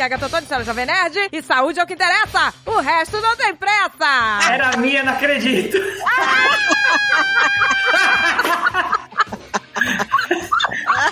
aqui 0.00 0.02
é 0.02 0.04
a 0.04 0.08
Gatotone, 0.08 0.46
senhora 0.46 0.64
Jovem 0.64 0.86
Nerd. 0.86 1.28
E 1.30 1.42
saúde 1.42 1.78
é 1.78 1.82
o 1.82 1.86
que 1.86 1.92
interessa. 1.94 2.54
O 2.64 2.80
resto 2.80 3.20
não 3.20 3.36
tem 3.36 3.54
pressa. 3.54 4.50
Era 4.50 4.76
minha, 4.78 5.02
não 5.02 5.12
acredito. 5.12 5.76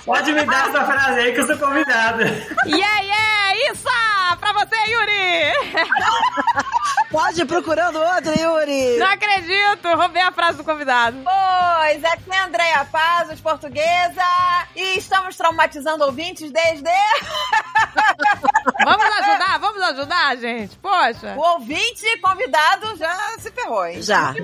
Pode 0.04 0.32
me 0.32 0.45
dar 0.45 0.68
essa 0.68 0.85
frase 0.85 1.21
aí 1.21 1.32
que 1.32 1.40
eu 1.40 1.46
sou 1.46 1.59
convidada. 1.59 2.25
Yeah, 2.66 3.00
yeah, 3.00 3.72
isso! 3.72 3.89
Pra 4.40 4.53
você, 4.53 4.77
Yuri! 4.91 5.52
Pode 7.11 7.41
ir 7.41 7.46
procurando 7.46 7.98
outro, 7.98 8.32
Yuri. 8.39 8.99
Não 8.99 9.07
acredito, 9.07 9.89
roubei 9.96 10.22
a 10.22 10.30
frase 10.32 10.58
do 10.58 10.64
convidado. 10.64 11.18
Pois, 11.25 12.05
aqui 12.05 12.30
é 12.30 12.39
Andréia 12.41 12.85
Pazos, 12.85 13.41
portuguesa, 13.41 14.22
e 14.77 14.99
estamos 14.99 15.36
traumatizando 15.36 16.05
ouvintes 16.05 16.50
desde... 16.50 16.89
Vamos 18.89 19.05
ajudar, 19.05 19.59
vamos 19.59 19.83
ajudar, 19.83 20.37
gente. 20.37 20.77
Poxa. 20.79 21.35
O 21.37 21.41
ouvinte 21.55 22.19
convidado 22.23 22.97
já 22.97 23.14
se 23.39 23.51
ferrou, 23.51 23.87
hein? 23.87 24.01
Já. 24.01 24.35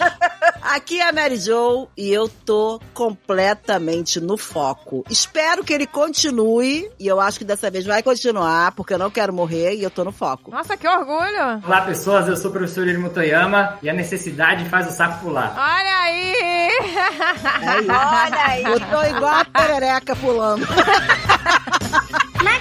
Aqui 0.62 0.98
é 0.98 1.08
a 1.08 1.12
Mary 1.12 1.36
Jo 1.36 1.88
e 1.96 2.10
eu 2.10 2.28
tô 2.28 2.80
completamente 2.94 4.20
no 4.20 4.38
foco. 4.38 5.04
Espero 5.10 5.62
que 5.62 5.72
ele 5.72 5.86
continue 5.86 6.90
e 6.98 7.06
eu 7.06 7.20
acho 7.20 7.38
que 7.38 7.44
dessa 7.44 7.70
vez 7.70 7.84
vai 7.84 8.02
continuar, 8.02 8.72
porque 8.72 8.94
eu 8.94 8.98
não 8.98 9.10
quero 9.10 9.32
morrer 9.32 9.74
e 9.74 9.82
eu 9.82 9.90
tô 9.90 10.02
no 10.02 10.12
foco. 10.12 10.50
Nossa, 10.50 10.76
que 10.76 10.88
orgulho. 10.88 11.62
Olá, 11.64 11.82
pessoas. 11.82 12.26
Eu 12.26 12.36
sou 12.36 12.50
o 12.50 12.52
professor 12.54 12.86
Irmo 12.88 13.10
Toyama 13.10 13.78
e 13.82 13.90
a 13.90 13.92
necessidade 13.92 14.64
faz 14.70 14.88
o 14.88 14.92
sapo 14.92 15.24
pular. 15.24 15.52
Olha 15.56 16.00
aí. 16.00 16.34
Aí. 17.62 17.86
Olha 17.88 18.46
aí. 18.46 18.64
Eu 18.64 18.80
tô 18.80 19.02
igual 19.16 19.34
a 19.34 19.44
perereca 19.44 20.16
pulando. 20.16 20.66
Uma 22.40 22.58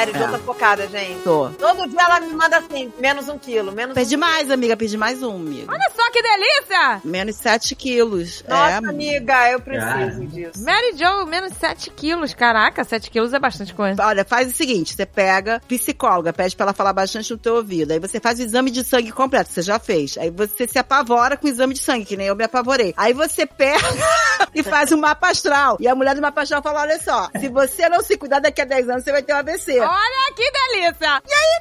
Mary 0.00 0.12
Jo 0.12 0.24
É. 0.24 0.28
tá 0.28 0.38
focada, 0.38 0.88
gente. 0.88 1.22
Tô. 1.22 1.48
Todo 1.50 1.88
dia 1.88 2.00
ela 2.02 2.20
me 2.20 2.32
manda 2.32 2.56
assim, 2.58 2.92
menos 2.98 3.28
um 3.28 3.38
quilo, 3.38 3.70
menos 3.72 3.94
Perdi 3.94 4.16
mais, 4.16 4.50
amiga. 4.50 4.76
Perdi 4.76 4.96
mais 4.96 5.22
um, 5.22 5.36
amiga. 5.36 5.70
Olha 5.70 5.90
só 5.94 6.10
que 6.10 6.22
delícia. 6.22 7.00
Menos 7.04 7.36
7 7.36 7.74
quilos. 7.74 8.42
Nossa, 8.48 8.70
é, 8.72 8.76
amiga, 8.76 9.50
eu 9.50 9.60
preciso 9.60 9.86
Cara. 9.86 10.26
disso. 10.26 10.64
Mary 10.64 10.96
Jo, 10.96 11.26
menos 11.26 11.52
7 11.54 11.90
quilos. 11.90 12.32
Caraca, 12.34 12.82
7 12.82 13.10
quilos 13.10 13.34
é 13.34 13.38
bastante 13.38 13.74
coisa. 13.74 14.02
Olha, 14.04 14.24
faz 14.24 14.48
o 14.48 14.52
seguinte, 14.52 14.94
você 14.94 15.04
pega 15.04 15.60
psicóloga, 15.68 16.32
pede 16.32 16.56
pra 16.56 16.64
ela 16.66 16.72
falar 16.72 16.92
bastante 16.92 17.30
no 17.32 17.38
teu 17.38 17.56
ouvido. 17.56 17.92
Aí 17.92 17.98
você 17.98 18.18
faz 18.18 18.38
o 18.38 18.42
exame 18.42 18.70
de 18.70 18.82
sangue 18.84 19.12
completo, 19.12 19.50
você 19.50 19.62
já 19.62 19.78
fez. 19.78 20.16
Aí 20.16 20.30
você 20.30 20.66
se 20.66 20.78
apavora 20.78 21.36
com 21.36 21.46
o 21.46 21.50
exame 21.50 21.74
de 21.74 21.80
sangue, 21.80 22.04
que 22.06 22.16
nem 22.16 22.26
eu 22.26 22.36
me 22.36 22.44
apavorei. 22.44 22.94
Aí 22.96 23.12
você 23.12 23.44
pega 23.46 23.80
e 24.54 24.62
faz 24.62 24.92
o 24.92 24.96
mapa 24.98 25.28
astral. 25.28 25.76
E 25.78 25.86
a 25.86 25.94
mulher 25.94 26.14
do 26.14 26.22
mapa 26.22 26.42
astral 26.42 26.62
fala, 26.62 26.80
olha 26.80 26.98
só, 27.00 27.28
se 27.38 27.48
você 27.48 27.88
não 27.88 28.02
se 28.02 28.16
cuidar 28.16 28.40
daqui 28.40 28.60
a 28.62 28.64
10 28.64 28.88
anos, 28.88 29.04
você 29.04 29.12
vai 29.12 29.22
ter 29.22 29.34
um 29.34 29.36
AVC. 29.36 29.78
Olha 29.90 30.34
que 30.34 30.50
delícia. 30.50 31.20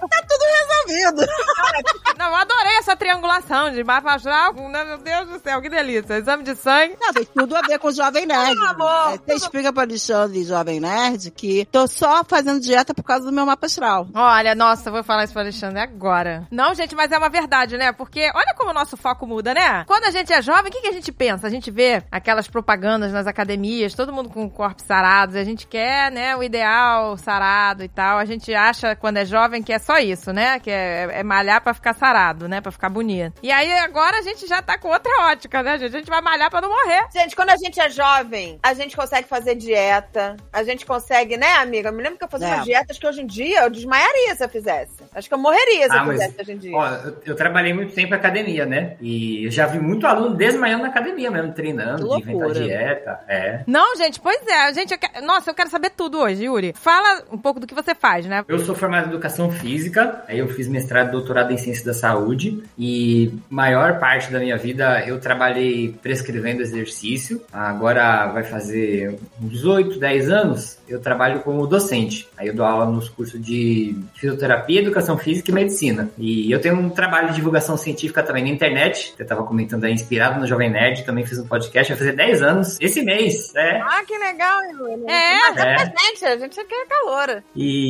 Tá 0.09 0.21
tudo 0.27 0.45
resolvido. 0.59 1.31
Não, 2.17 2.27
eu 2.29 2.35
adorei 2.35 2.77
essa 2.77 2.95
triangulação 2.95 3.71
de 3.71 3.83
mapa 3.83 4.13
astral. 4.15 4.53
com- 4.53 4.67
Meu 4.69 4.97
Deus 4.97 5.27
do 5.29 5.39
céu, 5.39 5.61
que 5.61 5.69
delícia. 5.69 6.15
Exame 6.17 6.43
de 6.43 6.55
sangue. 6.55 6.95
Não, 6.99 7.13
tem 7.13 7.25
tudo 7.25 7.55
a 7.55 7.61
ver 7.61 7.79
com 7.79 7.87
o 7.87 7.91
Jovem 7.91 8.25
Nerd. 8.25 8.55
Ah, 8.61 8.69
amor, 8.71 9.13
É, 9.13 9.17
Você 9.17 9.33
explica 9.35 9.73
pra 9.73 9.83
Alexandre, 9.83 10.43
Jovem 10.43 10.79
Nerd, 10.79 11.31
que 11.31 11.65
tô 11.71 11.87
só 11.87 12.23
fazendo 12.23 12.59
dieta 12.59 12.93
por 12.93 13.03
causa 13.03 13.25
do 13.25 13.31
meu 13.31 13.45
mapa 13.45 13.65
astral. 13.65 14.07
Olha, 14.13 14.53
nossa, 14.55 14.91
vou 14.91 15.03
falar 15.03 15.23
isso 15.23 15.33
pro 15.33 15.41
Alexandre 15.41 15.79
agora. 15.79 16.47
Não, 16.51 16.73
gente, 16.75 16.95
mas 16.95 17.11
é 17.11 17.17
uma 17.17 17.29
verdade, 17.29 17.77
né? 17.77 17.91
Porque 17.91 18.29
olha 18.35 18.53
como 18.57 18.71
o 18.71 18.73
nosso 18.73 18.95
foco 18.97 19.25
muda, 19.25 19.53
né? 19.53 19.83
Quando 19.85 20.05
a 20.05 20.11
gente 20.11 20.31
é 20.33 20.41
jovem, 20.41 20.69
o 20.69 20.71
que, 20.71 20.81
que 20.81 20.87
a 20.87 20.93
gente 20.93 21.11
pensa? 21.11 21.47
A 21.47 21.49
gente 21.49 21.71
vê 21.71 22.03
aquelas 22.11 22.47
propagandas 22.47 23.11
nas 23.11 23.27
academias, 23.27 23.93
todo 23.93 24.13
mundo 24.13 24.29
com 24.29 24.49
corpos 24.49 24.85
sarados, 24.85 25.35
a 25.35 25.43
gente 25.43 25.65
quer, 25.67 26.11
né, 26.11 26.35
o 26.35 26.43
ideal 26.43 27.17
sarado 27.17 27.83
e 27.83 27.87
tal. 27.89 28.18
A 28.19 28.25
gente 28.25 28.53
acha, 28.53 28.95
quando 28.95 29.17
é 29.17 29.25
jovem, 29.25 29.63
que 29.63 29.73
é 29.73 29.79
só 29.79 29.97
isso, 29.97 30.31
né? 30.33 30.59
Que 30.59 30.69
é, 30.71 31.07
é 31.19 31.23
malhar 31.23 31.61
pra 31.61 31.73
ficar 31.73 31.93
sarado, 31.93 32.47
né? 32.47 32.61
Pra 32.61 32.71
ficar 32.71 32.89
bonito. 32.89 33.39
E 33.41 33.51
aí, 33.51 33.71
agora 33.79 34.17
a 34.19 34.21
gente 34.21 34.45
já 34.47 34.61
tá 34.61 34.77
com 34.77 34.89
outra 34.89 35.11
ótica, 35.31 35.63
né, 35.63 35.77
gente? 35.77 35.95
A 35.95 35.99
gente 35.99 36.09
vai 36.09 36.21
malhar 36.21 36.49
pra 36.49 36.61
não 36.61 36.69
morrer. 36.69 37.05
Gente, 37.13 37.35
quando 37.35 37.49
a 37.49 37.57
gente 37.57 37.79
é 37.79 37.89
jovem, 37.89 38.59
a 38.61 38.73
gente 38.73 38.95
consegue 38.95 39.27
fazer 39.27 39.55
dieta, 39.55 40.35
a 40.51 40.63
gente 40.63 40.85
consegue, 40.85 41.37
né, 41.37 41.53
amiga? 41.53 41.89
Eu 41.89 41.93
me 41.93 42.03
lembro 42.03 42.17
que 42.19 42.25
eu 42.25 42.29
fazia 42.29 42.47
É. 42.47 42.53
umas 42.55 42.65
dietas 42.65 42.97
que 42.99 43.07
hoje 43.07 43.21
em 43.21 43.25
dia 43.27 43.61
eu 43.63 43.69
desmaiaria 43.69 44.35
se 44.35 44.43
eu 44.43 44.49
fizesse. 44.49 44.93
Acho 45.15 45.27
que 45.27 45.33
eu 45.33 45.37
morreria 45.39 45.87
se 45.87 45.93
Ah, 45.93 45.97
eu 45.99 46.05
mas, 46.05 46.19
fizesse 46.19 46.41
hoje 46.41 46.51
em 46.51 46.57
dia. 46.57 46.75
Ó, 46.75 46.87
eu, 46.87 47.17
eu 47.27 47.35
trabalhei 47.35 47.73
muito 47.73 47.93
tempo 47.93 48.13
em 48.13 48.17
academia, 48.17 48.65
né? 48.65 48.95
E 49.01 49.45
eu 49.45 49.51
já 49.51 49.65
vi 49.65 49.79
muito 49.79 50.05
aluno 50.05 50.35
desmaiando 50.35 50.83
na 50.83 50.89
academia 50.89 51.31
mesmo, 51.31 51.53
treinando, 51.53 52.17
inventar 52.17 52.51
dieta. 52.51 53.19
É. 53.27 53.61
Não, 53.65 53.95
gente, 53.95 54.19
pois 54.19 54.45
é. 54.47 54.73
Gente, 54.73 54.91
eu 54.93 54.99
que- 54.99 55.21
nossa, 55.21 55.49
eu 55.49 55.53
quero 55.55 55.69
saber 55.69 55.91
tudo 55.91 56.19
hoje, 56.19 56.45
Yuri. 56.45 56.73
Fala 56.75 57.23
um 57.31 57.37
pouco 57.37 57.59
do 57.59 57.67
que 57.67 57.73
você 57.75 57.93
faz, 57.95 58.08
né? 58.17 58.43
Eu 58.47 58.59
sou 58.59 58.75
formado 58.75 59.05
em 59.05 59.09
educação 59.09 59.51
física, 59.51 60.23
aí 60.27 60.39
eu 60.39 60.47
fiz 60.49 60.67
mestrado 60.67 61.09
e 61.09 61.11
doutorado 61.11 61.51
em 61.51 61.57
ciência 61.57 61.85
da 61.85 61.93
saúde 61.93 62.63
e 62.77 63.33
maior 63.49 63.99
parte 63.99 64.31
da 64.31 64.39
minha 64.39 64.57
vida 64.57 65.03
eu 65.05 65.19
trabalhei 65.19 65.95
prescrevendo 66.01 66.61
exercício. 66.61 67.41
Agora 67.51 68.27
vai 68.27 68.43
fazer 68.43 69.17
uns 69.41 69.63
8, 69.63 69.99
10 69.99 70.29
anos, 70.29 70.77
eu 70.87 70.99
trabalho 70.99 71.41
como 71.41 71.67
docente. 71.67 72.27
Aí 72.37 72.47
eu 72.47 72.55
dou 72.55 72.65
aula 72.65 72.85
nos 72.85 73.09
cursos 73.09 73.39
de 73.41 73.95
fisioterapia, 74.15 74.81
educação 74.81 75.17
física 75.17 75.51
e 75.51 75.53
medicina. 75.53 76.09
E 76.17 76.51
eu 76.51 76.59
tenho 76.59 76.75
um 76.75 76.89
trabalho 76.89 77.29
de 77.29 77.35
divulgação 77.35 77.77
científica 77.77 78.23
também 78.23 78.43
na 78.43 78.49
internet. 78.49 79.13
Eu 79.17 79.25
tava 79.25 79.43
comentando 79.43 79.83
aí, 79.83 79.93
inspirado 79.93 80.39
no 80.39 80.47
Jovem 80.47 80.69
Nerd, 80.69 81.03
também 81.03 81.25
fiz 81.25 81.37
um 81.39 81.47
podcast, 81.47 81.91
vai 81.91 81.97
fazer 81.97 82.13
10 82.13 82.41
anos 82.41 82.77
esse 82.79 83.01
mês, 83.01 83.53
é. 83.55 83.81
Ah, 83.81 84.03
que 84.05 84.17
legal. 84.17 84.59
É. 85.07 85.49
É. 85.59 85.75
pra 85.75 85.85
gente, 85.85 86.25
a 86.25 86.37
gente 86.37 86.59
aqui 86.59 86.73
é 86.73 86.85
caloura. 86.85 87.43
E, 87.55 87.88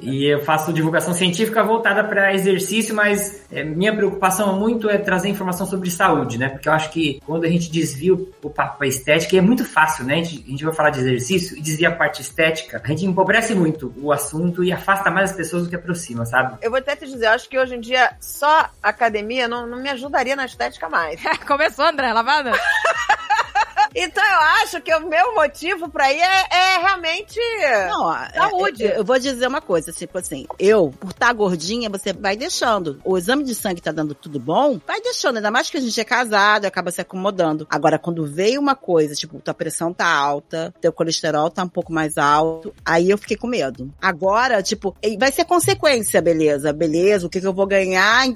e 0.00 0.24
eu 0.24 0.40
faço 0.44 0.72
divulgação 0.72 1.12
científica 1.12 1.62
voltada 1.62 2.04
para 2.04 2.32
exercício, 2.34 2.94
mas 2.94 3.44
é, 3.50 3.64
minha 3.64 3.94
preocupação 3.94 4.58
muito 4.58 4.88
é 4.88 4.98
trazer 4.98 5.28
informação 5.28 5.66
sobre 5.66 5.90
saúde, 5.90 6.38
né? 6.38 6.48
Porque 6.48 6.68
eu 6.68 6.72
acho 6.72 6.90
que 6.90 7.20
quando 7.26 7.44
a 7.44 7.48
gente 7.48 7.70
desvia 7.70 8.14
o, 8.14 8.28
o 8.42 8.50
papo 8.50 8.78
para 8.78 8.86
estética, 8.86 9.36
é 9.36 9.40
muito 9.40 9.64
fácil, 9.64 10.04
né? 10.04 10.14
A 10.14 10.22
gente, 10.22 10.44
a 10.46 10.50
gente 10.50 10.64
vai 10.64 10.74
falar 10.74 10.90
de 10.90 11.00
exercício 11.00 11.56
e 11.56 11.60
desvia 11.60 11.88
a 11.88 11.92
parte 11.92 12.22
estética, 12.22 12.80
a 12.82 12.88
gente 12.88 13.04
empobrece 13.04 13.54
muito 13.54 13.92
o 13.96 14.12
assunto 14.12 14.62
e 14.64 14.72
afasta 14.72 15.10
mais 15.10 15.30
as 15.30 15.36
pessoas 15.36 15.64
do 15.64 15.68
que 15.68 15.76
aproxima, 15.76 16.24
sabe? 16.24 16.58
Eu 16.62 16.70
vou 16.70 16.78
até 16.78 16.96
te 16.96 17.06
dizer, 17.06 17.26
eu 17.26 17.32
acho 17.32 17.48
que 17.48 17.58
hoje 17.58 17.74
em 17.74 17.80
dia 17.80 18.12
só 18.20 18.70
academia 18.82 19.48
não, 19.48 19.66
não 19.66 19.78
me 19.78 19.88
ajudaria 19.90 20.36
na 20.36 20.46
estética 20.46 20.88
mais. 20.88 21.20
Começou, 21.46 21.84
André, 21.84 22.12
lavada? 22.12 22.52
Então 23.94 24.22
eu 24.24 24.40
acho 24.62 24.80
que 24.80 24.94
o 24.94 25.08
meu 25.08 25.34
motivo 25.34 25.88
pra 25.88 26.12
ir 26.12 26.20
é, 26.20 26.46
é 26.50 26.78
realmente. 26.78 27.38
Não, 27.88 28.14
é- 28.14 28.30
Saúde. 28.34 28.86
é- 28.86 28.98
eu 28.98 29.04
vou 29.04 29.18
dizer 29.18 29.46
uma 29.46 29.60
coisa, 29.60 29.92
tipo 29.92 30.18
assim, 30.18 30.46
eu, 30.58 30.92
por 30.98 31.10
estar 31.10 31.32
gordinha, 31.32 31.88
você 31.88 32.12
vai 32.12 32.36
deixando. 32.36 33.00
O 33.04 33.16
exame 33.16 33.44
de 33.44 33.54
sangue 33.54 33.80
tá 33.80 33.90
dando 33.92 34.14
tudo 34.14 34.38
bom, 34.38 34.80
vai 34.86 35.00
deixando. 35.00 35.36
Ainda 35.36 35.50
mais 35.50 35.70
que 35.70 35.76
a 35.76 35.80
gente 35.80 35.98
é 36.00 36.04
casado, 36.04 36.64
acaba 36.64 36.90
se 36.90 37.00
acomodando. 37.00 37.66
Agora, 37.70 37.98
quando 37.98 38.26
veio 38.26 38.60
uma 38.60 38.74
coisa, 38.74 39.14
tipo, 39.14 39.40
tua 39.40 39.54
pressão 39.54 39.92
tá 39.92 40.06
alta, 40.06 40.74
teu 40.80 40.92
colesterol 40.92 41.50
tá 41.50 41.62
um 41.64 41.68
pouco 41.68 41.92
mais 41.92 42.18
alto, 42.18 42.74
aí 42.84 43.10
eu 43.10 43.18
fiquei 43.18 43.36
com 43.36 43.46
medo. 43.46 43.92
Agora, 44.00 44.62
tipo, 44.62 44.94
vai 45.18 45.32
ser 45.32 45.44
consequência, 45.44 46.20
beleza, 46.20 46.72
beleza, 46.72 47.26
o 47.26 47.30
que 47.30 47.40
que 47.40 47.46
eu 47.46 47.52
vou 47.54 47.66
ganhar? 47.66 48.26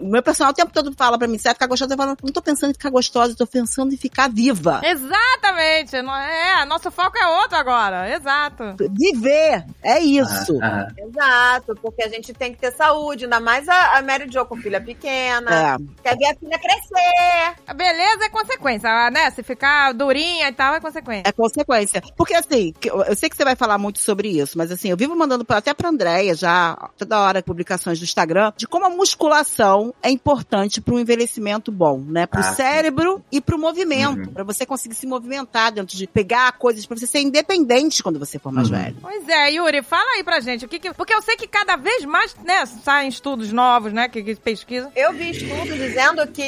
O 0.00 0.06
meu 0.06 0.22
personal 0.22 0.52
o 0.52 0.54
tempo 0.54 0.72
todo 0.72 0.92
fala 0.96 1.18
pra 1.18 1.28
mim, 1.28 1.38
você 1.38 1.44
vai 1.44 1.54
ficar 1.54 1.66
gostosa? 1.66 1.92
Eu 1.94 1.96
falo, 1.98 2.16
não 2.22 2.32
tô 2.32 2.42
pensando 2.42 2.70
em 2.70 2.74
ficar 2.74 2.90
gostosa, 2.90 3.32
eu 3.32 3.36
tô 3.36 3.46
pensando 3.46 3.92
em 3.92 3.96
ficar 3.96 4.28
viva. 4.30 4.80
Exatamente. 4.96 5.96
É, 5.96 6.64
nosso 6.66 6.90
foco 6.90 7.16
é 7.18 7.26
outro 7.40 7.56
agora. 7.56 8.08
Exato. 8.14 8.74
Viver, 8.90 9.64
é 9.82 9.98
isso. 10.00 10.58
Ah, 10.62 10.86
ah. 10.88 10.92
Exato, 10.98 11.74
porque 11.80 12.02
a 12.02 12.08
gente 12.08 12.32
tem 12.32 12.52
que 12.52 12.58
ter 12.60 12.72
saúde, 12.72 13.24
ainda 13.24 13.40
mais 13.40 13.68
a, 13.68 13.98
a 13.98 14.02
Mary 14.02 14.26
Jo 14.30 14.44
com 14.46 14.56
filha 14.56 14.80
pequena. 14.80 15.50
É. 15.50 15.76
Quer 16.02 16.16
ver 16.16 16.26
a 16.26 16.34
filha 16.34 16.58
crescer. 16.58 17.54
A 17.66 17.74
beleza 17.74 18.24
é 18.24 18.28
consequência, 18.28 19.10
né? 19.10 19.30
Se 19.30 19.42
ficar 19.42 19.92
durinha 19.92 20.48
e 20.48 20.52
tal, 20.52 20.74
é 20.74 20.80
consequência. 20.80 21.22
É 21.28 21.32
consequência. 21.32 22.02
Porque 22.16 22.34
assim, 22.34 22.72
eu, 22.84 23.14
sei 23.16 23.28
que 23.28 23.36
você 23.36 23.44
vai 23.44 23.56
falar 23.56 23.78
muito 23.78 23.98
sobre 23.98 24.28
isso, 24.28 24.56
mas 24.58 24.70
assim, 24.70 24.90
eu 24.90 24.96
vivo 24.96 25.14
mandando 25.16 25.44
pra- 25.44 25.58
até 25.58 25.72
pra 25.74 25.88
Andréia 25.88 26.34
já, 26.34 26.76
toda 26.96 27.20
hora, 27.20 27.42
publicações 27.42 27.98
do 27.98 28.04
Instagram, 28.04 28.52
de 28.56 28.66
como 28.66 28.86
a 28.86 28.90
musculação 28.90 29.94
é 30.02 30.10
importante 30.10 30.80
pro 30.80 30.98
envelhecimento 30.98 31.70
bom, 31.72 31.98
né? 32.00 32.26
Pro 32.26 32.40
Ah, 32.40 32.44
sim. 32.44 32.54
cérebro 32.56 33.24
e 33.30 33.40
pro 33.40 33.58
movimento. 33.58 34.26
Uhum. 34.26 34.32
Pra 34.32 34.44
você 34.44 34.64
conseguir 34.66 34.85
se 34.94 35.06
movimentar, 35.06 35.72
dentro 35.72 35.96
de 35.96 36.06
pegar 36.06 36.52
coisas 36.52 36.84
pra 36.86 36.96
você 36.96 37.06
ser 37.06 37.20
independente 37.20 38.02
quando 38.02 38.18
você 38.18 38.38
for 38.38 38.52
mais 38.52 38.70
Uhum. 38.70 38.76
velho. 38.78 38.96
Pois 39.00 39.28
é, 39.28 39.50
Yuri, 39.52 39.82
fala 39.82 40.08
aí 40.16 40.24
pra 40.24 40.40
gente. 40.40 40.64
O 40.64 40.68
que 40.68 40.78
que- 40.78 40.92
porque 40.94 41.14
eu 41.14 41.22
sei 41.22 41.36
que 41.36 41.46
cada 41.46 41.76
vez 41.76 42.04
mais, 42.04 42.34
né, 42.44 42.64
saem 42.84 43.08
estudos 43.08 43.52
novos, 43.52 43.92
né, 43.92 44.08
que, 44.08 44.22
que 44.22 44.34
pesquisam. 44.36 44.90
Eu 44.94 45.12
vi 45.12 45.30
estudos 45.30 45.76
dizendo 45.76 46.26
que 46.28 46.44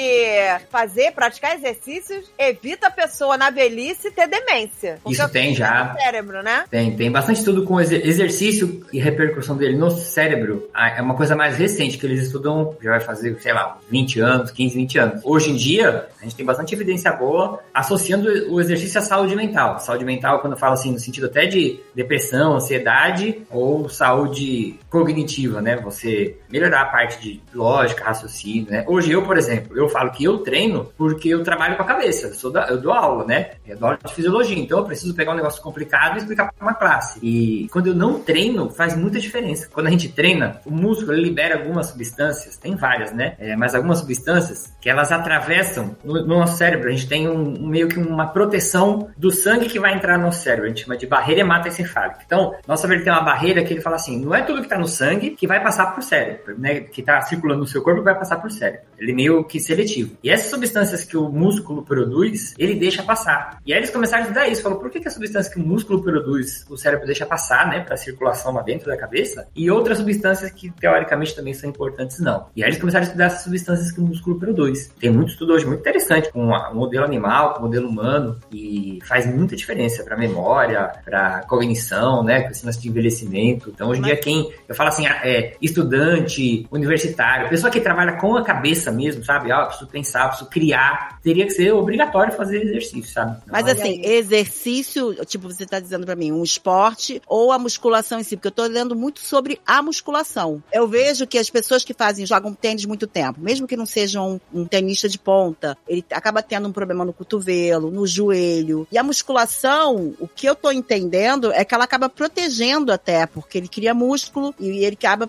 fazer, 0.70 1.12
praticar 1.12 1.54
exercícios 1.54 2.26
evita 2.38 2.88
a 2.88 2.90
pessoa 2.90 3.36
na 3.36 3.50
velhice 3.50 4.10
ter 4.10 4.28
demência. 4.28 4.98
Isso 5.08 5.28
tem 5.30 5.54
já. 5.54 5.94
o 5.94 6.00
cérebro, 6.02 6.42
né? 6.42 6.64
Tem, 6.70 6.94
tem 6.96 7.10
bastante 7.10 7.38
estudo 7.38 7.64
com 7.64 7.80
exer- 7.80 8.04
exercício 8.06 8.84
e 8.92 8.98
repercussão 8.98 9.56
dele 9.56 9.76
no 9.76 9.90
cérebro. 9.90 10.68
É 10.74 11.00
uma 11.02 11.14
coisa 11.14 11.34
mais 11.36 11.56
recente 11.56 11.98
que 11.98 12.06
eles 12.06 12.22
estudam, 12.24 12.76
já 12.82 12.90
vai 12.90 13.00
fazer, 13.00 13.38
sei 13.40 13.52
lá, 13.52 13.76
uns 13.78 13.90
20 13.90 14.20
anos, 14.20 14.50
15, 14.50 14.74
20 14.76 14.98
anos. 14.98 15.20
Hoje 15.24 15.50
em 15.50 15.56
dia, 15.56 16.08
a 16.20 16.24
gente 16.24 16.34
tem 16.36 16.44
bastante 16.46 16.74
evidência 16.74 17.12
boa 17.12 17.60
associando 17.72 18.27
o 18.50 18.60
exercício 18.60 18.98
à 18.98 19.02
saúde 19.02 19.34
mental. 19.36 19.78
Saúde 19.80 20.04
mental, 20.04 20.40
quando 20.40 20.52
eu 20.54 20.58
falo 20.58 20.74
assim, 20.74 20.92
no 20.92 20.98
sentido 20.98 21.26
até 21.26 21.46
de 21.46 21.80
depressão, 21.94 22.54
ansiedade 22.54 23.42
ou 23.50 23.88
saúde 23.88 24.78
cognitiva, 24.90 25.60
né? 25.60 25.76
Você 25.82 26.36
melhorar 26.50 26.82
a 26.82 26.86
parte 26.86 27.20
de 27.20 27.40
lógica, 27.54 28.04
raciocínio, 28.04 28.70
né? 28.70 28.84
Hoje 28.86 29.12
eu, 29.12 29.22
por 29.22 29.36
exemplo, 29.36 29.76
eu 29.76 29.88
falo 29.88 30.10
que 30.10 30.24
eu 30.24 30.38
treino 30.38 30.90
porque 30.96 31.28
eu 31.28 31.42
trabalho 31.42 31.76
com 31.76 31.82
a 31.82 31.86
cabeça. 31.86 32.28
Eu, 32.28 32.34
sou 32.34 32.50
da- 32.50 32.68
eu 32.68 32.80
dou 32.80 32.92
aula, 32.92 33.24
né? 33.24 33.50
Eu 33.66 33.76
dou 33.76 33.88
aula 33.88 33.98
de 34.04 34.14
fisiologia, 34.14 34.58
então 34.58 34.78
eu 34.78 34.84
preciso 34.84 35.14
pegar 35.14 35.32
um 35.32 35.36
negócio 35.36 35.62
complicado 35.62 36.14
e 36.14 36.18
explicar 36.18 36.52
para 36.52 36.66
uma 36.66 36.74
classe. 36.74 37.18
E 37.22 37.68
quando 37.72 37.88
eu 37.88 37.94
não 37.94 38.20
treino, 38.20 38.70
faz 38.70 38.96
muita 38.96 39.18
diferença. 39.20 39.68
Quando 39.72 39.86
a 39.86 39.90
gente 39.90 40.08
treina, 40.08 40.60
o 40.64 40.70
músculo 40.70 41.12
libera 41.12 41.56
algumas 41.56 41.86
substâncias, 41.88 42.56
tem 42.56 42.74
várias, 42.76 43.12
né? 43.12 43.34
É, 43.38 43.56
mas 43.56 43.74
algumas 43.74 43.98
substâncias 43.98 44.72
que 44.80 44.88
elas 44.88 45.12
atravessam 45.12 45.96
no, 46.04 46.14
no 46.22 46.38
nosso 46.38 46.56
cérebro. 46.56 46.88
A 46.88 46.92
gente 46.92 47.08
tem 47.08 47.28
um, 47.28 47.38
um- 47.62 47.66
meio 47.68 47.88
que 47.88 47.98
uma 48.18 48.26
proteção 48.26 49.10
do 49.16 49.30
sangue 49.30 49.68
que 49.68 49.78
vai 49.78 49.94
entrar 49.94 50.18
no 50.18 50.32
cérebro. 50.32 50.66
A 50.66 50.68
gente 50.68 50.82
chama 50.82 50.96
de 50.96 51.06
barreira 51.06 51.42
hematoencefálica. 51.42 52.20
Então, 52.26 52.54
nosso 52.66 52.82
cérebro 52.82 53.04
tem 53.04 53.12
uma 53.12 53.22
barreira 53.22 53.62
que 53.62 53.72
ele 53.72 53.80
fala 53.80 53.96
assim: 53.96 54.20
não 54.24 54.34
é 54.34 54.42
tudo 54.42 54.62
que 54.62 54.68
tá 54.68 54.78
no 54.78 54.88
sangue 54.88 55.30
que 55.30 55.46
vai 55.46 55.62
passar 55.62 55.92
pro 55.92 56.02
cérebro, 56.02 56.58
né? 56.58 56.80
Que 56.80 57.02
tá 57.02 57.20
circulando 57.20 57.60
no 57.60 57.66
seu 57.66 57.82
corpo 57.82 58.02
vai 58.02 58.18
passar 58.18 58.36
pro 58.36 58.50
cérebro. 58.50 58.86
Ele 58.98 59.12
é 59.12 59.14
meio 59.14 59.44
que 59.44 59.60
seletivo. 59.60 60.16
E 60.22 60.30
essas 60.30 60.50
substâncias 60.50 61.04
que 61.04 61.16
o 61.16 61.28
músculo 61.28 61.84
produz, 61.84 62.54
ele 62.58 62.74
deixa 62.74 63.02
passar. 63.02 63.58
E 63.64 63.72
aí 63.72 63.78
eles 63.78 63.90
começaram 63.90 64.24
a 64.24 64.26
estudar 64.26 64.48
isso. 64.48 64.62
Falou, 64.62 64.78
por 64.78 64.90
que, 64.90 65.00
que 65.00 65.08
a 65.08 65.10
substância 65.10 65.52
que 65.52 65.60
o 65.60 65.62
músculo 65.62 66.02
produz, 66.02 66.66
o 66.68 66.76
cérebro 66.76 67.06
deixa 67.06 67.24
passar, 67.24 67.68
né? 67.68 67.80
Pra 67.80 67.96
circulação 67.96 68.52
lá 68.52 68.62
dentro 68.62 68.88
da 68.88 68.96
cabeça? 68.96 69.48
E 69.54 69.70
outras 69.70 69.98
substâncias 69.98 70.50
que, 70.50 70.70
teoricamente, 70.70 71.34
também 71.34 71.54
são 71.54 71.70
importantes, 71.70 72.18
não. 72.18 72.46
E 72.56 72.62
aí 72.62 72.70
eles 72.70 72.80
começaram 72.80 73.04
a 73.04 73.06
estudar 73.06 73.26
essas 73.26 73.42
substâncias 73.42 73.92
que 73.92 74.00
o 74.00 74.04
músculo 74.04 74.38
produz. 74.38 74.92
Tem 74.98 75.10
muito 75.10 75.30
estudo 75.30 75.52
hoje 75.52 75.66
muito 75.66 75.80
interessante 75.80 76.32
com 76.32 76.48
o 76.48 76.74
modelo 76.74 77.04
animal, 77.04 77.54
com 77.54 77.60
o 77.60 77.62
modelo 77.62 77.88
humano. 77.88 78.07
E 78.52 78.98
faz 79.06 79.26
muita 79.26 79.56
diferença 79.56 80.02
pra 80.02 80.16
memória, 80.16 80.92
pra 81.04 81.40
cognição, 81.48 82.22
né? 82.22 82.42
Com 82.42 82.50
esse 82.50 82.64
lance 82.64 82.80
de 82.80 82.88
envelhecimento. 82.88 83.70
Então, 83.70 83.88
hoje 83.88 84.00
em 84.00 84.04
dia, 84.04 84.16
quem... 84.16 84.52
Eu 84.68 84.74
falo 84.74 84.88
assim, 84.88 85.06
é, 85.06 85.54
estudante, 85.60 86.66
universitário, 86.70 87.48
pessoa 87.48 87.70
que 87.70 87.80
trabalha 87.80 88.16
com 88.16 88.36
a 88.36 88.44
cabeça 88.44 88.90
mesmo, 88.90 89.24
sabe? 89.24 89.50
Ah, 89.52 89.66
preciso 89.66 89.90
pensar, 89.90 90.28
preciso 90.28 90.50
criar. 90.50 91.18
Teria 91.22 91.44
que 91.46 91.52
ser 91.52 91.72
obrigatório 91.72 92.32
fazer 92.34 92.62
exercício, 92.62 93.12
sabe? 93.12 93.36
Mas 93.46 93.62
Não 93.62 93.70
é- 93.70 93.72
assim, 93.72 94.00
exercício, 94.04 95.14
tipo, 95.26 95.50
você 95.50 95.66
tá 95.66 95.80
dizendo 95.80 96.06
pra 96.06 96.16
mim, 96.16 96.32
um 96.32 96.42
esporte 96.42 97.20
ou 97.26 97.52
a 97.52 97.58
musculação 97.58 98.20
em 98.20 98.22
si, 98.22 98.36
porque 98.36 98.48
eu 98.48 98.52
tô 98.52 98.64
lendo 98.64 98.94
muito 98.94 99.20
sobre 99.20 99.60
a 99.66 99.82
musculação. 99.82 100.62
Eu 100.72 100.86
vejo 100.86 101.26
que 101.26 101.38
as 101.38 101.50
pessoas 101.50 101.84
que 101.84 101.94
fazem, 101.94 102.26
jogam 102.26 102.54
tênis 102.54 102.84
muito 102.84 103.06
tempo, 103.06 103.40
mesmo 103.40 103.66
que 103.66 103.76
não 103.76 103.86
sejam 103.86 104.40
um, 104.52 104.60
um 104.60 104.64
tenista 104.66 105.08
de 105.08 105.18
ponta, 105.18 105.76
ele 105.88 106.04
acaba 106.12 106.42
tendo 106.42 106.68
um 106.68 106.72
problema 106.72 107.04
no 107.04 107.12
cotovelo, 107.12 107.90
no 107.98 108.06
joelho. 108.06 108.86
E 108.90 108.96
a 108.96 109.02
musculação, 109.02 110.14
o 110.18 110.28
que 110.28 110.46
eu 110.46 110.54
tô 110.54 110.70
entendendo 110.70 111.52
é 111.52 111.64
que 111.64 111.74
ela 111.74 111.84
acaba 111.84 112.08
protegendo 112.08 112.92
até, 112.92 113.26
porque 113.26 113.58
ele 113.58 113.68
cria 113.68 113.92
músculo 113.92 114.54
e 114.58 114.84
ele 114.84 114.96
acaba 115.00 115.26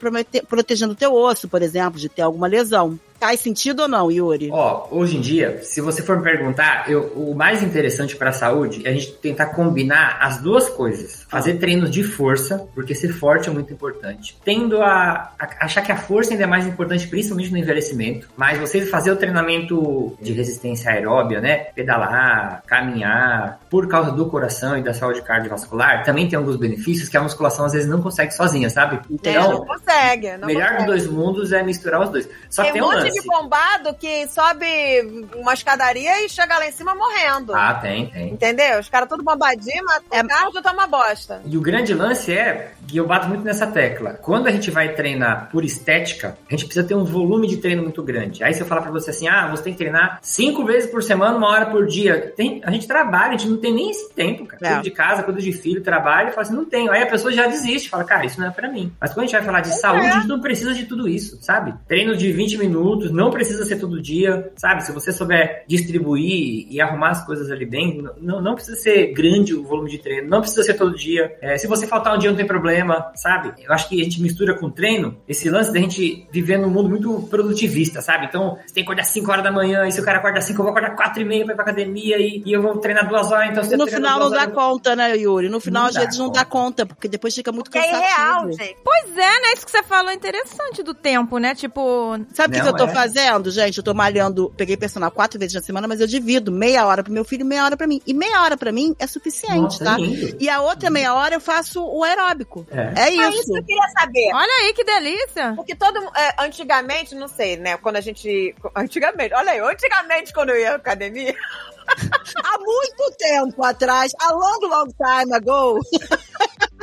protegendo 0.48 0.94
o 0.94 0.96
teu 0.96 1.14
osso, 1.14 1.48
por 1.48 1.62
exemplo, 1.62 2.00
de 2.00 2.08
ter 2.08 2.22
alguma 2.22 2.48
lesão. 2.48 3.00
Faz 3.20 3.40
sentido 3.42 3.82
ou 3.82 3.88
não, 3.88 4.10
Yuri? 4.12 4.50
Ó, 4.52 4.88
hoje 4.92 5.18
em 5.18 5.22
dia, 5.22 5.60
se 5.64 5.82
você 5.82 6.02
for 6.02 6.18
me 6.18 6.24
perguntar, 6.24 6.90
eu, 6.90 7.12
o 7.16 7.36
mais 7.36 7.62
interessante 7.62 8.16
para 8.16 8.30
a 8.30 8.34
saúde 8.34 8.82
é 8.86 8.90
a 8.90 8.94
gente 8.94 9.12
tentar 9.14 9.48
combinar 9.48 10.18
as 10.22 10.38
duas 10.42 10.70
coisas. 10.70 11.26
Fazer 11.30 11.56
treinos 11.56 11.92
de 11.92 12.04
força, 12.04 12.66
porque 12.74 12.96
ser 12.96 13.10
forte 13.14 13.50
é 13.50 13.52
muito 13.52 13.74
importante. 13.74 14.38
Tendo 14.46 14.82
a, 14.82 15.32
a- 15.38 15.66
achar 15.66 15.82
que 15.82 15.92
a 15.92 15.98
força 15.98 16.32
ainda 16.32 16.44
é 16.44 16.48
mais 16.48 16.66
importante, 16.66 17.08
principalmente 17.08 17.52
no 17.52 17.58
envelhecimento. 17.58 18.30
Mas 18.38 18.58
você 18.58 18.86
fazer 18.86 19.12
o 19.12 19.16
treinamento 19.18 20.16
de 20.22 20.32
resistência 20.34 20.92
aeróbia, 20.92 21.42
né? 21.42 21.58
Pedalar, 21.76 22.64
caminhar, 22.66 23.60
por 23.70 23.88
causa 23.88 24.12
do 24.12 24.26
coração 24.28 24.78
e 24.78 24.82
da 24.82 24.94
saúde 24.94 25.22
cardiovascular, 25.22 26.04
também 26.04 26.28
tem 26.28 26.38
alguns 26.38 26.56
benefícios 26.56 27.10
que 27.10 27.18
a 27.18 27.22
musculação 27.22 27.66
às 27.66 27.74
vezes 27.74 27.88
não 27.90 28.02
consegue 28.02 28.34
sozinha, 28.34 28.70
sabe? 28.70 28.96
É, 28.96 29.00
Então, 29.12 29.52
não 29.52 29.66
consegue. 29.66 30.38
Não 30.38 30.48
melhor 30.48 30.70
consegue. 30.70 30.78
dos 30.78 30.86
dois 31.04 31.08
mundos 31.08 31.52
é 31.52 31.62
misturar 31.64 32.02
os 32.02 32.10
dois. 32.10 32.30
Só 32.50 32.64
que 32.64 32.72
Tem 32.72 32.82
tem 32.82 32.90
um 32.90 32.94
um 32.94 33.00
de 33.10 33.22
bombado 33.26 33.94
que 33.96 34.28
sobe 34.28 35.26
uma 35.36 35.54
escadaria 35.54 36.26
e 36.26 36.30
chega 36.30 36.58
lá 36.58 36.68
em 36.68 36.72
cima 36.72 36.94
morrendo. 36.96 37.54
Ah, 37.56 37.74
tem, 37.76 38.08
tem. 38.08 38.30
Entendeu? 38.34 38.80
Os 38.80 38.90
caras 38.90 39.08
tudo 39.10 39.24
bombadinho, 39.24 39.84
mas 39.86 40.02
É- 40.12 40.22
o 40.22 40.28
cardio 40.28 40.62
tá 40.62 40.72
uma 40.72 40.88
bosta. 40.88 41.42
E 41.46 41.58
o 41.58 41.62
grande 41.62 41.94
lance 41.94 42.32
é, 42.34 42.72
que 42.88 42.98
eu 42.98 43.06
bato 43.08 43.28
muito 43.28 43.44
nessa 43.44 43.68
tecla, 43.68 44.14
quando 44.14 44.48
a 44.48 44.52
gente 44.52 44.72
vai 44.72 44.90
treinar 44.94 45.50
por 45.52 45.64
estética, 45.64 46.38
a 46.48 46.52
gente 46.52 46.66
precisa 46.66 46.86
ter 46.88 46.96
um 46.96 47.04
volume 47.04 47.48
de 47.48 47.58
treino 47.58 47.84
muito 47.84 48.02
grande. 48.04 48.44
Aí 48.44 48.54
se 48.54 48.62
eu 48.62 48.66
falar 48.66 48.82
pra 48.82 48.92
você 48.92 49.10
assim, 49.12 49.28
ah, 49.28 49.48
você 49.48 49.64
tem 49.64 49.74
que 49.74 49.80
treinar 49.80 50.20
cinco 50.22 50.64
vezes 50.66 50.90
por 50.90 51.02
semana, 51.04 51.38
uma 51.38 51.48
hora 51.50 51.66
por 51.68 51.86
dia. 51.88 52.34
Tem, 52.36 52.62
a 52.64 52.72
gente 52.72 52.88
trabalha, 52.88 53.30
a 53.30 53.38
gente 53.38 53.48
não 53.50 53.58
tem 53.58 53.74
nem 53.74 53.90
esse 53.92 54.10
tempo, 54.14 54.46
cara. 54.46 54.60
É. 54.66 54.70
Cuido 54.70 54.84
de 54.84 54.92
casa, 54.92 55.24
cuido 55.24 55.42
de 55.42 55.52
filho, 55.52 55.82
trabalho, 55.82 56.30
e 56.30 56.32
fala 56.32 56.42
assim, 56.42 56.56
não 56.56 56.66
tenho. 56.66 56.92
Aí 56.92 57.04
a 57.04 57.08
pessoa 57.08 57.32
já 57.32 57.48
desiste, 57.48 57.90
fala, 57.90 58.04
cara, 58.04 58.26
isso 58.26 58.40
não 58.40 58.48
é 58.48 58.52
pra 58.52 58.70
mim. 58.70 58.92
Mas 59.00 59.12
quando 59.14 59.24
a 59.24 59.28
gente 59.28 59.36
vai 59.36 59.44
falar 59.46 59.62
de 59.62 59.80
saúde, 59.80 60.06
a 60.08 60.12
gente 60.12 60.28
não 60.28 60.40
precisa 60.42 60.74
de 60.74 60.86
tudo 60.86 61.08
isso, 61.08 61.38
sabe? 61.42 61.74
Treino 61.88 62.16
de 62.16 62.32
20 62.32 62.58
minutos, 62.58 62.99
não 63.12 63.30
precisa 63.32 63.64
ser 63.66 63.78
todo 63.78 64.02
dia, 64.02 64.52
sabe? 64.58 64.84
Se 64.84 64.92
você 64.92 65.12
souber 65.12 65.64
distribuir 65.68 66.68
e 66.70 66.80
arrumar 66.82 67.10
as 67.10 67.26
coisas 67.26 67.50
ali 67.52 67.66
bem, 67.66 68.04
não, 68.20 68.42
não 68.42 68.56
precisa 68.56 68.78
ser 68.78 69.14
grande 69.14 69.54
o 69.56 69.64
volume 69.64 69.90
de 69.90 69.98
treino, 70.00 70.28
não 70.30 70.42
precisa 70.42 70.64
ser 70.64 70.74
todo 70.76 70.96
dia. 70.96 71.36
É, 71.42 71.58
se 71.58 71.68
você 71.68 71.88
faltar 71.88 72.16
um 72.16 72.18
dia, 72.20 72.30
não 72.30 72.38
tem 72.38 72.46
problema, 72.48 73.12
sabe? 73.16 73.54
Eu 73.64 73.74
acho 73.74 73.88
que 73.90 74.00
a 74.00 74.04
gente 74.04 74.22
mistura 74.22 74.54
com 74.58 74.70
treino 74.70 75.18
esse 75.28 75.50
lance 75.50 75.72
da 75.74 75.80
gente 75.80 76.28
viver 76.32 76.58
num 76.58 76.70
mundo 76.70 76.90
muito 76.90 77.28
produtivista, 77.30 78.02
sabe? 78.02 78.26
Então, 78.26 78.58
você 78.66 78.74
tem 78.74 78.84
que 78.84 78.90
acordar 78.90 79.04
5 79.04 79.32
horas 79.32 79.44
da 79.44 79.52
manhã, 79.52 79.88
e 79.88 79.92
se 79.92 80.00
o 80.00 80.04
cara 80.04 80.20
acorda 80.20 80.42
5, 80.42 80.60
eu 80.60 80.64
vou 80.64 80.72
acordar 80.72 80.96
4 80.96 81.22
e 81.22 81.26
meia 81.26 81.46
pra 81.46 81.54
ir 81.54 81.56
pra 81.56 81.64
academia 81.64 82.18
e, 82.18 82.44
e 82.46 82.54
eu 82.54 82.62
vou 82.62 82.78
treinar 82.78 83.08
duas 83.08 83.32
horas, 83.32 83.50
então 83.52 83.64
você 83.64 83.76
E 83.76 83.78
no 83.78 83.88
final 83.88 84.20
não 84.20 84.30
dá 84.30 84.42
horas- 84.42 84.54
conta, 84.54 84.96
né, 84.96 85.16
Yuri? 85.18 85.50
No 85.50 85.60
final, 85.60 85.84
Não 85.84 85.90
às 85.90 85.96
dá 85.96 86.02
vezes, 86.02 86.18
não 86.20 86.32
dá 86.32 86.46
conta. 86.46 86.86
porque 86.86 87.08
depois 87.08 87.34
fica 87.36 87.52
muito 87.52 87.66
Porque 87.72 87.78
é 87.80 87.90
irreal, 87.90 88.44
cansativo. 88.44 88.64
gente. 88.64 88.78
Pois 88.84 89.18
é, 89.18 89.42
né? 89.42 89.54
Isso 89.56 89.66
que 89.66 89.72
você 89.72 89.84
falou 89.84 90.12
é 90.12 90.14
interessante 90.14 90.84
do 90.84 90.94
tempo, 90.94 91.38
né? 91.38 91.56
Tipo, 91.56 92.18
Sabe 92.34 92.54
o 92.54 92.58
que, 92.58 92.64
que 92.64 92.70
eu 92.70 92.76
tô 92.76 92.86
é. 92.86 92.89
Fazendo, 92.94 93.50
gente? 93.52 93.78
Eu 93.78 93.84
tô 93.84 93.94
malhando, 93.94 94.54
peguei 94.58 94.76
personal 94.78 95.12
quatro 95.12 95.40
vezes 95.40 95.54
na 95.56 95.62
semana, 95.62 95.88
mas 95.88 96.00
eu 96.02 96.08
divido 96.08 96.52
meia 96.52 96.86
hora 96.86 97.04
pro 97.04 97.12
meu 97.14 97.24
filho 97.26 97.42
e 97.42 97.46
meia 97.46 97.64
hora 97.66 97.78
pra 97.78 97.88
mim. 97.88 98.02
E 98.06 98.14
meia 98.14 98.42
hora 98.44 98.58
pra 98.58 98.72
mim 98.72 98.96
é 99.00 99.08
suficiente, 99.08 99.62
Nossa, 99.82 99.86
tá? 99.86 99.94
é 99.96 99.98
lindo. 100.02 100.38
E 100.40 100.50
a 100.50 100.62
outra 100.62 100.90
meia 100.90 101.14
hora 101.14 101.36
eu 101.36 101.40
faço 101.42 101.84
o 101.84 102.04
aeróbico. 102.04 102.66
É. 102.72 102.94
É 102.96 103.10
É 103.10 103.12
isso. 103.30 103.40
isso 103.42 103.54
que 103.54 103.60
eu 103.60 103.64
queria 103.66 103.90
saber. 104.00 104.30
olha 104.34 104.54
aí 104.64 104.74
que 104.74 104.84
delícia. 104.84 105.54
Porque 105.56 105.76
todo 105.76 105.98
é, 106.16 106.44
antigamente, 106.44 107.16
não 107.16 107.28
sei, 107.28 107.58
né? 107.58 107.78
Quando 107.78 107.96
a 107.98 108.02
gente. 108.02 108.56
Antigamente, 108.76 109.34
olha 109.34 109.52
aí, 109.52 109.60
antigamente, 109.60 110.34
quando 110.34 110.50
eu 110.50 110.60
ia 110.60 110.72
à 110.74 110.76
academia, 110.76 111.36
Há 112.44 112.58
muito 112.60 113.12
tempo 113.18 113.64
atrás, 113.64 114.12
a 114.22 114.32
long, 114.32 114.60
long 114.68 114.86
time 114.88 115.34
ago, 115.36 115.80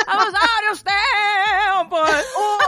Aos 0.06 0.32
vários 0.32 0.82
tempos. 0.82 2.10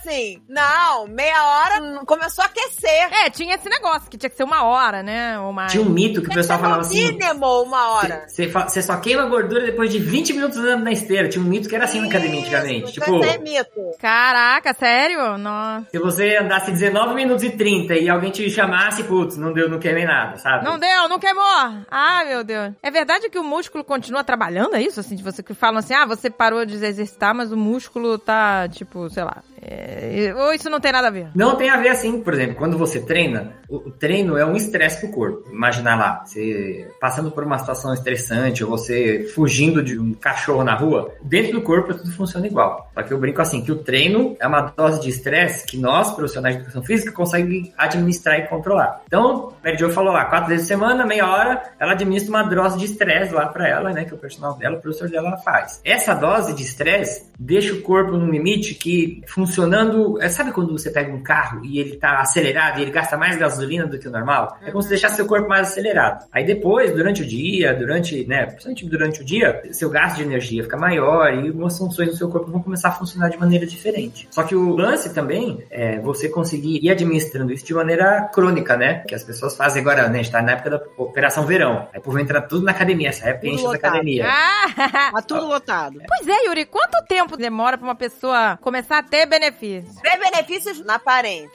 assim: 0.00 0.42
não, 0.48 1.06
meia 1.06 1.44
hora 1.44 2.04
começou 2.04 2.42
a 2.42 2.46
aquecer. 2.46 3.08
É, 3.24 3.30
tinha 3.30 3.54
esse 3.54 3.68
negócio 3.68 4.10
que 4.10 4.16
tinha 4.18 4.30
que 4.30 4.36
ser 4.36 4.44
uma 4.44 4.64
hora, 4.64 5.02
né? 5.02 5.38
Ou 5.40 5.52
mais. 5.52 5.72
Tinha 5.72 5.82
um 5.84 5.88
mito 5.88 6.20
que 6.20 6.26
o 6.26 6.30
que 6.30 6.36
pessoal 6.36 6.58
falava 6.58 6.80
assim. 6.82 7.12
mínimo 7.12 7.62
uma 7.62 7.88
hora. 7.94 8.26
Você 8.28 8.82
só 8.82 8.96
queima 8.96 9.26
gordura 9.26 9.64
depois 9.66 9.90
de 9.90 9.98
20 9.98 10.32
minutos 10.32 10.58
andando 10.58 10.84
na 10.84 10.92
esteira. 10.92 11.28
Tinha 11.28 11.44
um 11.44 11.48
mito 11.48 11.68
que 11.68 11.74
era 11.74 11.84
assim 11.84 12.00
na 12.00 12.06
academia 12.08 12.40
antigamente. 12.40 12.84
Isso, 12.84 12.92
Tipo, 12.94 13.16
Isso 13.20 13.24
é 13.30 13.38
mito. 13.38 13.96
Caraca, 14.00 14.72
sério? 14.74 15.38
Nossa. 15.38 15.86
se 15.90 15.98
você 15.98 16.36
andasse 16.36 16.70
19 16.72 17.14
minutos 17.14 17.44
e 17.44 17.50
30 17.50 17.94
e 17.94 18.08
alguém 18.08 18.30
te 18.30 18.48
chamasse, 18.50 19.04
putz, 19.04 19.36
não 19.36 19.52
deu, 19.52 19.68
não 19.68 19.78
queimei 19.78 20.04
nada, 20.04 20.36
sabe? 20.38 20.64
Não 20.64 20.78
deu, 20.78 21.08
não 21.08 21.18
queimou. 21.18 21.44
Ah, 21.90 22.24
meu 22.26 22.42
Deus. 22.44 22.74
É 22.82 22.90
verdade 22.90 23.28
que 23.30 23.38
o 23.38 23.44
músculo 23.44 23.84
continua 23.84 24.24
trabalhando, 24.24 24.74
é 24.74 24.82
isso? 24.82 25.00
Assim, 25.00 25.14
de 25.16 25.22
você 25.22 25.42
que 25.42 25.54
falam 25.54 25.78
assim, 25.78 25.94
ah, 25.94 26.06
você 26.06 26.30
parou 26.30 26.64
de 26.64 26.74
exercitar, 26.74 27.34
mas 27.34 27.52
o 27.52 27.56
músculo 27.56 28.18
tá, 28.18 28.68
tipo, 28.68 29.08
sei 29.10 29.24
lá, 29.24 29.38
É, 29.62 29.89
ou 30.36 30.52
isso 30.52 30.70
não 30.70 30.80
tem 30.80 30.92
nada 30.92 31.08
a 31.08 31.10
ver? 31.10 31.28
Não 31.34 31.56
tem 31.56 31.70
a 31.70 31.76
ver 31.76 31.88
assim, 31.88 32.20
por 32.20 32.34
exemplo, 32.34 32.56
quando 32.56 32.78
você 32.78 33.00
treina, 33.00 33.52
o, 33.68 33.90
treino 33.90 34.36
é 34.36 34.44
um 34.44 34.56
estresse 34.56 35.00
pro 35.00 35.10
corpo. 35.10 35.50
Imagina 35.50 35.94
lá, 35.94 36.24
você 36.24 36.88
passando 37.00 37.30
por 37.30 37.44
uma 37.44 37.58
situação 37.58 37.92
estressante, 37.92 38.64
ou 38.64 38.70
você 38.70 39.30
fugindo 39.34 39.82
de 39.82 39.98
um 39.98 40.14
cachorro 40.14 40.64
na 40.64 40.74
rua, 40.74 41.12
dentro 41.22 41.52
do 41.52 41.62
corpo 41.62 41.94
tudo 41.94 42.10
funciona 42.12 42.46
igual. 42.46 42.90
Só 42.94 43.02
que 43.02 43.12
eu 43.12 43.18
brinco 43.18 43.40
assim, 43.40 43.62
que 43.62 43.72
o 43.72 43.76
treino 43.76 44.36
é 44.40 44.46
uma 44.46 44.72
dose 44.76 45.00
de 45.00 45.08
estresse 45.08 45.66
que 45.66 45.76
nós, 45.76 46.10
profissionais 46.12 46.54
de 46.54 46.62
educação 46.62 46.82
física, 46.82 47.12
conseguimos 47.12 47.70
administrar 47.76 48.38
e 48.38 48.46
controlar. 48.48 49.02
Então, 49.06 49.52
Mary 49.62 49.78
Jo 49.78 49.90
falou 49.90 50.12
lá, 50.12 50.24
quatro 50.26 50.48
vezes 50.48 50.66
por 50.66 50.68
semana, 50.68 51.06
meia 51.06 51.28
hora, 51.28 51.62
ela 51.78 51.92
administra 51.92 52.30
uma 52.30 52.42
dose 52.42 52.78
de 52.78 52.84
estresse 52.84 53.32
lá 53.32 53.46
pra 53.46 53.68
ela, 53.68 53.92
né, 53.92 54.04
que 54.04 54.14
o 54.14 54.18
personal 54.18 54.54
dela, 54.54 54.76
o 54.76 54.80
professor 54.80 55.08
dela 55.08 55.36
faz. 55.38 55.80
Essa 55.84 56.14
dose 56.14 56.54
de 56.54 56.62
estresse 56.62 57.30
deixa 57.38 57.74
o 57.74 57.82
corpo 57.82 58.12
num 58.12 58.30
limite 58.30 58.74
que 58.74 59.22
funcionando, 59.26 59.79
é, 60.20 60.28
sabe 60.28 60.52
quando 60.52 60.72
você 60.72 60.90
pega 60.90 61.12
um 61.12 61.22
carro 61.22 61.64
e 61.64 61.78
ele 61.78 61.96
tá 61.96 62.20
acelerado 62.20 62.78
e 62.78 62.82
ele 62.82 62.90
gasta 62.90 63.16
mais 63.16 63.36
gasolina 63.36 63.86
do 63.86 63.98
que 63.98 64.08
o 64.08 64.10
normal? 64.10 64.58
É 64.62 64.70
como 64.70 64.82
se 64.82 64.88
deixasse 64.88 65.16
seu 65.16 65.26
corpo 65.26 65.48
mais 65.48 65.68
acelerado. 65.68 66.26
Aí 66.32 66.44
depois, 66.44 66.92
durante 66.92 67.22
o 67.22 67.26
dia, 67.26 67.74
durante, 67.74 68.26
né, 68.26 68.46
principalmente 68.46 68.86
durante 68.86 69.20
o 69.20 69.24
dia, 69.24 69.62
seu 69.72 69.90
gasto 69.90 70.16
de 70.16 70.22
energia 70.22 70.62
fica 70.62 70.76
maior 70.76 71.32
e 71.32 71.48
algumas 71.48 71.76
funções 71.76 72.08
do 72.08 72.16
seu 72.16 72.28
corpo 72.28 72.50
vão 72.50 72.62
começar 72.62 72.88
a 72.88 72.92
funcionar 72.92 73.28
de 73.28 73.38
maneira 73.38 73.66
diferente. 73.66 74.28
Só 74.30 74.42
que 74.42 74.54
o 74.54 74.76
lance 74.76 75.12
também 75.14 75.64
é 75.70 75.98
você 75.98 76.28
conseguir 76.28 76.80
ir 76.82 76.90
administrando 76.90 77.52
isso 77.52 77.64
de 77.64 77.74
maneira 77.74 78.28
crônica, 78.32 78.76
né? 78.76 79.04
Que 79.06 79.14
as 79.14 79.24
pessoas 79.24 79.56
fazem 79.56 79.82
agora, 79.82 80.08
né? 80.08 80.20
A 80.20 80.22
gente 80.22 80.32
tá 80.32 80.42
na 80.42 80.52
época 80.52 80.70
da 80.70 80.82
Operação 80.96 81.46
Verão. 81.46 81.88
Aí 81.92 81.98
o 81.98 82.02
povo 82.02 82.18
entra 82.18 82.40
tudo 82.40 82.64
na 82.64 82.72
academia, 82.72 83.08
essa 83.08 83.28
época 83.28 83.48
enche 83.48 83.64
da 83.64 83.74
academia. 83.74 84.26
Ah! 84.26 85.10
Tá 85.10 85.22
tudo 85.22 85.46
lotado. 85.46 86.00
Pois 86.06 86.28
é, 86.28 86.46
Yuri, 86.46 86.64
quanto 86.64 87.04
tempo 87.06 87.36
demora 87.36 87.76
pra 87.76 87.86
uma 87.86 87.94
pessoa 87.94 88.56
começar 88.60 88.98
a 88.98 89.02
ter 89.02 89.26
benefícios? 89.70 90.02
Vê 90.02 90.16
benefícios 90.18 90.84
na 90.84 90.94
aparência. 90.96 91.50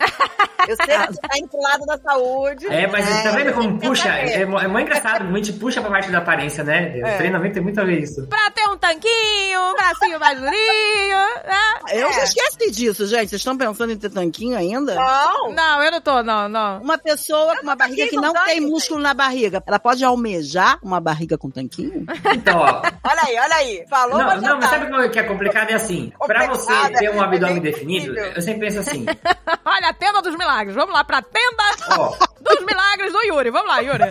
Eu 0.67 0.75
sei 0.77 0.97
que 0.97 1.07
você 1.13 1.21
tá 1.21 1.37
indo 1.37 1.47
pro 1.49 1.61
lado 1.61 1.85
da 1.85 1.97
saúde. 1.99 2.67
É, 2.67 2.87
mas 2.87 3.07
É, 3.07 3.23
tá 3.23 3.31
vendo 3.31 3.53
como 3.53 3.79
puxa? 3.79 4.09
É, 4.09 4.41
é 4.41 4.45
muito 4.45 4.79
engraçado, 4.79 5.23
a 5.27 5.37
gente 5.37 5.53
puxa 5.53 5.81
pra 5.81 5.91
parte 5.91 6.09
da 6.11 6.17
aparência, 6.19 6.63
né? 6.63 6.93
O 7.03 7.05
É. 7.05 7.17
treinamento 7.17 7.53
tem 7.55 7.63
muito 7.63 7.79
a 7.79 7.83
ver 7.83 7.99
isso. 8.01 8.25
Pra 8.27 8.49
ter 8.51 8.63
um 8.69 8.77
tanquinho, 8.77 9.61
um 9.61 9.73
bracinho 9.73 10.19
mais 10.19 10.39
durinho, 10.39 11.17
né? 11.45 11.79
Eu 11.91 12.07
É. 12.09 12.13
já 12.13 12.23
esqueci 12.23 12.71
disso, 12.71 13.05
gente. 13.05 13.29
Vocês 13.29 13.41
estão 13.41 13.55
pensando 13.57 13.91
em 13.91 13.97
ter 13.97 14.09
tanquinho 14.09 14.57
ainda? 14.57 14.95
Não. 14.95 15.51
Não, 15.53 15.83
eu 15.83 15.91
não 15.91 16.01
tô, 16.01 16.23
não, 16.23 16.49
não. 16.49 16.81
Uma 16.81 16.97
pessoa 16.97 17.55
com 17.57 17.63
uma 17.63 17.75
barriga 17.75 18.07
que 18.07 18.15
não 18.15 18.33
tanque, 18.33 18.45
tem 18.45 18.61
músculo 18.61 18.99
na 18.99 19.13
barriga, 19.13 19.61
ela 19.65 19.77
pode 19.79 20.03
almejar 20.03 20.79
uma 20.81 20.99
barriga 20.99 21.37
com 21.37 21.49
tanquinho? 21.51 22.05
Então, 22.33 22.57
ó. 22.59 22.81
Olha 23.03 23.21
aí, 23.27 23.37
olha 23.39 23.55
aí. 23.55 23.85
Falou, 23.89 24.17
Não, 24.17 24.25
mas 24.25 24.41
não, 24.41 24.55
mas 24.57 24.69
tá. 24.69 24.79
sabe 24.79 24.91
o 25.05 25.09
que 25.11 25.19
é 25.19 25.23
complicado? 25.23 25.69
É 25.69 25.73
assim, 25.75 26.11
pra 26.25 26.47
você 26.47 26.73
ter 26.97 27.09
um 27.11 27.21
é 27.21 27.25
abdômen 27.25 27.59
definido. 27.59 28.04
Eu 28.13 28.41
sempre 28.41 28.67
penso 28.67 28.79
assim, 28.79 29.05
Olha, 29.65 29.89
a 29.89 29.93
tenda 29.93 30.21
dos 30.21 30.35
milagres. 30.37 30.75
Vamos 30.75 30.93
lá 30.93 31.03
pra 31.03 31.21
tenda. 31.21 31.63
Ó, 31.97 32.15
dos 32.45 32.65
milagres 32.65 33.11
do 33.11 33.21
Yuri. 33.23 33.49
Vamos 33.49 33.67
lá, 33.67 33.79
Yuri. 33.79 34.03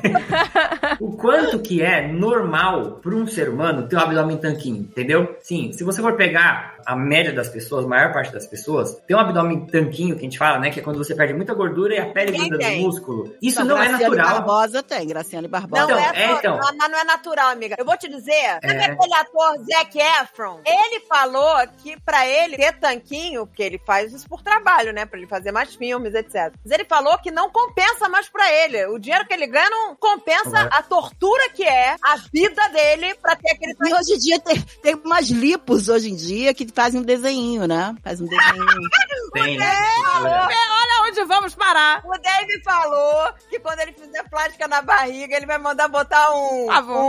o 1.00 1.16
quanto 1.16 1.58
que 1.60 1.82
é 1.82 2.06
normal 2.12 3.00
para 3.02 3.14
um 3.14 3.26
ser 3.26 3.48
humano 3.48 3.88
ter 3.88 3.96
um 3.96 4.00
abdômen 4.00 4.36
tanquinho, 4.36 4.78
entendeu? 4.82 5.36
Sim, 5.40 5.72
se 5.72 5.84
você 5.84 6.00
for 6.02 6.16
pegar 6.16 6.74
a 6.86 6.94
média 6.96 7.32
das 7.32 7.48
pessoas, 7.48 7.84
a 7.84 7.88
maior 7.88 8.12
parte 8.12 8.32
das 8.32 8.46
pessoas, 8.46 8.94
tem 9.06 9.16
um 9.16 9.20
abdômen 9.20 9.66
tanquinho 9.66 10.14
que 10.14 10.20
a 10.20 10.24
gente 10.24 10.38
fala, 10.38 10.58
né? 10.58 10.70
Que 10.70 10.80
é 10.80 10.82
quando 10.82 10.98
você 10.98 11.14
perde 11.14 11.32
muita 11.34 11.54
gordura 11.54 11.94
e 11.94 11.98
a 11.98 12.06
pele 12.12 12.32
gruda 12.32 12.58
no 12.70 12.76
músculo. 12.80 13.34
Isso 13.40 13.60
Não, 13.64 13.76
não 13.76 13.82
é 13.82 13.88
Graciane 13.88 14.16
natural. 14.16 14.34
Barbosa 14.42 14.82
tem, 14.82 15.06
Graciane 15.06 15.48
Barbosa. 15.48 15.86
Não 15.86 15.98
Então, 15.98 16.12
é, 16.14 16.22
é, 16.24 16.32
então. 16.32 16.58
não, 16.58 16.76
mas 16.76 16.90
não 16.90 16.98
é 16.98 17.04
natural, 17.04 17.50
amiga. 17.50 17.76
Eu 17.78 17.84
vou 17.84 17.96
te 17.96 18.08
dizer, 18.08 18.58
sabe 18.62 18.74
É. 18.74 18.84
aquele 18.86 19.14
ator 19.14 19.54
Zac 19.64 19.98
Efron? 19.98 20.60
Ele 20.66 21.00
falou 21.08 21.54
que 21.78 21.98
pra 22.02 22.26
ele 22.26 22.56
ter 22.56 22.72
tanquinho, 22.78 23.46
porque 23.46 23.62
ele 23.62 23.80
faz 23.86 24.12
isso 24.12 24.28
por 24.28 24.42
trabalho, 24.42 24.92
né? 24.92 25.06
Pra 25.06 25.18
ele 25.18 25.26
fazer 25.28 25.52
mais 25.52 25.74
filmes, 25.74 26.14
etc. 26.14 26.52
Mas 26.62 26.72
ele 26.72 26.84
falou 26.84 27.16
que 27.18 27.30
não 27.30 27.50
compensa 27.50 28.08
mais 28.08 28.23
pra 28.30 28.50
ele. 28.52 28.86
O 28.86 28.98
dinheiro 28.98 29.26
que 29.26 29.34
ele 29.34 29.46
ganha 29.46 29.68
não 29.70 29.94
compensa 29.96 30.68
a 30.70 30.82
tortura 30.82 31.48
que 31.50 31.62
é 31.64 31.96
a 32.02 32.16
vida 32.32 32.68
dele 32.68 33.14
pra 33.16 33.36
ter 33.36 33.50
aquele 33.52 33.74
E 33.84 33.94
hoje 33.94 34.12
em 34.14 34.18
dia 34.18 34.40
tem, 34.40 34.60
tem 34.82 34.94
umas 34.94 35.28
lipos 35.28 35.88
hoje 35.88 36.10
em 36.10 36.16
dia 36.16 36.52
que 36.54 36.66
fazem 36.74 37.00
um 37.00 37.04
desenho, 37.04 37.66
né? 37.66 37.94
Faz 38.02 38.20
um 38.20 38.26
desenho. 38.26 38.64
Tem, 39.34 39.58
né? 39.58 39.74
Olha 40.20 41.08
onde 41.08 41.24
vamos 41.24 41.54
parar. 41.56 42.00
O 42.04 42.12
Dave 42.18 42.62
falou 42.62 43.32
que 43.50 43.58
quando 43.58 43.80
ele 43.80 43.92
fizer 43.92 44.22
plástica 44.30 44.68
na 44.68 44.80
barriga, 44.80 45.36
ele 45.36 45.44
vai 45.46 45.58
mandar 45.58 45.88
botar 45.88 46.30
um. 46.32 46.66
Por 46.66 46.72
favor. 46.74 47.00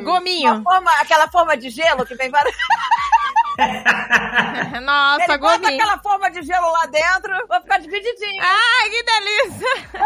um 0.00 0.02
Gominho. 0.04 0.52
uma 0.54 0.62
forma- 0.64 0.90
aquela 1.00 1.28
forma 1.30 1.56
de 1.56 1.70
gelo 1.70 2.04
que 2.04 2.16
vem 2.16 2.28
várias. 2.30 2.54
Nossa, 4.82 5.24
ele 5.24 5.38
bota 5.38 5.58
gominho. 5.58 5.80
aquela 5.80 5.98
forma 5.98 6.30
de 6.30 6.42
gelo 6.42 6.72
lá 6.72 6.86
dentro, 6.86 7.46
vai 7.48 7.60
ficar 7.60 7.78
divididinho. 7.78 8.42
Ai, 8.42 8.90
que 8.90 9.02
delícia. 9.02 9.68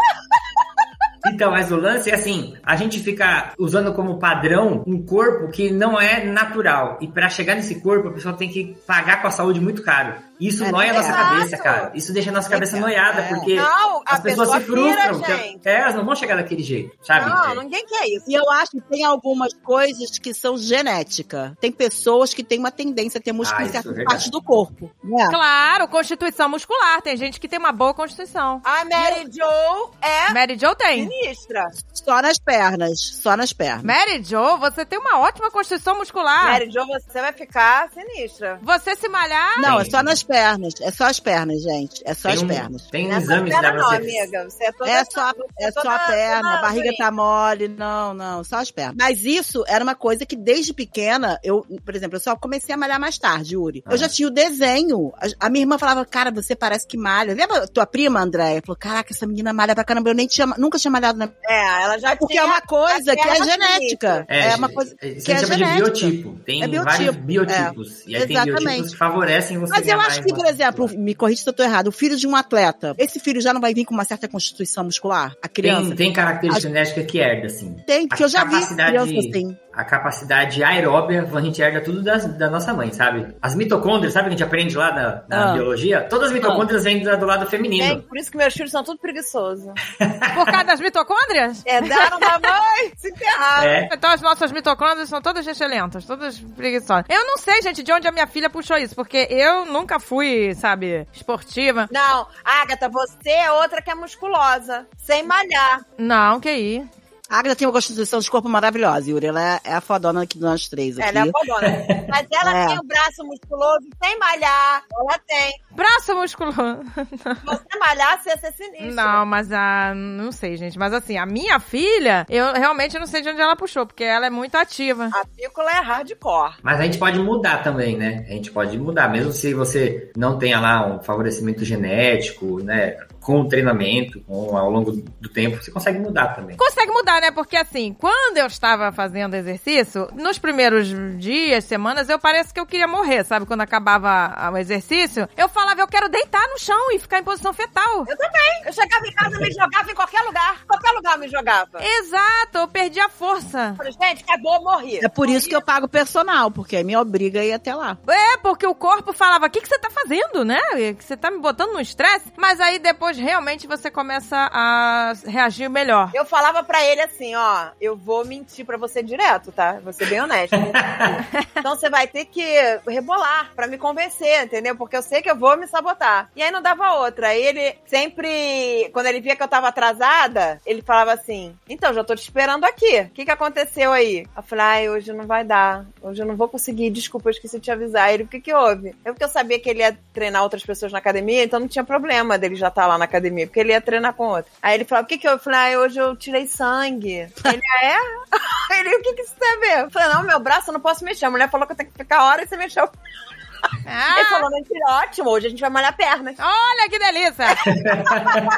Então, 1.27 1.51
mas 1.51 1.69
o 1.69 1.75
lance 1.75 2.09
é 2.09 2.15
assim, 2.15 2.55
a 2.63 2.77
gente 2.77 2.99
fica 3.01 3.51
usando 3.57 3.93
como 3.93 4.19
padrão 4.19 4.83
um 4.87 5.05
corpo 5.05 5.51
que 5.51 5.69
não 5.69 5.99
é 5.99 6.23
natural. 6.23 6.97
E 7.01 7.07
pra 7.09 7.29
chegar 7.29 7.55
nesse 7.55 7.81
corpo, 7.81 8.07
a 8.07 8.13
pessoa 8.13 8.37
tem 8.37 8.47
que 8.49 8.77
pagar 8.87 9.21
com 9.21 9.27
a 9.27 9.31
saúde 9.31 9.59
muito 9.59 9.83
caro. 9.83 10.15
Isso 10.39 10.63
É, 10.63 10.71
nóia 10.71 10.91
a 10.91 10.93
nossa 10.93 11.09
exato. 11.09 11.29
cabeça, 11.35 11.57
cara. 11.57 11.91
Isso 11.93 12.13
deixa 12.13 12.29
a 12.29 12.33
nossa 12.33 12.49
cabeça 12.49 12.77
É. 12.77 12.79
noiada, 12.79 13.23
porque 13.23 13.55
Não, 13.55 13.97
a 14.05 14.13
as 14.15 14.19
pessoas 14.21 14.47
pessoa 14.49 14.59
se 14.59 14.65
frustram. 14.65 15.23
gente. 15.37 15.67
é, 15.67 15.81
elas 15.81 15.95
não 15.95 16.05
vão 16.05 16.15
chegar 16.15 16.35
daquele 16.35 16.63
jeito, 16.63 16.95
sabe? 17.03 17.29
Não, 17.29 17.51
É. 17.51 17.63
ninguém 17.63 17.85
quer 17.85 18.07
isso. 18.07 18.25
E 18.27 18.33
eu 18.33 18.49
acho 18.51 18.71
que 18.71 18.81
tem 18.81 19.03
algumas 19.03 19.53
coisas 19.53 20.17
que 20.17 20.33
são 20.33 20.57
genética. 20.57 21.55
Tem 21.59 21.71
pessoas 21.71 22.33
que 22.33 22.43
têm 22.43 22.59
uma 22.59 22.71
tendência 22.71 23.17
a 23.19 23.21
ter 23.21 23.31
músculo 23.33 23.61
Ah, 23.61 23.65
em 23.65 23.69
é 23.69 23.71
certas 23.71 24.03
partes 24.05 24.29
do 24.29 24.41
corpo. 24.41 24.89
Não 25.03 25.19
é? 25.23 25.29
Claro, 25.29 25.87
constituição 25.87 26.47
muscular. 26.49 27.01
Tem 27.01 27.17
gente 27.17 27.39
que 27.39 27.47
tem 27.47 27.59
uma 27.59 27.71
boa 27.71 27.93
constituição. 27.93 28.61
A 28.63 28.85
Mary 28.85 29.25
Jo 29.31 29.91
é 30.01 30.31
Mary 30.33 30.57
Jo 30.57 30.73
tem. 30.75 31.09
sinistra. 31.09 31.67
Só 31.93 32.21
nas 32.21 32.39
pernas. 32.39 32.99
Só 33.21 33.35
nas 33.35 33.51
pernas. 33.53 33.83
Mary 33.83 34.23
Jo, 34.23 34.57
você 34.57 34.85
tem 34.85 34.97
uma 34.99 35.19
ótima 35.19 35.51
constituição 35.51 35.97
muscular. 35.97 36.45
Mary 36.45 36.71
Jo, 36.71 36.85
você 36.87 37.19
vai 37.21 37.33
ficar 37.33 37.89
sinistra. 37.91 38.59
Você 38.61 38.95
se 38.95 39.09
malhar. 39.09 39.59
Não, 39.61 39.79
é 39.79 39.85
só 39.85 40.01
nas 40.01 40.23
pernas. 40.29 40.73
É 40.81 40.91
só 40.91 41.05
as 41.05 41.19
pernas, 41.19 41.61
gente. 41.63 42.01
É 42.05 42.13
só 42.13 42.29
Tem 42.29 42.37
as 42.37 42.43
um, 42.43 42.47
pernas. 42.47 42.81
tem 42.91 43.05
um 43.05 43.09
Não 43.09 43.15
é 43.15 43.19
exame 43.19 43.39
só 43.51 43.57
que 43.57 43.61
dá 43.63 43.71
perna 43.71 43.71
pra 43.73 43.81
não, 43.81 43.97
amiga. 43.97 44.43
Você 44.49 44.63
é 44.63 44.71
toda 44.71 44.89
É 44.91 45.03
só, 45.05 45.33
você 45.33 45.43
é 45.65 45.71
só 45.71 45.89
a 45.89 45.99
perna, 45.99 46.57
a 46.57 46.61
barriga 46.61 46.89
tá 46.97 47.11
mole. 47.11 47.67
Não, 47.67 48.13
não, 48.13 48.43
só 48.43 48.57
as 48.57 48.69
pernas. 48.71 48.95
Mas 48.97 49.25
isso 49.25 49.63
era 49.67 49.83
uma 49.83 49.95
coisa 49.95 50.25
que 50.25 50.35
desde 50.35 50.73
pequena, 50.73 51.39
eu, 51.43 51.65
por 51.83 51.95
exemplo, 51.95 52.15
eu 52.17 52.21
só 52.21 52.35
comecei 52.35 52.73
a 52.73 52.77
malhar 52.77 52.99
mais 52.99 53.17
tarde, 53.17 53.55
Yuri. 53.55 53.83
Eu 53.85 53.93
Ah. 53.93 53.97
já 53.97 54.07
tinha 54.07 54.27
o 54.27 54.31
desenho. 54.31 55.11
A, 55.17 55.47
a 55.47 55.49
minha 55.49 55.63
irmã 55.63 55.77
falava, 55.77 56.05
cara, 56.05 56.31
você 56.31 56.55
parece 56.55 56.87
que 56.87 56.97
malha. 56.97 57.33
Lembra 57.33 57.67
tua 57.67 57.85
prima, 57.85 58.21
Andréia? 58.21 58.61
Falou, 58.65 58.77
caraca, 58.79 59.11
essa 59.13 59.25
menina 59.25 59.51
malha 59.51 59.73
pra 59.75 59.83
caramba. 59.83 60.09
Eu 60.09 60.15
nem 60.15 60.27
tinha, 60.27 60.45
nunca 60.57 60.77
tinha 60.77 60.91
malhado 60.91 61.17
na 61.17 61.29
É, 61.47 61.83
ela 61.83 61.97
já 61.97 62.15
Porque 62.15 62.33
tinha 62.33 62.43
é 62.43 62.45
uma 62.45 62.61
coisa 62.61 63.15
que 63.15 63.27
é 63.27 63.35
genética. 63.43 64.25
É, 64.27 64.55
uma 64.55 64.69
coisa 64.69 64.95
Isso 65.01 65.25
que 65.25 65.31
é 65.31 65.37
gente 65.39 65.47
chama 65.47 65.55
de 65.55 65.63
genética. 65.65 65.85
biotipo. 66.07 66.39
Tem 66.45 66.63
É 66.63 66.67
biotipo, 66.67 66.91
vários 66.91 67.15
biotipos. 67.15 68.03
E 68.07 68.15
aí 68.15 68.27
tem 68.27 68.43
biotipos 68.43 68.91
que 68.91 68.97
favorecem 68.97 69.57
você 69.57 69.71
Mas 69.73 69.87
eu 69.87 69.99
acho 69.99 70.18
que, 70.23 70.33
por 70.33 70.45
exemplo, 70.45 70.83
muscular. 70.83 71.03
me 71.05 71.15
corrija 71.15 71.43
se 71.43 71.49
eu 71.49 71.53
tô 71.53 71.63
errado, 71.63 71.87
o 71.87 71.91
filho 71.91 72.15
de 72.17 72.27
um 72.27 72.35
atleta, 72.35 72.95
esse 72.97 73.19
filho 73.19 73.41
já 73.41 73.53
não 73.53 73.61
vai 73.61 73.73
vir 73.73 73.85
com 73.85 73.93
uma 73.93 74.03
certa 74.05 74.27
constituição 74.27 74.83
muscular? 74.83 75.33
A 75.41 75.47
criança? 75.47 75.87
Tem, 75.89 75.95
tem 75.95 76.13
característica 76.13 76.67
genética 76.67 77.03
que 77.03 77.19
herda, 77.19 77.47
assim. 77.47 77.75
Tem, 77.85 78.07
porque 78.07 78.23
a 78.23 78.25
eu 78.25 78.29
já 78.29 78.43
vi 78.43 78.51
capacidade- 78.53 78.89
criança 78.91 79.27
assim. 79.27 79.57
A 79.71 79.83
capacidade 79.85 80.61
aeróbia, 80.61 81.29
a 81.33 81.41
gente 81.41 81.61
herda 81.61 81.79
tudo 81.79 82.01
das- 82.03 82.25
da 82.37 82.49
nossa 82.49 82.73
mãe, 82.73 82.91
sabe? 82.91 83.33
As 83.41 83.55
mitocôndrias, 83.55 84.11
sabe 84.11 84.25
que 84.25 84.29
a 84.29 84.37
gente 84.37 84.43
aprende 84.43 84.75
lá 84.75 84.91
na, 84.93 85.23
na 85.29 85.51
Ah. 85.51 85.53
biologia? 85.53 86.01
Todas 86.09 86.29
as 86.29 86.33
mitocôndrias 86.33 86.83
vêm 86.83 87.01
do, 87.01 87.17
do 87.17 87.25
lado 87.25 87.45
feminino. 87.45 87.85
Gente, 87.85 88.01
por 88.07 88.17
isso 88.17 88.29
que 88.29 88.35
meus 88.37 88.53
filhos 88.53 88.71
são 88.71 88.83
tudo 88.83 88.99
preguiçosos. 88.99 89.67
Por 90.35 90.45
causa 90.45 90.63
das 90.65 90.79
mitocôndrias? 90.81 91.63
Herdaram 91.65 92.19
da 92.19 92.39
mãe, 92.39 92.91
se 92.97 93.13
ferraram. 93.15 93.69
É. 93.69 93.89
Então 93.93 94.11
as 94.11 94.21
nossas 94.21 94.51
mitocôndrias 94.51 95.07
são 95.07 95.21
todas 95.21 95.45
excelentas, 95.47 96.03
todas 96.05 96.37
preguiçosas. 96.39 97.05
Eu 97.09 97.25
não 97.25 97.37
sei, 97.37 97.61
gente, 97.61 97.81
de 97.83 97.91
onde 97.93 98.07
a 98.07 98.11
minha 98.11 98.27
filha 98.27 98.49
puxou 98.49 98.77
isso, 98.77 98.95
porque 98.95 99.27
eu 99.29 99.65
nunca 99.65 99.99
fui, 100.09 100.55
sabe, 100.55 101.07
esportiva. 101.13 101.87
Não, 101.91 102.27
Agatha, 102.43 102.89
você 102.89 103.29
é 103.29 103.51
outra 103.51 103.79
que 103.79 103.91
é 103.91 103.95
musculosa, 103.95 104.87
sem 104.97 105.21
malhar. 105.21 105.85
Não, 105.99 106.39
que 106.39 106.49
aí. 106.49 106.89
A 107.29 107.39
Agatha 107.39 107.55
tem 107.57 107.67
uma 107.67 107.73
constituição 107.73 108.19
de 108.19 108.29
corpo 108.31 108.49
maravilhosa, 108.49 109.09
Yuri. 109.09 109.27
Ela 109.27 109.55
é, 109.55 109.59
é 109.63 109.73
a 109.75 109.81
fodona 109.81 110.23
aqui 110.23 110.37
de 110.39 110.43
nós 110.43 110.67
três 110.67 110.97
aqui. 110.97 111.07
Ela 111.07 111.27
é 111.27 111.31
fodona. 111.31 111.85
Mas 112.09 112.27
ela 112.31 112.49
É. 112.59 112.67
tem 112.67 112.79
o 112.79 112.83
braço 112.83 113.23
musculoso 113.23 113.87
sem 114.03 114.17
malhar. 114.17 114.83
Ela 114.91 115.19
tem. 115.27 115.53
Braço 115.71 116.15
musculoso. 116.15 116.57
Você 116.57 117.77
malha 117.79 117.99
palhaço 117.99 118.29
ia 118.29 118.37
ser 118.37 118.51
sinistro. 118.53 118.95
Não, 118.95 119.25
mas 119.25 119.51
a. 119.51 119.93
Não 119.95 120.31
sei, 120.31 120.57
gente. 120.57 120.77
Mas 120.79 120.93
assim, 120.93 121.17
a 121.17 121.25
minha 121.25 121.59
filha, 121.59 122.25
eu 122.29 122.53
realmente 122.53 122.97
não 122.97 123.05
sei 123.05 123.21
de 123.21 123.29
onde 123.29 123.41
ela 123.41 123.55
puxou, 123.55 123.85
porque 123.85 124.03
ela 124.03 124.25
é 124.25 124.29
muito 124.29 124.55
ativa. 124.55 125.09
A 125.13 125.25
pícola 125.25 125.69
é 125.71 125.81
hardcore. 125.81 126.55
Mas 126.63 126.79
a 126.79 126.83
gente 126.83 126.97
pode 126.97 127.19
mudar 127.19 127.61
também, 127.63 127.97
né? 127.97 128.25
A 128.27 128.31
gente 128.31 128.51
pode 128.51 128.77
mudar, 128.77 129.09
mesmo 129.09 129.31
se 129.31 129.53
você 129.53 130.11
não 130.15 130.37
tenha 130.37 130.59
lá 130.59 130.85
um 130.87 131.01
favorecimento 131.01 131.63
genético, 131.65 132.63
né? 132.63 132.97
Com 133.29 133.41
o 133.41 133.47
treinamento, 133.47 134.19
com, 134.21 134.57
ao 134.57 134.71
longo 134.71 134.91
do 134.91 135.29
tempo, 135.29 135.61
você 135.61 135.69
consegue 135.69 135.99
mudar 135.99 136.29
também. 136.29 136.57
Consegue 136.57 136.91
mudar, 136.91 137.21
né? 137.21 137.29
Porque 137.29 137.55
assim, 137.55 137.93
quando 137.93 138.37
eu 138.37 138.47
estava 138.47 138.91
fazendo 138.91 139.35
exercício, 139.35 140.09
nos 140.15 140.39
primeiros 140.39 140.87
dias, 141.19 141.63
semanas, 141.63 142.09
eu 142.09 142.17
parece 142.17 142.51
que 142.51 142.59
eu 142.59 142.65
queria 142.65 142.87
morrer, 142.87 143.23
sabe? 143.23 143.45
Quando 143.45 143.61
acabava 143.61 144.49
o 144.51 144.57
exercício, 144.57 145.29
eu 145.37 145.47
falava, 145.47 145.79
eu 145.79 145.87
quero 145.87 146.09
deitar 146.09 146.41
no 146.47 146.57
chão 146.57 146.91
e 146.91 146.97
ficar 146.97 147.19
em 147.19 147.23
posição 147.23 147.53
fetal. 147.53 147.99
Eu 148.07 148.17
também. 148.17 148.63
Eu 148.65 148.73
chegava 148.73 149.05
em 149.05 149.13
casa, 149.13 149.37
me 149.37 149.51
jogava 149.51 149.91
em 149.91 149.95
qualquer 149.95 150.21
lugar. 150.23 150.65
Qualquer 150.65 150.91
lugar 150.93 151.13
eu 151.13 151.19
me 151.19 151.27
jogava. 151.27 151.79
Exato, 151.83 152.57
eu 152.57 152.67
perdi 152.67 152.99
a 152.99 153.09
força. 153.09 153.69
Eu 153.69 153.75
falei, 153.75 153.91
gente, 153.91 154.23
acabou, 154.23 154.63
morri. 154.63 155.05
É 155.05 155.07
por 155.07 155.29
isso 155.29 155.47
que 155.47 155.55
eu 155.55 155.61
pago 155.61 155.87
personal, 155.87 156.49
porque 156.49 156.77
aí 156.77 156.83
me 156.83 156.97
obriga 156.97 157.41
a 157.41 157.45
ir 157.45 157.53
até 157.53 157.75
lá. 157.75 157.95
É, 158.07 158.37
porque 158.37 158.65
o 158.65 158.73
corpo 158.73 159.13
falava, 159.13 159.45
o 159.45 159.49
que, 159.51 159.61
que 159.61 159.67
você 159.67 159.77
tá 159.77 159.91
fazendo, 159.91 160.43
né? 160.43 160.59
Que 160.97 161.03
você 161.03 161.15
tá 161.15 161.29
me 161.29 161.37
botando 161.37 161.73
no 161.73 161.79
estresse. 161.79 162.33
Mas 162.35 162.59
aí 162.59 162.79
depois 162.79 163.18
realmente 163.19 163.67
você 163.67 163.91
começa 163.91 164.49
a 164.51 165.13
reagir 165.25 165.69
melhor. 165.69 166.11
Eu 166.13 166.25
falava 166.25 166.63
pra 166.63 166.83
ele 166.83 167.01
assim, 167.01 167.35
ó, 167.35 167.67
eu 167.79 167.95
vou 167.95 168.25
mentir 168.25 168.65
pra 168.65 168.77
você 168.77 169.01
direto, 169.03 169.51
tá? 169.51 169.79
Vou 169.83 169.93
ser 169.93 170.07
bem 170.07 170.21
honesto. 170.21 170.55
então 171.55 171.75
você 171.75 171.89
vai 171.89 172.07
ter 172.07 172.25
que 172.25 172.43
rebolar 172.87 173.51
pra 173.55 173.67
me 173.67 173.77
convencer, 173.77 174.43
entendeu? 174.43 174.75
Porque 174.75 174.95
eu 174.95 175.01
sei 175.01 175.21
que 175.21 175.29
eu 175.29 175.35
vou 175.35 175.57
me 175.57 175.67
sabotar. 175.67 176.29
E 176.35 176.41
aí 176.41 176.51
não 176.51 176.61
dava 176.61 176.95
outra. 176.95 177.29
Aí 177.29 177.41
ele 177.41 177.75
sempre, 177.85 178.89
quando 178.93 179.07
ele 179.07 179.21
via 179.21 179.35
que 179.35 179.43
eu 179.43 179.47
tava 179.47 179.67
atrasada, 179.67 180.59
ele 180.65 180.81
falava 180.81 181.13
assim, 181.13 181.55
então, 181.67 181.93
já 181.93 182.03
tô 182.03 182.15
te 182.15 182.21
esperando 182.21 182.65
aqui. 182.65 183.01
O 183.01 183.09
que 183.09 183.25
que 183.25 183.31
aconteceu 183.31 183.91
aí? 183.91 184.25
Eu 184.35 184.43
falei, 184.43 184.65
ai, 184.65 184.89
hoje 184.89 185.13
não 185.13 185.25
vai 185.25 185.43
dar. 185.43 185.85
Hoje 186.01 186.21
eu 186.21 186.25
não 186.25 186.35
vou 186.35 186.47
conseguir. 186.47 186.89
Desculpa, 186.89 187.29
eu 187.29 187.31
esqueci 187.31 187.57
de 187.57 187.65
te 187.65 187.71
avisar. 187.71 188.13
Ele, 188.13 188.23
o 188.23 188.27
que 188.27 188.39
que 188.39 188.53
houve? 188.53 188.95
É 189.03 189.11
porque 189.11 189.23
eu 189.23 189.29
sabia 189.29 189.59
que 189.59 189.69
ele 189.69 189.79
ia 189.79 189.97
treinar 190.13 190.43
outras 190.43 190.63
pessoas 190.63 190.91
na 190.91 190.99
academia, 190.99 191.43
então 191.43 191.59
não 191.59 191.67
tinha 191.67 191.83
problema 191.83 192.37
dele 192.37 192.55
já 192.55 192.67
estar 192.67 192.85
lá 192.85 192.97
na 192.99 193.05
academia, 193.05 193.47
porque 193.47 193.59
ele 193.59 193.71
ia 193.71 193.81
treinar 193.81 194.13
com 194.13 194.27
outro. 194.27 194.51
Aí 194.61 194.75
ele 194.75 194.85
falou, 194.85 195.03
o 195.03 195.07
que 195.07 195.17
que 195.17 195.27
eu? 195.27 195.31
Eu 195.33 195.39
falei, 195.39 195.73
ah, 195.75 195.79
hoje 195.79 195.97
eu 195.99 196.15
tirei 196.15 196.45
sangue. 196.45 197.11
Ele, 197.45 197.61
ah, 197.71 197.85
é? 197.85 197.97
Ele, 198.79 198.95
o 198.97 199.01
que 199.01 199.13
que 199.13 199.21
isso 199.23 199.33
tem 199.39 199.49
a 199.49 199.59
ver? 199.59 199.83
Eu 199.85 199.89
falei, 199.89 200.09
não, 200.09 200.21
meu 200.21 200.39
braço 200.39 200.69
eu 200.69 200.73
não 200.73 200.79
posso 200.79 201.03
mexer. 201.03 201.25
A 201.25 201.31
mulher 201.31 201.49
falou 201.49 201.65
que 201.65 201.73
eu 201.73 201.77
tenho 201.77 201.89
que 201.89 201.97
ficar 201.97 202.23
hora 202.25 202.43
e 202.43 202.47
você 202.47 202.55
mexeu. 202.55 202.83
Ele 202.83 203.83
Ah, 203.87 204.25
falou, 204.29 204.51
mentira, 204.51 204.85
ótimo, 204.89 205.29
hoje 205.31 205.47
a 205.47 205.49
gente 205.49 205.59
vai 205.59 205.69
malhar 205.71 205.97
pernas. 205.97 206.35
olha 206.39 206.87
que 206.89 206.99
delícia! 206.99 207.45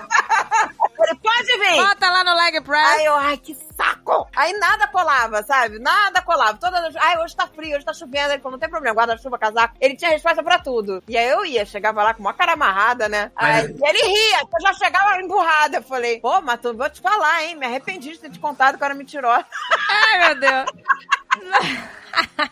Falei, 0.98 1.16
pode 1.24 1.58
vir. 1.60 1.76
Bota 1.78 2.10
lá 2.10 2.24
no 2.24 2.36
leg 2.36 2.62
press. 2.62 2.88
Aí 3.00 3.06
eu, 3.06 3.16
ai, 3.16 3.38
que 3.38 3.56
saco! 3.82 4.28
Aí 4.36 4.54
nada 4.60 4.88
colava, 4.88 5.44
sabe? 5.44 5.80
Nada 5.80 6.22
colava. 6.22 6.58
Todas 6.58 6.84
as... 6.86 6.96
Ai, 6.96 7.18
hoje 7.24 7.36
tá 7.36 7.48
frio, 7.48 7.76
hoje 7.76 7.86
tá 7.86 7.94
chovendo. 7.94 8.32
Ele 8.32 8.40
falou, 8.42 8.52
não 8.54 8.60
tem 8.60 8.70
problema, 8.70 8.96
guarda-chuva, 8.96 9.38
casaco. 9.38 9.76
Ele 9.80 9.96
tinha 9.96 10.12
resposta 10.12 10.44
pra 10.44 10.60
tudo. 10.60 11.02
E 11.08 11.18
aí 11.18 11.30
eu 11.30 11.46
ia, 11.46 11.66
chegava 11.66 12.04
lá 12.04 12.14
com 12.14 12.22
uma 12.22 12.34
cara 12.34 12.54
amarrada, 12.54 13.10
né? 13.10 13.32
Mas- 13.36 13.66
Aí, 13.66 13.76
e 13.78 13.90
ele 13.90 14.08
ria, 14.08 14.40
eu 14.42 14.62
já 14.62 14.74
chegava 14.74 15.22
emburrada. 15.22 15.78
Eu 15.78 15.84
falei, 15.84 16.20
pô, 16.20 16.42
mas 16.42 16.60
tu, 16.60 16.76
vou 16.76 16.90
te 16.90 17.02
falar, 17.02 17.44
hein? 17.44 17.56
Me 17.56 17.66
arrependi 17.66 18.12
de 18.12 18.20
ter 18.20 18.30
te 18.30 18.40
contado 18.40 18.78
que 18.78 18.84
era 18.84 18.94
mentirosa. 18.94 19.46
Ai, 19.90 20.28
meu 20.28 20.40
Deus. 20.40 20.72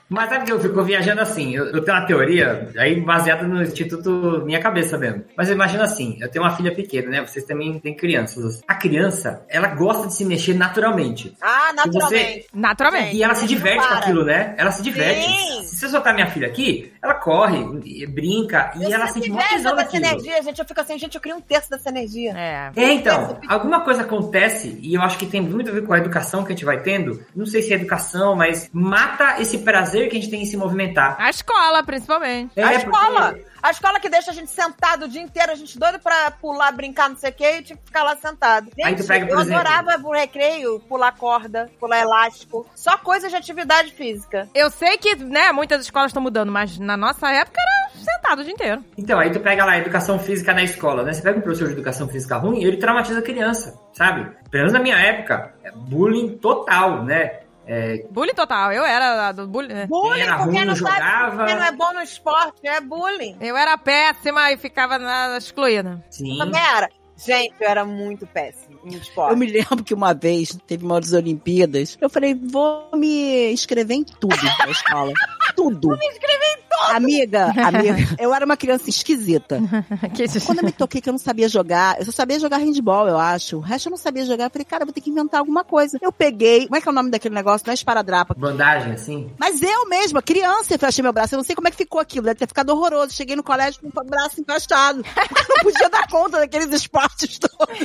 Mas 0.07 0.29
sabe 0.29 0.45
que 0.45 0.51
eu 0.53 0.59
fico 0.59 0.81
viajando 0.83 1.19
assim? 1.21 1.53
Eu, 1.53 1.65
eu 1.65 1.83
tenho 1.83 1.97
uma 1.97 2.05
teoria, 2.05 2.69
aí 2.77 2.99
baseada 3.01 3.45
no 3.45 3.61
Instituto 3.61 4.41
Minha 4.45 4.61
Cabeça 4.61 4.97
mesmo. 4.97 5.25
Mas 5.35 5.49
eu 5.49 5.55
imagino 5.55 5.83
assim, 5.83 6.17
eu 6.21 6.31
tenho 6.31 6.45
uma 6.45 6.55
filha 6.55 6.73
pequena, 6.73 7.09
né? 7.09 7.21
Vocês 7.21 7.43
também 7.45 7.77
têm 7.79 7.93
crianças. 7.95 8.61
A 8.67 8.73
criança, 8.75 9.45
ela 9.49 9.67
gosta 9.67 10.07
de 10.07 10.15
se 10.15 10.23
mexer 10.23 10.53
naturalmente. 10.53 11.18
Ah, 11.41 11.71
naturalmente. 11.73 12.47
Naturalmente. 12.53 13.15
E 13.15 13.23
ela 13.23 13.35
se 13.35 13.45
diverte 13.47 13.87
com 13.87 13.93
aquilo, 13.93 14.23
né? 14.25 14.53
Ela 14.57 14.71
se 14.71 14.81
diverte. 14.81 15.21
Sim. 15.27 15.63
Se 15.63 15.75
você 15.77 15.89
soltar 15.89 16.13
minha 16.13 16.27
filha 16.27 16.47
aqui, 16.47 16.91
ela 17.01 17.13
corre, 17.15 17.57
e 17.85 18.05
brinca, 18.05 18.71
e 18.75 18.83
Eu 18.83 18.93
ela 18.93 19.07
sente 19.07 19.29
uma 19.29 19.39
invejo 19.41 19.55
tesão 19.55 19.75
dessa 19.75 19.97
energia, 19.97 20.41
gente. 20.43 20.59
Eu 20.59 20.65
fico 20.65 20.81
assim, 20.81 20.97
gente, 20.97 21.15
eu 21.15 21.21
queria 21.21 21.37
um 21.37 21.41
terço 21.41 21.69
dessa 21.69 21.89
energia. 21.89 22.33
É. 22.35 22.71
É, 22.75 22.93
então, 22.93 23.39
alguma 23.47 23.81
coisa 23.81 24.01
acontece, 24.01 24.77
e 24.81 24.93
eu 24.95 25.01
acho 25.01 25.17
que 25.17 25.25
tem 25.25 25.41
muito 25.41 25.69
a 25.69 25.73
ver 25.73 25.85
com 25.85 25.93
a 25.93 25.97
educação 25.97 26.43
que 26.43 26.51
a 26.51 26.55
gente 26.55 26.65
vai 26.65 26.81
tendo. 26.81 27.23
Não 27.35 27.45
sei 27.45 27.61
se 27.61 27.71
é 27.71 27.75
educação, 27.75 28.35
mas 28.35 28.69
mata 28.73 29.41
esse 29.41 29.59
prazer 29.59 30.09
que 30.09 30.17
a 30.17 30.19
gente 30.19 30.29
tem 30.29 30.41
em 30.41 30.45
se 30.45 30.57
movimentar. 30.57 31.15
A 31.19 31.29
escola, 31.29 31.83
principalmente. 31.83 32.51
É, 32.55 32.63
a 32.63 32.69
porque- 32.71 32.85
escola. 32.85 33.35
A 33.61 33.71
escola 33.71 33.99
que 33.99 34.09
deixa 34.09 34.31
a 34.31 34.33
gente 34.33 34.49
sentado 34.51 35.05
o 35.05 35.07
dia 35.07 35.21
inteiro, 35.21 35.51
a 35.51 35.55
gente 35.55 35.77
doido 35.77 35.99
pra 35.99 36.31
pular, 36.31 36.71
brincar, 36.71 37.09
não 37.09 37.17
sei 37.17 37.29
o 37.29 37.33
quê, 37.33 37.57
e 37.59 37.61
tinha 37.63 37.77
que 37.77 37.85
ficar 37.85 38.03
lá 38.03 38.15
sentado. 38.15 38.69
Aí 38.83 38.95
tu 38.95 38.99
Gente, 38.99 39.07
pega, 39.07 39.25
por 39.27 39.33
eu 39.35 39.39
exemplo- 39.41 39.59
adorava 39.59 40.07
o 40.07 40.11
recreio, 40.13 40.79
pular 40.87 41.11
corda, 41.11 41.69
pular 41.79 41.99
elástico. 42.01 42.65
Só 42.75 42.97
coisa 42.97 43.27
de 43.29 43.35
atividade 43.35 43.91
física. 43.91 44.47
Eu 44.53 44.69
sei 44.71 44.97
que, 44.97 45.15
né, 45.15 45.51
muitas 45.51 45.81
escolas 45.81 46.09
estão 46.09 46.21
mudando, 46.23 46.51
mas 46.51 46.77
na 46.79 46.95
nossa 46.95 47.29
época 47.31 47.59
era 47.61 47.99
sentado 47.99 48.39
o 48.39 48.43
dia 48.43 48.53
inteiro. 48.53 48.83
Então, 48.97 49.19
aí 49.19 49.29
tu 49.31 49.39
pega 49.39 49.65
lá 49.65 49.73
a 49.73 49.77
educação 49.77 50.17
física 50.19 50.53
na 50.53 50.63
escola, 50.63 51.03
né? 51.03 51.13
Você 51.13 51.21
pega 51.21 51.37
um 51.37 51.41
professor 51.41 51.67
de 51.67 51.73
educação 51.73 52.07
física 52.07 52.37
ruim, 52.37 52.63
ele 52.63 52.77
traumatiza 52.77 53.19
a 53.19 53.23
criança, 53.23 53.77
sabe? 53.93 54.23
Pelo 54.49 54.63
menos 54.63 54.73
na 54.73 54.79
minha 54.79 54.97
época, 54.97 55.53
é 55.63 55.71
bullying 55.71 56.37
total, 56.37 57.03
né? 57.03 57.39
É, 57.71 58.03
Bullying 58.09 58.33
total. 58.33 58.71
Eu 58.71 58.83
era 58.83 59.27
a 59.27 59.31
do 59.31 59.47
bullying. 59.47 59.73
né? 59.75 59.85
Bullying, 59.85 60.21
era 60.21 60.37
por 60.37 60.45
ruim, 60.47 60.55
quem 60.55 60.65
não 60.65 60.75
sabe, 60.75 60.95
jogava. 60.95 61.45
quem 61.45 61.55
não 61.55 61.63
é 61.63 61.71
bom 61.71 61.93
no 61.93 62.01
esporte, 62.01 62.67
é 62.67 62.81
bullying. 62.81 63.37
Eu 63.39 63.55
era 63.55 63.77
péssima 63.77 64.51
e 64.51 64.57
ficava 64.57 64.97
na 64.97 65.37
excluída. 65.37 66.03
sim. 66.09 66.35
Também 66.39 66.61
era. 66.61 66.89
Gente, 67.15 67.53
eu 67.59 67.69
era 67.69 67.85
muito 67.85 68.25
péssimo 68.25 68.68
em 68.83 68.95
esporte. 68.95 69.31
Eu 69.31 69.37
me 69.37 69.45
lembro 69.47 69.83
que 69.83 69.93
uma 69.93 70.13
vez 70.13 70.57
teve 70.67 70.85
uma 70.85 70.99
das 70.99 71.13
Olimpíadas. 71.13 71.97
Eu 71.99 72.09
falei, 72.09 72.33
vou 72.35 72.89
me 72.95 73.51
inscrever 73.51 73.97
em 73.97 74.03
tudo 74.03 74.35
na 74.59 74.69
escola. 74.69 75.11
tudo. 75.55 75.89
Vou 75.89 75.97
me 75.97 76.07
inscrever 76.07 76.47
em 76.53 76.55
tudo. 76.57 76.69
Amiga, 76.95 77.45
amiga, 77.65 77.95
eu 78.17 78.33
era 78.33 78.45
uma 78.45 78.55
criança 78.55 78.89
esquisita. 78.89 79.59
Que- 80.15 80.39
Quando 80.39 80.59
eu 80.59 80.63
me 80.65 80.71
toquei 80.71 81.01
que 81.01 81.09
eu 81.09 81.13
não 81.13 81.17
sabia 81.19 81.49
jogar, 81.49 81.99
eu 81.99 82.05
só 82.05 82.11
sabia 82.11 82.39
jogar 82.39 82.57
handball, 82.57 83.07
eu 83.07 83.17
acho. 83.17 83.57
O 83.57 83.59
resto 83.59 83.87
eu 83.87 83.91
não 83.91 83.97
sabia 83.97 84.25
jogar. 84.25 84.45
Eu 84.45 84.49
falei, 84.49 84.65
cara, 84.65 84.83
eu 84.83 84.85
vou 84.87 84.93
ter 84.93 85.01
que 85.01 85.09
inventar 85.09 85.39
alguma 85.41 85.63
coisa. 85.63 85.97
Eu 86.01 86.11
peguei, 86.11 86.63
como 86.65 86.75
é 86.77 86.81
que 86.81 86.87
é 86.87 86.91
o 86.91 86.95
nome 86.95 87.11
daquele 87.11 87.35
negócio? 87.35 87.65
Não 87.67 87.71
é 87.71 87.75
esparadrapa. 87.75 88.33
Bandagem, 88.33 88.93
assim. 88.93 89.29
Mas 89.37 89.61
eu 89.61 89.87
mesma, 89.89 90.21
criança, 90.21 90.75
eu 90.81 90.87
achei 90.87 91.01
meu 91.03 91.11
braço. 91.13 91.35
Eu 91.35 91.37
não 91.37 91.43
sei 91.43 91.55
como 91.55 91.67
é 91.67 91.71
que 91.71 91.77
ficou 91.77 91.99
aquilo. 91.99 92.25
Deve 92.25 92.39
ter 92.39 92.47
ficado 92.47 92.69
horroroso. 92.69 93.13
Cheguei 93.13 93.35
no 93.35 93.43
colégio 93.43 93.81
com 93.81 93.87
o 93.87 94.03
braço. 94.05 94.41
Porque 94.43 95.41
eu 95.51 95.55
não 95.57 95.63
podia 95.63 95.89
dar 95.89 96.07
conta 96.07 96.39
daqueles 96.39 96.71
esportes 96.73 97.37
todos. 97.39 97.77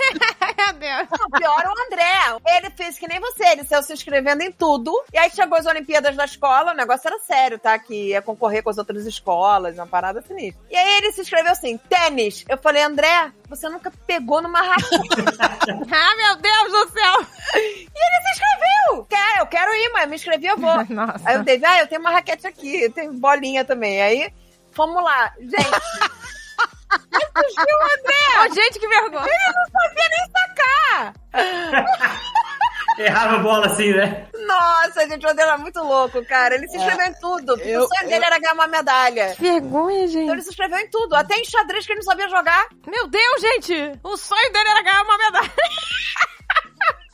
Deus. 0.85 1.09
Não, 1.19 1.31
pior 1.31 1.65
o 1.67 1.87
André. 1.87 2.39
Ele 2.57 2.71
fez 2.71 2.99
que 2.99 3.09
nem 3.09 3.21
você, 3.21 3.45
ele 3.45 3.65
saiu 3.65 3.83
se 3.83 3.93
inscrevendo 3.93 4.43
em 4.43 4.53
tudo. 4.53 4.93
E 5.13 5.19
aí 5.19 5.31
chegou 5.31 5.57
as 5.59 5.67
Olimpíadas 5.67 6.15
da 6.17 6.25
escola, 6.25 6.73
o 6.73 6.77
negócio 6.77 7.09
era 7.09 7.19
sério, 7.21 7.59
tá? 7.59 7.79
Que 7.79 8.11
ia 8.11 8.23
concorrer 8.23 8.63
com 8.63 8.71
as 8.71 8.79
outras 8.79 9.07
escolas, 9.07 9.77
uma 9.77 9.87
parada 9.87 10.21
sinistra. 10.23 10.63
E 10.71 10.77
aí 10.77 10.99
ele 10.99 11.13
se 11.13 11.23
inscreveu 11.23 11.53
assim, 11.53 11.79
tênis. 11.89 12.45
Eu 12.49 12.59
falei, 12.59 12.83
André, 12.83 13.33
você 13.49 13.69
nunca 13.69 13.91
pegou 14.07 14.43
numa 14.43 14.61
raquete. 14.61 15.25
Ah, 15.97 16.17
meu 16.17 16.37
Deus 16.37 16.73
do 16.73 16.93
céu. 16.93 17.27
e 17.55 17.59
ele 17.59 18.23
se 18.23 18.31
inscreveu. 18.33 19.05
Quer, 19.09 19.41
eu 19.41 19.47
quero 19.47 19.73
ir, 19.75 19.91
mas 19.93 20.09
me 20.09 20.17
inscrevi, 20.17 20.47
eu 20.47 20.59
vou. 20.59 20.85
Nossa. 20.91 21.21
Aí 21.25 21.39
o 21.39 21.45
David, 21.45 21.65
ah, 21.65 21.81
eu 21.81 21.87
tenho 21.87 22.01
uma 22.01 22.11
raquete 22.11 22.47
aqui, 22.47 22.83
eu 22.83 22.93
tenho 22.93 23.13
bolinha 23.15 23.65
também. 23.65 24.03
Aí, 24.03 24.33
vamos 24.75 25.03
lá. 25.03 25.33
Gente, 25.39 25.71
Mas 27.35 27.55
viu 27.55 27.77
o 27.77 27.85
André? 27.85 28.45
Ô, 28.51 28.55
gente, 28.55 28.79
que 28.79 28.89
vergonha. 28.89 29.27
Ele 29.27 29.53
não 29.55 29.81
sabia 29.81 30.09
nem 30.09 30.31
Errava 32.99 33.35
a 33.37 33.39
bola 33.39 33.67
assim, 33.67 33.93
né? 33.93 34.27
Nossa, 34.47 35.09
gente, 35.09 35.27
o 35.27 35.29
André 35.31 35.43
era 35.45 35.59
muito 35.59 35.81
louco, 35.83 36.25
cara. 36.27 36.55
Ele 36.55 36.69
se 36.69 36.77
inscreveu 36.77 37.07
em 37.07 37.15
tudo. 37.15 37.61
eu- 37.63 37.83
o 37.83 37.89
sonho 37.89 38.09
dele 38.09 38.25
era 38.25 38.39
ganhar 38.39 38.55
uma 38.55 38.69
medalha. 38.69 39.35
Que 39.35 39.43
vergonha, 39.43 40.05
Então 40.05 40.21
ele 40.21 40.29
gente. 40.29 40.43
se 40.45 40.51
inscreveu 40.51 40.79
em 40.79 40.89
tudo. 40.91 41.15
Até 41.17 41.35
em 41.37 41.45
xadrez 41.45 41.85
que 41.85 41.93
ele 41.93 41.99
não 42.01 42.05
sabia 42.05 42.29
jogar. 42.29 42.69
Meu 42.87 43.09
Deus, 43.09 43.41
gente. 43.41 43.99
O 44.05 44.17
sonho 44.17 44.53
dele 44.53 44.69
era 44.71 44.83
ganhar 44.83 45.03
uma 45.03 45.19
medalha. 45.19 45.53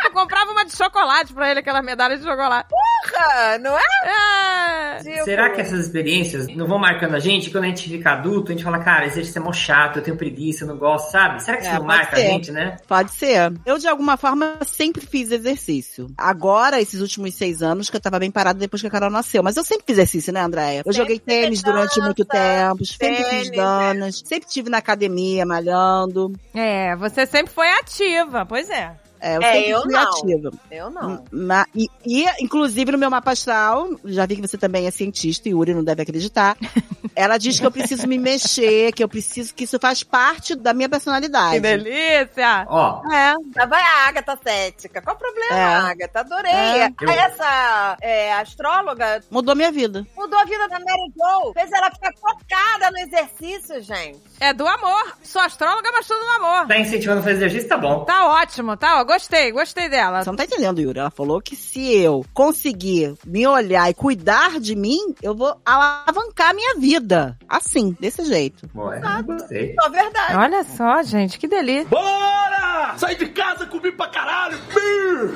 Eu 0.05 0.13
comprava 0.13 0.51
uma 0.51 0.65
de 0.65 0.75
chocolate 0.75 1.33
pra 1.35 1.51
ele, 1.51 1.61
aquela 1.61 1.83
medalha 1.83 2.17
de 2.17 2.25
chocolate. 2.25 2.69
Porra, 2.71 3.59
não 3.59 3.77
é? 3.79 3.83
Ah, 4.07 4.99
Tipo, 5.03 5.25
Será 5.25 5.51
que 5.51 5.61
essas 5.61 5.81
experiências 5.87 6.47
não 6.55 6.67
vão 6.67 6.79
marcando 6.79 7.15
a 7.15 7.19
gente? 7.19 7.51
Quando 7.51 7.65
a 7.65 7.67
gente 7.69 7.89
fica 7.89 8.13
adulto, 8.13 8.51
a 8.51 8.55
gente 8.55 8.65
fala, 8.65 8.79
cara, 8.81 9.07
exercício 9.07 9.39
é 9.39 9.43
mó 9.43 9.53
chato, 9.53 9.99
eu 9.99 10.03
tenho 10.03 10.17
preguiça, 10.17 10.65
eu 10.65 10.69
não 10.69 10.77
gosto, 10.77 11.11
sabe? 11.11 11.43
Será 11.43 11.57
que 11.59 11.65
isso 11.65 11.73
É, 11.75 11.79
não 11.79 11.85
marca 11.87 12.17
ser. 12.17 12.23
a 12.23 12.31
gente, 12.31 12.51
né? 12.51 12.77
Pode 12.89 13.11
ser. 13.13 13.53
Eu, 13.65 13.79
de 13.79 13.87
alguma 13.89 14.17
forma, 14.17 14.59
sempre 14.67 15.05
fiz 15.05 15.31
exercício. 15.31 16.09
Agora, 16.17 16.81
esses 16.81 17.01
últimos 17.01 17.35
seis 17.35 17.63
anos, 17.63 17.89
que 17.91 17.97
eu 17.97 18.01
tava 18.01 18.19
bem 18.19 18.31
parada 18.31 18.59
depois 18.59 18.81
que 18.83 18.89
a 18.89 18.91
Carol 18.91 19.11
nasceu. 19.11 19.43
Mas 19.43 19.57
eu 19.57 19.65
sempre 19.65 19.85
fiz 19.87 19.97
exercício, 19.97 20.33
né, 20.33 20.41
Andréia? 20.41 20.79
Eu 20.85 20.93
Sempre 20.93 20.97
joguei 20.97 21.19
tênis 21.19 21.61
fez 21.61 21.63
durante 21.63 21.95
dança, 21.97 22.01
muito 22.03 22.25
tempo, 22.25 22.85
sempre 22.85 23.25
fiz 23.25 23.51
danas, 23.51 24.23
sempre 24.25 24.49
tive 24.49 24.69
na 24.71 24.79
academia, 24.79 25.45
malhando. 25.47 26.33
É, 26.55 26.95
você 26.97 27.27
sempre 27.27 27.53
foi 27.53 27.69
ativa, 27.79 28.45
pois 28.47 28.69
é. 28.71 28.93
É, 29.21 29.37
eu 29.37 29.43
É, 29.43 29.69
eu 29.69 29.83
fui 29.83 29.93
não. 29.93 30.01
ativa. 30.03 30.51
Eu 30.71 30.91
não. 30.91 31.25
Ma- 31.31 31.67
e, 31.75 31.87
e, 32.07 32.27
inclusive, 32.43 32.93
no 32.93 32.99
meu 32.99 33.11
mapa 33.11 33.33
astral, 33.33 33.89
já 34.05 34.25
vi 34.27 34.37
que 34.37 34.43
você 34.43 34.57
também 34.59 34.87
é 34.87 34.91
cientista, 34.91 35.49
e 35.49 35.53
Yuri 35.53 35.75
não 35.75 35.85
deve 35.85 36.03
acreditar. 36.03 36.57
ela 37.15 37.37
diz 37.39 37.59
que 37.61 37.67
eu 37.67 37.71
preciso 37.71 38.07
me 38.07 38.19
mexer, 38.19 38.93
que 38.93 39.03
eu 39.05 39.09
preciso, 39.09 39.55
que 39.55 39.65
isso 39.65 39.79
faz 39.79 40.03
parte 40.03 40.55
da 40.55 40.73
minha 40.73 40.89
personalidade. 40.89 41.55
Que 41.55 41.61
delícia! 41.61 42.67
Ó, 42.69 43.03
É, 43.13 43.35
Lá 43.57 43.67
vai 43.67 43.81
a 43.83 44.09
Agatha 44.09 44.39
cética. 44.43 45.03
Qual 45.03 45.15
o 45.17 45.19
problema, 45.19 45.55
É. 45.55 45.65
Agatha? 45.65 46.21
Adorei. 46.21 46.53
É. 46.53 46.87
Eu- 47.01 47.11
Essa 47.11 47.97
é, 48.01 48.33
astróloga 48.35 49.23
mudou 49.31 49.55
minha 49.55 49.71
vida. 49.73 50.07
mudou 50.17 50.39
a 50.39 50.45
vida 50.45 50.67
da 50.69 50.79
Mary 50.79 51.13
Jo. 51.15 51.53
Fez 51.53 51.71
ela 51.73 51.91
ficar 51.91 52.13
focada 52.21 52.91
no 52.91 52.99
exercício, 52.99 53.83
gente. 53.83 54.21
É 54.41 54.53
do 54.53 54.67
amor. 54.67 55.17
Sou 55.23 55.43
astróloga, 55.43 55.91
mas 55.93 56.07
tudo 56.07 56.21
no 56.25 56.45
amor. 56.47 56.67
tá 56.67 56.79
incentivando 56.79 57.21
a 57.21 57.23
fazer 57.23 57.37
exercício, 57.37 57.69
tá 57.69 57.77
bom. 57.77 58.05
Tá 58.05 58.27
ótimo, 58.27 58.77
tá? 58.77 59.01
ó, 59.01 59.05
Gostei, 59.11 59.51
gostei 59.51 59.89
dela. 59.89 60.23
Você 60.23 60.31
não 60.31 60.37
tá 60.37 60.45
entendendo, 60.45 60.81
Yuri. 60.81 61.01
Ela 61.01 61.11
falou 61.11 61.43
que 61.43 61.57
se 61.57 61.93
eu 61.97 62.25
conseguir 62.33 63.15
me 63.27 63.45
olhar 63.45 63.91
e 63.91 63.95
cuidar 63.95 64.61
de 64.61 64.77
mim, 64.77 65.17
eu 65.21 65.35
vou 65.35 65.61
alavancar 65.65 66.51
a 66.51 66.55
minha 66.55 66.77
vida. 66.79 67.37
Assim, 67.49 67.97
desse 67.99 68.25
jeito. 68.25 68.71
Bom, 68.73 68.93
é, 68.93 69.01
gostei. 69.23 69.75
Só 69.75 69.89
verdade. 69.91 70.37
Olha 70.37 70.63
só, 70.63 71.03
gente, 71.03 71.41
que 71.41 71.49
delícia. 71.49 71.89
Bora! 71.89 72.95
Sai 72.99 73.17
de 73.17 73.27
casa, 73.31 73.67
comi 73.67 73.91
pra 73.91 74.07
caralho! 74.09 74.57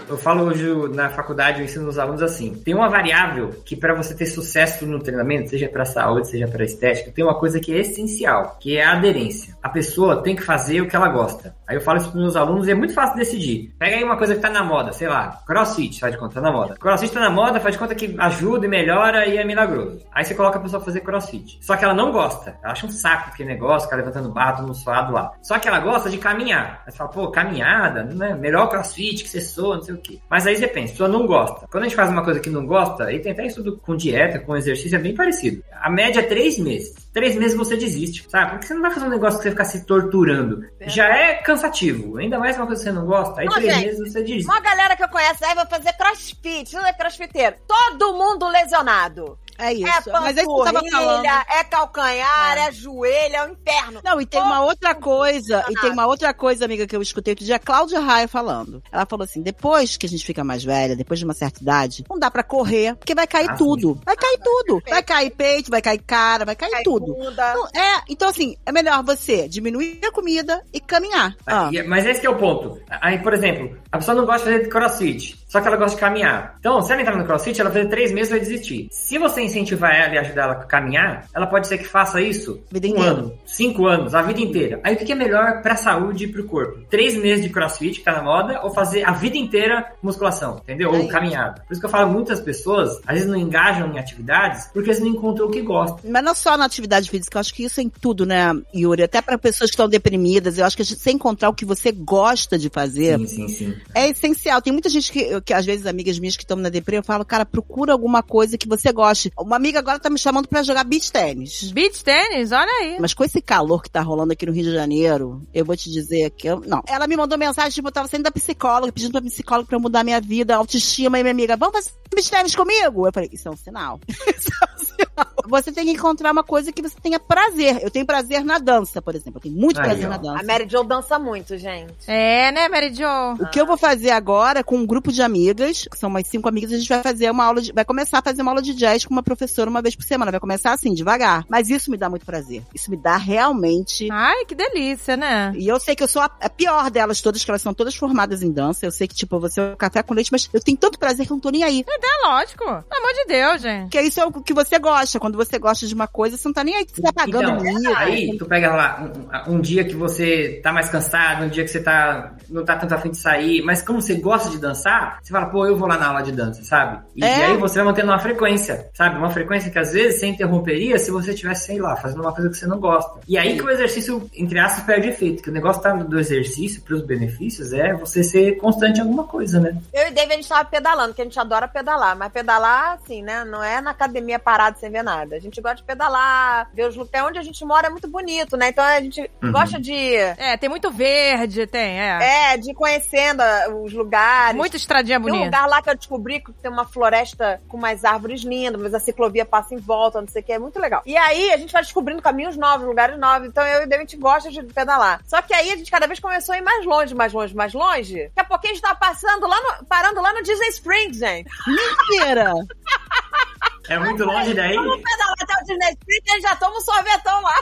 Eu 0.08 0.16
falo 0.16 0.44
hoje 0.44 0.66
na 0.94 1.10
faculdade, 1.10 1.58
eu 1.58 1.64
ensino 1.64 1.88
os 1.88 1.98
alunos 1.98 2.22
assim. 2.22 2.54
Tem 2.54 2.74
uma 2.74 2.88
variável 2.88 3.50
que 3.64 3.74
para 3.74 3.94
você 3.94 4.14
ter 4.14 4.26
sucesso 4.26 4.86
no 4.86 5.00
treinamento, 5.00 5.50
seja 5.50 5.68
para 5.68 5.84
saúde, 5.84 6.28
seja 6.28 6.46
para 6.46 6.64
estética, 6.64 7.10
tem 7.10 7.24
uma 7.24 7.38
coisa 7.38 7.58
que 7.58 7.74
é 7.74 7.80
essencial, 7.80 8.56
que 8.60 8.76
é 8.76 8.84
a 8.84 8.92
aderência. 8.92 9.56
A 9.62 9.68
pessoa 9.68 10.22
tem 10.22 10.36
que 10.36 10.42
fazer 10.42 10.80
o 10.80 10.88
que 10.88 10.94
ela 10.94 11.08
gosta. 11.08 11.54
Aí 11.66 11.76
eu 11.76 11.80
falo 11.80 11.98
isso 11.98 12.10
para 12.10 12.20
meus 12.20 12.36
alunos 12.36 12.68
e 12.68 12.70
é 12.70 12.74
muito 12.74 12.94
fácil 12.94 13.16
decidir. 13.16 13.74
Pega 13.78 13.96
aí 13.96 14.04
uma 14.04 14.16
coisa 14.16 14.34
que 14.34 14.40
tá 14.40 14.50
na 14.50 14.62
moda, 14.62 14.92
sei 14.92 15.08
lá, 15.08 15.40
crossfit, 15.46 15.98
faz 15.98 16.12
de 16.12 16.18
conta, 16.18 16.34
tá 16.34 16.40
na 16.40 16.52
moda. 16.52 16.74
Crossfit 16.74 17.12
tá 17.12 17.20
na 17.20 17.30
moda, 17.30 17.60
faz 17.60 17.74
de 17.74 17.78
conta 17.78 17.94
que 17.94 18.14
ajuda 18.18 18.66
e 18.66 18.68
melhora 18.68 19.26
e 19.26 19.36
é 19.36 19.44
milagroso. 19.44 20.00
Aí 20.12 20.24
você 20.24 20.34
coloca 20.34 20.58
a 20.58 20.62
pessoa 20.62 20.80
a 20.80 20.84
fazer 20.84 21.00
crossfit. 21.00 21.58
Só 21.60 21.76
que 21.76 21.84
ela 21.84 21.94
não 21.94 22.12
gosta. 22.12 22.56
Ela 22.62 22.72
acha 22.72 22.86
um 22.86 22.90
saco 22.90 23.30
aquele 23.30 23.48
negócio, 23.48 23.88
ficar 23.88 23.96
levantando 23.96 24.30
barra, 24.30 24.52
todo 24.52 24.66
mundo 24.66 24.76
suado 24.76 25.12
lá. 25.12 25.32
Só 25.42 25.58
que 25.58 25.68
ela 25.68 25.80
gosta 25.80 26.10
de 26.10 26.18
caminhar. 26.18 26.82
Aí 26.86 26.92
você 26.92 26.98
fala, 26.98 27.10
pô, 27.10 27.30
caminhada, 27.30 28.04
né? 28.04 28.34
Melhor 28.34 28.68
crossfit 28.68 29.22
que 29.22 29.28
você 29.28 29.40
soa, 29.40 29.76
não 29.76 29.82
sei 29.82 29.94
o 29.94 29.98
quê. 29.98 30.18
Mas 30.28 30.46
aí 30.46 30.56
você 30.56 30.66
pensa, 30.66 30.88
a 30.88 30.92
pessoa 30.92 31.08
não 31.08 31.26
gosta. 31.26 31.66
Quando 31.70 31.84
a 31.84 31.86
gente 31.86 31.96
faz 31.96 32.10
uma 32.10 32.22
coisa 32.22 32.40
que 32.40 32.50
não 32.50 32.66
gosta, 32.66 33.12
e 33.12 33.20
tem 33.20 33.32
até 33.32 33.46
isso 33.46 33.78
com 33.78 33.96
dieta, 33.96 34.38
com 34.38 34.56
exercício, 34.56 34.96
é 34.96 34.98
bem 34.98 35.14
parecido. 35.14 35.62
A 35.80 35.90
média 35.90 36.20
é 36.20 36.22
três 36.22 36.58
meses. 36.58 36.94
Três 37.12 37.36
meses 37.36 37.56
você 37.56 37.76
desiste, 37.76 38.26
sabe? 38.28 38.52
Porque 38.52 38.66
você 38.66 38.74
não 38.74 38.82
vai 38.82 38.90
fazer 38.90 39.06
um 39.06 39.10
negócio 39.10 39.38
que 39.38 39.44
você 39.44 39.50
ficar 39.50 39.64
se 39.64 39.86
torturando. 39.86 40.64
Já 40.86 41.08
é 41.08 41.34
cansativo. 41.54 42.18
Ainda 42.18 42.38
mais 42.38 42.56
uma 42.56 42.66
coisa 42.66 42.82
que 42.82 42.90
você 42.90 42.94
não 42.94 43.06
gosta. 43.06 43.40
Aí 43.40 43.46
Não, 43.46 43.54
três 43.54 43.74
gente, 43.74 43.86
meses 43.86 44.12
você 44.12 44.22
desiste. 44.22 44.44
Uma 44.50 44.60
galera 44.60 44.96
que 44.96 45.04
eu 45.04 45.08
conheço 45.08 45.44
aí 45.44 45.54
vai 45.54 45.66
fazer 45.66 45.92
crossfit, 45.94 46.74
não 46.74 46.86
é 46.86 46.92
crossfiteiro. 46.92 47.56
Todo 47.66 48.14
mundo 48.14 48.46
lesionado. 48.48 49.38
É 49.58 49.72
isso. 49.72 50.10
É 50.10 50.12
Mas 50.12 50.36
é 50.36 50.42
que 50.42 50.48
eu 50.48 50.64
tava 50.64 50.82
falando. 50.90 51.26
é 51.26 51.64
calcanhar, 51.64 52.58
é. 52.58 52.72
joelho, 52.72 53.36
é 53.36 53.46
o 53.46 53.52
inferno. 53.52 54.00
Não, 54.04 54.20
e 54.20 54.26
tem 54.26 54.40
uma 54.40 54.62
outra 54.64 54.94
coisa, 54.94 55.64
e 55.68 55.74
tem 55.74 55.90
uma 55.90 56.06
outra 56.06 56.32
coisa, 56.34 56.64
amiga, 56.64 56.86
que 56.86 56.96
eu 56.96 57.02
escutei 57.02 57.32
outro 57.32 57.44
dia, 57.44 57.56
a 57.56 57.58
Cláudia 57.58 58.00
Raia 58.00 58.28
falando. 58.28 58.82
Ela 58.90 59.06
falou 59.06 59.24
assim: 59.24 59.42
depois 59.42 59.96
que 59.96 60.06
a 60.06 60.08
gente 60.08 60.24
fica 60.24 60.42
mais 60.44 60.64
velha, 60.64 60.96
depois 60.96 61.18
de 61.18 61.24
uma 61.24 61.34
certa 61.34 61.62
idade, 61.62 62.04
não 62.08 62.18
dá 62.18 62.30
pra 62.30 62.42
correr, 62.42 62.94
porque 62.96 63.14
vai 63.14 63.26
cair 63.26 63.50
Ah, 63.50 63.54
tudo. 63.56 64.00
Vai 64.04 64.16
cair 64.16 64.38
tudo. 64.42 64.82
Vai 64.88 65.02
cair 65.02 65.30
peito, 65.30 65.70
vai 65.70 65.82
cair 65.82 66.02
cara, 66.02 66.44
vai 66.44 66.56
cair 66.56 66.70
Cai 66.70 66.82
tudo. 66.82 67.16
Não, 67.16 67.66
é, 67.68 68.02
então 68.08 68.28
assim, 68.28 68.56
é 68.66 68.72
melhor 68.72 69.02
você 69.02 69.48
diminuir 69.48 70.00
a 70.04 70.10
comida 70.12 70.62
e 70.72 70.80
caminhar. 70.80 71.36
Ah. 71.46 71.68
E- 71.72 71.82
Mas 71.82 72.06
esse 72.06 72.20
que 72.20 72.26
é 72.26 72.30
o 72.30 72.36
ponto. 72.36 72.80
Aí, 72.88 73.18
por 73.18 73.32
exemplo, 73.32 73.78
a 73.92 73.98
pessoa 73.98 74.14
não 74.14 74.24
gosta 74.26 74.50
de 74.50 74.56
fazer 74.58 74.68
crossfit, 74.68 75.43
só 75.54 75.60
que 75.60 75.68
ela 75.68 75.76
gosta 75.76 75.94
de 75.94 76.00
caminhar. 76.00 76.56
Então, 76.58 76.82
se 76.82 76.90
ela 76.92 77.00
entrar 77.00 77.16
no 77.16 77.24
crossfit, 77.24 77.60
ela 77.60 77.70
vai 77.70 77.82
fazer 77.82 77.88
três 77.94 78.10
meses 78.10 78.28
e 78.28 78.30
vai 78.32 78.40
desistir. 78.40 78.88
Se 78.90 79.18
você 79.18 79.40
incentivar 79.40 79.94
ela 79.94 80.14
e 80.16 80.18
ajudar 80.18 80.42
ela 80.42 80.52
a 80.54 80.64
caminhar, 80.64 81.28
ela 81.32 81.46
pode 81.46 81.68
ser 81.68 81.78
que 81.78 81.84
faça 81.86 82.20
isso 82.20 82.60
Vida 82.72 82.88
um 82.88 82.90
inteira. 82.90 83.10
ano, 83.10 83.38
cinco 83.46 83.86
anos, 83.86 84.16
a 84.16 84.22
vida 84.22 84.40
inteira. 84.40 84.80
Aí 84.82 84.96
o 84.96 84.98
que 84.98 85.12
é 85.12 85.14
melhor 85.14 85.62
pra 85.62 85.76
saúde 85.76 86.24
e 86.24 86.26
pro 86.26 86.42
corpo? 86.42 86.80
Três 86.90 87.16
meses 87.16 87.44
de 87.44 87.50
crossfit, 87.50 88.00
que 88.00 88.04
tá 88.04 88.14
na 88.14 88.22
moda, 88.22 88.62
ou 88.64 88.74
fazer 88.74 89.04
a 89.04 89.12
vida 89.12 89.36
inteira 89.38 89.92
musculação, 90.02 90.56
entendeu? 90.64 90.92
Ou 90.92 91.06
caminhada. 91.06 91.62
Por 91.68 91.72
isso 91.72 91.80
que 91.80 91.86
eu 91.86 91.90
falo, 91.90 92.10
muitas 92.10 92.40
pessoas, 92.40 92.98
às 93.06 93.14
vezes 93.14 93.28
não 93.28 93.36
engajam 93.36 93.92
em 93.92 93.98
atividades, 94.00 94.68
porque 94.74 94.90
eles 94.90 94.98
não 94.98 95.06
encontram 95.06 95.46
o 95.46 95.50
que 95.52 95.62
gostam. 95.62 96.00
Mas 96.10 96.24
não 96.24 96.34
só 96.34 96.56
na 96.56 96.64
atividade 96.64 97.08
física, 97.08 97.36
eu 97.36 97.40
acho 97.40 97.54
que 97.54 97.62
isso 97.62 97.78
é 97.78 97.84
em 97.84 97.88
tudo, 97.88 98.26
né, 98.26 98.50
Yuri? 98.74 99.04
Até 99.04 99.22
para 99.22 99.38
pessoas 99.38 99.70
que 99.70 99.74
estão 99.74 99.88
deprimidas, 99.88 100.58
eu 100.58 100.64
acho 100.66 100.76
que 100.76 100.84
você 100.84 101.12
encontrar 101.12 101.48
o 101.48 101.54
que 101.54 101.64
você 101.64 101.92
gosta 101.92 102.58
de 102.58 102.68
fazer 102.68 103.20
Sim, 103.20 103.26
sim, 103.28 103.48
sim. 103.48 103.76
é 103.94 104.08
essencial. 104.08 104.60
Tem 104.60 104.72
muita 104.72 104.88
gente 104.88 105.12
que, 105.12 105.40
que 105.44 105.52
às 105.52 105.64
vezes, 105.66 105.86
amigas 105.86 106.18
minhas 106.18 106.36
que 106.36 106.42
estão 106.42 106.56
na 106.56 106.68
depressão, 106.68 106.94
eu 107.00 107.04
falo, 107.04 107.24
cara, 107.24 107.44
procura 107.44 107.92
alguma 107.92 108.22
coisa 108.22 108.56
que 108.56 108.68
você 108.68 108.92
goste. 108.92 109.32
Uma 109.38 109.56
amiga 109.56 109.78
agora 109.78 109.98
tá 109.98 110.08
me 110.08 110.18
chamando 110.18 110.48
pra 110.48 110.62
jogar 110.62 110.84
beach 110.84 111.10
tênis. 111.10 111.72
Beach 111.72 112.02
tênis, 112.04 112.52
olha 112.52 112.70
aí. 112.80 112.96
Mas 113.00 113.14
com 113.14 113.24
esse 113.24 113.40
calor 113.42 113.82
que 113.82 113.90
tá 113.90 114.00
rolando 114.00 114.32
aqui 114.32 114.46
no 114.46 114.52
Rio 114.52 114.64
de 114.64 114.72
Janeiro, 114.72 115.42
eu 115.52 115.64
vou 115.64 115.76
te 115.76 115.90
dizer 115.90 116.30
que 116.30 116.46
eu. 116.46 116.60
Não. 116.60 116.82
Ela 116.86 117.06
me 117.06 117.16
mandou 117.16 117.36
mensagem, 117.36 117.70
tipo, 117.70 117.88
eu 117.88 117.92
tava 117.92 118.08
saindo 118.08 118.24
da 118.24 118.30
psicóloga, 118.30 118.92
pedindo 118.92 119.12
pra 119.12 119.20
psicóloga 119.20 119.66
pra 119.66 119.76
eu 119.76 119.80
mudar 119.80 120.04
minha 120.04 120.20
vida, 120.20 120.56
autoestima, 120.56 121.18
e 121.18 121.22
minha 121.22 121.32
amiga, 121.32 121.56
vamos 121.56 121.74
fazer 121.74 121.90
beach 122.14 122.30
tênis 122.30 122.54
comigo? 122.54 123.06
Eu 123.06 123.12
falei, 123.12 123.28
isso 123.32 123.48
é 123.48 123.50
um 123.50 123.56
sinal. 123.56 124.00
isso 124.08 124.50
é 124.62 124.74
um 124.74 124.84
sinal. 124.84 125.34
Você 125.46 125.72
tem 125.72 125.84
que 125.84 125.92
encontrar 125.92 126.32
uma 126.32 126.44
coisa 126.44 126.72
que 126.72 126.80
você 126.80 126.96
tenha 127.02 127.18
prazer. 127.20 127.82
Eu 127.82 127.90
tenho 127.90 128.06
prazer 128.06 128.44
na 128.44 128.58
dança, 128.58 129.02
por 129.02 129.14
exemplo. 129.14 129.38
Eu 129.38 129.42
tenho 129.42 129.54
muito 129.54 129.78
Aí, 129.80 129.86
prazer 129.86 130.06
ó. 130.06 130.08
na 130.08 130.14
A 130.14 130.18
dança. 130.18 130.42
Mary 130.44 130.68
Jo 130.68 130.84
dança 130.84 131.18
muito, 131.18 131.58
gente. 131.58 131.94
É, 132.06 132.50
né, 132.52 132.68
Mary 132.68 132.94
Jo? 132.94 133.04
O 133.40 133.50
que 133.50 133.60
eu 133.60 133.66
vou 133.66 133.76
fazer 133.76 134.10
agora 134.10 134.62
com 134.64 134.76
um 134.76 134.86
grupo 134.86 135.12
de 135.12 135.22
amigas, 135.34 135.88
que 135.90 135.98
são 135.98 136.08
umas 136.08 136.26
cinco 136.28 136.48
amigas, 136.48 136.72
a 136.72 136.76
gente 136.78 136.88
vai 136.88 137.02
fazer 137.02 137.30
uma 137.30 137.44
aula 137.44 137.60
de, 137.60 137.72
vai 137.72 137.84
começar 137.84 138.18
a 138.18 138.22
fazer 138.22 138.42
uma 138.42 138.52
aula 138.52 138.62
de 138.62 138.72
jazz 138.74 139.04
com 139.04 139.12
uma 139.12 139.22
professora 139.22 139.68
uma 139.68 139.82
vez 139.82 139.96
por 139.96 140.04
semana. 140.04 140.30
Vai 140.30 140.40
começar 140.40 140.72
assim, 140.72 140.94
devagar. 140.94 141.44
Mas 141.48 141.68
isso 141.68 141.90
me 141.90 141.96
dá 141.96 142.08
muito 142.08 142.24
prazer. 142.24 142.62
Isso 142.72 142.90
me 142.90 142.96
dá 142.96 143.16
realmente. 143.16 144.08
Ai, 144.10 144.44
que 144.44 144.54
delícia, 144.54 145.16
né? 145.16 145.52
E 145.56 145.66
eu 145.66 145.80
sei 145.80 145.96
que 145.96 146.02
eu 146.02 146.08
sou 146.08 146.22
a, 146.22 146.30
a 146.40 146.48
pior 146.48 146.90
delas 146.90 147.20
todas, 147.20 147.44
que 147.44 147.50
elas 147.50 147.62
são 147.62 147.74
todas 147.74 147.94
formadas 147.96 148.42
em 148.42 148.52
dança. 148.52 148.86
Eu 148.86 148.92
sei 148.92 149.08
que, 149.08 149.14
tipo, 149.14 149.40
você 149.40 149.60
é 149.60 149.72
o 149.72 149.76
café 149.76 150.02
com 150.02 150.14
leite, 150.14 150.30
mas 150.30 150.48
eu 150.52 150.60
tenho 150.60 150.78
tanto 150.78 150.98
prazer 150.98 151.26
que 151.26 151.32
eu 151.32 151.36
não 151.36 151.40
tô 151.40 151.50
nem 151.50 151.64
aí. 151.64 151.84
É 151.88 152.26
lógico. 152.28 152.64
Pelo 152.64 152.74
amor 152.74 153.12
de 153.14 153.24
Deus, 153.26 153.62
gente. 153.62 153.82
Porque 153.82 154.00
isso 154.02 154.20
é 154.20 154.24
o 154.24 154.32
que 154.32 154.54
você 154.54 154.78
gosta. 154.78 155.18
Quando 155.18 155.36
você 155.36 155.58
gosta 155.58 155.86
de 155.86 155.94
uma 155.94 156.06
coisa, 156.06 156.36
você 156.36 156.46
não 156.48 156.52
tá 156.52 156.62
nem 156.62 156.76
aí, 156.76 156.86
você 156.90 157.02
tá 157.02 157.12
pagando 157.12 157.50
Então, 157.50 157.74
mico. 157.74 157.92
aí 157.96 158.36
tu 158.38 158.46
pega 158.46 158.74
lá 158.74 159.10
um, 159.48 159.54
um 159.54 159.60
dia 159.60 159.84
que 159.84 159.94
você 159.94 160.60
tá 160.62 160.72
mais 160.72 160.88
cansado, 160.88 161.44
um 161.44 161.48
dia 161.48 161.64
que 161.64 161.70
você 161.70 161.80
tá 161.80 162.34
não 162.48 162.64
tá 162.64 162.76
tanto 162.76 162.94
afim 162.94 163.10
de 163.10 163.18
sair, 163.18 163.62
mas 163.62 163.82
como 163.82 164.00
você 164.00 164.14
gosta 164.14 164.48
de 164.50 164.58
dançar, 164.58 165.18
você 165.24 165.32
fala, 165.32 165.46
pô, 165.46 165.66
eu 165.66 165.76
vou 165.76 165.88
lá 165.88 165.96
na 165.96 166.08
aula 166.08 166.22
de 166.22 166.30
dança, 166.32 166.62
sabe? 166.62 167.02
E, 167.16 167.24
É. 167.24 167.38
e 167.38 167.42
aí 167.44 167.56
você 167.56 167.76
vai 167.76 167.84
mantendo 167.86 168.08
uma 168.12 168.18
frequência, 168.18 168.90
sabe? 168.94 169.16
Uma 169.16 169.30
frequência 169.30 169.70
que 169.70 169.78
às 169.78 169.92
vezes 169.92 170.20
você 170.20 170.26
interromperia 170.26 170.98
se 170.98 171.10
você 171.10 171.32
tivesse, 171.32 171.66
sei 171.66 171.80
lá, 171.80 171.96
fazendo 171.96 172.20
uma 172.20 172.32
coisa 172.32 172.50
que 172.50 172.56
você 172.56 172.66
não 172.66 172.78
gosta. 172.78 173.20
E 173.26 173.38
aí 173.38 173.56
que 173.56 173.62
o 173.64 173.70
exercício, 173.70 174.28
entre 174.34 174.58
aspas, 174.58 174.84
perde 174.84 175.08
efeito, 175.08 175.42
que 175.42 175.48
o 175.50 175.52
negócio 175.52 175.82
tá 175.82 175.92
do 175.94 176.18
exercício 176.20 176.82
pros 176.82 177.02
benefícios 177.02 177.72
é 177.72 177.94
você 177.94 178.22
ser 178.22 178.56
constante 178.58 178.98
em 178.98 179.02
alguma 179.02 179.24
coisa, 179.24 179.58
né? 179.58 179.74
Eu 179.92 180.08
e 180.08 180.10
David, 180.10 180.32
a 180.32 180.36
gente 180.36 180.48
tava 180.48 180.64
pedalando, 180.66 181.08
porque 181.08 181.22
a 181.22 181.24
gente 181.24 181.40
adora 181.40 181.66
pedalar. 181.66 182.16
Mas 182.16 182.30
pedalar, 182.32 182.98
assim, 183.02 183.22
né? 183.22 183.44
Não 183.44 183.62
é 183.64 183.80
na 183.80 183.92
academia 183.92 184.38
parado 184.38 184.78
sem 184.78 184.90
ver 184.90 185.02
nada. 185.02 185.36
A 185.36 185.40
gente 185.40 185.60
gosta 185.60 185.76
de 185.78 185.84
pedalar, 185.84 186.68
ver 186.74 186.88
os 186.88 186.96
lugares. 186.96 187.28
Onde 187.28 187.38
a 187.38 187.42
gente 187.42 187.64
mora 187.64 187.86
é 187.86 187.90
muito 187.90 188.08
bonito, 188.08 188.56
né? 188.56 188.68
Então 188.68 188.84
a 188.84 189.00
gente 189.00 189.30
Uhum. 189.42 189.52
gosta 189.52 189.80
de... 189.80 190.14
É, 190.16 190.56
tem 190.56 190.68
muito 190.68 190.90
verde, 190.90 191.66
tem, 191.66 192.00
é. 192.00 192.52
É, 192.52 192.56
de 192.56 192.70
ir 192.70 192.74
conhecendo 192.74 193.42
os 193.82 193.92
lugares. 193.92 194.56
Estradinha 195.04 195.20
Tem 195.20 195.28
um 195.28 195.30
bonita. 195.30 195.44
lugar 195.44 195.68
lá 195.68 195.82
que 195.82 195.90
eu 195.90 195.96
descobri 195.96 196.40
que 196.40 196.52
tem 196.52 196.70
uma 196.70 196.84
floresta 196.84 197.60
com 197.68 197.76
umas 197.76 198.04
árvores 198.04 198.42
lindas, 198.42 198.80
mas 198.80 198.94
a 198.94 198.98
ciclovia 198.98 199.44
passa 199.44 199.74
em 199.74 199.78
volta, 199.78 200.20
não 200.20 200.28
sei 200.28 200.42
o 200.42 200.44
que, 200.44 200.52
é 200.52 200.58
muito 200.58 200.78
legal. 200.80 201.02
E 201.04 201.16
aí 201.16 201.52
a 201.52 201.56
gente 201.56 201.72
vai 201.72 201.82
descobrindo 201.82 202.22
caminhos 202.22 202.56
novos, 202.56 202.86
lugares 202.86 203.18
novos. 203.18 203.48
Então 203.48 203.64
eu 203.64 203.82
e 203.82 203.84
o 203.84 203.88
David 203.88 203.94
a 203.94 204.10
gente 204.10 204.16
gosta 204.16 204.50
de 204.50 204.62
pedalar. 204.64 205.20
Só 205.26 205.40
que 205.42 205.54
aí 205.54 205.70
a 205.70 205.76
gente 205.76 205.90
cada 205.90 206.06
vez 206.06 206.18
começou 206.18 206.54
a 206.54 206.58
ir 206.58 206.62
mais 206.62 206.84
longe, 206.84 207.14
mais 207.14 207.32
longe, 207.32 207.54
mais 207.54 207.74
longe. 207.74 208.30
Daqui 208.34 208.40
a 208.40 208.44
pouquinho 208.44 208.72
a 208.72 208.74
gente 208.74 208.82
tava 208.82 208.98
passando 208.98 209.46
lá 209.46 209.60
no, 209.60 209.86
parando 209.86 210.20
lá 210.20 210.32
no 210.32 210.42
Disney 210.42 210.68
Springs, 210.68 211.18
gente. 211.18 211.48
Mentira! 211.66 212.54
É 213.88 213.98
muito 213.98 214.24
longe 214.24 214.54
daí. 214.54 214.74
Vamos 214.76 215.02
pedalar 215.02 215.34
até 215.40 215.54
o 215.54 215.64
Disney 215.66 215.90
Springs 215.92 216.22
e 216.26 216.30
a 216.30 216.34
gente 216.34 216.42
já 216.42 216.56
toma 216.56 216.76
um 216.76 216.80
sorvetão 216.80 217.42
lá. 217.42 217.54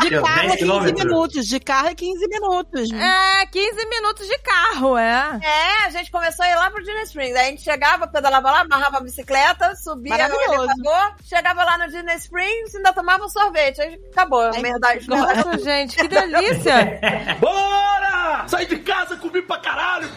De 0.00 0.10
Deu 0.10 0.22
carro 0.22 0.34
10 0.36 0.44
é 0.44 0.48
15 0.52 0.58
quilômetros. 0.58 1.04
minutos. 1.04 1.46
De 1.48 1.60
carro 1.60 1.88
é 1.88 1.94
15 1.94 2.28
minutos. 2.28 2.92
É, 2.92 3.46
15 3.46 3.86
minutos 3.88 4.26
de 4.28 4.38
carro, 4.38 4.96
é. 4.96 5.40
É, 5.42 5.86
a 5.86 5.90
gente 5.90 6.10
começou 6.12 6.44
a 6.44 6.48
ir 6.50 6.54
lá 6.54 6.70
pro 6.70 6.82
Disney 6.82 7.02
Springs. 7.02 7.36
Aí 7.36 7.46
a 7.46 7.50
gente 7.50 7.62
chegava, 7.62 8.06
pedalava 8.06 8.50
lá, 8.50 8.60
amarrava 8.60 8.98
a 8.98 9.00
bicicleta, 9.00 9.74
subia 9.76 10.28
no 10.28 10.34
elevador, 10.40 11.14
chegava 11.24 11.64
lá 11.64 11.76
no 11.78 11.86
Disney 11.88 12.14
Springs 12.16 12.72
e 12.72 12.76
ainda 12.76 12.92
tomava 12.92 13.24
um 13.24 13.28
sorvete. 13.28 13.80
Aí 13.80 14.00
acabou. 14.12 14.40
A 14.42 14.50
Aí 14.54 14.62
verdade. 14.62 15.00
ficou- 15.00 15.16
Nossa, 15.18 15.58
gente, 15.58 15.96
que 15.96 16.06
delícia. 16.08 17.00
Bora! 17.40 18.13
Sai 18.46 18.66
de 18.66 18.78
casa, 18.78 19.16
comi 19.16 19.42
pra 19.42 19.58
caralho! 19.58 20.08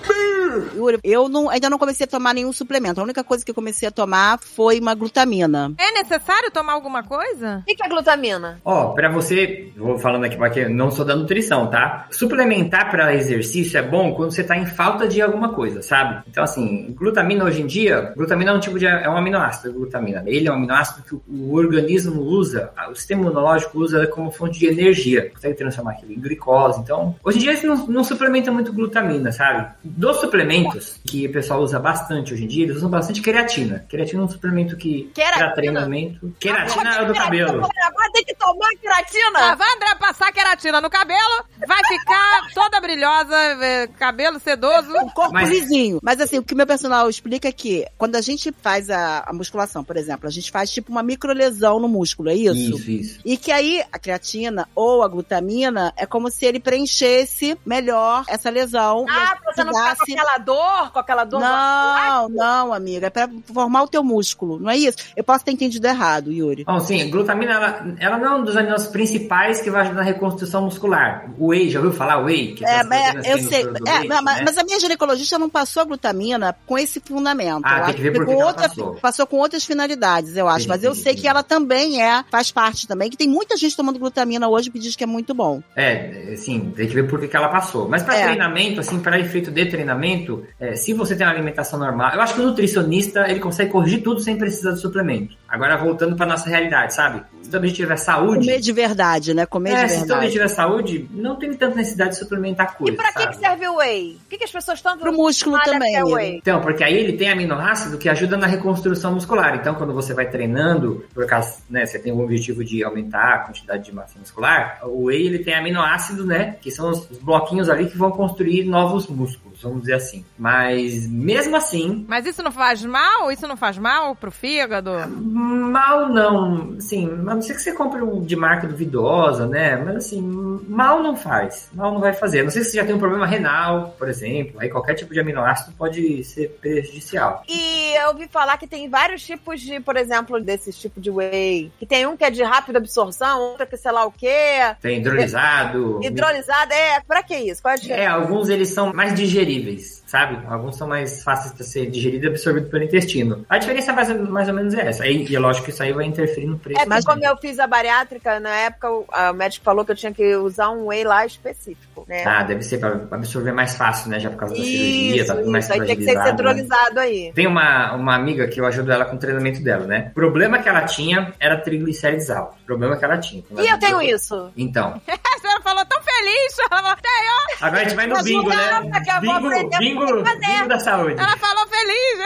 Yuri, 0.76 1.00
eu 1.04 1.28
não, 1.30 1.50
ainda 1.50 1.70
não 1.70 1.78
comecei 1.78 2.06
a 2.06 2.08
tomar 2.08 2.34
nenhum 2.34 2.52
suplemento. 2.54 3.00
A 3.00 3.04
única 3.04 3.24
coisa 3.24 3.44
que 3.44 3.52
eu 3.52 3.56
comecei 3.56 3.88
a 3.88 3.92
tomar 3.92 4.40
foi 4.40 4.80
uma 4.80 4.94
glutamina. 4.94 5.74
É 5.78 5.92
necessário 5.92 6.52
tomar 6.52 6.74
alguma 6.74 7.04
coisa? 7.04 7.60
O 7.60 7.66
que, 7.66 7.76
que 7.76 7.84
é 7.84 7.90
glutamina? 7.90 8.60
Ó, 8.64 8.94
pra 8.94 9.10
você, 9.10 9.72
vou 9.76 9.98
falando 9.98 10.26
aqui 10.26 10.38
porque 10.38 10.68
não 10.68 10.92
sou 10.92 11.06
da 11.06 11.16
nutrição, 11.16 11.68
tá? 11.68 12.08
Suplementar 12.12 12.90
pra 12.90 13.14
exercício 13.14 13.78
é 13.78 13.82
bom 13.82 14.14
quando 14.14 14.32
você 14.32 14.44
tá 14.44 14.58
em 14.58 14.66
falta 14.66 15.08
de 15.08 15.22
alguma 15.22 15.54
coisa, 15.54 15.82
sabe? 15.82 16.24
Então, 16.28 16.44
assim, 16.44 16.94
glutamina 16.98 17.46
hoje 17.46 17.62
em 17.62 17.68
dia, 17.68 18.14
glutamina 18.16 18.52
é 18.52 18.54
um 18.54 18.60
tipo 18.60 18.80
de. 18.80 18.86
é 18.86 19.10
um 19.10 19.18
aminoácido, 19.18 19.74
glutamina. 19.74 20.24
Ele 20.26 20.48
é 20.48 20.52
um 20.52 20.56
aminoácido 20.56 21.04
que 21.04 21.16
o, 21.16 21.22
o 21.28 21.56
organismo 21.56 22.22
usa, 22.22 22.72
o 22.90 22.96
sistema 22.96 23.22
imunológico 23.22 23.80
usa 23.80 24.08
como 24.08 24.32
fonte 24.32 24.60
de 24.60 24.68
energia. 24.68 25.30
Consegue 25.32 25.56
transformar 25.56 25.92
aquilo 25.92 26.14
em 26.14 26.20
glicose. 26.20 26.80
Então, 26.80 27.16
hoje 27.24 27.38
em 27.38 27.42
dia 27.42 27.52
eles 27.52 27.64
não, 27.64 27.88
não 27.98 28.04
suplementa 28.04 28.52
muito 28.52 28.72
glutamina, 28.72 29.32
sabe? 29.32 29.68
Dos 29.84 30.18
suplementos 30.22 31.00
que 31.06 31.26
o 31.28 31.32
pessoal 31.32 31.62
usa 31.62 31.80
bastante 31.80 32.34
hoje 32.34 32.44
em 32.44 32.48
dia, 32.48 32.64
eles 32.66 32.78
usam 32.78 32.90
bastante 32.90 33.22
queratina. 33.22 33.86
Queratina 33.90 34.22
é 34.22 34.26
um 34.26 34.30
suplemento 34.30 34.78
que 34.78 35.12
pra 35.16 35.52
treinamento. 35.52 36.34
Queratina 36.40 36.96
é 36.96 37.02
o 37.02 37.08
do 37.08 37.14
cabelo. 37.14 37.50
Agora 37.58 37.94
vai 37.96 38.10
ter 38.12 38.24
que 38.24 38.36
tomar 38.36 38.70
queratina? 38.80 39.40
A 39.40 39.56
Vandra 39.56 39.96
passar 40.00 40.32
queratina 40.32 40.80
no 40.80 40.90
cabelo, 40.90 41.44
vai 41.68 41.84
ficar 41.88 42.48
toda 42.54 42.80
brilhosa, 42.80 43.36
eh, 43.36 43.88
cabelo 43.98 44.40
sedoso. 44.40 44.90
Um 44.96 45.10
corpo 45.10 45.34
Mas- 45.34 45.50
lisinho. 45.50 46.00
Mas 46.04 46.22
assim, 46.22 46.38
o 46.38 46.44
que 46.44 46.54
meu 46.54 46.68
personal 46.68 47.10
explica 47.10 47.48
é 47.48 47.52
que 47.52 47.86
quando 47.98 48.16
a 48.16 48.22
gente 48.22 48.54
faz 48.62 48.90
a, 48.92 49.24
a 49.26 49.34
musculação, 49.34 49.84
por 49.84 49.98
exemplo, 49.98 50.28
a 50.28 50.32
gente 50.32 50.52
faz 50.52 50.70
tipo 50.70 50.92
uma 50.92 51.02
microlesão 51.02 51.80
no 51.80 51.88
músculo, 51.88 52.30
é 52.30 52.36
isso? 52.36 52.78
Isso, 52.78 52.92
isso. 52.92 53.20
E 53.26 53.38
que 53.38 53.52
aí 53.52 53.84
a 53.92 53.98
creatina 53.98 54.68
ou 54.76 55.02
a 55.02 55.08
glutamina 55.08 55.92
é 55.98 56.06
como 56.06 56.30
se 56.30 56.46
ele 56.46 56.60
preenchesse 56.60 57.58
melhor 57.66 57.87
essa 58.28 58.50
lesão. 58.50 59.06
e 59.08 59.12
Ah, 59.12 59.38
pra 59.42 59.54
você 59.54 59.64
não 59.64 59.74
ficar 59.74 59.96
com 59.96 60.04
ajudasse- 60.04 60.14
aquela 60.14 60.38
dor, 60.38 60.92
com 60.92 61.00
aquela 61.00 61.24
dor. 61.24 61.40
Não, 61.40 62.30
não, 62.30 62.74
amiga. 62.74 63.08
É 63.08 63.10
pra 63.10 63.30
formar 63.54 63.84
o 63.84 63.88
teu 63.88 64.04
músculo, 64.04 64.60
não 64.60 64.70
é 64.70 64.78
isso? 64.78 64.98
Eu 65.16 65.24
posso 65.24 65.44
ter 65.46 65.52
entendido 65.52 65.86
errado, 65.88 66.32
Yuri. 66.32 66.64
Bom, 66.66 66.80
sim, 66.80 67.10
glutamina, 67.10 67.54
ela, 67.54 67.86
ela 68.00 68.18
não 68.18 68.26
é 68.26 68.36
um 68.38 68.44
dos 68.44 68.56
aminoácidos 68.58 68.92
principais 68.92 69.62
que 69.62 69.70
vai 69.70 69.82
ajudar 69.82 69.98
na 69.98 70.04
reconstrução 70.04 70.62
muscular. 70.64 71.26
O 71.38 71.48
whey, 71.48 71.70
já 71.70 71.80
ouviu 71.80 71.94
falar 71.94 72.18
whey? 72.24 72.54
Que 72.56 72.66
É, 72.66 72.70
essas 72.70 72.88
mas 72.88 73.12
proteínas 73.14 73.28
eu 73.44 73.50
sei. 73.50 73.62
É, 73.88 74.04
não, 74.08 74.22
mas, 74.22 74.38
né? 74.38 74.44
mas 74.46 74.58
a 74.58 74.64
minha 74.64 74.80
ginecologista 74.80 75.38
não 75.40 75.50
passou 75.50 75.82
a 75.82 75.86
glutamina 75.86 76.56
com 76.66 76.78
esse 76.78 77.00
fundamento. 77.00 77.62
Ah, 77.64 77.80
Eu 77.80 77.86
tem 77.86 77.96
que 77.96 78.02
ver 78.02 78.16
foi 78.16 78.20
por 78.20 78.26
com 78.26 78.32
que 78.32 78.36
que 78.38 78.42
ela 78.42 78.50
outra, 78.52 78.70
passou. 78.70 78.96
passou 78.96 79.28
com 79.28 79.38
outras 79.38 79.64
finalidades, 79.64 80.36
eu 80.36 80.48
acho. 80.48 80.64
Sim, 80.64 80.70
mas 80.70 80.84
eu 80.84 80.94
sim, 80.96 81.04
sei 81.04 81.14
sim. 81.16 81.22
que 81.22 81.28
ela 81.28 81.44
também 81.44 82.02
é, 82.02 82.24
faz 82.30 82.52
parte 82.52 82.88
também, 82.88 83.10
que 83.10 83.18
tem 83.18 83.28
muita 83.28 83.56
gente 83.58 83.76
tomando 83.76 84.00
glutamina 84.00 84.48
hoje 84.48 84.70
que 84.72 84.80
diz 84.80 84.96
que 84.96 85.04
é 85.04 85.08
muito 85.08 85.34
bom. 85.34 85.62
É, 85.76 86.34
sim, 86.38 86.72
tem 86.76 86.88
que 86.88 86.94
ver 86.94 87.08
por 87.08 87.20
que, 87.20 87.28
que 87.28 87.36
ela 87.38 87.50
passou. 87.50 87.77
Mas 87.90 88.04
para 88.04 88.18
É. 88.18 88.24
treinamento, 88.26 88.80
assim, 88.80 89.00
para 89.00 89.20
efeito 89.20 89.52
de 89.52 89.66
treinamento, 89.66 90.44
é, 90.60 90.76
se 90.76 90.94
você 90.94 91.16
tem 91.16 91.28
uma 91.28 91.34
alimentação 91.34 91.78
normal, 91.78 92.14
eu 92.14 92.22
acho 92.22 92.34
que 92.36 92.42
o 92.42 92.46
nutricionista 92.46 93.30
ele 93.30 93.40
consegue 93.40 93.72
corrigir 93.72 94.02
tudo 94.02 94.20
sem 94.22 94.38
precisar 94.38 94.72
de 94.72 94.80
suplemento. 94.82 95.36
Agora 95.48 95.78
voltando 95.78 96.16
para 96.16 96.26
nossa 96.26 96.50
realidade, 96.50 96.94
sabe? 96.94 97.22
Se 97.42 97.50
todo 97.50 97.64
a 97.64 97.68
gente 97.68 97.76
tiver 97.78 97.98
saúde, 97.98 98.40
Comer 98.46 98.60
de 98.60 98.72
verdade, 98.72 99.34
né? 99.34 99.46
Comer 99.46 99.72
é, 99.72 99.86
de 99.86 99.92
se 99.92 100.08
todo 100.08 100.20
a 100.20 100.22
gente 100.22 100.32
verdade. 100.32 100.32
tiver 100.34 100.48
saúde, 100.48 101.10
não 101.12 101.36
tem 101.38 101.54
tanta 101.54 101.76
necessidade 101.76 102.12
de 102.12 102.18
suplementar 102.18 102.74
E 102.74 102.78
coisa. 102.78 102.98
pra 102.98 103.12
que, 103.14 103.20
sabe? 103.24 103.36
que 103.36 103.40
serve 103.40 103.68
o 103.68 103.76
whey? 103.78 104.18
O 104.26 104.30
que, 104.30 104.38
que 104.38 104.44
as 104.44 104.52
pessoas 104.52 104.82
tanto 104.82 105.00
Pro 105.00 105.14
músculo 105.14 105.58
também, 105.64 105.92
que 105.92 105.96
é 105.98 106.02
amiga. 106.02 106.16
whey? 106.18 106.38
Então, 106.38 106.60
porque 106.62 106.84
aí 106.84 106.96
ele 106.98 107.14
tem 107.14 107.30
aminoácido 107.30 107.98
que 107.98 108.10
ajuda 108.10 108.36
na 108.38 108.48
reconstrução 108.48 109.14
muscular. 109.14 109.56
Então, 109.56 109.76
quando 109.76 109.94
você 109.94 110.14
vai 110.14 110.30
treinando, 110.30 111.06
por 111.14 111.26
causa, 111.26 111.58
né, 111.70 111.86
você 111.86 111.98
tem 112.00 112.12
o 112.12 112.20
objetivo 112.20 112.64
de 112.64 112.84
aumentar 112.84 113.34
a 113.36 113.38
quantidade 113.40 113.86
de 113.86 113.94
massa 113.96 114.20
muscular, 114.20 114.80
o 114.84 115.06
whey 115.06 115.28
ele 115.28 115.40
tem 115.40 115.54
aminoácidos, 115.54 116.26
né, 116.26 116.56
que 116.62 116.70
são 116.72 116.90
os, 116.90 117.10
os 117.10 117.20
ali 117.70 117.90
que 117.90 117.98
vão 117.98 118.12
construir 118.12 118.64
novos 118.66 119.08
músculos, 119.08 119.62
vamos 119.62 119.82
dizer 119.82 119.96
assim. 119.96 120.26
Mas 120.38 121.08
mesmo 121.08 121.56
assim, 121.56 122.06
Mas 122.08 122.26
isso 122.26 122.44
não 122.44 122.52
faz 122.52 122.84
mal? 122.84 123.32
Isso 123.32 123.48
não 123.48 123.58
faz 123.58 123.78
mal 123.78 124.16
pro 124.16 124.32
fígado? 124.32 124.92
mal 125.08 126.10
não, 126.10 126.76
assim, 126.78 127.06
a 127.06 127.36
não 127.36 127.42
ser 127.42 127.54
que 127.54 127.62
você 127.62 127.74
compre 127.74 128.02
um 128.02 128.24
de 128.24 128.36
marca 128.36 128.68
duvidosa, 128.68 129.46
né? 129.48 129.76
Mas 129.76 129.96
assim, 129.98 130.22
mal 130.68 131.02
não 131.04 131.16
faz, 131.16 131.70
mal 131.74 131.92
não 131.92 132.00
vai 132.00 132.14
fazer. 132.14 132.42
A 132.42 132.44
não 132.44 132.52
sei 132.52 132.64
se 132.64 132.72
você 132.72 132.78
já 132.78 132.86
tem 132.86 132.96
um 132.96 133.00
problema 133.00 133.26
renal, 133.26 133.96
por 133.98 134.10
exemplo, 134.10 134.60
aí 134.60 134.70
qualquer 134.70 134.96
tipo 134.96 135.14
de 135.14 135.20
aminoácido 135.20 135.74
pode 135.78 136.24
ser 136.24 136.50
prejudicial. 136.62 137.44
E 137.48 137.96
eu 137.98 138.10
ouvi 138.10 138.28
falar 138.28 138.58
que 138.58 138.68
tem 138.68 138.90
vários 138.90 139.26
tipos 139.26 139.62
de, 139.62 139.80
por 139.80 139.98
exemplo, 139.98 140.40
desses 140.42 140.78
tipos 140.78 141.02
de 141.02 141.10
whey. 141.10 141.72
Que 141.80 141.86
tem 141.86 142.06
um 142.06 142.16
que 142.16 142.24
é 142.24 142.30
de 142.30 142.44
rápida 142.44 142.80
absorção, 142.80 143.40
outro 143.42 143.68
que 143.68 143.78
sei 143.78 143.92
lá 143.92 144.06
o 144.06 144.12
quê. 144.12 144.76
Tem 144.82 145.00
hidrolisado. 145.00 146.00
Hidrolisado, 146.04 146.74
é. 146.74 147.00
Pra 147.02 147.24
que 147.24 147.36
isso? 147.36 147.57
Diferença? 147.82 148.02
É, 148.02 148.08
alguns 148.08 148.50
eles 148.50 148.70
são 148.70 148.94
mais 148.94 149.14
digeríveis, 149.16 150.04
sabe? 150.08 150.40
Alguns 150.48 150.78
são 150.78 150.88
mais 150.88 151.22
fáceis 151.24 151.54
para 151.54 151.64
ser 151.64 151.86
digerido 151.92 152.26
e 152.26 152.30
absorvido 152.30 152.70
pelo 152.70 152.84
intestino. 152.84 153.46
A 153.50 153.58
diferença 153.58 153.94
mais, 153.94 154.10
mais 154.30 154.48
ou 154.48 154.54
menos 154.56 154.74
é 154.74 154.88
essa. 154.88 155.06
E, 155.06 155.36
é 155.36 155.40
lógico 155.40 155.66
que 155.66 155.72
isso 155.72 155.84
aí 155.84 155.94
vai 155.94 156.06
interferir 156.06 156.48
no 156.48 156.58
preço. 156.58 156.82
É, 156.82 156.86
mas 156.86 157.04
também. 157.06 157.22
como 157.28 157.34
eu 157.34 157.38
fiz 157.40 157.60
a 157.60 157.68
bariátrica, 157.68 158.40
na 158.40 158.50
época 158.56 158.90
o, 158.92 159.06
a- 159.12 159.32
o 159.32 159.34
médico 159.34 159.64
falou 159.64 159.86
que 159.86 159.92
eu 159.92 159.96
tinha 159.96 160.14
que 160.14 160.36
usar 160.38 160.70
um 160.72 160.88
whey 160.88 161.04
lá 161.04 161.26
específico, 161.26 162.06
né? 162.08 162.24
Ah, 162.26 162.44
deve 162.44 162.64
ser 162.64 162.78
para 162.80 162.94
absorver 163.12 163.52
mais 163.52 163.76
fácil, 163.76 164.10
né? 164.10 164.20
Já 164.20 164.30
por 164.30 164.38
causa 164.38 164.56
da 164.56 164.62
cirurgia, 164.62 165.16
isso, 165.18 165.28
tá 165.28 165.36
tudo 165.36 165.52
mais 165.52 165.66
isso. 165.66 165.74
Aí 165.74 165.86
tem 165.86 165.96
que 165.98 166.04
ser 166.06 166.16
né? 166.16 166.24
centralizado 166.24 167.00
aí. 167.00 167.32
Tem 167.36 167.46
uma, 167.48 167.94
uma 167.94 168.16
amiga 168.16 168.48
que 168.48 168.60
eu 168.62 168.66
ajudo 168.66 168.92
ela 168.92 169.06
com 169.06 169.16
o 169.16 169.20
treinamento 169.20 169.62
dela, 169.62 169.86
né? 169.86 170.08
O 170.12 170.14
problema 170.16 170.60
que 170.60 170.70
ela 170.70 170.84
tinha 170.84 171.34
era 171.40 171.58
triglicérides 171.58 172.30
altos. 172.30 172.58
O 172.62 172.66
problema 172.66 172.96
que 172.98 173.04
ela 173.06 173.18
tinha. 173.18 173.44
Quando 173.44 173.64
E 173.66 173.68
eu 173.70 173.78
tenho 173.80 174.02
isso. 174.02 174.52
Então, 174.56 175.02
A 175.38 175.40
senhora 175.40 175.62
falou 175.62 175.86
tão 175.86 176.00
feliz. 176.02 176.58
Ela 176.72 176.82
falou, 176.82 176.96
"Tenho." 176.98 177.38
agora 177.62 177.82
a 177.82 177.84
gente 177.86 177.96
vai 177.96 178.08
no 178.08 178.24
bingo, 178.24 178.50
né? 178.50 178.82
Bingo, 179.22 179.48
aprender 179.48 179.78
bingo, 180.06 180.24
bingo 180.24 180.68
da 180.68 180.80
saúde. 180.80 181.16
Ela 181.20 181.38
falou 181.38 181.68
feliz. 181.68 182.18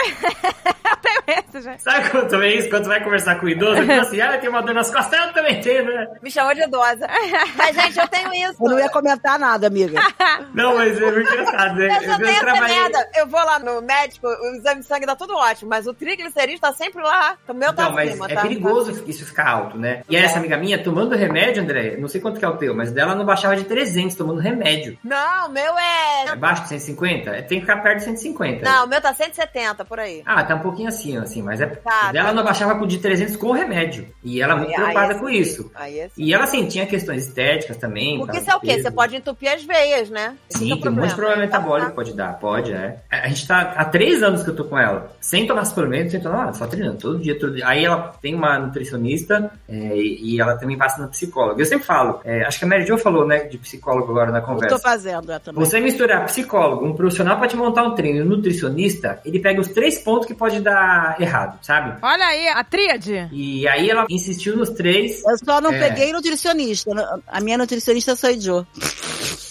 Sabe 1.80 2.10
quando 2.10 2.30
também 2.30 2.58
isso, 2.58 2.70
quando 2.70 2.84
você 2.84 2.90
vai 2.90 3.04
conversar 3.04 3.36
com 3.40 3.46
o 3.46 3.50
idoso, 3.50 3.78
ele 3.78 3.88
fala 3.88 4.02
assim, 4.02 4.22
ah, 4.22 4.38
tem 4.38 4.50
uma 4.50 4.62
dor 4.62 4.74
nas 4.76 4.90
costas, 4.92 5.20
eu 5.20 5.34
também 5.34 5.60
tenho, 5.62 5.86
né? 5.86 6.08
Me 6.22 6.32
chamou 6.32 6.54
de 6.54 6.62
idosa. 6.64 7.08
Mas, 7.56 7.76
gente, 7.76 8.00
eu 8.00 8.08
tenho 8.08 8.34
isso. 8.34 8.56
Eu 8.64 8.70
não 8.70 8.80
ia 8.80 8.90
comentar 8.90 9.38
nada, 9.40 9.68
amiga. 9.68 10.00
Não, 10.54 10.76
mas 10.76 11.00
é 11.02 11.12
muito 11.12 11.32
engraçado, 11.32 11.76
né? 11.76 11.88
Eu 11.88 12.12
Eu, 12.12 12.18
tenho 12.18 12.30
essa 12.30 12.40
trabalhei... 12.42 12.76
merda. 12.80 13.10
Eu 13.16 13.28
vou 13.28 13.40
lá 13.40 13.60
no 13.60 13.82
médico, 13.82 14.28
o 14.28 14.56
exame 14.56 14.82
de 14.82 14.86
sangue 14.86 15.06
dá 15.06 15.16
tudo 15.16 15.34
ótimo, 15.36 15.70
mas 15.70 15.88
o 15.88 15.94
triglicerídeo 15.94 16.60
tá 16.60 16.74
sempre 16.74 17.02
lá. 17.02 17.38
O 17.48 17.54
meu 17.54 17.74
tá 17.74 17.84
Então, 17.84 17.94
mas 17.96 18.10
acima, 18.10 18.26
é 18.30 18.34
tá? 18.36 18.42
perigoso 18.42 19.04
isso 19.08 19.26
ficar 19.26 19.48
alto, 19.50 19.78
né? 19.78 20.04
E 20.10 20.16
É. 20.16 20.20
essa 20.24 20.40
amiga 20.40 20.58
minha, 20.58 20.84
tomando 20.84 21.16
remédio, 21.16 21.64
André, 21.64 21.96
não 21.98 22.08
sei 22.08 22.20
quanto 22.20 22.38
que 22.40 22.46
é 22.46 22.50
o 22.50 22.58
teu, 22.58 22.76
mas 22.76 22.92
dela 22.92 23.16
não 23.16 23.26
baixava 23.26 23.56
de 23.56 23.64
300 23.64 24.16
tomando 24.16 24.40
remédio. 24.40 24.98
Não, 25.04 25.48
o 25.48 25.52
meu 25.52 25.78
é... 25.78 26.26
É 26.32 26.36
baixo 26.36 26.64
de 26.64 26.70
150? 26.70 27.30
É, 27.30 27.42
Tem 27.42 27.60
que 27.60 27.66
ficar 27.66 27.78
perto 27.82 28.00
de 28.00 28.04
150. 28.06 28.70
Não, 28.70 28.86
o 28.86 28.88
meu 28.88 29.02
tá 29.02 29.14
170, 29.14 29.86
por 29.86 30.00
aí. 30.00 30.22
Ah, 30.26 30.44
tá 30.44 30.56
um 30.56 30.60
pouquinho 30.60 30.90
assim, 30.90 31.18
assim, 31.42 31.44
mas 31.44 31.62
é. 31.62 31.66
Tá, 31.68 32.12
dela 32.12 32.30
tá. 32.30 32.34
não 32.34 32.44
baixava 32.44 32.86
de 32.88 32.98
300 32.98 33.36
com 33.36 33.52
remédio. 33.52 34.08
E 34.24 34.42
ela 34.42 34.56
muito 34.56 34.70
Aí- 34.70 34.76
preocupada 34.76 35.16
com 35.16 35.28
sim. 35.28 35.34
isso. 35.34 35.72
É. 35.80 36.10
E 36.18 36.34
ela, 36.34 36.44
assim, 36.44 36.68
tinha 36.68 36.86
questões 36.86 37.28
estéticas 37.28 37.78
também. 37.78 38.20
Porque 38.20 38.38
isso 38.38 38.50
é 38.52 38.56
o 38.56 38.60
quê? 38.60 38.68
peso. 38.68 38.84
Você 38.84 38.92
pode 38.92 39.16
entupir 39.16 39.52
as 39.52 39.64
veias, 39.64 40.10
né? 40.10 40.36
Esse 40.50 40.60
Sim, 40.60 40.68
que 40.68 40.74
é 40.74 40.82
tem 40.82 40.92
um 40.92 40.96
monte 40.96 41.10
de 41.10 41.16
problema 41.16 41.42
metabólico 41.42 41.90
tá. 41.90 41.96
pode 41.96 42.14
dar, 42.16 42.40
pode, 42.40 42.72
é. 42.72 42.98
A 43.10 43.28
gente 43.28 43.48
tá 43.48 43.74
há 43.76 43.86
três 43.86 44.22
anos 44.24 44.44
que 44.44 44.50
eu 44.50 44.56
tô 44.56 44.66
com 44.66 44.78
ela, 44.78 45.12
sem 45.20 45.46
tomar 45.48 45.66
suplemento, 45.66 46.12
sem 46.12 46.22
tomar 46.22 46.38
nada, 46.38 46.54
só 46.54 46.68
treinando, 46.68 46.98
todo 46.98 47.20
dia, 47.20 47.38
todo 47.40 47.56
dia. 47.56 47.68
Aí 47.68 47.84
ela 47.84 48.14
tem 48.22 48.36
uma 48.36 48.60
nutricionista 48.60 49.52
é, 49.68 49.96
e 49.96 50.40
ela 50.40 50.58
também 50.58 50.78
passa 50.78 51.02
na 51.02 51.08
psicóloga. 51.08 51.62
Eu 51.62 51.66
sempre 51.66 51.86
falo, 51.86 52.20
é, 52.24 52.44
acho 52.46 52.60
que 52.60 52.66
a 52.66 52.68
Mary 52.68 52.86
Jo 52.86 52.98
falou, 52.98 53.26
né, 53.26 53.40
de 53.46 53.58
psicólogo 53.58 54.12
agora 54.12 54.32
na 54.32 54.40
Eu 54.40 54.44
conversa. 54.44 54.76
tô 54.76 54.82
fazendo 54.82 55.32
é, 55.32 55.40
também. 55.40 55.64
Você 55.64 55.80
misturar 55.80 56.26
psicólogo, 56.26 56.86
um 56.86 56.94
profissional 56.94 57.38
pra 57.38 57.48
te 57.48 57.56
montar 57.56 57.84
um 57.84 57.96
treino 57.96 58.20
e 58.20 58.22
um 58.22 58.26
nutricionista, 58.26 59.20
ele 59.26 59.40
pega 59.40 59.60
os 59.60 59.68
três 59.70 60.00
pontos 60.00 60.28
que 60.28 60.34
pode 60.34 60.60
dar 60.62 61.16
errado, 61.20 61.31
sabe? 61.62 61.98
Olha 62.02 62.26
aí, 62.26 62.48
a 62.50 62.64
tríade. 62.64 63.30
E 63.32 63.68
aí 63.68 63.90
ela 63.90 64.06
insistiu 64.10 64.56
nos 64.58 64.70
três. 64.70 65.24
Eu 65.26 65.38
só 65.44 65.62
não 65.62 65.72
É. 65.72 65.80
peguei 65.80 66.12
nutricionista. 66.12 66.92
A 67.28 67.40
minha 67.42 67.58
nutricionista 67.58 68.16
sou 68.16 68.30
eu. 68.30 68.66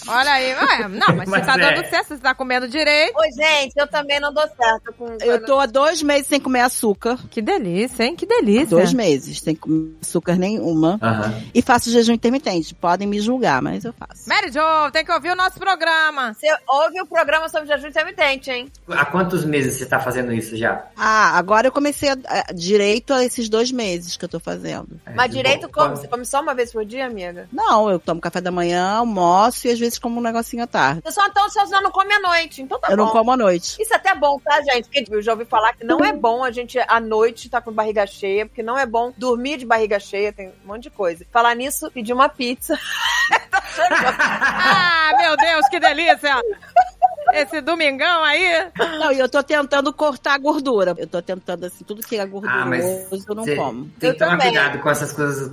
Olha 0.07 0.31
aí. 0.31 0.53
Ué, 0.53 0.87
não, 0.87 1.15
mas, 1.15 1.29
Mas 1.29 1.41
você 1.41 1.45
tá 1.45 1.53
é. 1.59 1.73
dando 1.75 1.89
certo, 1.89 2.07
você 2.09 2.17
tá 2.17 2.33
comendo 2.35 2.67
direito. 2.67 3.13
Ô, 3.17 3.23
gente, 3.23 3.73
eu 3.77 3.87
também 3.87 4.19
não 4.19 4.33
dou 4.33 4.43
certo 4.47 4.93
com... 4.97 5.17
Eu 5.21 5.45
tô 5.45 5.59
há 5.59 5.65
dois 5.65 6.01
meses 6.01 6.27
sem 6.27 6.39
comer 6.39 6.61
açúcar. 6.61 7.17
Que 7.29 7.41
delícia, 7.41 8.03
hein? 8.03 8.15
Que 8.15 8.25
delícia. 8.25 8.67
Dois 8.67 8.93
meses 8.93 9.39
sem 9.39 9.55
comer 9.55 9.95
açúcar 10.01 10.35
nenhuma. 10.35 10.99
Aham. 11.01 11.41
E 11.53 11.61
faço 11.61 11.91
jejum 11.91 12.13
intermitente. 12.13 12.73
Podem 12.75 13.07
me 13.07 13.19
julgar, 13.19 13.61
mas 13.61 13.83
eu 13.85 13.93
faço. 13.93 14.27
Mary 14.27 14.51
Jo, 14.51 14.91
tem 14.91 15.05
que 15.05 15.11
ouvir 15.11 15.31
o 15.31 15.35
nosso 15.35 15.59
programa. 15.59 16.33
Você 16.33 16.47
ouve 16.67 17.01
o 17.01 17.05
programa 17.05 17.47
sobre 17.49 17.67
jejum 17.67 17.87
intermitente, 17.87 18.49
hein? 18.51 18.71
Há 18.89 19.05
quantos 19.05 19.45
meses 19.45 19.77
você 19.77 19.85
tá 19.85 19.99
fazendo 19.99 20.33
isso 20.33 20.55
já? 20.57 20.85
Ah, 20.97 21.37
agora 21.37 21.67
eu 21.67 21.71
comecei 21.71 22.09
a, 22.09 22.17
a- 22.27 22.53
direito 22.53 23.13
a 23.13 23.23
esses 23.23 23.47
dois 23.49 23.71
meses 23.71 24.17
que 24.17 24.25
eu 24.25 24.29
tô 24.29 24.39
fazendo. 24.39 24.99
É, 25.05 25.11
Mas 25.13 25.27
bom, 25.31 25.37
direito 25.37 25.69
como? 25.69 25.89
pode- 25.89 25.99
Você 26.01 26.07
come 26.07 26.25
só 26.25 26.41
uma 26.41 26.53
vez 26.53 26.71
por 26.71 26.83
dia, 26.85 27.05
amiga? 27.05 27.47
Não, 27.51 27.89
eu 27.89 27.99
tomo 27.99 28.19
café 28.21 28.41
da 28.41 28.51
manhã, 28.51 28.87
almoço 28.97 29.67
e 29.67 29.71
às 29.71 29.79
vezes 29.79 29.90
como 29.99 30.19
um 30.19 30.23
negocinho 30.23 30.63
à 30.63 30.67
tarde. 30.67 31.01
Você 31.03 31.11
só 31.11 31.25
então 31.27 31.49
você 31.49 31.65
só 31.65 31.81
não 31.81 31.91
come 31.91 32.13
à 32.13 32.19
noite, 32.19 32.61
então 32.61 32.79
tá 32.79 32.89
eu 32.89 32.97
bom. 32.97 33.05
não 33.05 33.11
como 33.11 33.31
à 33.31 33.37
noite. 33.37 33.81
Isso 33.81 33.93
é 33.93 33.97
até 33.97 34.13
bom, 34.15 34.39
tá, 34.39 34.61
gente? 34.61 34.87
Porque 34.87 35.05
eu 35.09 35.21
já 35.21 35.33
ouvi 35.33 35.45
falar 35.45 35.73
que 35.73 35.83
não 35.83 35.99
é 36.03 36.13
bom 36.13 36.43
a 36.43 36.51
gente 36.51 36.79
à 36.79 36.99
noite 36.99 37.49
tá 37.49 37.61
com 37.61 37.71
barriga 37.71 38.05
cheia, 38.05 38.45
porque 38.45 38.63
não 38.63 38.77
é 38.77 38.85
bom 38.85 39.13
dormir 39.17 39.57
de 39.57 39.65
barriga 39.65 39.99
cheia, 39.99 40.31
tem 40.31 40.49
um 40.49 40.67
monte 40.67 40.83
de 40.83 40.89
coisa. 40.89 41.25
Falar 41.31 41.55
nisso, 41.55 41.89
pedir 41.91 42.13
uma 42.13 42.29
pizza. 42.29 42.77
Ah, 44.23 45.11
meu 45.17 45.35
Deus, 45.37 45.67
que 45.69 45.79
delícia. 45.79 46.41
Esse 47.33 47.61
domingão 47.61 48.23
aí. 48.23 48.69
Não, 48.99 49.11
e 49.11 49.19
eu 49.19 49.29
tô 49.29 49.41
tentando 49.43 49.91
cortar 49.93 50.35
a 50.35 50.37
gordura. 50.37 50.93
Eu 50.97 51.07
tô 51.07 51.21
tentando, 51.21 51.65
assim, 51.65 51.83
tudo 51.83 52.01
que 52.01 52.17
é 52.17 52.25
gorduroso, 52.25 52.61
Ah, 52.61 52.65
mas 52.65 52.85
eu 53.27 53.35
não 53.35 53.43
cê 53.43 53.55
como. 53.55 53.85
Tem 53.99 54.09
Eu 54.09 54.13
que 54.13 54.19
tomar 54.19 54.31
também. 54.37 54.53
cuidado 54.53 54.79
com 54.79 54.89
essas 54.89 55.11
coisas, 55.13 55.49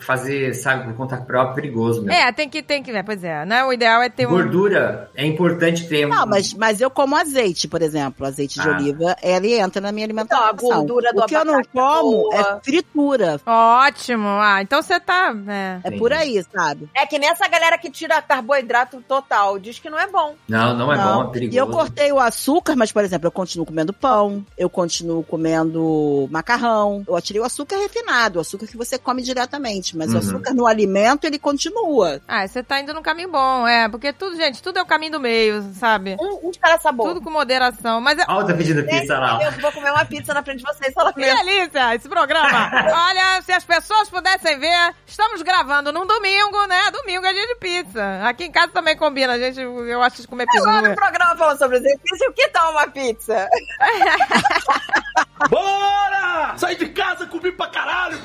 fazer, 0.00 0.54
sabe, 0.54 0.84
por 0.84 0.94
conta 0.96 1.16
própria 1.16 1.52
é 1.52 1.54
perigoso 1.54 2.02
mesmo. 2.02 2.20
É, 2.20 2.32
tem 2.32 2.48
que, 2.48 2.62
tem 2.62 2.82
que, 2.82 2.90
é, 2.90 3.02
pois 3.02 3.22
é, 3.22 3.44
né? 3.44 3.64
O 3.64 3.72
ideal 3.72 4.02
é 4.02 4.08
ter 4.08 4.26
um... 4.26 4.30
Gordura 4.30 5.10
é 5.14 5.24
importante 5.26 5.86
ter 5.88 6.06
um. 6.06 6.10
Não, 6.10 6.26
mas, 6.26 6.52
mas 6.54 6.80
eu 6.80 6.90
como 6.90 7.16
azeite, 7.16 7.68
por 7.68 7.82
exemplo. 7.82 8.26
Azeite 8.26 8.60
de 8.60 8.68
Ah. 8.68 8.72
oliva, 8.72 9.16
ele 9.22 9.54
entra 9.54 9.80
na 9.80 9.92
minha 9.92 10.06
alimentação. 10.06 10.50
Então, 10.52 10.70
a 10.72 10.74
gordura 10.76 11.12
do 11.12 11.22
o 11.22 11.26
que 11.26 11.36
eu 11.36 11.44
não 11.44 11.58
é 11.60 11.64
como 11.64 12.10
boa. 12.10 12.34
é 12.34 12.60
fritura. 12.64 13.40
Ótimo. 13.46 14.28
Ah, 14.28 14.60
então 14.62 14.82
você 14.82 14.98
tá... 15.00 15.34
É. 15.48 15.80
É 15.84 15.90
por 15.98 16.12
aí, 16.12 16.42
sabe? 16.52 16.88
É 16.94 17.06
que 17.06 17.18
nessa 17.18 17.46
galera 17.48 17.78
que 17.78 17.90
tira 17.90 18.20
carboidrato 18.22 19.02
total, 19.06 19.58
diz 19.58 19.78
que 19.78 19.88
não 19.90 19.98
é 19.98 20.06
bom. 20.06 20.34
Não, 20.48 20.74
não 20.76 20.92
é 20.92 20.96
bom, 20.96 21.13
é. 21.22 21.44
E 21.44 21.56
eu 21.56 21.66
cortei 21.68 22.12
o 22.12 22.18
açúcar, 22.20 22.74
mas, 22.76 22.92
por 22.92 23.04
exemplo, 23.04 23.26
eu 23.26 23.32
continuo 23.32 23.66
comendo 23.66 23.92
pão, 23.92 24.44
eu 24.56 24.68
continuo 24.68 25.22
comendo 25.24 26.28
macarrão. 26.30 27.04
Eu 27.06 27.20
tirei 27.20 27.40
o 27.40 27.44
açúcar 27.44 27.76
refinado, 27.76 28.38
o 28.38 28.40
açúcar 28.42 28.66
que 28.66 28.76
você 28.76 28.98
come 28.98 29.22
diretamente, 29.22 29.96
mas 29.96 30.10
Uhum. 30.10 30.16
o 30.16 30.18
açúcar 30.18 30.54
no 30.54 30.66
alimento, 30.66 31.24
ele 31.24 31.38
continua. 31.38 32.20
Ah, 32.28 32.46
você 32.46 32.62
tá 32.62 32.80
indo 32.80 32.92
no 32.94 33.02
caminho 33.02 33.30
bom, 33.30 33.66
é. 33.66 33.88
Porque 33.88 34.12
tudo, 34.12 34.36
gente, 34.36 34.62
tudo 34.62 34.78
é 34.78 34.82
o 34.82 34.86
caminho 34.86 35.12
do 35.12 35.20
meio, 35.20 35.62
sabe? 35.74 36.16
Um, 36.20 36.48
um 36.48 36.50
de 36.50 36.58
cada 36.58 36.78
sabor. 36.78 37.08
Tudo 37.08 37.20
com 37.20 37.30
moderação. 37.30 38.00
Mas 38.00 38.18
é... 38.18 38.24
Olha, 38.28 38.46
tá 38.46 38.54
pedindo 38.54 38.80
Gente, 38.82 39.00
pizza 39.00 39.18
lá. 39.18 39.42
eu 39.42 39.52
vou 39.60 39.72
comer 39.72 39.90
uma 39.90 40.04
pizza 40.04 40.32
na 40.34 40.42
frente 40.42 40.58
de 40.58 40.64
vocês, 40.64 40.92
só 40.94 41.12
Que 41.12 41.20
delícia 41.20 41.94
esse 41.94 42.08
programa. 42.08 42.70
Olha, 43.08 43.42
se 43.42 43.52
as 43.52 43.64
pessoas 43.64 44.08
pudessem 44.08 44.58
ver, 44.58 44.94
estamos 45.06 45.42
gravando 45.42 45.92
num 45.92 46.06
domingo, 46.06 46.66
né? 46.66 46.90
Domingo 46.92 47.24
é 47.26 47.32
dia 47.32 47.46
de 47.46 47.54
pizza. 47.56 48.20
Aqui 48.24 48.44
em 48.44 48.52
casa 48.52 48.68
também 48.68 48.96
combina, 48.96 49.38
gente. 49.38 49.60
Eu 49.60 50.02
acho 50.02 50.22
de 50.22 50.28
comer 50.28 50.46
pizza. 50.46 50.68
É? 50.70 50.94
Programa 51.10 51.36
falando 51.36 51.58
sobre 51.58 51.76
exercício, 51.78 52.30
o 52.30 52.32
que 52.32 52.48
tal 52.48 52.72
uma 52.72 52.86
pizza? 52.88 53.48
Bora! 55.50 56.54
Saí 56.56 56.76
de 56.76 56.88
casa, 56.90 57.26
comi 57.26 57.50
pra 57.52 57.66
caralho. 57.66 58.16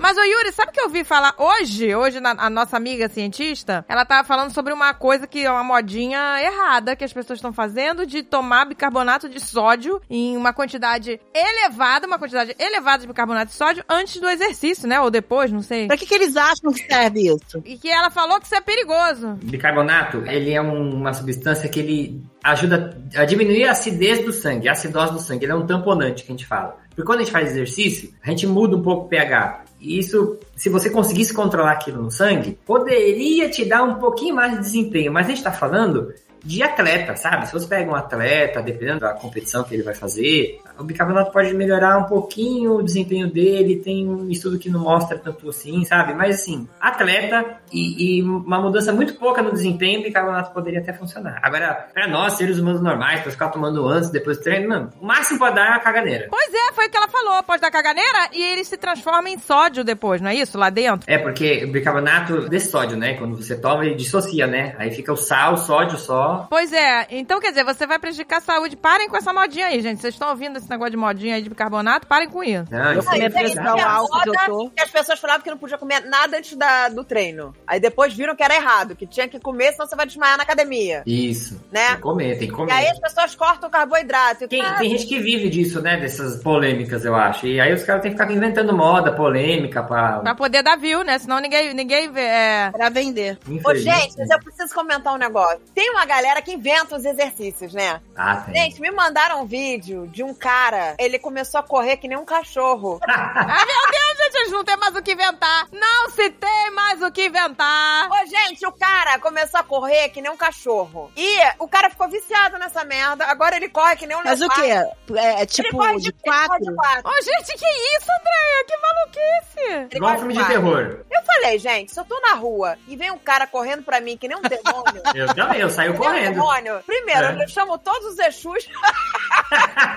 Mas, 0.00 0.16
ô 0.18 0.22
Yuri, 0.22 0.52
sabe 0.52 0.70
o 0.70 0.72
que 0.72 0.80
eu 0.80 0.84
ouvi 0.84 1.04
falar 1.04 1.34
hoje? 1.38 1.94
Hoje, 1.94 2.20
na- 2.20 2.34
a 2.36 2.50
nossa 2.50 2.76
amiga 2.76 3.08
cientista, 3.08 3.84
ela 3.88 4.04
tava 4.04 4.26
falando 4.26 4.52
sobre 4.52 4.72
uma 4.72 4.92
coisa 4.92 5.26
que 5.26 5.44
é 5.44 5.50
uma 5.50 5.64
modinha 5.64 6.18
errada 6.42 6.96
que 6.96 7.04
as 7.04 7.12
pessoas 7.12 7.38
estão 7.38 7.52
fazendo 7.52 8.04
de 8.06 8.22
tomar 8.22 8.66
bicarbonato 8.66 9.28
de 9.28 9.40
sódio 9.40 10.00
em 10.10 10.36
uma 10.36 10.52
quantidade 10.52 11.20
elevada, 11.32 12.06
uma 12.06 12.18
quantidade 12.18 12.54
elevada 12.58 12.98
de 13.02 13.06
bicarbonato 13.06 13.46
de 13.52 13.56
sódio 13.56 13.84
antes 13.88 14.20
do 14.20 14.28
exercício, 14.28 14.86
né? 14.88 15.00
Ou 15.00 15.10
depois, 15.10 15.50
não 15.50 15.62
sei. 15.62 15.86
Pra 15.86 15.96
que, 15.96 16.06
que 16.06 16.14
eles 16.14 16.36
acham 16.36 16.72
que 16.72 16.86
serve 16.86 17.28
isso? 17.28 17.62
E 17.64 17.78
que 17.78 17.90
ela 17.90 18.10
falou 18.10 18.38
que 18.40 18.46
isso 18.46 18.54
é 18.54 18.60
perigoso. 18.60 19.38
Bicarbonato, 19.42 20.18
ele 20.26 20.52
é 20.52 20.60
um- 20.60 20.94
uma 20.94 21.12
substância 21.14 21.68
que 21.68 21.78
ele 21.80 21.93
ajuda 22.42 22.96
a 23.16 23.24
diminuir 23.24 23.64
a 23.64 23.72
acidez 23.72 24.24
do 24.24 24.32
sangue, 24.32 24.68
a 24.68 24.72
acidose 24.72 25.12
do 25.12 25.18
sangue. 25.18 25.44
Ele 25.44 25.52
é 25.52 25.54
um 25.54 25.66
tamponante 25.66 26.24
que 26.24 26.30
a 26.30 26.34
gente 26.34 26.46
fala. 26.46 26.76
Porque 26.88 27.02
quando 27.02 27.20
a 27.20 27.22
gente 27.22 27.32
faz 27.32 27.50
exercício, 27.50 28.12
a 28.22 28.30
gente 28.30 28.46
muda 28.46 28.76
um 28.76 28.82
pouco 28.82 29.06
o 29.06 29.08
pH. 29.08 29.64
E 29.80 29.98
isso, 29.98 30.38
se 30.56 30.68
você 30.68 30.90
conseguisse 30.90 31.34
controlar 31.34 31.72
aquilo 31.72 32.02
no 32.02 32.10
sangue, 32.10 32.58
poderia 32.64 33.48
te 33.48 33.64
dar 33.64 33.82
um 33.82 33.94
pouquinho 33.96 34.34
mais 34.34 34.52
de 34.52 34.60
desempenho. 34.60 35.12
Mas 35.12 35.26
a 35.26 35.30
gente 35.30 35.42
tá 35.42 35.52
falando 35.52 36.12
de 36.44 36.62
atleta, 36.62 37.16
sabe? 37.16 37.46
Se 37.46 37.52
você 37.52 37.66
pega 37.66 37.90
um 37.90 37.94
atleta, 37.94 38.62
dependendo 38.62 39.00
da 39.00 39.14
competição 39.14 39.64
que 39.64 39.74
ele 39.74 39.82
vai 39.82 39.94
fazer, 39.94 40.60
o 40.78 40.84
bicarbonato 40.84 41.32
pode 41.32 41.52
melhorar 41.54 41.98
um 41.98 42.04
pouquinho 42.04 42.76
o 42.76 42.82
desempenho 42.82 43.30
dele. 43.30 43.76
Tem 43.76 44.08
um 44.08 44.30
estudo 44.30 44.58
que 44.58 44.70
não 44.70 44.80
mostra 44.80 45.18
tanto 45.18 45.48
assim, 45.48 45.84
sabe? 45.84 46.14
Mas 46.14 46.36
assim, 46.36 46.68
atleta 46.80 47.58
e, 47.72 48.18
e 48.18 48.22
uma 48.22 48.60
mudança 48.60 48.92
muito 48.92 49.14
pouca 49.14 49.42
no 49.42 49.52
desempenho, 49.52 50.00
o 50.00 50.02
bicarbonato 50.02 50.52
poderia 50.52 50.80
até 50.80 50.92
funcionar. 50.92 51.40
Agora, 51.42 51.88
pra 51.92 52.08
nós, 52.08 52.34
seres 52.34 52.58
humanos 52.58 52.80
normais, 52.80 53.20
pra 53.20 53.30
ficar 53.30 53.48
tomando 53.48 53.86
antes, 53.86 54.10
depois 54.10 54.38
do 54.38 54.44
treino, 54.44 54.68
não. 54.68 54.90
O 55.00 55.06
máximo 55.06 55.38
pode 55.38 55.56
dar 55.56 55.66
é 55.66 55.70
uma 55.70 55.80
caganeira. 55.80 56.28
Pois 56.30 56.52
é, 56.52 56.72
foi 56.72 56.86
o 56.86 56.90
que 56.90 56.96
ela 56.96 57.08
falou. 57.08 57.42
Pode 57.42 57.62
dar 57.62 57.70
caganeira 57.70 58.30
e 58.32 58.42
ele 58.42 58.64
se 58.64 58.76
transforma 58.76 59.28
em 59.28 59.38
sódio 59.38 59.84
depois, 59.84 60.20
não 60.20 60.30
é 60.30 60.34
isso? 60.34 60.58
Lá 60.58 60.70
dentro. 60.70 61.10
É, 61.10 61.18
porque 61.18 61.64
o 61.64 61.72
bicarbonato 61.72 62.48
de 62.48 62.60
sódio, 62.60 62.96
né? 62.96 63.14
Quando 63.14 63.36
você 63.36 63.56
toma, 63.56 63.84
ele 63.84 63.94
dissocia, 63.94 64.46
né? 64.46 64.74
Aí 64.78 64.90
fica 64.90 65.12
o 65.12 65.16
sal, 65.16 65.54
o 65.54 65.56
sódio 65.56 65.98
só. 65.98 66.46
Pois 66.50 66.72
é, 66.72 67.06
então 67.10 67.40
quer 67.40 67.50
dizer, 67.50 67.64
você 67.64 67.86
vai 67.86 67.98
prejudicar 67.98 68.38
a 68.38 68.40
saúde. 68.40 68.76
Parem 68.76 69.08
com 69.08 69.16
essa 69.16 69.32
modinha 69.32 69.66
aí, 69.66 69.80
gente. 69.80 70.00
Vocês 70.00 70.14
estão 70.14 70.30
ouvindo 70.30 70.63
esse 70.64 70.70
negócio 70.70 70.90
de 70.92 70.96
modinha 70.96 71.36
aí 71.36 71.42
de 71.42 71.48
bicarbonato? 71.48 72.06
Parem 72.06 72.28
com 72.28 72.42
isso. 72.42 72.64
Não, 72.70 72.92
Eu 72.92 73.04
comi 73.04 73.20
é 73.20 73.26
a 73.26 73.30
pressão 73.30 73.78
alta 73.80 74.20
que 74.22 74.28
eu 74.28 74.34
tô. 74.46 74.70
que 74.70 74.82
as 74.82 74.90
pessoas 74.90 75.18
falavam 75.20 75.42
que 75.42 75.50
não 75.50 75.58
podia 75.58 75.78
comer 75.78 76.00
nada 76.00 76.36
antes 76.38 76.56
da, 76.56 76.88
do 76.88 77.04
treino. 77.04 77.54
Aí 77.66 77.78
depois 77.78 78.12
viram 78.14 78.34
que 78.34 78.42
era 78.42 78.54
errado, 78.54 78.96
que 78.96 79.06
tinha 79.06 79.28
que 79.28 79.38
comer, 79.38 79.72
senão 79.72 79.86
você 79.86 79.96
vai 79.96 80.06
desmaiar 80.06 80.36
na 80.36 80.42
academia. 80.42 81.02
Isso. 81.06 81.60
Né? 81.70 81.86
Tem 81.86 81.96
que 81.96 82.02
comer, 82.02 82.38
tem 82.38 82.48
que 82.48 82.54
comer. 82.54 82.72
E 82.72 82.74
aí 82.74 82.86
as 82.88 82.98
pessoas 82.98 83.34
cortam 83.34 83.68
o 83.68 83.72
carboidrato. 83.72 84.48
Tem, 84.48 84.62
tem 84.78 84.90
gente 84.90 85.06
que 85.06 85.18
vive 85.20 85.48
disso, 85.48 85.80
né? 85.80 85.96
Dessas 85.98 86.42
polêmicas, 86.42 87.04
eu 87.04 87.14
acho. 87.14 87.46
E 87.46 87.60
aí 87.60 87.72
os 87.72 87.82
caras 87.82 88.02
têm 88.02 88.12
que 88.12 88.18
ficar 88.18 88.32
inventando 88.32 88.76
moda, 88.76 89.12
polêmica, 89.12 89.82
pra. 89.82 90.20
Pra 90.20 90.34
poder 90.34 90.62
dar 90.62 90.76
view, 90.76 91.04
né? 91.04 91.18
Senão 91.18 91.38
ninguém, 91.40 91.74
ninguém 91.74 92.10
vê. 92.10 92.20
É... 92.22 92.70
Pra 92.70 92.88
vender. 92.88 93.38
Ô, 93.64 93.74
gente, 93.74 94.14
mas 94.18 94.30
eu 94.30 94.38
preciso 94.40 94.74
comentar 94.74 95.12
um 95.14 95.18
negócio. 95.18 95.60
Tem 95.74 95.90
uma 95.90 96.04
galera 96.06 96.40
que 96.42 96.52
inventa 96.52 96.96
os 96.96 97.04
exercícios, 97.04 97.72
né? 97.74 98.00
Ah, 98.16 98.36
tem. 98.36 98.54
Gente, 98.54 98.80
me 98.80 98.90
mandaram 98.90 99.42
um 99.42 99.46
vídeo 99.46 100.06
de 100.08 100.22
um 100.22 100.32
cara, 100.34 100.53
ele 100.98 101.18
começou 101.18 101.60
a 101.60 101.62
correr 101.62 101.96
que 101.96 102.08
nem 102.08 102.16
um 102.18 102.24
cachorro. 102.24 102.98
Ah, 103.08 103.34
meu 103.66 103.90
Deus, 103.90 104.18
gente, 104.18 104.36
eles 104.36 104.50
não 104.52 104.64
tem 104.64 104.76
mais 104.76 104.94
o 104.96 105.02
que 105.02 105.12
inventar. 105.12 105.66
Não 105.72 106.10
se 106.10 106.30
tem 106.30 106.70
mais 106.72 107.02
o 107.02 107.10
que 107.10 107.26
inventar. 107.26 108.08
Ô, 108.10 108.26
gente, 108.26 108.66
o 108.66 108.72
cara 108.72 109.18
começou 109.18 109.60
a 109.60 109.64
correr 109.64 110.08
que 110.10 110.20
nem 110.22 110.30
um 110.30 110.36
cachorro. 110.36 111.10
E 111.16 111.38
o 111.58 111.68
cara 111.68 111.90
ficou 111.90 112.08
viciado 112.08 112.58
nessa 112.58 112.84
merda. 112.84 113.26
Agora 113.26 113.56
ele 113.56 113.68
corre 113.68 113.96
que 113.96 114.06
nem 114.06 114.16
um 114.16 114.22
Mas 114.24 114.40
o 114.40 114.44
leopardo. 114.44 114.62
quê? 115.06 115.18
É, 115.18 115.24
é 115.24 115.36
Ele 115.38 115.46
tipo 115.46 115.76
corre 115.76 115.96
de 115.98 116.08
ele 116.08 116.16
corre 116.24 116.36
quatro? 116.48 116.64
de 116.64 116.74
quatro. 116.74 117.10
Ô, 117.10 117.22
gente, 117.22 117.58
que 117.58 117.66
isso, 117.96 118.06
Andréia? 118.10 118.64
Que 118.66 118.76
maluquice. 118.76 119.88
Ele 119.90 119.96
Igual 119.96 120.14
um 120.14 120.18
filme 120.18 120.34
de 120.34 120.40
de 120.40 120.46
terror. 120.46 121.00
Eu 121.10 121.22
falei, 121.24 121.58
gente, 121.58 121.92
se 121.92 121.98
eu 122.00 122.04
tô 122.04 122.18
na 122.20 122.34
rua 122.34 122.76
e 122.88 122.96
vem 122.96 123.10
um 123.10 123.18
cara 123.18 123.46
correndo 123.46 123.82
pra 123.82 124.00
mim 124.00 124.16
que 124.16 124.28
nem 124.28 124.36
um 124.36 124.42
demônio. 124.42 125.02
Eu 125.14 125.32
também, 125.34 125.60
eu 125.60 125.70
saio 125.70 125.92
nem 125.92 126.00
um 126.00 126.02
correndo. 126.02 126.32
demônio. 126.34 126.82
Primeiro, 126.84 127.24
É. 127.26 127.42
eu 127.44 127.48
chamo 127.48 127.78
todos 127.78 128.12
os 128.12 128.18
Exus. 128.18 128.66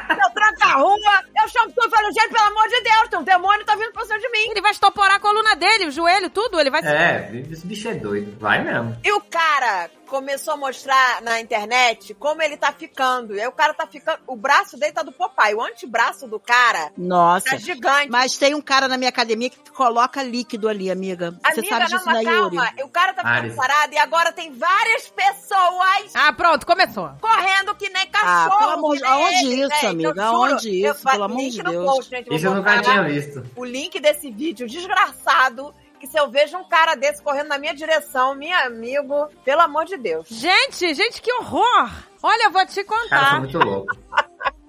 eu 0.09 0.29
tranco 0.53 0.63
a 0.63 0.81
rua, 0.81 1.23
eu 1.41 1.49
chamo 1.49 1.71
tudo 1.71 1.87
e 1.87 1.89
falo, 1.89 2.07
gente, 2.11 2.29
pelo 2.29 2.47
amor 2.47 2.67
de 2.67 2.81
Deus, 2.81 3.09
tem 3.09 3.19
um 3.19 3.23
demônio 3.23 3.65
tá 3.65 3.75
vindo 3.75 3.91
pra 3.91 4.05
cima 4.05 4.19
de 4.19 4.29
mim. 4.29 4.51
Ele 4.51 4.61
vai 4.61 4.71
estoporar 4.71 5.15
a 5.15 5.19
coluna 5.19 5.55
dele, 5.55 5.87
o 5.87 5.91
joelho, 5.91 6.29
tudo. 6.29 6.59
Ele 6.59 6.69
vai. 6.69 6.81
É, 6.81 7.29
esse 7.51 7.65
bicho 7.65 7.87
é 7.87 7.95
doido. 7.95 8.37
Vai 8.39 8.63
mesmo. 8.63 8.97
E 9.03 9.11
o 9.11 9.21
cara 9.21 9.89
começou 10.07 10.53
a 10.53 10.57
mostrar 10.57 11.21
na 11.21 11.39
internet 11.39 12.13
como 12.15 12.41
ele 12.41 12.57
tá 12.57 12.71
ficando. 12.71 13.35
E 13.35 13.41
aí 13.41 13.47
o 13.47 13.51
cara 13.51 13.73
tá 13.73 13.85
ficando. 13.85 14.19
O 14.25 14.35
braço 14.35 14.77
dele 14.77 14.91
tá 14.93 15.03
do 15.03 15.11
Popeye. 15.11 15.53
O 15.53 15.61
antebraço 15.61 16.27
do 16.27 16.39
cara 16.39 16.91
Nossa. 16.97 17.49
tá 17.51 17.57
gigante. 17.57 18.09
Mas 18.09 18.37
tem 18.37 18.55
um 18.55 18.61
cara 18.61 18.87
na 18.87 18.97
minha 18.97 19.09
academia 19.09 19.49
que 19.49 19.57
coloca 19.71 20.23
líquido 20.23 20.67
ali, 20.67 20.89
amiga. 20.89 21.31
Você 21.53 21.59
Amiga, 21.59 21.67
sabe 21.75 21.91
não, 21.91 21.97
disso, 21.97 22.05
mas 22.05 22.15
né, 22.25 22.33
Yuri? 22.33 22.55
calma. 22.57 22.73
O 22.83 22.89
cara 22.89 23.13
tá 23.13 23.21
ficando 23.35 23.55
parado 23.55 23.93
e 23.93 23.97
agora 23.97 24.31
tem 24.31 24.51
várias 24.53 25.07
pessoas 25.09 26.11
Ah, 26.13 26.31
pronto, 26.33 26.65
começou. 26.65 27.11
correndo 27.21 27.75
que 27.75 27.89
nem 27.89 28.03
Ah, 28.03 28.07
cachorro. 28.47 28.59
pelo 28.59 28.71
amor 28.71 28.97
de- 28.97 29.03
aonde 29.05 29.35
ele, 29.45 29.61
isso, 29.61 29.69
gente. 29.75 29.85
amiga? 29.85 30.09
Eu 30.09 30.15
juro. 30.15 30.27
Aonde 30.27 30.81
Eu 30.81 30.91
isso? 30.93 31.01
fa- 31.03 31.11
Pelo 31.11 31.23
amor 31.25 31.49
de 31.49 31.63
Deus. 31.63 31.85
post, 31.85 32.09
gente. 32.09 32.33
Isso 32.35 32.45
eu 32.47 32.55
nunca 32.55 32.81
tinha 32.81 33.03
visto. 33.03 33.43
O 33.55 33.65
link 33.65 33.99
desse 33.99 34.31
vídeo 34.31 34.67
desgraçado. 34.67 35.73
Que 35.99 36.07
se 36.07 36.19
eu 36.19 36.29
vejo 36.29 36.57
um 36.57 36.63
cara 36.63 36.95
desse 36.95 37.21
correndo 37.23 37.47
na 37.47 37.57
minha 37.57 37.73
direção, 37.73 38.35
meu 38.35 38.55
amigo, 38.59 39.27
pelo 39.43 39.61
amor 39.61 39.85
de 39.85 39.97
Deus. 39.97 40.27
Gente, 40.29 40.93
gente, 40.93 41.21
que 41.21 41.33
horror. 41.33 41.89
Olha, 42.21 42.45
eu 42.45 42.51
vou 42.51 42.65
te 42.65 42.83
contar. 42.83 43.39
muito 43.39 43.57
loucos. 43.57 43.97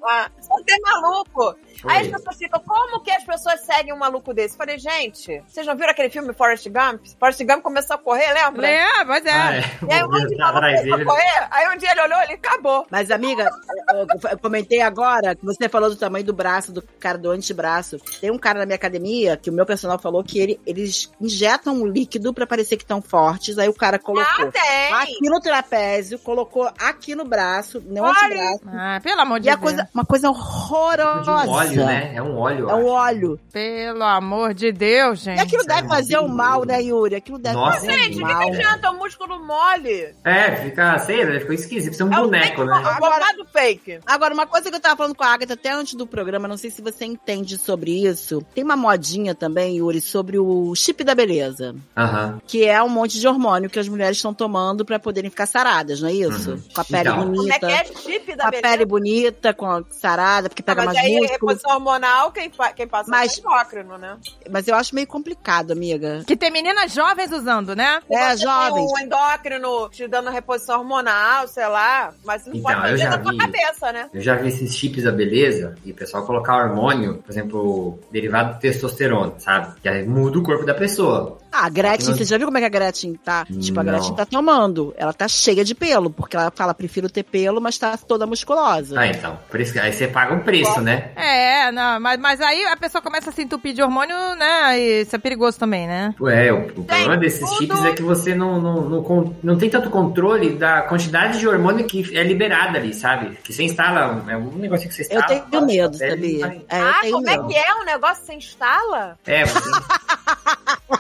Ah, 0.09 0.31
Você 0.41 0.73
é 0.73 0.81
maluco. 0.81 1.57
Aí 1.87 2.07
as 2.07 2.11
pessoas 2.11 2.37
ficam, 2.37 2.61
como 2.67 3.01
que 3.03 3.11
as 3.11 3.23
pessoas 3.25 3.61
seguem 3.61 3.93
um 3.93 3.99
maluco 3.99 4.33
desse? 4.35 4.57
Falei, 4.57 4.79
gente, 4.79 5.43
vocês 5.47 5.67
não 5.67 5.77
viram 5.77 5.91
aquele 5.91 6.11
filme 6.11 6.33
Forrest 6.33 6.67
Gump? 6.69 7.05
Forrest 7.21 7.41
Gump 7.45 7.63
começou 7.63 7.95
a 7.95 7.99
correr, 7.99 8.33
lembra? 8.33 8.67
É, 8.69 8.75
é. 8.75 8.83
Ah, 9.31 9.55
é. 9.57 9.61
E 9.89 9.93
aí 9.93 10.03
um 10.03 10.09
monte 10.11 10.23
de 10.23 10.29
ver 10.31 10.37
maluco 10.39 10.59
atrás 10.59 10.81
começou 10.81 11.01
a 11.03 11.05
correr, 11.05 11.49
aí 11.51 11.69
um 11.75 11.79
dia 11.79 11.91
ele 11.93 12.01
olhou, 12.03 12.21
ele 12.23 12.33
acabou. 12.33 12.87
Mas, 12.91 13.11
amiga, 13.11 13.49
eu, 13.91 14.31
eu 14.31 14.39
comentei 14.39 14.81
agora 14.81 15.37
que 15.37 15.45
você 15.45 15.69
falou 15.69 15.89
do 15.91 15.97
tamanho 15.97 16.25
do 16.25 16.33
braço, 16.33 16.73
do 16.73 16.83
cara 16.83 17.17
do 17.19 17.31
antebraço. 17.31 17.99
Tem 18.21 18.31
um 18.31 18.39
cara 18.39 18.59
na 18.61 18.67
minha 18.67 18.77
academia 18.77 19.37
que 19.37 19.51
o 19.51 19.53
meu 19.53 19.67
personal 19.67 19.99
falou 20.01 20.25
que 20.25 20.39
ele, 20.41 20.61
eles 20.67 21.13
injetam 21.21 21.75
um 21.75 21.87
líquido 21.87 22.35
pra 22.35 22.47
parecer 22.47 22.77
que 22.77 22.83
estão 22.83 23.01
fortes. 23.01 23.57
Aí 23.59 23.69
o 23.69 23.75
cara 23.75 23.99
colocou 24.01 24.47
Ah, 24.49 24.51
tem. 24.51 24.95
aqui 24.95 25.29
no 25.31 25.41
trapézio, 25.41 26.19
colocou 26.19 26.69
aqui 26.81 27.15
no 27.15 27.25
braço, 27.25 27.81
no 27.87 28.03
Olha. 28.03 28.11
antebraço. 28.11 28.61
Ah, 28.67 29.01
pelo 29.03 29.21
amor 29.21 29.39
de 29.39 29.47
E 29.47 29.51
a 29.51 29.55
Deus. 29.55 29.63
coisa, 29.63 29.89
uma 29.99 30.05
coisa 30.05 30.31
horrorosa. 30.31 31.23
De 31.23 31.31
um 31.49 31.53
óleo, 31.53 31.87
né? 31.87 32.13
É 32.15 32.23
um 32.23 32.37
óleo. 32.39 32.71
É 32.71 32.75
um 32.75 32.87
óleo. 32.87 33.41
Pelo 33.53 34.03
amor 34.05 34.55
de 34.55 34.71
Deus, 34.73 35.21
E 35.21 35.25
gente. 35.25 35.41
aquilo 35.41 35.65
deve 35.65 35.87
é 35.87 35.89
fazer 35.89 36.19
um 36.19 36.29
mal, 36.29 36.65
né, 36.65 36.81
Yuri? 36.83 37.17
Aquilo 37.17 37.39
deve 37.39 37.57
Nossa, 37.57 37.81
fazer 37.81 37.93
Gente, 37.93 38.23
um 38.23 38.25
o 38.25 38.27
que, 38.29 38.33
mal. 38.35 38.43
que 38.51 38.57
adianta 38.57 38.91
o 38.91 38.99
músculo 38.99 39.45
mole? 39.45 40.15
É, 40.25 40.57
fica, 40.57 40.99
sei 41.01 41.25
lá, 41.25 41.41
ficou 41.41 41.55
esquisito. 41.55 41.89
Precisa 41.97 42.05
um 42.05 42.13
É 42.13 42.19
o 42.21 42.25
boneco, 42.25 42.57
fake, 42.57 42.65
né? 42.67 42.77
O 42.79 43.01
babado 43.01 43.47
fake. 43.53 43.99
Agora, 44.07 44.35
uma 44.35 44.47
coisa 44.47 44.71
que 44.71 44.77
eu 44.77 44.81
tava 44.81 44.97
falando 44.97 45.15
com 45.15 45.25
a 45.25 45.33
Agatha 45.35 45.55
até 45.55 45.73
antes 45.73 45.95
do 45.95 46.07
programa, 46.07 46.47
não 46.49 46.57
sei 46.57 46.71
se 46.71 46.81
você 46.83 47.05
entende 47.05 47.59
sobre 47.59 48.05
isso. 48.07 48.43
Tem 48.55 48.63
uma 48.65 48.77
modinha 48.77 49.35
também, 49.35 49.77
Yuri, 49.79 50.01
sobre 50.01 50.39
o 50.39 50.75
chip 50.75 51.03
da 51.05 51.15
beleza. 51.15 51.75
Aham. 51.97 52.41
Que 52.47 52.65
é 52.65 52.83
um 52.83 52.89
monte 52.89 53.19
de 53.19 53.27
hormônio 53.27 53.69
que 53.71 53.79
as 53.79 53.89
mulheres 53.89 54.17
estão 54.17 54.33
tomando 54.33 54.85
pra 54.85 54.99
poderem 54.99 55.31
ficar 55.31 55.47
saradas, 55.47 56.01
não 56.01 56.09
é 56.09 56.13
isso? 56.13 56.53
Uhum. 56.53 56.63
Com 56.75 56.81
a 56.81 56.85
pele 56.85 57.01
Então. 57.09 57.19
Como 57.19 57.33
é 57.33 57.37
bonita. 57.37 57.59
que 57.67 57.73
é 57.73 57.85
chip 57.85 58.31
Com 58.33 58.37
da 58.37 58.45
a 58.45 58.51
beleza? 58.51 58.69
pele 58.69 58.85
bonita, 58.85 59.55
com 59.55 59.67
a 59.67 59.83
sarada, 59.91 60.49
porque 60.49 60.63
Ah, 60.63 60.67
pega 60.67 60.85
mas 60.85 60.95
mais 60.95 61.07
aí, 61.07 61.13
músculo. 61.17 61.33
reposição 61.33 61.71
hormonal, 61.73 62.31
quem, 62.33 62.51
quem 62.77 62.87
passa 62.87 63.11
Mas- 63.11 63.37
é 63.37 63.41
endócrino, 63.41 63.99
né? 63.99 64.17
Mas 64.51 64.69
eu 64.69 64.75
acho 64.77 64.95
meio 64.95 65.07
complicado, 65.07 65.73
amiga. 65.73 66.23
Que 66.27 66.37
tem 66.37 66.51
meninas 66.51 66.93
jovens 66.93 67.33
usando, 67.33 67.75
né? 67.75 68.01
É, 68.11 68.37
jovens. 68.37 68.93
Tem 68.93 69.03
um 69.05 69.07
endócrino 69.07 69.89
te 69.91 70.07
dando 70.07 70.31
reposição 70.31 70.79
hormonal, 70.81 71.49
sei 71.49 71.67
lá. 71.67 72.13
Mas 72.25 72.47
não 72.47 72.55
Então, 72.55 72.71
pode 72.73 72.91
fazer 72.91 73.05
na 73.09 73.19
tua 73.19 73.37
cabeça, 73.37 73.93
né? 73.93 74.11
Eu 74.13 74.21
já 74.21 74.35
vi 74.35 74.49
esses 74.49 74.75
chips 74.75 75.05
da 75.05 75.13
beleza 75.13 75.75
e 75.85 75.91
o 75.91 75.95
pessoal 75.95 76.25
colocar 76.25 76.57
hormônio, 76.57 77.17
por 77.19 77.31
exemplo, 77.31 77.99
derivado 78.11 78.55
de 78.55 78.61
testosterona, 78.61 79.35
sabe? 79.39 79.81
Que 79.81 79.89
aí 79.89 80.07
muda 80.07 80.39
o 80.39 80.43
corpo 80.43 80.65
da 80.65 80.75
pessoa. 80.75 81.39
Ah, 81.51 81.65
a 81.67 81.69
Gretchen, 81.69 82.15
você 82.15 82.25
já 82.25 82.37
viu 82.37 82.47
como 82.47 82.59
é 82.59 82.61
que 82.61 82.67
a 82.67 82.71
Gretchen 82.71 83.15
tá? 83.15 83.45
Tipo, 83.47 83.81
a 83.81 83.83
Não. 83.83 83.93
Gretchen 83.93 84.15
tá 84.15 84.27
tomando. 84.27 84.95
Ela 84.97 85.13
tá 85.13 85.27
cheia 85.27 85.65
de 85.65 85.75
pelo, 85.75 86.11
porque 86.11 86.37
ela 86.37 86.53
fala, 86.55 86.75
prefiro 86.75 87.09
ter 87.09 87.23
pelo, 87.23 87.61
mas 87.61 87.79
tá 87.79 87.97
toda 87.97 88.27
musculosa. 88.27 88.99
Ah, 89.01 89.07
então. 89.07 89.39
Por 89.51 89.61
isso 89.61 89.73
que 89.73 89.79
aí 89.79 89.93
você 89.93 90.07
paga 90.09 90.35
um 90.35 90.41
preço, 90.41 90.81
né? 90.81 91.11
É, 91.17 91.73
não, 91.73 91.99
mas, 92.01 92.19
mas 92.21 92.41
aí 92.41 92.65
a 92.67 92.77
pessoa 92.77 93.01
começa 93.03 93.31
a 93.31 93.33
se 93.33 93.43
entupir 93.43 93.73
de 93.75 93.83
hormônio, 93.83 94.15
né? 94.37 94.79
E 94.79 95.01
isso 95.03 95.17
é 95.17 95.19
perigoso 95.19 95.59
também, 95.59 95.87
né? 95.87 96.15
É, 96.29 96.53
o, 96.53 96.67
o 96.67 96.85
problema 96.85 97.17
desses 97.17 97.41
tudo. 97.41 97.57
chips 97.59 97.85
é 97.85 97.93
que 97.93 98.03
você 98.03 98.35
não, 98.35 98.61
não, 98.61 98.83
não, 98.89 99.03
con- 99.03 99.35
não 99.43 99.57
tem 99.57 99.71
tanto 99.71 99.89
controle 99.91 100.51
da 100.51 100.83
quantidade 100.83 101.39
de 101.39 101.49
hormônio 101.49 101.85
que 101.87 102.17
é 102.17 102.23
liberada 102.23 102.79
ali, 102.79 102.93
sabe? 102.95 103.37
Que 103.43 103.53
você 103.53 103.63
instala, 103.65 104.25
é 104.31 104.37
um 104.37 104.51
negocinho 104.57 104.91
que 104.91 104.97
você 104.97 105.03
Eu 105.03 105.21
instala. 105.21 105.27
tenho 105.27 105.43
passa 105.51 105.67
medo, 105.67 105.93
na 105.93 105.99
pele 105.99 106.27
e 106.27 106.41
sabia? 106.41 106.47
vai- 106.47 106.63
É, 106.69 106.81
eu 106.83 106.87
ah, 106.89 106.99
tenho 107.01 107.13
como 107.15 107.25
medo. 107.27 107.45
é 107.45 107.49
que 107.49 107.57
é? 107.57 107.75
Um 107.75 107.85
negócio 107.85 108.21
que 108.21 108.27
você 108.27 108.35
instala? 108.35 109.19
É, 109.27 109.45
você 109.47 109.69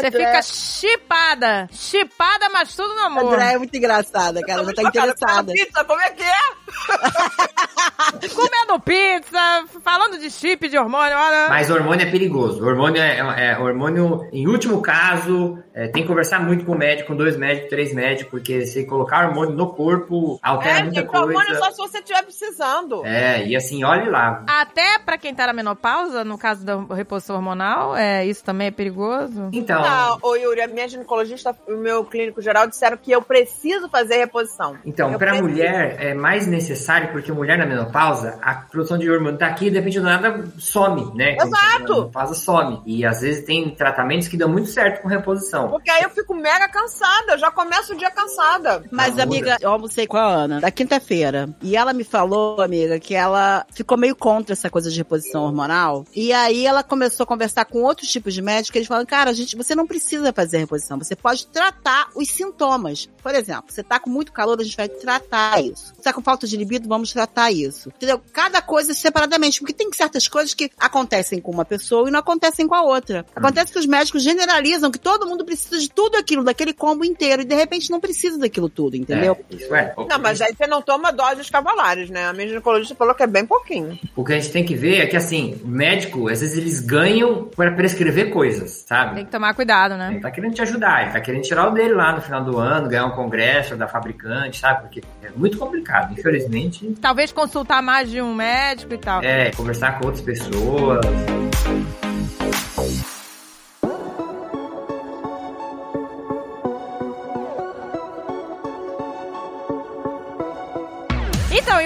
Você 0.00 0.06
André- 0.08 0.26
fica 0.26 0.42
chipada. 0.42 1.68
Chipada, 1.72 2.48
mas 2.52 2.74
tudo 2.74 2.94
no 2.94 3.02
amor. 3.02 3.34
André 3.34 3.52
é 3.54 3.58
muito 3.58 3.76
engraçada, 3.76 4.40
cara. 4.42 4.60
Ela 4.62 4.74
tá 4.74 4.82
interessada. 4.82 5.52
Pizza, 5.52 5.84
como 5.84 6.00
é 6.00 6.10
que 6.10 6.22
é? 6.22 6.40
Comendo 8.34 8.80
pizza, 8.80 9.64
falando 9.82 10.18
de 10.18 10.30
chip 10.30 10.68
de 10.68 10.78
hormônio, 10.78 11.16
olha. 11.16 11.48
Mas 11.48 11.70
hormônio 11.70 12.06
é 12.06 12.10
perigoso. 12.10 12.64
Hormônio 12.64 13.00
é, 13.02 13.18
é- 13.18 13.58
hormônio, 13.58 14.28
em 14.32 14.46
último 14.46 14.80
caso, 14.80 15.58
é, 15.74 15.88
tem 15.88 16.02
que 16.02 16.08
conversar 16.08 16.40
muito 16.40 16.64
com 16.64 16.72
o 16.72 16.78
médico, 16.78 17.08
com 17.08 17.16
dois 17.16 17.36
médicos, 17.36 17.68
três 17.70 17.92
médicos, 17.94 18.30
porque 18.30 18.66
se 18.66 18.84
colocar 18.86 19.28
hormônio 19.28 19.54
no 19.54 19.72
corpo 19.74 20.38
altera 20.42 20.78
É, 20.78 20.82
muita 20.84 21.00
gente, 21.00 21.16
hormônio 21.16 21.46
coisa. 21.48 21.58
só 21.58 21.70
se 21.70 21.76
você 21.78 21.98
estiver 21.98 22.22
precisando. 22.22 23.04
É, 23.04 23.46
e 23.46 23.56
assim, 23.56 23.84
olhe 23.84 24.08
lá. 24.08 24.44
Até 24.48 24.98
pra 24.98 25.18
quem 25.18 25.34
tá 25.34 25.46
na 25.46 25.52
menopausa, 25.52 26.24
no 26.24 26.38
caso 26.38 26.64
da 26.64 26.78
reposição 26.94 27.36
hormonal, 27.36 27.96
é, 27.96 28.24
isso 28.26 28.44
também 28.44 28.68
é 28.68 28.70
perigoso. 28.70 29.48
Então, 29.52 29.82
Não, 29.90 30.18
ô 30.22 30.34
Yuri, 30.34 30.62
a 30.62 30.68
minha 30.68 30.88
ginecologista 30.88 31.56
e 31.68 31.72
o 31.72 31.78
meu 31.78 32.04
clínico 32.04 32.42
geral 32.42 32.66
disseram 32.66 32.96
que 32.96 33.12
eu 33.12 33.22
preciso 33.22 33.88
fazer 33.88 34.16
reposição. 34.16 34.76
então 34.84 35.12
para 35.18 35.34
mulher 35.34 35.96
é 36.00 36.14
mais 36.14 36.46
necessário, 36.46 37.12
porque 37.12 37.32
mulher 37.32 37.58
na 37.58 37.66
menopausa, 37.66 38.38
a 38.42 38.54
produção 38.54 38.98
de 38.98 39.10
hormônio 39.10 39.38
tá 39.38 39.46
aqui 39.46 39.66
e 39.66 39.70
de 39.70 39.76
repente 39.78 40.00
do 40.00 40.04
nada 40.06 40.44
some, 40.58 41.12
né? 41.14 41.36
Exato. 41.36 41.52
na 41.52 41.78
menopausa 41.80 42.34
some. 42.34 42.82
E 42.86 43.04
às 43.04 43.20
vezes 43.20 43.44
tem 43.44 43.70
tratamentos 43.70 44.28
que 44.28 44.36
dão 44.36 44.48
muito 44.48 44.68
certo 44.68 45.02
com 45.02 45.08
reposição. 45.08 45.68
Porque 45.68 45.90
aí 45.90 46.02
eu 46.02 46.10
fico 46.10 46.34
mega 46.34 46.68
cansada, 46.68 47.32
eu 47.32 47.38
já 47.38 47.50
começo 47.50 47.92
o 47.92 47.96
dia 47.96 48.10
cansada. 48.10 48.82
Mas, 48.90 49.14
Tá, 49.20 49.24
amiga, 49.24 49.56
eu 49.60 49.70
almocei 49.70 50.06
com 50.06 50.16
a 50.16 50.26
Ana 50.26 50.60
da 50.60 50.70
quinta-feira. 50.70 51.48
E 51.60 51.76
ela 51.76 51.92
me 51.92 52.04
falou, 52.04 52.60
amiga, 52.60 52.98
que 52.98 53.14
ela 53.14 53.66
ficou 53.72 53.98
meio 53.98 54.16
contra 54.16 54.52
essa 54.54 54.70
coisa 54.70 54.90
de 54.90 54.96
reposição 54.96 55.42
hormonal. 55.42 56.04
E 56.14 56.32
aí 56.32 56.66
ela 56.66 56.82
começou 56.82 57.24
a 57.24 57.26
conversar 57.26 57.64
com 57.66 57.82
outros 57.82 58.08
tipos 58.08 58.32
de 58.32 58.40
médicos. 58.40 58.76
Eles 58.76 58.88
falam, 58.88 59.04
cara, 59.04 59.32
gente, 59.34 59.56
você 59.56 59.74
não 59.74 59.79
precisa 59.86 60.32
fazer 60.32 60.58
reposição. 60.58 60.98
Você 60.98 61.16
pode 61.16 61.46
tratar 61.46 62.08
os 62.14 62.28
sintomas. 62.28 63.08
Por 63.22 63.34
exemplo, 63.34 63.64
você 63.68 63.82
tá 63.82 63.98
com 63.98 64.10
muito 64.10 64.32
calor, 64.32 64.58
a 64.60 64.64
gente 64.64 64.76
vai 64.76 64.88
tratar 64.88 65.62
isso. 65.62 65.92
Você 65.94 66.02
tá 66.02 66.12
com 66.12 66.22
falta 66.22 66.46
de 66.46 66.56
libido, 66.56 66.88
vamos 66.88 67.12
tratar 67.12 67.50
isso. 67.50 67.90
Entendeu? 67.90 68.20
Cada 68.32 68.62
coisa 68.62 68.94
separadamente. 68.94 69.60
Porque 69.60 69.72
tem 69.72 69.92
certas 69.92 70.26
coisas 70.28 70.54
que 70.54 70.70
acontecem 70.78 71.40
com 71.40 71.50
uma 71.50 71.64
pessoa 71.64 72.08
e 72.08 72.12
não 72.12 72.20
acontecem 72.20 72.66
com 72.66 72.74
a 72.74 72.82
outra. 72.82 73.26
Acontece 73.34 73.72
que 73.72 73.78
os 73.78 73.86
médicos 73.86 74.22
generalizam 74.22 74.90
que 74.90 74.98
todo 74.98 75.26
mundo 75.26 75.44
precisa 75.44 75.78
de 75.78 75.90
tudo 75.90 76.16
aquilo, 76.16 76.44
daquele 76.44 76.72
combo 76.72 77.04
inteiro. 77.04 77.42
E 77.42 77.44
de 77.44 77.54
repente 77.54 77.90
não 77.90 78.00
precisa 78.00 78.38
daquilo 78.38 78.68
tudo, 78.68 78.96
entendeu? 78.96 79.36
É, 79.50 79.54
isso 79.54 79.74
é. 79.74 79.94
Não, 79.96 80.18
mas 80.18 80.40
aí 80.40 80.54
você 80.54 80.66
não 80.66 80.82
toma 80.82 81.12
doses 81.12 81.50
cavalares, 81.50 82.10
né? 82.10 82.26
A 82.26 82.32
minha 82.32 82.48
ginecologista 82.48 82.94
falou 82.94 83.14
que 83.14 83.22
é 83.22 83.26
bem 83.26 83.46
pouquinho. 83.46 83.98
O 84.16 84.24
que 84.24 84.32
a 84.32 84.40
gente 84.40 84.52
tem 84.52 84.64
que 84.64 84.74
ver 84.74 85.00
é 85.00 85.06
que, 85.06 85.16
assim, 85.16 85.60
o 85.64 85.68
médico, 85.68 86.28
às 86.28 86.40
vezes 86.40 86.56
eles 86.56 86.80
ganham 86.80 87.44
para 87.44 87.72
prescrever 87.72 88.30
coisas, 88.30 88.84
sabe? 88.86 89.16
Tem 89.16 89.24
que 89.24 89.30
tomar 89.30 89.54
cuidado, 89.54 89.69
né? 89.96 90.10
Ele 90.10 90.20
tá 90.20 90.30
querendo 90.30 90.54
te 90.54 90.62
ajudar, 90.62 91.02
ele 91.02 91.12
tá 91.12 91.20
querendo 91.20 91.42
tirar 91.42 91.68
o 91.68 91.70
dele 91.70 91.94
lá 91.94 92.12
no 92.12 92.20
final 92.20 92.42
do 92.42 92.58
ano, 92.58 92.88
ganhar 92.88 93.06
um 93.06 93.12
congresso 93.12 93.76
da 93.76 93.86
fabricante, 93.86 94.58
sabe? 94.58 94.82
Porque 94.82 95.02
é 95.22 95.30
muito 95.34 95.58
complicado, 95.58 96.12
infelizmente. 96.12 96.94
Talvez 97.00 97.32
consultar 97.32 97.82
mais 97.82 98.10
de 98.10 98.20
um 98.20 98.34
médico 98.34 98.94
e 98.94 98.98
tal. 98.98 99.22
É, 99.22 99.50
conversar 99.52 99.98
com 99.98 100.06
outras 100.06 100.24
pessoas. 100.24 101.00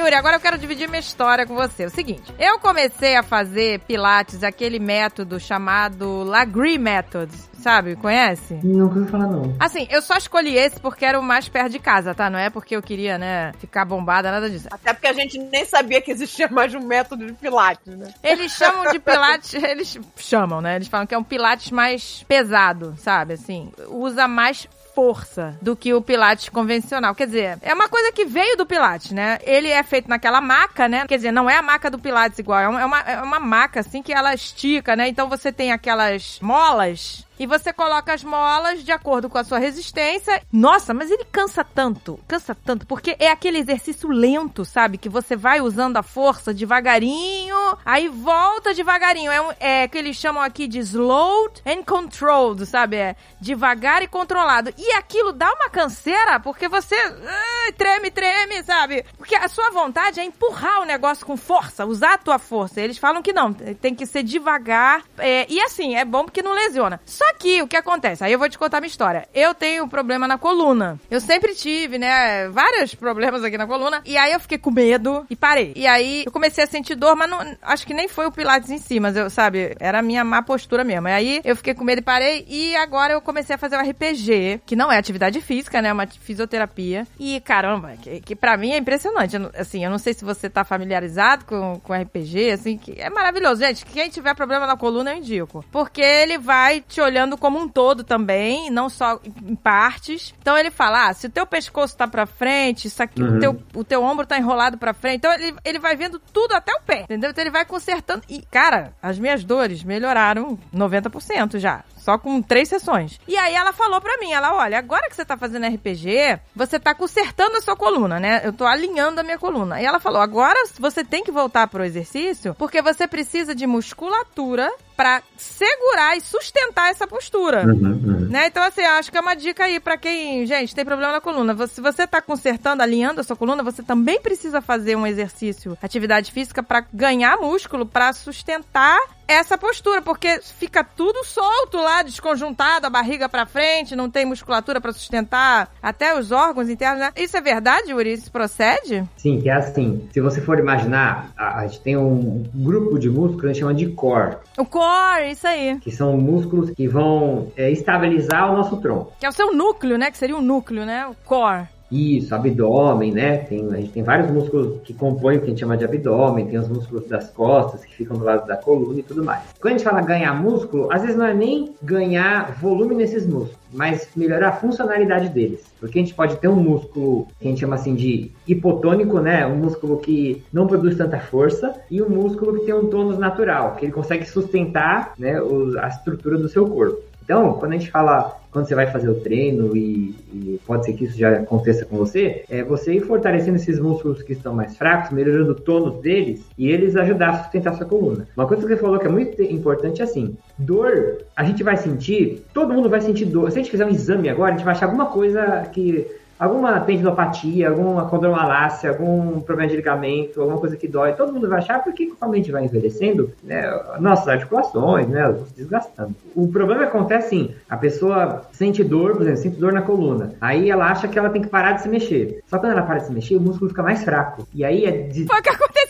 Yuri, 0.05 0.17
agora 0.17 0.37
eu 0.37 0.41
quero 0.41 0.59
dividir 0.59 0.87
minha 0.87 1.01
história 1.01 1.47
com 1.47 1.55
você. 1.55 1.85
É 1.85 1.87
o 1.87 1.91
seguinte, 1.91 2.35
eu 2.39 2.59
comecei 2.59 3.17
a 3.17 3.23
fazer 3.23 3.81
pilates, 3.81 4.45
aquele 4.45 4.79
método 4.79 5.41
chamado 5.41 6.23
Lagree 6.25 6.77
Method, 6.77 7.33
sabe? 7.59 7.97
Conhece? 7.97 8.61
Nunca 8.63 8.99
ouvi 8.99 9.11
falar, 9.11 9.29
não. 9.29 9.57
Assim, 9.59 9.87
eu 9.91 10.03
só 10.03 10.19
escolhi 10.19 10.59
esse 10.59 10.79
porque 10.79 11.07
era 11.07 11.19
o 11.19 11.23
mais 11.23 11.49
perto 11.49 11.73
de 11.73 11.79
casa, 11.79 12.15
tá? 12.15 12.29
Não 12.29 12.39
é 12.39 12.51
porque 12.51 12.77
eu 12.77 12.83
queria, 12.83 13.17
né, 13.17 13.53
ficar 13.59 13.87
bombada, 13.87 14.31
nada 14.31 14.51
disso. 14.51 14.69
Até 14.71 14.93
porque 14.93 15.07
a 15.07 15.15
gente 15.15 15.39
nem 15.39 15.65
sabia 15.65 16.03
que 16.03 16.11
existia 16.11 16.49
mais 16.49 16.75
um 16.75 16.81
método 16.81 17.25
de 17.27 17.33
pilates, 17.33 17.97
né? 17.97 18.13
Eles 18.23 18.53
chamam 18.53 18.93
de 18.93 18.99
pilates, 18.99 19.55
eles 19.65 19.99
chamam, 20.19 20.61
né? 20.61 20.77
Eles 20.77 20.89
falam 20.89 21.07
que 21.07 21.15
é 21.15 21.19
um 21.19 21.25
pilates 21.25 21.71
mais 21.71 22.23
pesado, 22.29 22.95
sabe? 22.99 23.35
Assim, 23.35 23.73
usa 23.89 24.29
mais 24.29 24.69
força 24.95 25.59
do 25.61 25.75
que 25.75 25.93
o 25.93 26.01
pilates 26.01 26.49
convencional. 26.49 27.15
Quer 27.15 27.27
dizer, 27.27 27.59
é 27.61 27.75
uma 27.75 27.89
coisa 27.89 28.13
que 28.13 28.25
veio 28.25 28.57
do 28.57 28.65
pilates, 28.65 29.11
né? 29.11 29.39
Ele 29.43 29.69
é 29.69 29.83
feito 29.83 30.09
naquela 30.09 30.41
maca, 30.41 30.89
né? 30.89 31.07
Quer 31.07 31.17
dizer, 31.17 31.33
não 31.33 31.51
é 31.51 31.57
a 31.57 31.63
maca 31.63 31.91
do 31.91 31.99
pilates 31.99 32.39
igual, 32.39 32.61
é 32.61 32.65
é 32.65 32.85
uma, 32.85 33.01
é 33.01 33.21
uma 33.23 33.41
maca 33.41 33.81
assim 33.81 34.03
que 34.03 34.13
ela 34.13 34.35
estica, 34.35 34.95
né? 34.95 35.09
Então 35.09 35.29
você 35.29 35.53
tem 35.53 35.73
aquelas 35.73 36.39
molas 36.41 37.27
e 37.39 37.47
você 37.47 37.73
coloca 37.73 38.13
as 38.13 38.23
molas 38.23 38.85
de 38.85 38.93
acordo 38.93 39.29
com 39.29 39.39
a 39.39 39.45
sua 39.45 39.59
resistência. 39.59 40.41
Nossa, 40.53 40.95
mas 40.95 41.11
ele 41.11 41.25
cansa 41.25 41.65
tanto, 41.65 42.19
cansa 42.29 42.55
tanto, 42.55 42.87
porque 42.87 43.17
é 43.19 43.31
aquele 43.31 43.59
exercício 43.59 44.09
lento, 44.09 44.65
sabe? 44.65 44.99
Que 44.99 45.09
você 45.09 45.37
vai 45.37 45.61
usando 45.61 45.97
a 45.97 46.03
força 46.03 46.55
devagarinho, 46.55 47.57
aí 47.85 48.09
volta 48.09 48.75
devagarinho. 48.75 49.31
É, 49.31 49.41
um, 49.41 49.53
é 49.59 49.89
que 49.89 49.99
eles 49.99 50.17
chamam 50.17 50.43
aqui 50.43 50.67
de 50.67 50.79
slowed 50.81 51.63
and 51.67 51.83
controlled, 51.83 52.65
sabe? 52.67 52.97
É 52.97 53.17
devagar 53.41 54.03
e 54.03 54.09
controlado. 54.09 54.73
E 54.77 54.93
aquilo 54.93 55.33
dá 55.33 55.53
uma 55.53 55.69
canseira, 55.69 56.39
porque 56.41 56.69
você 56.69 56.95
ai, 56.95 57.73
treme, 57.73 58.11
treme, 58.11 58.63
sabe? 58.63 59.05
Porque 59.17 59.35
a 59.35 59.49
sua 59.49 59.71
vontade 59.71 60.21
é 60.21 60.25
empurrar 60.25 60.83
o 60.83 60.85
negócio 60.85 61.27
com 61.27 61.37
força, 61.37 61.85
usar 61.87 62.15
a 62.15 62.19
tua 62.19 62.39
força. 62.39 62.81
Eles 62.81 62.99
falam 62.99 63.23
que 63.23 63.33
não, 63.33 63.53
tem 63.53 63.95
que 63.95 64.07
ser 64.07 64.23
devagar. 64.23 65.03
é, 65.19 65.47
e 65.49 65.61
assim, 65.61 65.97
é 65.97 66.05
bom 66.05 66.25
porque 66.25 66.43
não 66.43 66.53
lesiona. 66.53 67.01
Só 67.05 67.24
que 67.39 67.63
o 67.63 67.69
que 67.69 67.77
acontece? 67.77 68.25
Aí 68.25 68.33
eu 68.33 68.39
vou 68.39 68.49
te 68.49 68.59
contar 68.59 68.81
minha 68.81 68.89
história. 68.89 69.29
Eu 69.35 69.55
tenho 69.55 69.85
um 69.85 69.89
problema 69.89 70.27
na 70.29 70.39
coluna. 70.39 70.99
Eu 71.11 71.21
sempre 71.21 71.55
tive, 71.55 71.99
né, 71.99 72.49
vários 72.49 72.95
problemas 72.95 73.43
aqui 73.43 73.57
na 73.57 73.67
coluna. 73.67 74.03
E 74.05 74.17
aí 74.17 74.33
eu 74.33 74.41
fiquei 74.41 74.59
com 74.59 74.71
medo 74.71 75.27
e 75.31 75.37
parei. 75.37 75.73
E 75.77 75.87
aí 75.87 76.25
eu 76.27 76.33
comecei 76.33 76.65
a 76.65 76.67
sentir 76.67 76.95
dor, 76.95 77.17
mas 77.17 77.31
não, 77.31 77.41
acho 77.63 77.87
que 77.87 77.95
nem 77.95 78.09
foi 78.09 78.27
o 78.27 78.33
Pilates 78.33 78.71
em 78.71 78.79
si, 78.79 79.01
mas 79.01 79.17
eu, 79.17 79.31
sabe, 79.31 79.75
era 79.81 80.01
a 80.01 80.03
minha 80.03 80.25
má 80.25 80.43
postura 80.43 80.85
mesmo. 80.85 81.09
E 81.09 81.13
aí 81.13 81.41
eu 81.45 81.57
fiquei 81.57 81.75
com 81.75 81.85
medo 81.85 81.99
e 81.99 82.03
parei. 82.03 82.45
E 82.49 82.77
agora 82.77 83.13
eu 83.13 83.21
comecei 83.21 83.55
a 83.55 83.59
fazer 83.59 83.77
o 83.77 83.81
RPG, 83.81 84.61
que 84.67 84.77
não 84.77 84.91
é 84.91 84.99
atividade 84.99 85.41
física, 85.41 85.81
né, 85.81 85.89
é 85.89 85.93
uma 85.93 86.07
fisioterapia. 86.07 87.07
E 87.19 87.41
caramba, 87.41 87.95
que, 88.01 88.21
que 88.21 88.37
pra 88.37 88.57
mim 88.57 88.73
é 88.73 88.77
impressionante. 88.77 89.37
Assim, 89.57 89.85
eu 89.85 89.91
não 89.91 89.99
sei 89.99 90.15
se 90.15 90.25
você 90.25 90.49
tá 90.49 90.65
familiarizado 90.65 91.45
com, 91.45 91.81
com 91.81 91.95
RPG, 91.95 92.51
assim, 92.51 92.77
que 92.77 93.01
é 93.01 93.11
maravilhoso. 93.11 93.61
Gente, 93.61 93.85
quem 93.87 94.09
tiver 94.09 94.35
problema 94.35 94.67
na 94.67 94.77
coluna, 94.77 95.13
eu 95.13 95.19
indico. 95.19 95.65
Porque 95.71 96.01
ele 96.01 96.39
vai 96.39 96.81
te 96.81 97.01
olhando 97.01 97.14
olhando 97.15 97.39
como 97.39 97.59
um 97.61 97.69
todo 97.69 98.03
também, 98.03 98.71
não 98.71 98.89
só 98.89 99.21
em 99.45 99.55
partes. 99.55 100.35
Então 100.41 100.59
ele 100.59 100.71
fala: 100.71 101.09
ah, 101.09 101.15
se 101.15 101.27
o 101.27 101.31
teu 101.31 101.47
pescoço 101.47 101.97
tá 101.97 102.09
pra 102.09 102.27
frente, 102.27 102.89
isso 102.89 103.01
aqui, 103.03 103.23
Uhum. 103.23 103.37
o, 103.37 103.41
teu, 103.41 103.63
o 103.77 103.85
teu 103.85 104.03
ombro 104.03 104.27
tá 104.27 104.37
enrolado 104.37 104.77
pra 104.77 104.93
frente. 104.93 105.17
Então 105.19 105.33
ele, 105.33 105.55
ele 105.65 105.79
vai 105.79 105.95
vendo 105.95 106.19
tudo 106.19 106.53
até 106.55 106.73
o 106.75 106.81
pé, 106.83 107.03
entendeu? 107.03 107.31
Então 107.31 107.43
ele 107.43 107.51
vai 107.51 107.65
consertando. 107.65 108.23
E, 108.29 108.43
cara, 108.51 108.93
as 109.01 109.19
minhas 109.19 109.45
dores 109.45 109.85
melhoraram 109.85 110.59
90% 110.75 111.59
já. 111.59 111.85
Só 111.97 112.19
com 112.19 112.43
três 112.43 112.69
sessões. 112.69 113.19
E 113.27 113.35
aí 113.37 113.55
ela 113.55 113.73
falou 113.73 113.99
pra 113.99 114.19
mim, 114.19 114.31
ela, 114.33 114.53
olha, 114.55 114.77
agora 114.77 115.09
que 115.09 115.17
você 115.17 115.25
tá 115.25 115.39
fazendo 115.39 115.67
RPG, 115.67 116.39
você 116.55 116.79
tá 116.79 116.95
consertando 116.95 117.57
a 117.57 117.63
sua 117.63 117.75
coluna, 117.77 118.21
né? 118.21 118.43
Eu 118.45 118.53
tô 118.53 118.67
alinhando 118.67 119.21
a 119.21 119.23
minha 119.23 119.39
coluna. 119.39 119.81
E 119.81 119.87
ela 119.87 119.99
falou, 119.99 120.21
agora 120.21 120.59
você 120.79 121.03
tem 121.03 121.25
que 121.25 121.31
voltar 121.33 121.67
pro 121.67 121.83
exercício, 121.85 122.55
porque 122.59 122.83
você 122.83 123.07
precisa 123.09 123.55
de 123.55 123.67
musculatura 123.67 124.71
pra 124.97 125.23
segurar 125.37 126.17
e 126.17 126.21
sustentar 126.21 126.91
essa 126.91 127.07
postura. 127.07 127.65
Uhum, 127.67 127.73
uhum. 127.73 128.29
Né? 128.31 128.47
Então, 128.47 128.63
assim, 128.63 128.83
acho 128.83 129.11
que 129.11 129.19
é 129.19 129.21
uma 129.21 129.35
dica 129.35 129.65
aí 129.65 129.81
pra 129.81 129.97
quem, 129.97 130.47
gente, 130.47 130.75
tem 130.75 130.85
problema 130.85 131.13
na 131.13 131.21
coluna. 131.21 131.55
Se 131.67 131.81
você 131.81 132.07
tá 132.07 132.21
consertando, 132.21 132.83
alinhando 132.83 133.21
a 133.21 133.25
sua 133.25 133.37
coluna, 133.37 133.63
você 133.63 133.83
também 133.83 134.21
precisa 134.21 134.61
fazer 134.61 134.97
um 134.97 135.07
exercício, 135.07 135.77
atividade 135.83 136.33
física, 136.33 136.63
pra 136.63 136.85
ganhar 136.93 137.37
músculo, 137.37 137.87
pra 137.87 138.13
sustentar 138.13 138.99
essa 139.27 139.57
postura, 139.59 140.03
porque 140.03 140.41
fica 140.41 140.83
tudo 140.85 141.25
solto 141.25 141.79
lá, 141.79 142.03
desconjuntado, 142.03 142.87
a 142.87 142.91
barriga 142.91 143.29
pra 143.29 143.47
frente, 143.47 143.97
não 143.97 144.11
tem 144.11 144.25
musculatura 144.25 144.81
pra 144.81 144.93
sustentar 144.93 145.71
até 145.83 146.19
os 146.19 146.31
órgãos 146.33 146.69
internos, 146.69 147.01
né? 147.01 147.13
Isso 147.17 147.37
é 147.37 147.41
verdade, 147.41 147.91
Yuri? 147.91 148.13
Isso 148.13 148.31
procede? 148.31 149.05
Sim, 149.17 149.41
que 149.41 149.49
é 149.49 149.55
assim. 149.55 150.09
Se 150.13 150.21
você 150.21 150.41
for 150.41 150.59
imaginar, 150.59 151.31
a, 151.37 151.61
a 151.61 151.67
gente 151.67 151.81
tem 151.81 151.97
um 151.97 152.45
grupo 152.55 152.99
de 152.99 153.09
músculos 153.09 153.41
que 153.41 153.47
a 153.47 153.49
gente 153.53 153.61
chama 153.61 153.75
de 153.75 153.87
core, 153.89 154.37
O 154.59 154.65
core, 154.65 155.31
isso 155.31 155.47
aí. 155.47 155.79
que 155.81 155.91
são 155.91 156.17
músculos 156.17 156.71
que 156.71 156.87
vão 156.89 157.53
é, 157.57 157.71
estabilizar 157.71 158.53
o 158.53 158.57
nosso 158.57 158.77
tronco. 158.79 159.13
Que 159.19 159.27
é 159.27 159.29
o 159.29 159.33
seu 159.33 159.53
núcleo, 159.55 159.97
né? 159.99 160.11
Que 160.11 160.19
seria 160.19 160.37
o 160.37 160.43
núcleo, 160.43 160.85
né? 160.85 161.07
O 161.07 161.15
core. 161.25 161.69
Isso, 161.91 162.35
abdômen, 162.35 163.13
né? 163.13 163.39
Tem, 163.39 163.67
a 163.73 163.77
gente 163.77 163.93
tem 163.93 164.03
vários 164.03 164.31
músculos 164.31 164.81
que 164.83 164.93
compõem 164.93 165.37
o 165.37 165.41
que 165.41 165.47
a 165.47 165.49
gente 165.51 165.61
chama 165.61 165.77
de 165.77 165.85
abdômen, 165.85 166.47
tem 166.47 166.59
os 166.59 166.69
músculos 166.69 167.07
das 167.07 167.31
costas 167.31 167.85
que 167.85 167.95
ficam 167.95 168.17
do 168.17 168.25
lado 168.25 168.47
da 168.47 168.57
coluna 168.57 168.99
e 168.99 169.03
tudo 169.03 169.23
mais. 169.23 169.43
Quando 169.61 169.75
a 169.75 169.77
gente 169.79 169.85
fala 169.85 170.01
ganhar 170.01 170.35
músculo, 170.35 170.89
às 170.91 171.03
vezes 171.03 171.17
não 171.17 171.27
é 171.27 171.35
nem 171.35 171.75
ganhar 171.83 172.53
volume 172.61 172.95
nesses 172.95 173.27
músculos, 173.27 173.59
mas 173.73 174.09
melhorar 174.17 174.49
a 174.49 174.53
funcionalidade 174.53 175.29
deles. 175.29 175.65
Porque 175.79 175.99
a 175.99 176.03
gente 176.03 176.15
pode 176.15 176.37
ter 176.37 176.49
um 176.49 176.57
músculo 176.57 177.29
que 177.39 177.47
a 177.47 177.51
gente 177.51 177.61
chama 177.61 177.77
assim 177.77 177.95
de 177.95 178.31
hipotônico, 178.47 179.21
né? 179.21 179.47
Um 179.47 179.57
músculo 179.57 179.99
que 179.99 180.43
não 180.53 180.67
produz 180.67 180.97
tanta 180.97 181.19
força, 181.19 181.75
e 181.91 182.03
um 182.03 182.09
músculo 182.09 182.59
que 182.59 182.67
tem 182.67 182.75
um 182.75 182.87
tônus 182.87 183.19
natural, 183.19 183.77
que 183.77 183.85
ele 183.85 183.93
consegue 183.93 184.25
sustentar 184.25 185.15
né, 185.19 185.39
a 185.81 185.89
estrutura 185.89 186.39
do 186.39 186.49
seu 186.49 186.67
corpo. 186.67 187.03
Então, 187.25 187.55
quando 187.55 187.73
a 187.73 187.79
gente 187.79 187.91
fala, 187.91 188.37
quando 188.51 188.69
você 188.69 188.75
vai 188.75 188.87
fazer 188.87 189.09
o 189.09 189.15
treino 189.15 189.75
e, 189.75 190.15
e 190.33 190.61
pode 190.67 190.85
ser 190.85 190.93
que 190.93 191.05
isso 191.05 191.19
já 191.19 191.31
aconteça 191.39 191.87
com 191.87 191.97
você, 191.97 192.45
é 192.51 192.63
você 192.63 192.93
ir 192.93 193.01
fortalecendo 193.01 193.57
esses 193.57 193.81
músculos 193.81 194.23
que 194.23 194.35
estão 194.35 194.55
mais 194.55 194.77
fracos, 194.77 195.11
melhorando 195.11 195.53
o 195.53 195.55
tônus 195.55 196.01
deles 196.01 196.45
e 196.59 196.71
eles 196.71 196.95
ajudar 196.97 197.31
a 197.31 197.43
sustentar 197.43 197.75
sua 197.75 197.87
coluna. 197.87 198.29
Uma 198.37 198.47
coisa 198.47 198.63
que 198.63 198.69
você 198.69 198.77
falou 198.77 198.99
que 198.99 199.07
é 199.07 199.11
muito 199.11 199.43
importante 199.43 200.03
é 200.03 200.05
assim, 200.05 200.37
dor, 200.59 201.23
a 201.35 201.43
gente 201.45 201.63
vai 201.63 201.79
sentir, 201.79 202.45
todo 202.53 202.75
mundo 202.75 202.91
vai 202.91 203.01
sentir 203.01 203.25
dor. 203.25 203.51
Se 203.51 203.59
a 203.59 203.63
gente 203.63 203.71
fizer 203.71 203.87
um 203.87 203.91
exame 203.91 204.29
agora, 204.29 204.53
a 204.53 204.57
gente 204.57 204.65
vai 204.65 204.75
achar 204.75 204.87
alguma 204.87 205.07
coisa 205.07 205.63
que 205.73 206.07
alguma 206.45 206.81
tendinopatia, 206.81 207.69
alguma 207.69 208.07
condromalácia, 208.07 208.91
algum 208.91 209.41
problema 209.41 209.71
de 209.71 209.77
ligamento, 209.77 210.41
alguma 210.41 210.59
coisa 210.59 210.77
que 210.77 210.89
dói, 210.89 211.13
todo 211.13 211.33
mundo 211.33 211.49
vai 211.49 211.59
achar 211.59 211.83
porque 211.83 212.07
conforme 212.07 212.37
a 212.37 212.39
gente 212.39 212.53
vai 212.53 212.65
envelhecendo, 212.65 213.31
né, 213.43 213.63
nossas 213.99 214.29
articulações, 214.29 215.09
né, 215.09 215.27
vão 215.27 215.47
se 215.47 215.55
desgastando. 215.55 216.15
O 216.35 216.49
problema 216.49 216.85
acontece 216.85 217.27
assim, 217.27 217.55
a 217.69 217.77
pessoa 217.77 218.43
sente 218.53 218.85
dor, 218.85 219.13
por 219.13 219.23
exemplo, 219.23 219.41
sente 219.41 219.57
dor 219.57 219.73
na 219.73 219.83
coluna, 219.83 220.35
aí 220.41 220.71
ela 220.71 220.91
acha 220.91 221.09
que 221.09 221.19
ela 221.19 221.31
tem 221.31 221.43
que 221.43 221.49
parar 221.49 221.73
de 221.73 221.83
se 221.83 221.89
mexer. 221.89 222.43
Só 222.47 222.59
quando 222.59 222.73
ela 222.73 222.83
para 222.83 222.99
de 222.99 223.07
se 223.07 223.13
mexer, 223.13 223.37
o 223.37 223.41
músculo 223.41 223.71
fica 223.71 223.83
mais 223.83 224.05
fraco. 224.05 224.47
E 224.55 224.65
aí 224.65 224.85
é 224.85 224.91
de... 224.91 225.27
Foi 225.27 225.39
o 225.39 225.43
que 225.43 225.49
aconteceu. 225.49 225.84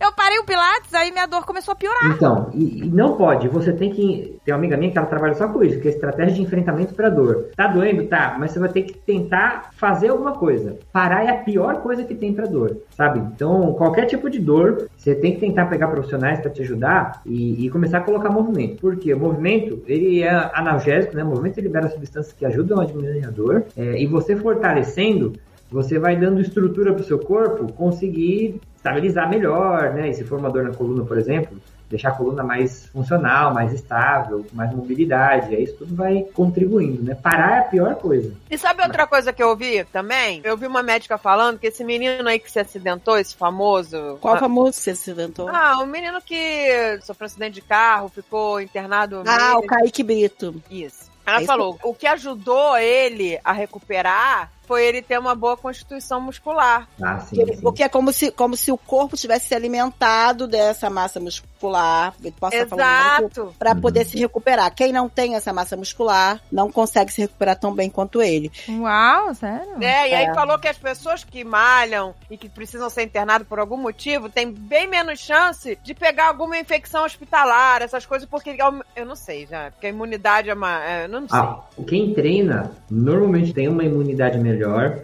Eu 0.00 0.12
parei 0.12 0.38
o 0.38 0.44
Pilates, 0.44 0.92
aí 0.94 1.10
minha 1.10 1.26
dor 1.26 1.44
começou 1.44 1.72
a 1.72 1.76
piorar. 1.76 2.12
Então, 2.14 2.50
e, 2.54 2.84
e 2.84 2.90
não 2.90 3.16
pode, 3.16 3.48
você 3.48 3.72
tem 3.72 3.90
que. 3.90 4.38
Tem 4.44 4.52
uma 4.52 4.58
amiga 4.58 4.76
minha 4.76 4.90
que 4.90 4.98
ela 4.98 5.06
trabalha 5.06 5.34
só 5.34 5.48
com 5.48 5.62
isso, 5.62 5.80
que 5.80 5.88
é 5.88 5.90
estratégia 5.90 6.34
de 6.34 6.42
enfrentamento 6.42 6.94
para 6.94 7.08
dor. 7.08 7.48
Tá 7.56 7.66
doendo? 7.66 8.04
Tá, 8.06 8.36
mas 8.38 8.52
você 8.52 8.58
vai 8.58 8.68
ter 8.68 8.82
que 8.82 8.96
tentar 8.98 9.70
fazer 9.76 10.08
alguma 10.08 10.32
coisa. 10.32 10.78
Parar 10.92 11.24
é 11.24 11.30
a 11.30 11.38
pior 11.38 11.82
coisa 11.82 12.04
que 12.04 12.14
tem 12.14 12.32
para 12.32 12.46
dor, 12.46 12.78
sabe? 12.90 13.20
Então, 13.34 13.72
qualquer 13.74 14.06
tipo 14.06 14.30
de 14.30 14.38
dor, 14.38 14.88
você 14.96 15.14
tem 15.14 15.34
que 15.34 15.40
tentar 15.40 15.66
pegar 15.66 15.88
profissionais 15.88 16.40
para 16.40 16.50
te 16.50 16.62
ajudar 16.62 17.22
e, 17.24 17.66
e 17.66 17.70
começar 17.70 17.98
a 17.98 18.02
colocar 18.02 18.30
movimento. 18.30 18.80
Porque 18.80 19.12
o 19.12 19.18
movimento, 19.18 19.82
ele 19.86 20.22
é 20.22 20.30
analgésico, 20.54 21.16
né? 21.16 21.24
O 21.24 21.28
movimento 21.28 21.60
libera 21.60 21.88
substâncias 21.88 22.32
que 22.32 22.44
ajudam 22.44 22.80
a 22.80 22.84
diminuir 22.84 23.24
a 23.26 23.30
dor. 23.30 23.64
é, 23.76 24.00
e 24.00 24.06
você 24.06 24.36
fortalecendo, 24.36 25.32
você 25.70 25.98
vai 25.98 26.16
dando 26.16 26.40
estrutura 26.40 26.92
para 26.92 27.02
o 27.02 27.04
seu 27.04 27.18
corpo 27.18 27.72
conseguir 27.72 28.60
estabilizar 28.86 29.28
melhor, 29.28 29.92
né? 29.92 30.10
E 30.10 30.14
se 30.14 30.24
for 30.24 30.38
uma 30.38 30.50
dor 30.50 30.64
na 30.64 30.72
coluna, 30.72 31.04
por 31.04 31.18
exemplo, 31.18 31.58
deixar 31.90 32.10
a 32.10 32.12
coluna 32.12 32.42
mais 32.42 32.86
funcional, 32.86 33.52
mais 33.52 33.72
estável, 33.72 34.44
com 34.48 34.56
mais 34.56 34.72
mobilidade. 34.72 35.54
Aí 35.54 35.64
isso 35.64 35.76
tudo 35.76 35.94
vai 35.94 36.22
contribuindo, 36.34 37.02
né? 37.02 37.14
Parar 37.14 37.56
é 37.56 37.58
a 37.60 37.62
pior 37.62 37.94
coisa. 37.96 38.32
E 38.50 38.56
sabe 38.56 38.82
outra 38.82 39.06
coisa 39.06 39.32
que 39.32 39.42
eu 39.42 39.48
ouvi 39.48 39.84
também? 39.92 40.40
Eu 40.44 40.56
vi 40.56 40.66
uma 40.66 40.82
médica 40.82 41.18
falando 41.18 41.58
que 41.58 41.66
esse 41.66 41.84
menino 41.84 42.28
aí 42.28 42.38
que 42.38 42.50
se 42.50 42.60
acidentou, 42.60 43.18
esse 43.18 43.36
famoso. 43.36 44.18
Qual 44.20 44.34
ah, 44.34 44.38
famoso 44.38 44.72
que 44.72 44.84
você 44.84 44.90
acidentou? 44.90 45.48
Ah, 45.48 45.78
o 45.82 45.86
menino 45.86 46.20
que 46.22 46.98
sofreu 47.02 47.26
um 47.26 47.30
acidente 47.30 47.54
de 47.54 47.62
carro, 47.62 48.08
ficou 48.08 48.60
internado. 48.60 49.22
Ah, 49.26 49.58
o. 49.58 49.62
Kaique 49.66 50.02
Brito. 50.02 50.62
Isso. 50.70 51.10
Ela 51.26 51.38
É 51.38 51.40
isso 51.40 51.46
falou, 51.48 51.76
o 51.82 51.92
que 51.92 52.06
ajudou 52.06 52.78
ele 52.78 53.38
a 53.42 53.52
recuperar 53.52 54.52
foi 54.66 54.84
ele 54.86 55.02
ter 55.02 55.18
uma 55.18 55.34
boa 55.34 55.56
constituição 55.56 56.20
muscular. 56.20 56.88
Ah, 57.02 57.20
sim, 57.20 57.36
Porque, 57.36 57.54
sim. 57.56 57.62
porque 57.62 57.82
é 57.82 57.88
como 57.88 58.12
se, 58.12 58.30
como 58.30 58.56
se 58.56 58.70
o 58.72 58.76
corpo 58.78 59.16
tivesse 59.16 59.48
se 59.48 59.54
alimentado 59.54 60.46
dessa 60.46 60.88
massa 60.90 61.20
muscular. 61.20 62.12
Posso 62.38 62.54
estar 62.56 62.68
falando 62.68 63.20
muito 63.20 63.40
Exato. 63.40 63.54
para 63.58 63.74
poder 63.74 64.04
se 64.04 64.18
recuperar. 64.18 64.74
Quem 64.74 64.92
não 64.92 65.08
tem 65.08 65.34
essa 65.34 65.52
massa 65.52 65.76
muscular 65.76 66.40
não 66.50 66.70
consegue 66.70 67.12
se 67.12 67.22
recuperar 67.22 67.58
tão 67.58 67.72
bem 67.74 67.88
quanto 67.88 68.20
ele. 68.22 68.50
Uau, 68.68 69.34
sério? 69.34 69.82
É, 69.82 70.10
e 70.10 70.14
aí 70.14 70.24
É. 70.26 70.34
falou 70.34 70.58
que 70.58 70.68
as 70.68 70.76
pessoas 70.78 71.24
que 71.24 71.44
malham 71.44 72.14
e 72.30 72.36
que 72.36 72.48
precisam 72.48 72.90
ser 72.90 73.02
internadas 73.04 73.46
por 73.46 73.58
algum 73.58 73.76
motivo 73.76 74.28
têm 74.28 74.50
bem 74.52 74.86
menos 74.88 75.18
chance 75.20 75.78
de 75.82 75.94
pegar 75.94 76.28
alguma 76.28 76.58
infecção 76.58 77.04
hospitalar, 77.04 77.82
essas 77.82 78.04
coisas, 78.04 78.28
porque 78.28 78.56
eu 78.94 79.06
não 79.06 79.16
sei 79.16 79.46
já, 79.46 79.70
porque 79.70 79.86
a 79.86 79.90
imunidade 79.90 80.50
é 80.50 80.54
uma. 80.54 80.84
é, 80.84 81.04
Eu 81.04 81.08
não 81.08 81.28
sei. 81.28 81.38
Ah, 81.38 81.60
quem 81.86 82.12
treina 82.14 82.70
normalmente 82.90 83.52
tem 83.52 83.68
uma 83.68 83.84
imunidade 83.84 84.38
melhor 84.38 84.55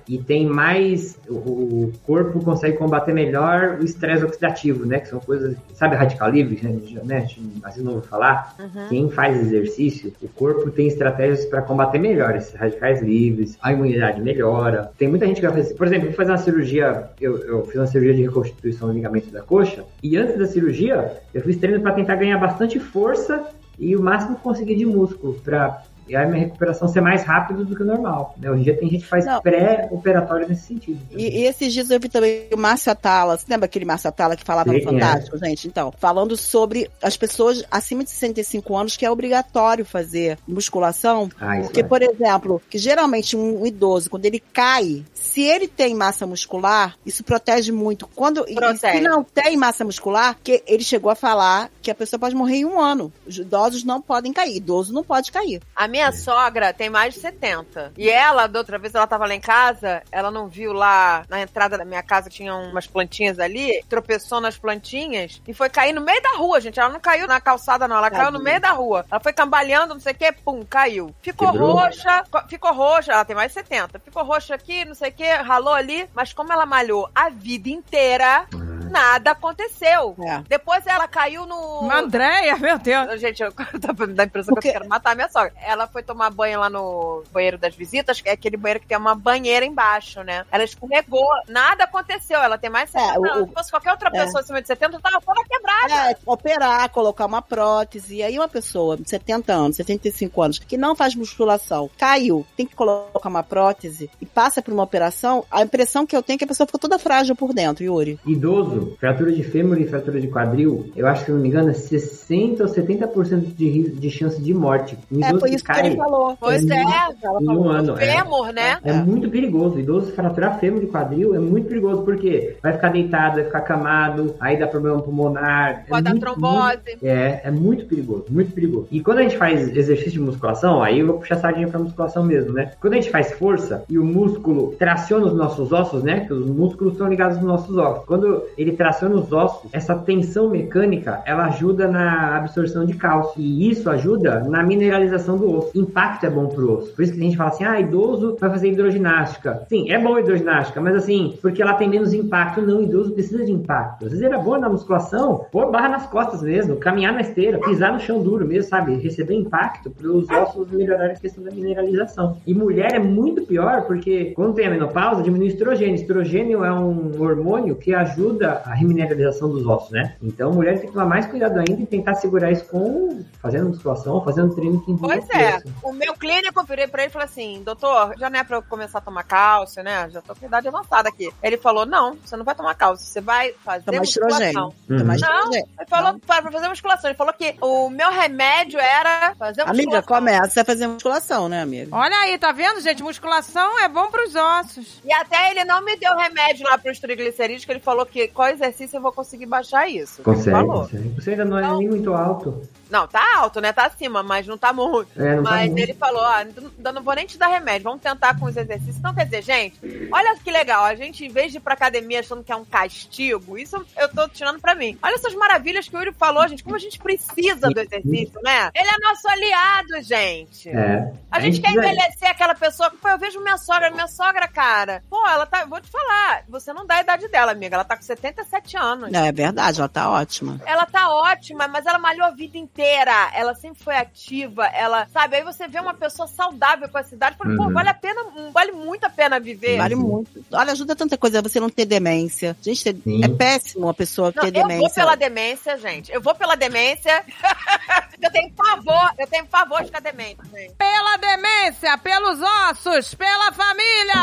e 0.09 0.19
tem 0.19 0.47
mais. 0.47 1.19
O, 1.29 1.93
corpo 2.05 2.43
consegue 2.43 2.77
combater 2.77 3.13
melhor 3.13 3.79
o 3.81 3.85
estresse 3.85 4.25
oxidativo, 4.25 4.87
né? 4.87 5.01
Que 5.01 5.09
são 5.09 5.21
coisas. 5.21 5.57
Sabe 5.75 5.97
radical 5.97 6.31
livre, 6.31 6.61
né? 7.05 7.27
Assim 7.63 7.83
não 7.83 7.95
ouviu 7.95 8.09
falar. 8.09 8.55
Uhum. 8.59 8.89
Quem 8.89 9.11
faz 9.11 9.41
exercício, 9.41 10.13
o 10.23 10.29
corpo 10.29 10.71
tem 10.71 10.87
estratégias 10.87 11.45
para 11.47 11.63
combater 11.63 11.99
melhor 11.99 12.37
esses 12.37 12.55
radicais 12.55 13.03
livres, 13.03 13.59
a 13.63 13.73
imunidade 13.73 14.21
melhora. 14.21 14.91
Tem 14.99 15.09
muita 15.09 15.27
gente 15.27 15.41
que 15.41 15.47
vai 15.47 15.57
fazer. 15.57 15.75
Por 15.75 15.87
exemplo, 15.87 16.07
vou 16.07 16.15
fazer 16.15 16.33
uma 16.33 16.39
cirurgia. 16.39 17.11
Eu, 17.21 17.39
eu 17.39 17.67
fiz 17.67 17.77
uma 17.77 17.87
cirurgia 17.87 18.15
de 18.15 18.23
reconstituição 18.23 18.89
do 18.89 18.95
ligamento 18.95 19.31
da 19.31 19.43
coxa 19.43 19.85
e 20.03 20.17
antes 20.17 20.39
da 20.39 20.47
cirurgia 20.47 21.19
eu 21.33 21.43
fiz 21.43 21.57
treino 21.57 21.81
para 21.81 21.93
tentar 21.93 22.17
ganhar 22.17 22.39
bastante 22.39 22.79
força 22.79 23.45
e 23.79 23.97
o 23.97 24.03
máximo 24.03 24.37
que 24.37 24.43
conseguir 24.43 24.77
de 24.77 24.87
músculo 24.87 25.35
para 25.35 25.83
e 26.09 26.17
a 26.17 26.27
minha 26.27 26.45
recuperação 26.45 26.89
ser 26.89 27.01
mais 27.01 27.23
rápida 27.23 27.65
do 27.65 27.75
que 27.75 27.83
o 27.83 27.87
normal. 27.87 28.35
Né? 28.39 28.51
Hoje 28.51 28.61
em 28.61 28.65
dia 28.65 28.77
tem 28.77 28.89
gente 28.89 29.03
que 29.03 29.09
faz 29.09 29.25
pré-operatório 29.43 30.49
nesse 30.49 30.67
sentido. 30.67 31.01
E, 31.11 31.41
e 31.41 31.45
esses 31.47 31.73
dias 31.73 31.91
eu 31.91 32.01
vi 32.01 32.09
também 32.09 32.49
o 32.53 32.57
Márcio 32.57 32.93
Atala. 32.93 33.37
Você 33.37 33.47
lembra 33.49 33.67
aquele 33.67 33.85
Márcio 33.85 34.09
Atala 34.09 34.37
que 34.37 34.45
falava 34.45 34.71
Sei 34.71 34.81
no 34.85 34.89
é. 34.89 34.93
Fantástico, 34.93 35.39
gente? 35.39 35.69
Então, 35.69 35.93
falando 35.99 36.37
sobre 36.37 36.91
as 37.03 37.17
pessoas 37.17 37.65
acima 37.71 38.05
de 38.05 38.11
65 38.11 38.77
anos 38.77 38.97
que 38.97 39.07
é 39.07 39.11
obrigatório 39.11 39.85
fazer 39.85 40.39
musculação. 40.47 41.29
Ah, 41.41 41.61
Porque, 41.63 41.81
é. 41.81 41.85
por 41.85 42.03
exemplo, 42.03 42.61
que 42.69 42.79
geralmente 42.79 43.37
um 43.37 43.65
idoso, 43.67 44.11
quando 44.11 44.25
ele 44.27 44.41
cai, 44.41 45.05
se 45.15 45.43
ele 45.43 45.69
tem 45.69 45.95
massa 45.95 46.27
muscular, 46.27 46.97
isso 47.05 47.25
protege 47.25 47.73
muito. 47.73 48.07
Quando 48.15 48.45
Protege. 48.45 48.99
se 48.99 49.01
não 49.01 49.25
tem 49.25 49.57
massa 49.57 49.85
muscular, 49.85 50.37
que 50.43 50.63
ele 50.67 50.83
chegou 50.83 51.11
a 51.11 51.15
falar 51.15 51.71
que 51.81 51.91
a 51.91 51.95
pessoa 51.95 52.19
pode 52.21 52.35
morrer 52.35 52.57
em 52.57 52.65
um 52.65 52.81
ano. 52.81 53.13
Os 53.27 53.39
idosos 53.39 53.85
não 53.85 54.01
podem 54.01 54.33
cair, 54.33 54.57
idoso 54.57 54.93
não 54.93 55.03
pode 55.03 55.33
cair. 55.33 55.61
A 55.75 55.89
minha 55.93 56.11
sogra 56.11 56.73
tem 56.73 56.89
mais 56.89 57.13
de 57.15 57.21
70. 57.21 57.93
E 57.99 58.09
ela, 58.09 58.47
da 58.47 58.59
outra 58.59 58.79
vez, 58.79 58.95
ela 58.95 59.07
tava 59.07 59.27
lá 59.27 59.35
em 59.35 59.41
casa, 59.41 60.03
ela 60.11 60.31
não 60.31 60.49
viu 60.49 60.73
lá 60.73 61.23
na 61.29 61.43
entrada 61.43 61.77
da 61.77 61.85
minha 61.85 62.03
casa, 62.03 62.31
tinha 62.31 62.55
umas 62.55 62.87
plantinhas 62.87 63.39
ali, 63.39 63.85
tropeçou 63.91 64.41
nas 64.41 64.57
plantinhas 64.57 65.43
e 65.47 65.53
foi 65.53 65.69
cair 65.69 65.93
no 65.93 66.01
meio 66.01 66.23
da 66.23 66.31
rua, 66.37 66.61
gente. 66.63 66.81
Ela 66.81 66.89
não 66.89 66.99
caiu 67.01 67.27
na 67.27 67.41
calçada, 67.43 67.87
não. 67.87 67.97
Ela 67.99 68.11
caiu 68.11 68.31
no 68.31 68.43
meio 68.43 68.59
da 68.61 68.71
rua. 68.73 69.05
Ela 69.11 69.21
foi 69.21 69.35
cambaleando, 69.35 69.93
não 69.93 70.01
sei 70.01 70.13
o 70.13 70.17
que, 70.17 70.33
pum, 70.33 70.65
caiu. 70.65 71.15
Ficou 71.21 71.53
Quebrou? 71.53 71.73
roxa, 71.75 72.25
co- 72.31 72.49
ficou 72.49 72.73
roxa, 72.73 73.13
ela 73.13 73.25
tem 73.27 73.37
mais 73.37 73.49
de 73.49 73.55
70. 73.55 73.99
Ficou 73.99 74.25
roxa 74.25 74.55
aqui, 74.55 74.85
não 74.87 74.95
sei 74.95 75.11
o 75.11 75.13
que, 75.13 75.27
ralou 75.31 75.75
ali. 75.75 76.09
Mas 76.15 76.33
como 76.33 76.51
ela 76.53 76.65
malhou 76.65 77.09
a 77.15 77.29
vida 77.29 77.69
inteira, 77.69 78.47
Ah, 78.53 78.73
Nada 78.93 79.31
aconteceu. 79.31 80.15
É. 80.23 80.43
Depois 80.49 80.87
ela 80.87 81.09
caiu 81.09 81.47
no. 81.47 81.91
Andréia, 81.91 82.57
meu 82.59 82.79
Deus. 82.79 83.19
Gente, 83.19 83.43
eu 83.43 83.51
tô 83.81 83.93
dando 83.95 84.21
a 84.21 84.25
impressão 84.25 84.53
Porque- 84.55 84.69
que 84.71 84.77
eu 84.77 84.81
quero 84.81 84.89
matar 84.91 85.13
a 85.13 85.15
minha 85.15 85.31
sogra. 85.31 85.53
Ela 85.63 85.82
foi 85.87 86.03
tomar 86.03 86.31
banho 86.31 86.61
lá 86.61 86.69
no 86.71 87.23
banheiro 87.33 87.59
das 87.59 87.75
visitas, 87.75 88.21
que 88.21 88.29
é 88.29 88.33
aquele 88.33 88.57
banheiro 88.57 88.81
que 88.81 88.87
tem 88.87 88.97
uma 88.99 89.15
banheira 89.15 89.65
embaixo, 89.65 90.23
né? 90.23 90.45
Ela 90.51 90.65
escorregou, 90.65 91.27
nada 91.49 91.85
aconteceu. 91.85 92.39
Ela 92.41 92.59
tem 92.59 92.71
mais 92.71 92.91
de 92.91 92.97
É, 92.99 93.01
70 93.01 93.21
o- 93.21 93.25
anos. 93.33 93.49
Se 93.49 93.55
fosse 93.55 93.71
qualquer 93.71 93.91
outra 93.93 94.09
é. 94.09 94.13
pessoa 94.25 94.41
acima 94.41 94.61
de 94.61 94.67
70, 94.69 95.01
tava 95.01 95.21
toda 95.25 95.43
quebrada. 95.45 96.11
É, 96.13 96.17
operar, 96.27 96.89
colocar 96.91 97.27
uma 97.27 97.43
prótese. 97.43 98.17
E 98.17 98.23
aí 98.23 98.39
uma 98.39 98.49
pessoa 98.49 98.97
de 98.97 99.09
70 99.09 99.53
anos, 99.53 99.77
75 99.77 100.43
anos, 100.43 100.59
que 100.59 100.77
não 100.77 100.95
faz 100.95 101.15
musculação, 101.15 101.91
caiu, 101.99 102.47
tem 102.57 102.67
que 102.67 102.75
colocar 102.75 103.29
uma 103.29 103.43
prótese 103.43 104.11
e 104.21 104.27
passa 104.27 104.63
por 104.63 104.73
uma 104.73 104.83
operação, 104.83 105.45
a 105.51 105.63
impressão 105.63 106.07
que 106.07 106.17
eu 106.17 106.23
tenho 106.23 106.37
é 106.37 106.39
que 106.39 106.45
a 106.45 106.49
pessoa 106.49 106.67
ficou 106.67 106.81
toda 106.81 106.99
frágil 106.99 107.35
por 107.37 107.53
dentro, 107.53 107.85
Yuri. 107.85 108.19
Idoso, 108.27 108.97
fratura 108.99 109.33
de 109.33 109.43
fêmur 109.43 109.81
e 109.81 109.87
fratura 109.87 110.21
de 110.21 110.29
quadril, 110.29 110.91
eu 110.97 111.07
acho 111.07 111.21
que, 111.21 111.27
se 111.27 111.33
não 111.33 111.39
me 111.41 111.49
engano, 111.49 111.71
é 111.71 111.75
60 111.75 112.63
ou 112.65 112.69
70% 112.69 113.55
de, 113.55 113.91
de 113.91 114.11
chance 114.11 114.41
de 114.41 114.53
morte. 114.55 114.97
Um 115.11 115.23
É, 115.25 115.29
idoso 115.29 115.41
foi 115.41 115.51
isso 115.73 115.81
que 115.81 115.81
cai 115.81 115.87
ele 115.87 115.97
falou. 115.97 116.37
Pois 116.39 116.63
em 116.65 116.73
é. 116.73 116.83
Ela 117.23 117.41
em 117.41 117.45
falou. 117.47 117.65
um 117.65 117.69
ano. 117.69 117.99
é. 117.99 118.13
Fêmur, 118.17 118.53
né? 118.53 118.79
É 118.85 118.93
muito 118.93 119.29
perigoso. 119.31 119.79
Idoso 119.79 120.13
fraturar 120.13 120.59
fêmur 120.59 120.83
e 120.83 120.87
quadril 120.87 121.35
é 121.35 121.39
muito 121.39 121.69
perigoso, 121.69 122.03
porque 122.03 122.57
vai 122.63 122.73
ficar 122.73 122.89
deitado, 122.91 123.37
vai 123.37 123.45
ficar 123.45 123.61
camado, 123.63 124.35
aí 124.41 124.59
dá 124.59 124.67
problema 124.67 125.01
pulmonar. 125.01 125.85
Pode 125.89 126.01
é 126.01 126.03
dar 126.03 126.11
muito, 126.11 126.23
trombose. 126.23 126.79
muito- 126.87 127.05
é, 127.05 127.41
é 127.45 127.51
muito 127.51 127.87
perigoso, 127.87 128.25
muito 128.31 128.53
perigoso. 128.53 128.87
E 128.91 129.01
quando 129.01 129.19
a 129.19 129.23
gente 129.23 129.37
faz 129.37 129.75
exercício 129.77 130.13
de 130.13 130.21
musculação, 130.21 130.83
aí 130.83 131.01
eu 131.01 131.07
vou 131.07 131.19
puxar 131.19 131.37
a 131.37 131.39
sardinha 131.39 131.69
pra 131.69 131.79
musculação 131.79 132.23
mesmo, 132.25 132.53
né? 132.53 132.73
Quando 132.81 132.95
a 132.95 132.97
gente 132.97 133.11
faz 133.11 133.33
força 133.33 133.85
e 133.89 133.99
o 133.99 134.05
músculo 134.05 134.75
traciona 134.79 135.27
os 135.27 135.35
nossos 135.35 135.73
ossos, 135.73 136.03
né? 136.03 136.21
Que 136.27 136.33
os 136.33 136.47
músculos 136.47 136.93
estão 136.95 137.09
ligados 137.09 137.37
nos 137.39 137.47
nossos 137.47 137.77
ossos. 137.77 138.05
Quando 138.07 138.43
ele 138.57 138.73
traciona 138.73 139.15
os 139.15 139.33
ossos, 139.33 139.71
essa 139.73 139.95
tensão 139.95 140.49
mecânica, 140.51 141.23
ela 141.25 141.47
ajuda 141.47 141.89
na 141.89 142.37
absorção 142.37 142.85
de 142.85 142.95
cálcio. 142.95 143.41
E 143.41 143.71
isso 143.71 143.89
ajuda 143.91 144.41
na 144.41 144.63
mineralização 144.63 145.37
do 145.37 145.51
osso. 145.59 145.62
Impacto 145.75 146.25
é 146.27 146.31
bom 146.31 146.47
pro 146.49 146.79
osso. 146.79 146.93
Por 146.93 147.03
isso 147.03 147.13
que 147.13 147.21
a 147.21 147.23
gente 147.23 147.37
fala 147.37 147.51
assim, 147.51 147.65
ah, 147.65 147.81
idoso 147.81 148.37
vai 148.41 148.51
fazer 148.51 148.71
hidroginástica. 148.71 149.67
Sim, 149.69 149.91
é 149.91 149.99
bom 149.99 150.19
hidroginástica, 150.19 150.81
mas 150.81 150.95
assim, 150.95 151.37
porque 151.41 151.63
ela 151.63 151.75
tem 151.75 151.89
menos 151.89 152.13
impacto. 152.13 152.63
Não, 152.63 152.83
idoso 152.83 153.13
precisa 153.13 153.45
de 153.45 153.53
impacto. 153.53 154.05
Às 154.05 154.11
vezes 154.11 154.25
era 154.25 154.39
bom 154.39 154.59
na 154.59 154.69
musculação, 154.69 155.47
pôr 155.51 155.71
barra 155.71 155.89
nas 155.89 156.07
costas 156.07 156.43
mesmo, 156.43 156.77
caminhar 156.77 157.13
na 157.13 157.21
esteira, 157.21 157.59
pisar 157.59 157.93
no 157.93 158.01
chão 158.01 158.23
duro 158.23 158.47
mesmo, 158.47 158.69
sabe? 158.69 158.95
Receber 158.97 159.35
impacto 159.35 159.91
para 159.91 160.09
os 160.09 160.29
ossos 160.29 160.71
melhorarem 160.71 161.17
a 161.17 161.19
questão 161.19 161.45
da 161.45 161.51
mineralização. 161.51 162.37
E 162.47 162.55
mulher 162.55 162.95
é 162.95 162.99
muito 162.99 163.43
pior, 163.43 163.83
porque 163.83 164.33
quando 164.35 164.55
tem 164.55 164.67
a 164.67 164.71
menopausa, 164.71 165.23
diminui 165.23 165.49
o 165.49 165.49
estrogênio. 165.49 165.95
Estrogênio 165.95 166.65
é 166.65 166.73
um 166.73 167.21
hormônio 167.21 167.77
que 167.77 167.95
ajuda 167.95 168.63
a 168.65 168.75
remineralização 168.75 169.51
dos 169.51 169.67
ossos, 169.67 169.91
né? 169.91 170.15
Então, 170.23 170.53
mulher 170.53 170.79
tem 170.79 170.87
que 170.87 170.93
tomar 170.93 171.07
mais 171.07 171.27
cuidado 171.27 171.59
ainda 171.59 171.83
e 171.83 171.87
tentar 171.87 172.15
segurar 172.15 172.51
isso 172.51 172.67
com 172.67 173.21
fazendo 173.41 173.69
musculação, 173.69 174.23
fazendo 174.25 174.55
treino 174.55 174.81
que 174.81 174.93
Pois 174.97 175.29
é. 175.31 175.52
Força. 175.61 175.77
O 175.83 175.93
meu 175.93 176.15
clínico, 176.15 176.61
eu 176.61 176.65
virei 176.65 176.87
pra 176.87 177.03
ele 177.03 177.11
e 177.11 177.13
falei 177.13 177.27
assim, 177.29 177.63
doutor, 177.65 178.15
já 178.19 178.31
não 178.31 178.39
é 178.39 178.45
pra 178.45 178.57
eu 178.59 178.63
começar 178.63 178.99
a 178.99 179.03
tomar 179.03 179.23
cálcio, 179.25 179.83
né? 179.83 180.09
Já 180.11 180.21
tô 180.23 180.35
com 180.35 180.47
idade 180.47 180.69
avançada 180.69 181.09
aqui. 181.09 181.33
Ele 181.43 181.57
falou, 181.57 181.85
não, 181.87 182.17
você 182.25 182.37
não 182.37 182.45
vai 182.45 182.55
tomar 182.55 182.75
cálcio, 182.75 183.07
você 183.07 183.21
vai 183.21 183.53
fazer 183.65 183.85
Tomar 183.87 183.99
musculação. 184.01 184.39
estrogênio. 184.39 184.75
Uhum. 184.89 184.99
Tomar 184.99 185.17
Não, 185.19 185.53
ele 185.55 185.65
falou 185.89 186.19
para 186.27 186.43
pra 186.43 186.53
fazer 186.53 186.69
musculação. 186.69 187.11
Ele 187.11 187.17
falou 187.17 187.33
que 187.35 187.57
o 187.61 187.91
meu 187.91 188.11
remédio 188.11 188.79
era 188.79 189.35
fazer 189.37 189.63
musculação. 189.65 189.71
Amiga, 189.73 190.03
começa 190.03 190.61
a 190.61 190.65
fazer 190.65 190.87
musculação, 190.87 191.49
né, 191.49 191.63
amiga? 191.63 191.95
Olha 191.95 192.17
aí, 192.17 192.39
tá 192.39 192.53
vendo, 192.53 192.81
gente? 192.81 193.03
Musculação 193.03 193.79
é 193.81 193.89
bom 193.89 194.11
pros 194.11 194.35
ossos. 194.35 195.01
E 195.05 195.13
até 195.13 195.51
ele 195.51 195.65
não 195.65 195.85
me 195.85 195.97
deu 195.97 196.17
remédio 196.17 196.67
lá 196.67 196.79
pros 196.79 196.99
triglicerídeos, 196.99 197.65
que 197.65 197.73
ele 197.73 197.81
falou 197.81 198.07
que 198.07 198.29
com 198.29 198.45
exercício 198.47 198.97
eu 198.97 199.03
vou 199.03 199.13
conseguir 199.13 199.47
baixar 199.47 199.89
isso. 199.89 200.21
Ele 200.21 200.25
Consegue, 200.25 200.51
falou. 200.51 200.81
consegue. 200.83 201.09
Você 201.21 201.31
ainda 201.31 201.45
não 201.45 201.59
é 201.59 201.63
Não. 201.63 201.79
nem 201.79 201.89
muito 201.89 202.13
alto. 202.15 202.63
Não, 202.91 203.07
tá 203.09 203.23
alto, 203.39 203.61
né? 203.61 203.73
Tá 203.73 203.87
acima, 203.87 204.23
mas 204.23 204.47
não 204.47 204.59
tá 204.59 204.71
muito. 204.73 205.09
É, 205.21 205.37
não 205.37 205.42
Mas 205.51 205.77
ele 205.77 205.95
falou, 205.95 206.23
ó, 206.23 206.45
não, 206.79 206.93
não 206.93 207.03
vou 207.03 207.15
nem 207.15 207.27
te 207.27 207.39
dar 207.39 207.49
remédio, 207.49 207.85
vamos 207.85 208.01
tentar 208.03 208.39
com 208.39 208.47
os 208.47 208.57
exercícios. 208.57 208.97
Então, 208.97 209.15
quer 209.15 209.25
dizer, 209.25 209.43
gente, 209.43 209.79
olha 210.13 210.37
que 210.43 210.51
legal, 210.51 210.85
a 210.85 210.95
gente, 210.95 211.25
em 211.25 211.29
vez 211.31 211.53
de 211.53 211.59
ir 211.59 211.61
pra 211.61 211.75
academia 211.75 212.21
achando 212.21 212.43
que 212.45 212.53
é 212.53 212.57
um 212.57 212.65
castigo, 212.65 213.57
isso 213.59 213.85
eu 213.97 214.09
tô 214.09 214.29
tirando 214.29 214.61
pra 214.61 214.75
mim. 214.75 214.99
Olha 215.03 215.15
essas 215.15 215.35
maravilhas 215.35 215.89
que 215.89 215.97
o 215.97 215.99
Yuri 215.99 216.13
falou, 216.13 216.47
gente, 216.49 216.63
como 216.65 216.77
a 216.77 216.79
gente 216.79 216.99
precisa 216.99 217.69
do 217.71 217.81
exercício, 217.81 218.41
né? 218.43 218.71
Ele 218.75 218.89
é 218.89 218.99
nosso 219.09 219.29
aliado, 219.29 220.03
gente. 220.03 220.69
É. 220.69 221.13
A 221.31 221.41
gente 221.41 221.61
quer 221.61 221.73
precisa- 221.73 221.93
envelhecer 221.95 222.31
aquela 222.31 222.55
pessoa. 222.55 222.91
Pô, 222.91 223.09
eu 223.09 223.19
vejo 223.19 223.41
minha 223.41 223.57
sogra, 223.59 223.91
minha 223.91 224.09
sogra, 224.09 224.47
cara. 224.49 225.03
Pô, 225.09 225.27
ela 225.29 225.47
tá. 225.47 225.65
Vou 225.65 225.81
te 225.81 225.91
falar, 225.91 226.45
você 226.49 226.73
não 226.73 226.87
dá 226.87 226.97
a 226.97 227.01
idade 227.01 227.29
dela, 227.29 227.53
amiga. 227.53 227.77
Ela 227.77 227.85
tá 227.85 227.97
com 227.97 228.03
77 228.03 228.77
anos. 228.77 229.11
Não, 229.11 229.25
é 229.25 229.33
verdade, 229.33 229.79
ela 229.81 229.89
tá 229.89 230.11
ótima. 230.11 230.61
Ela 230.67 230.87
tá 230.87 231.09
ótima, 231.09 231.67
mas 231.69 231.87
ela 231.87 231.99
malhou 231.99 232.27
a 232.27 232.31
vida 232.31 232.59
inteira. 232.59 233.31
Ela 233.35 233.55
sempre 233.55 233.83
foi 233.83 233.97
ativa. 233.97 234.67
Ela, 234.67 235.07
sabe? 235.09 235.32
Aí 235.37 235.43
você 235.45 235.67
vê 235.69 235.81
uma 235.81 235.95
pessoa 235.95 236.27
saudável 236.29 236.89
com 236.89 236.99
essa 236.99 237.15
idade. 237.15 237.37
Fala, 237.37 237.57
pô, 237.57 237.63
Uhum. 237.65 237.73
vale 237.73 237.89
a 237.89 237.95
pena, 237.95 238.21
vale 238.53 238.73
muito 238.73 239.05
a 239.05 239.11
pena 239.11 239.39
viver. 239.41 239.77
Vale 239.79 239.95
muito. 239.95 240.45
Olha, 240.53 240.73
ajuda 240.73 240.95
tanta 240.97 241.17
coisa 241.17 241.41
você 241.43 241.59
não 241.61 241.69
ter 241.71 241.85
demência. 241.85 242.57
Gente, 242.63 242.85
ter- 242.85 242.97
Sim. 243.03 243.25
é 243.25 243.29
péssimo 243.29 243.87
uma 243.87 243.95
pessoa 243.95 244.33
Não, 244.35 244.43
ter 244.43 244.49
eu 244.49 244.53
demência. 244.53 244.79
vou 244.81 244.91
pela 244.91 245.15
demência, 245.17 245.77
gente. 245.79 246.13
Eu 246.13 246.21
vou 246.21 246.35
pela 246.35 246.55
demência. 246.57 247.25
eu 248.23 248.31
tenho 248.31 248.53
pavor, 248.53 249.11
eu 249.19 249.27
tenho 249.27 249.47
pavor 249.47 249.81
de 249.81 249.87
ficar 249.87 250.01
demente, 250.01 250.41
gente. 250.53 250.75
Pela 250.75 251.17
demência, 251.17 251.97
pelos 251.99 252.41
ossos, 252.71 253.15
pela 253.15 253.53
família! 253.53 254.23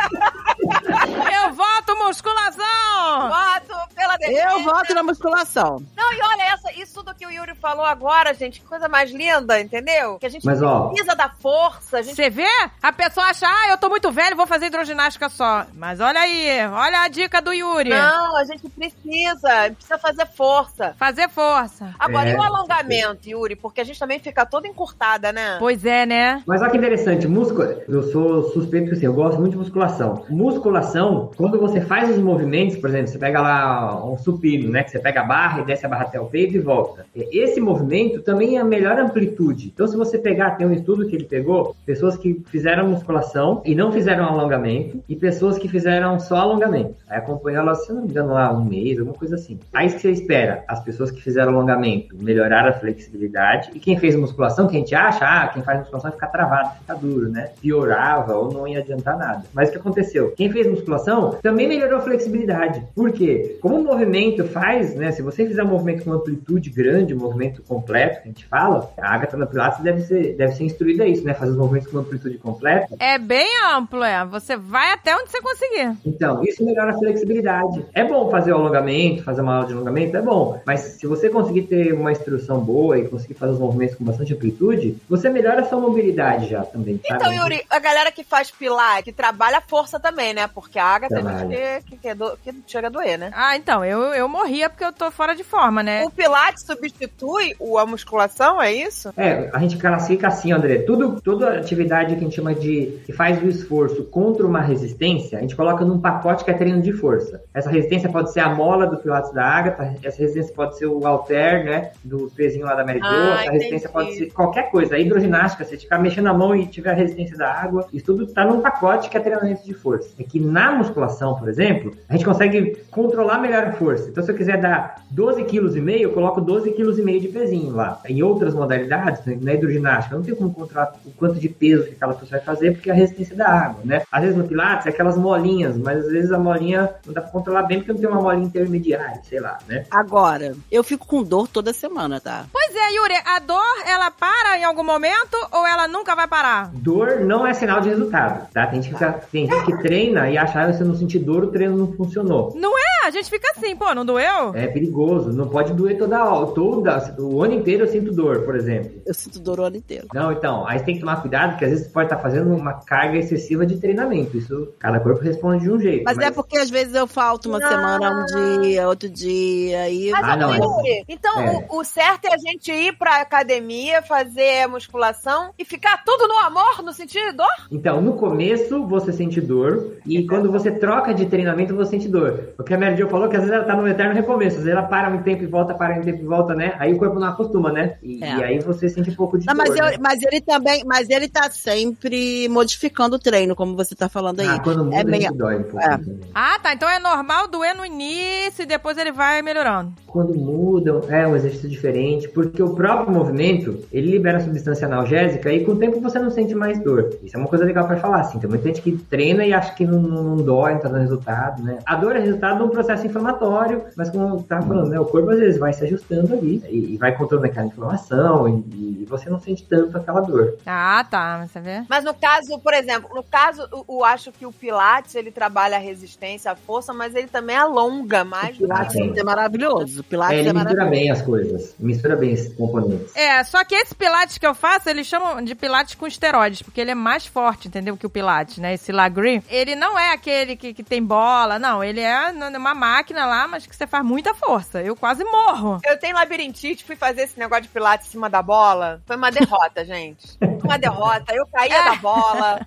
Eu 1.32 1.54
voto 1.54 1.96
musculação! 2.04 3.28
Voto 3.28 3.94
pela 3.94 4.16
demência. 4.16 4.50
Eu 4.50 4.62
voto 4.62 4.94
na 4.94 5.02
musculação. 5.02 5.82
Não, 5.96 6.12
e 6.12 6.20
olha, 6.22 6.42
essa, 6.52 6.72
isso 6.72 6.94
tudo 6.94 7.14
que 7.14 7.26
o 7.26 7.30
Yuri 7.30 7.54
falou 7.54 7.84
agora, 7.84 8.34
gente, 8.34 8.60
que 8.60 8.66
coisa 8.66 8.88
mais 8.88 9.10
linda, 9.10 9.19
entendeu? 9.60 10.18
Que 10.18 10.26
a 10.26 10.28
gente 10.28 10.44
Mas, 10.44 10.62
ó, 10.62 10.88
precisa 10.88 11.14
da 11.14 11.28
força, 11.28 11.98
a 11.98 12.02
gente 12.02 12.14
Você 12.16 12.30
vê? 12.30 12.46
A 12.82 12.92
pessoa 12.92 13.26
acha, 13.26 13.46
ah, 13.46 13.68
eu 13.70 13.78
tô 13.78 13.88
muito 13.88 14.10
velho, 14.10 14.36
vou 14.36 14.46
fazer 14.46 14.66
hidroginástica 14.66 15.28
só. 15.28 15.66
Mas 15.74 16.00
olha 16.00 16.20
aí, 16.20 16.66
olha 16.66 17.02
a 17.02 17.08
dica 17.08 17.40
do 17.40 17.52
Yuri. 17.52 17.90
Não, 17.90 18.36
a 18.36 18.44
gente 18.44 18.68
precisa, 18.68 19.70
precisa 19.72 19.98
fazer 19.98 20.26
força. 20.26 20.94
Fazer 20.98 21.28
força. 21.28 21.94
Agora, 21.98 22.28
É. 22.28 22.32
e 22.32 22.36
o 22.36 22.42
alongamento, 22.42 23.28
Yuri? 23.28 23.56
Porque 23.56 23.80
a 23.80 23.84
gente 23.84 23.98
também 23.98 24.18
fica 24.18 24.44
toda 24.46 24.66
encurtada, 24.66 25.32
né? 25.32 25.56
Pois 25.58 25.84
é, 25.84 26.06
né? 26.06 26.42
Mas 26.46 26.60
olha 26.60 26.70
que 26.70 26.76
interessante, 26.76 27.26
músculo. 27.28 27.82
Eu 27.88 28.02
sou 28.04 28.44
suspeito 28.50 28.88
que 28.88 28.94
assim, 28.94 29.06
eu 29.06 29.14
gosto 29.14 29.38
muito 29.38 29.52
de 29.52 29.58
musculação. 29.58 30.24
Musculação, 30.28 31.30
quando 31.36 31.58
você 31.58 31.80
faz 31.80 32.10
os 32.10 32.18
movimentos, 32.18 32.76
por 32.76 32.90
exemplo, 32.90 33.08
você 33.08 33.18
pega 33.18 33.40
lá 33.40 34.04
um 34.04 34.16
supino, 34.18 34.70
né? 34.70 34.82
Que 34.82 34.90
você 34.90 34.98
pega 34.98 35.20
a 35.20 35.24
barra 35.24 35.60
e 35.60 35.64
desce 35.64 35.86
a 35.86 35.88
barra 35.88 36.04
até 36.04 36.20
o 36.20 36.26
peito 36.26 36.54
e 36.56 36.60
volta. 36.60 37.06
Esse 37.14 37.60
movimento 37.60 38.20
também 38.22 38.56
é 38.56 38.60
a 38.60 38.64
melhor 38.64 38.98
amplitude. 39.10 39.70
Então, 39.74 39.86
se 39.86 39.96
você 39.96 40.18
pegar, 40.18 40.52
tem 40.52 40.66
um 40.66 40.72
estudo 40.72 41.06
que 41.06 41.14
ele 41.14 41.24
pegou, 41.24 41.76
pessoas 41.84 42.16
que 42.16 42.42
fizeram 42.46 42.88
musculação 42.88 43.60
e 43.64 43.74
não 43.74 43.92
fizeram 43.92 44.24
alongamento, 44.24 45.02
e 45.08 45.16
pessoas 45.16 45.58
que 45.58 45.68
fizeram 45.68 46.18
só 46.18 46.36
alongamento. 46.36 46.94
Aí 47.08 47.18
acompanhou 47.18 47.62
elas, 47.62 47.84
se 47.84 47.92
não 47.92 48.02
me 48.02 48.08
engano, 48.08 48.32
lá 48.32 48.52
um 48.52 48.64
mês, 48.64 48.98
alguma 48.98 49.16
coisa 49.16 49.34
assim. 49.34 49.58
Aí 49.72 49.88
o 49.88 49.92
que 49.92 50.00
você 50.00 50.10
espera? 50.10 50.64
As 50.68 50.82
pessoas 50.82 51.10
que 51.10 51.20
fizeram 51.20 51.52
alongamento 51.52 52.16
melhoraram 52.18 52.70
a 52.70 52.72
flexibilidade, 52.72 53.70
e 53.74 53.80
quem 53.80 53.98
fez 53.98 54.14
musculação, 54.16 54.66
que 54.66 54.76
a 54.76 54.78
gente 54.78 54.94
acha, 54.94 55.24
ah, 55.24 55.48
quem 55.48 55.62
faz 55.62 55.80
musculação 55.80 56.12
fica 56.12 56.26
travado, 56.26 56.78
fica 56.78 56.94
duro, 56.94 57.28
né? 57.28 57.50
Piorava 57.60 58.34
ou 58.36 58.52
não 58.52 58.66
ia 58.66 58.78
adiantar 58.78 59.18
nada. 59.18 59.42
Mas 59.52 59.68
o 59.68 59.72
que 59.72 59.78
aconteceu? 59.78 60.32
Quem 60.36 60.50
fez 60.50 60.66
musculação 60.66 61.36
também 61.42 61.68
melhorou 61.68 61.98
a 61.98 62.02
flexibilidade. 62.02 62.82
Por 62.94 63.12
quê? 63.12 63.58
Como 63.60 63.78
o 63.78 63.84
movimento 63.84 64.44
faz, 64.44 64.94
né? 64.94 65.12
Se 65.12 65.22
você 65.22 65.46
fizer 65.46 65.62
um 65.62 65.68
movimento 65.68 66.04
com 66.04 66.12
amplitude 66.12 66.70
grande, 66.70 67.14
um 67.14 67.18
movimento 67.18 67.62
completo, 67.62 68.22
que 68.22 68.28
a 68.28 68.32
gente 68.32 68.46
fala, 68.46 68.90
a 69.02 69.14
Agatha 69.14 69.36
na 69.36 69.46
Pilates 69.46 69.82
deve 69.82 70.00
ser, 70.02 70.36
deve 70.36 70.54
ser 70.54 70.64
instruída 70.64 71.04
a 71.04 71.06
isso, 71.06 71.24
né? 71.24 71.34
Fazer 71.34 71.52
os 71.52 71.56
movimentos 71.58 71.90
com 71.90 71.98
amplitude 71.98 72.38
completa. 72.38 72.88
É 72.98 73.18
bem 73.18 73.48
amplo, 73.72 74.02
é. 74.02 74.24
Você 74.26 74.56
vai 74.56 74.92
até 74.92 75.14
onde 75.16 75.30
você 75.30 75.40
conseguir. 75.40 75.96
Então, 76.04 76.42
isso 76.44 76.64
melhora 76.64 76.92
a 76.92 76.98
flexibilidade. 76.98 77.84
É 77.94 78.04
bom 78.04 78.30
fazer 78.30 78.52
o 78.52 78.56
alongamento, 78.56 79.22
fazer 79.22 79.40
uma 79.42 79.54
aula 79.56 79.66
de 79.66 79.72
alongamento, 79.72 80.16
é 80.16 80.22
bom. 80.22 80.60
Mas 80.66 80.80
se 80.80 81.06
você 81.06 81.28
conseguir 81.28 81.62
ter 81.62 81.92
uma 81.92 82.12
instrução 82.12 82.60
boa 82.60 82.98
e 82.98 83.08
conseguir 83.08 83.34
fazer 83.34 83.52
os 83.52 83.58
movimentos 83.58 83.96
com 83.96 84.04
bastante 84.04 84.34
amplitude, 84.34 84.96
você 85.08 85.28
melhora 85.28 85.62
a 85.62 85.64
sua 85.64 85.80
mobilidade 85.80 86.48
já 86.48 86.62
também, 86.64 87.00
sabe? 87.06 87.20
Então, 87.22 87.32
Yuri, 87.32 87.64
a 87.70 87.78
galera 87.78 88.10
que 88.12 88.24
faz 88.24 88.50
pilar, 88.50 89.02
que 89.02 89.12
trabalha 89.12 89.58
a 89.58 89.62
força 89.62 89.98
também, 90.00 90.32
né? 90.34 90.46
Porque 90.48 90.78
a 90.78 90.84
Agatha 90.84 91.14
tem 91.14 91.24
Trabalha. 91.24 91.48
gente 91.48 91.84
que, 91.84 91.96
que, 91.96 92.08
é 92.08 92.14
do- 92.14 92.36
que 92.42 92.52
chega 92.66 92.86
a 92.88 92.90
doer, 92.90 93.18
né? 93.18 93.30
Ah, 93.34 93.56
então, 93.56 93.84
eu, 93.84 94.00
eu 94.14 94.28
morria 94.28 94.68
porque 94.68 94.84
eu 94.84 94.92
tô 94.92 95.10
fora 95.10 95.34
de 95.34 95.44
forma, 95.44 95.82
né? 95.82 96.04
O 96.04 96.10
Pilates 96.10 96.64
substitui 96.64 97.54
a 97.78 97.86
musculação, 97.86 98.60
é 98.60 98.72
isso? 98.72 98.89
É, 99.16 99.50
a 99.52 99.58
gente 99.58 99.76
classifica 99.76 100.28
assim, 100.28 100.52
André. 100.52 100.78
Tudo, 100.78 101.20
toda 101.20 101.58
atividade 101.58 102.14
que 102.14 102.20
a 102.20 102.24
gente 102.24 102.36
chama 102.36 102.54
de 102.54 102.98
que 103.04 103.12
faz 103.12 103.42
o 103.42 103.48
esforço 103.48 104.04
contra 104.04 104.46
uma 104.46 104.60
resistência, 104.60 105.38
a 105.38 105.40
gente 105.40 105.56
coloca 105.56 105.84
num 105.84 105.98
pacote 105.98 106.44
que 106.44 106.50
é 106.50 106.54
treino 106.54 106.80
de 106.80 106.92
força. 106.92 107.42
Essa 107.54 107.70
resistência 107.70 108.08
pode 108.08 108.32
ser 108.32 108.40
a 108.40 108.54
mola 108.54 108.86
do 108.86 108.96
Pilates 108.96 109.32
da 109.32 109.44
Agatha, 109.44 109.94
essa 110.02 110.18
resistência 110.20 110.54
pode 110.54 110.76
ser 110.78 110.86
o 110.86 111.00
halter, 111.00 111.64
né, 111.64 111.90
do 112.04 112.30
pezinho 112.34 112.66
lá 112.66 112.74
da 112.74 112.84
Mary 112.84 112.98
Jo, 112.98 113.04
Ah, 113.06 113.42
essa 113.42 113.52
resistência 113.52 113.88
entendi. 113.88 113.92
pode 113.92 114.16
ser 114.16 114.26
qualquer 114.32 114.70
coisa. 114.70 114.94
A 114.94 114.98
hidroginástica, 114.98 115.64
se 115.64 115.76
ficar 115.76 115.98
mexendo 115.98 116.26
a 116.28 116.34
mão 116.34 116.54
e 116.54 116.66
tiver 116.66 116.90
a 116.90 116.94
resistência 116.94 117.36
da 117.36 117.52
água, 117.52 117.86
isso 117.92 118.06
tudo 118.06 118.26
tá 118.26 118.44
num 118.44 118.60
pacote 118.60 119.08
que 119.08 119.16
é 119.16 119.20
treinamento 119.20 119.64
de 119.64 119.74
força. 119.74 120.10
É 120.18 120.22
que 120.24 120.40
na 120.40 120.72
musculação, 120.72 121.34
por 121.36 121.48
exemplo, 121.48 121.92
a 122.08 122.12
gente 122.14 122.24
consegue 122.24 122.76
controlar 122.90 123.38
melhor 123.38 123.64
a 123.64 123.72
força. 123.72 124.08
Então, 124.10 124.22
se 124.22 124.30
eu 124.30 124.36
quiser 124.36 124.60
dar 124.60 125.02
12 125.10 125.44
kg 125.44 125.76
e 125.76 125.80
meio, 125.80 126.02
eu 126.04 126.12
coloco 126.12 126.40
12 126.40 126.70
kg 126.72 126.98
e 126.98 127.02
meio 127.02 127.20
de 127.20 127.28
pezinho 127.28 127.74
lá. 127.74 128.00
Em 128.08 128.22
outras 128.22 128.54
modalidades, 128.54 128.79
né, 128.86 129.38
na 129.40 129.54
hidroginástica, 129.54 130.14
eu 130.14 130.18
não 130.18 130.24
tenho 130.24 130.36
como 130.36 130.52
controlar 130.52 130.94
o 131.04 131.10
quanto 131.12 131.38
de 131.38 131.48
peso 131.48 131.84
que 131.84 131.92
aquela 131.92 132.14
pessoa 132.14 132.30
vai 132.30 132.40
fazer, 132.40 132.72
porque 132.72 132.90
é 132.90 132.92
a 132.92 132.96
resistência 132.96 133.36
da 133.36 133.48
água, 133.48 133.80
né? 133.84 134.02
Às 134.10 134.22
vezes 134.22 134.36
no 134.36 134.46
Pilates 134.46 134.86
é 134.86 134.90
aquelas 134.90 135.16
molinhas, 135.16 135.76
mas 135.76 136.04
às 136.04 136.12
vezes 136.12 136.32
a 136.32 136.38
molinha 136.38 136.90
não 137.06 137.12
dá 137.14 137.20
pra 137.20 137.30
controlar 137.30 137.62
bem 137.64 137.78
porque 137.78 137.92
não 137.92 138.00
tem 138.00 138.08
uma 138.08 138.20
molinha 138.20 138.46
intermediária, 138.46 139.20
sei 139.24 139.40
lá, 139.40 139.58
né? 139.68 139.84
Agora, 139.90 140.54
eu 140.70 140.82
fico 140.82 141.06
com 141.06 141.22
dor 141.22 141.48
toda 141.48 141.72
semana, 141.72 142.20
tá? 142.20 142.46
Pois 142.52 142.74
é, 142.74 142.94
Yuri, 142.94 143.14
a 143.24 143.38
dor, 143.38 143.60
ela 143.86 144.10
para 144.10 144.58
em 144.58 144.64
algum 144.64 144.84
momento 144.84 145.36
ou 145.52 145.66
ela 145.66 145.86
nunca 145.88 146.14
vai 146.14 146.26
parar? 146.26 146.70
Dor 146.74 147.20
não 147.20 147.46
é 147.46 147.54
sinal 147.54 147.80
de 147.80 147.88
resultado, 147.88 148.48
tá? 148.52 148.66
Tem 148.66 148.82
gente 148.82 148.96
que, 148.96 149.30
tem 149.30 149.46
gente 149.46 149.66
que 149.66 149.82
treina 149.82 150.30
e 150.30 150.38
acha, 150.38 150.60
ah, 150.60 150.72
se 150.72 150.80
eu 150.80 150.86
não 150.86 150.94
sentir 150.94 151.18
dor, 151.18 151.44
o 151.44 151.48
treino 151.48 151.76
não 151.76 151.92
funcionou. 151.92 152.52
Não 152.56 152.78
é? 152.78 153.06
A 153.06 153.10
gente 153.10 153.30
fica 153.30 153.50
assim, 153.50 153.74
pô, 153.76 153.94
não 153.94 154.04
doeu? 154.04 154.54
É 154.54 154.66
perigoso, 154.66 155.32
não 155.32 155.48
pode 155.48 155.72
doer 155.72 155.98
toda 155.98 156.24
hora, 156.24 156.46
toda, 156.52 157.00
o 157.18 157.42
ano 157.42 157.54
inteiro 157.54 157.84
eu 157.84 157.88
sinto 157.88 158.12
dor, 158.12 158.42
por 158.42 158.54
exemplo. 158.54 158.69
Eu 159.06 159.14
sinto 159.14 159.40
dor 159.40 159.60
o 159.60 159.64
ano 159.64 159.76
inteiro. 159.76 160.06
Não, 160.14 160.32
então, 160.32 160.66
aí 160.66 160.78
você 160.78 160.84
tem 160.84 160.94
que 160.94 161.00
tomar 161.00 161.20
cuidado, 161.20 161.50
porque 161.50 161.64
às 161.64 161.70
vezes 161.70 161.86
você 161.86 161.92
pode 161.92 162.06
estar 162.06 162.18
fazendo 162.18 162.54
uma 162.54 162.74
carga 162.74 163.18
excessiva 163.18 163.66
de 163.66 163.78
treinamento. 163.78 164.36
Isso, 164.36 164.68
cada 164.78 165.00
corpo 165.00 165.22
responde 165.22 165.64
de 165.64 165.70
um 165.70 165.80
jeito. 165.80 166.04
Mas, 166.04 166.18
é 166.18 166.30
porque 166.30 166.58
às 166.58 166.70
vezes 166.70 166.94
eu 166.94 167.06
falto 167.06 167.48
uma 167.48 167.58
Não. 167.58 167.68
semana, 167.68 168.10
um 168.10 168.60
dia, 168.62 168.88
outro 168.88 169.08
dia, 169.08 169.82
aí... 169.82 170.10
Mas, 170.10 170.24
Ah, 170.24 170.36
não, 170.36 170.52
é- 170.54 170.58
Yuri, 170.58 171.04
então 171.08 171.40
é. 171.40 171.66
o, 171.70 171.78
o 171.80 171.84
certo 171.84 172.26
é 172.26 172.34
a 172.34 172.38
gente 172.38 172.70
ir 172.72 172.96
pra 172.96 173.20
academia, 173.20 174.02
fazer 174.02 174.66
musculação 174.68 175.50
e 175.58 175.64
ficar 175.64 176.02
tudo 176.04 176.26
no 176.28 176.38
amor, 176.38 176.82
no 176.82 176.92
sentido 176.92 177.30
de 177.30 177.36
dor? 177.36 177.46
Então, 177.70 178.00
no 178.00 178.14
começo 178.14 178.86
você 178.86 179.12
sente 179.12 179.40
dor, 179.40 179.96
e 180.06 180.26
quando 180.26 180.50
você 180.50 180.70
troca 180.70 181.12
de 181.14 181.26
treinamento 181.26 181.74
você 181.74 181.90
sente 181.92 182.08
dor. 182.08 182.50
O 182.58 182.62
que 182.62 182.74
a 182.74 182.78
Mary 182.78 182.96
Jo 182.96 183.08
falou 183.08 183.28
que 183.28 183.36
às 183.36 183.42
vezes 183.42 183.54
ela 183.56 183.64
tá 183.64 183.74
no 183.76 183.86
eterno 183.88 184.14
recomeço, 184.14 184.58
às 184.58 184.64
vezes 184.64 184.78
ela 184.78 184.86
para 184.86 185.08
um 185.10 185.22
tempo 185.22 185.42
e 185.42 185.46
volta, 185.46 185.74
para 185.74 185.98
um 185.98 186.02
tempo 186.02 186.22
e 186.22 186.26
volta, 186.26 186.54
né? 186.54 186.74
Aí 186.78 186.92
o 186.92 186.98
corpo 186.98 187.18
não 187.18 187.28
acostuma, 187.28 187.72
né? 187.72 187.96
E, 188.02 188.22
É. 188.22 188.36
e 188.36 188.44
aí 188.44 188.59
você 188.60 188.88
sente 188.88 189.10
um 189.10 189.14
pouco 189.14 189.38
de 189.38 189.46
Não, 189.46 189.54
dor. 189.54 189.66
mas, 189.66 189.76
eu- 189.78 189.84
né? 189.86 189.96
mas 190.00 190.22
ele 190.22 190.40
também, 190.40 190.82
mas 190.84 191.08
ele 191.10 191.28
tá 191.28 191.50
sempre 191.50 192.48
modificando 192.48 193.16
o 193.16 193.18
treino, 193.18 193.54
como 193.54 193.76
você 193.76 193.94
tá 193.94 194.08
falando 194.08 194.40
aí. 194.40 194.46
Ah, 194.48 194.60
quando 194.60 194.84
muda 194.84 194.96
é 194.96 195.04
meio... 195.04 195.32
dói 195.34 195.58
um 195.58 195.62
pouco 195.62 195.80
é. 195.80 196.00
Ah, 196.34 196.58
tá. 196.62 196.72
Então 196.74 196.88
é 196.88 196.98
normal 196.98 197.48
doer 197.48 197.74
no 197.76 197.84
início 197.84 198.62
e 198.62 198.66
depois 198.66 198.96
ele 198.98 199.12
vai 199.12 199.42
melhorando. 199.42 199.92
Quando 200.06 200.34
mudam, 200.34 201.02
é 201.08 201.26
um 201.26 201.36
exercício 201.36 201.68
diferente, 201.68 202.28
porque 202.28 202.62
o 202.62 202.74
próprio 202.74 203.12
movimento, 203.12 203.78
ele 203.92 204.10
libera 204.10 204.40
substância 204.40 204.86
analgésica 204.86 205.52
e 205.52 205.64
com 205.64 205.72
o 205.72 205.76
tempo 205.76 206.00
você 206.00 206.18
não 206.18 206.30
sente 206.30 206.54
mais 206.54 206.78
dor. 206.82 207.10
Isso 207.22 207.36
é 207.36 207.38
uma 207.38 207.48
coisa 207.48 207.64
legal 207.64 207.86
pra 207.86 207.96
falar, 207.96 208.20
assim. 208.20 208.38
Tem 208.38 208.48
muita 208.48 208.66
gente 208.68 208.82
que 208.82 208.92
treina 208.92 209.44
e 209.44 209.52
acha 209.52 209.72
que 209.74 209.84
não, 209.86 210.00
não, 210.00 210.22
não 210.22 210.36
dói, 210.36 210.74
não 210.74 210.80
tá 210.80 210.88
dando 210.88 211.02
resultado, 211.02 211.62
né? 211.62 211.78
A 211.86 211.96
dor 211.96 212.16
é 212.16 212.20
resultado 212.20 212.58
de 212.58 212.64
um 212.64 212.68
processo 212.70 213.06
inflamatório, 213.06 213.82
mas 213.96 214.10
como 214.10 214.28
eu 214.36 214.42
tava 214.42 214.66
falando, 214.66 214.88
né? 214.90 214.98
O 215.00 215.04
corpo 215.04 215.30
às 215.30 215.38
vezes 215.38 215.58
vai 215.58 215.72
se 215.72 215.84
ajustando 215.84 216.34
ali 216.34 216.62
e, 216.68 216.94
e 216.94 216.96
vai 216.96 217.16
controlando 217.16 217.46
aquela 217.46 217.66
inflamação 217.66 218.48
e, 218.72 219.02
e 219.02 219.06
você 219.06 219.28
não 219.30 219.38
sente 219.40 219.64
tanto 219.64 219.96
aquela 219.96 220.20
dor. 220.20 220.56
Ah, 220.66 221.04
tá. 221.08 221.46
Você 221.46 221.60
vê? 221.60 221.82
Mas 221.88 222.04
no 222.04 222.14
caso, 222.14 222.58
por 222.58 222.74
exemplo, 222.74 223.10
no 223.14 223.22
caso, 223.22 223.66
eu, 223.72 223.84
eu 223.88 224.04
acho 224.04 224.32
que 224.32 224.46
o 224.46 224.52
Pilates, 224.52 225.14
ele 225.14 225.30
trabalha 225.30 225.76
a 225.76 225.80
resistência, 225.80 226.50
a 226.50 226.56
força, 226.56 226.92
mas 226.92 227.14
ele 227.14 227.28
também 227.28 227.56
alonga 227.56 228.24
mais 228.24 228.56
do 228.56 228.58
que 228.58 228.62
Pilates 228.64 228.96
é 229.16 229.22
maravilhoso. 229.24 230.04
Pilates 230.04 230.36
É, 230.36 230.40
é, 230.40 230.40
ele 230.40 230.52
mistura 230.52 230.74
maravilhoso. 230.84 230.90
bem 230.90 231.10
as 231.10 231.22
coisas, 231.22 231.74
mistura 231.78 232.16
bem 232.16 232.32
esses 232.32 232.54
componentes. 232.54 233.14
É, 233.16 233.42
só 233.44 233.64
que 233.64 233.74
esse 233.74 233.94
pilates 233.94 234.38
que 234.38 234.46
eu 234.46 234.54
faço, 234.54 234.88
eles 234.88 235.06
chamam 235.06 235.42
de 235.42 235.54
pilates 235.54 235.94
com 235.94 236.06
esteroides, 236.06 236.62
porque 236.62 236.80
ele 236.80 236.92
é 236.92 236.94
mais 236.94 237.26
forte, 237.26 237.68
entendeu? 237.68 237.96
Que 237.96 238.06
o 238.06 238.10
pilates, 238.10 238.58
né? 238.58 238.74
Esse 238.74 238.92
Lagri. 238.92 239.42
Ele 239.48 239.74
não 239.74 239.98
é 239.98 240.12
aquele 240.12 240.56
que, 240.56 240.72
que 240.72 240.82
tem 240.82 241.02
bola, 241.02 241.58
não. 241.58 241.82
Ele 241.82 242.00
é 242.00 242.30
uma 242.56 242.74
máquina 242.74 243.26
lá, 243.26 243.46
mas 243.48 243.66
que 243.66 243.74
você 243.74 243.86
faz 243.86 244.04
muita 244.04 244.34
força. 244.34 244.80
Eu 244.82 244.96
quase 244.96 245.24
morro. 245.24 245.78
Eu 245.84 245.98
tenho 245.98 246.14
labirintite, 246.14 246.84
fui 246.84 246.96
fazer 246.96 247.22
esse 247.22 247.38
negócio 247.38 247.64
de 247.64 247.68
pilates 247.68 248.08
em 248.08 248.10
cima 248.12 248.29
da 248.30 248.42
bola. 248.42 249.02
Foi 249.06 249.16
uma 249.16 249.30
derrota, 249.30 249.84
gente. 249.84 250.38
Foi 250.38 250.48
uma 250.64 250.78
derrota. 250.78 251.34
Eu 251.34 251.46
caía 251.48 251.82
da 251.84 251.94
bola. 251.96 252.66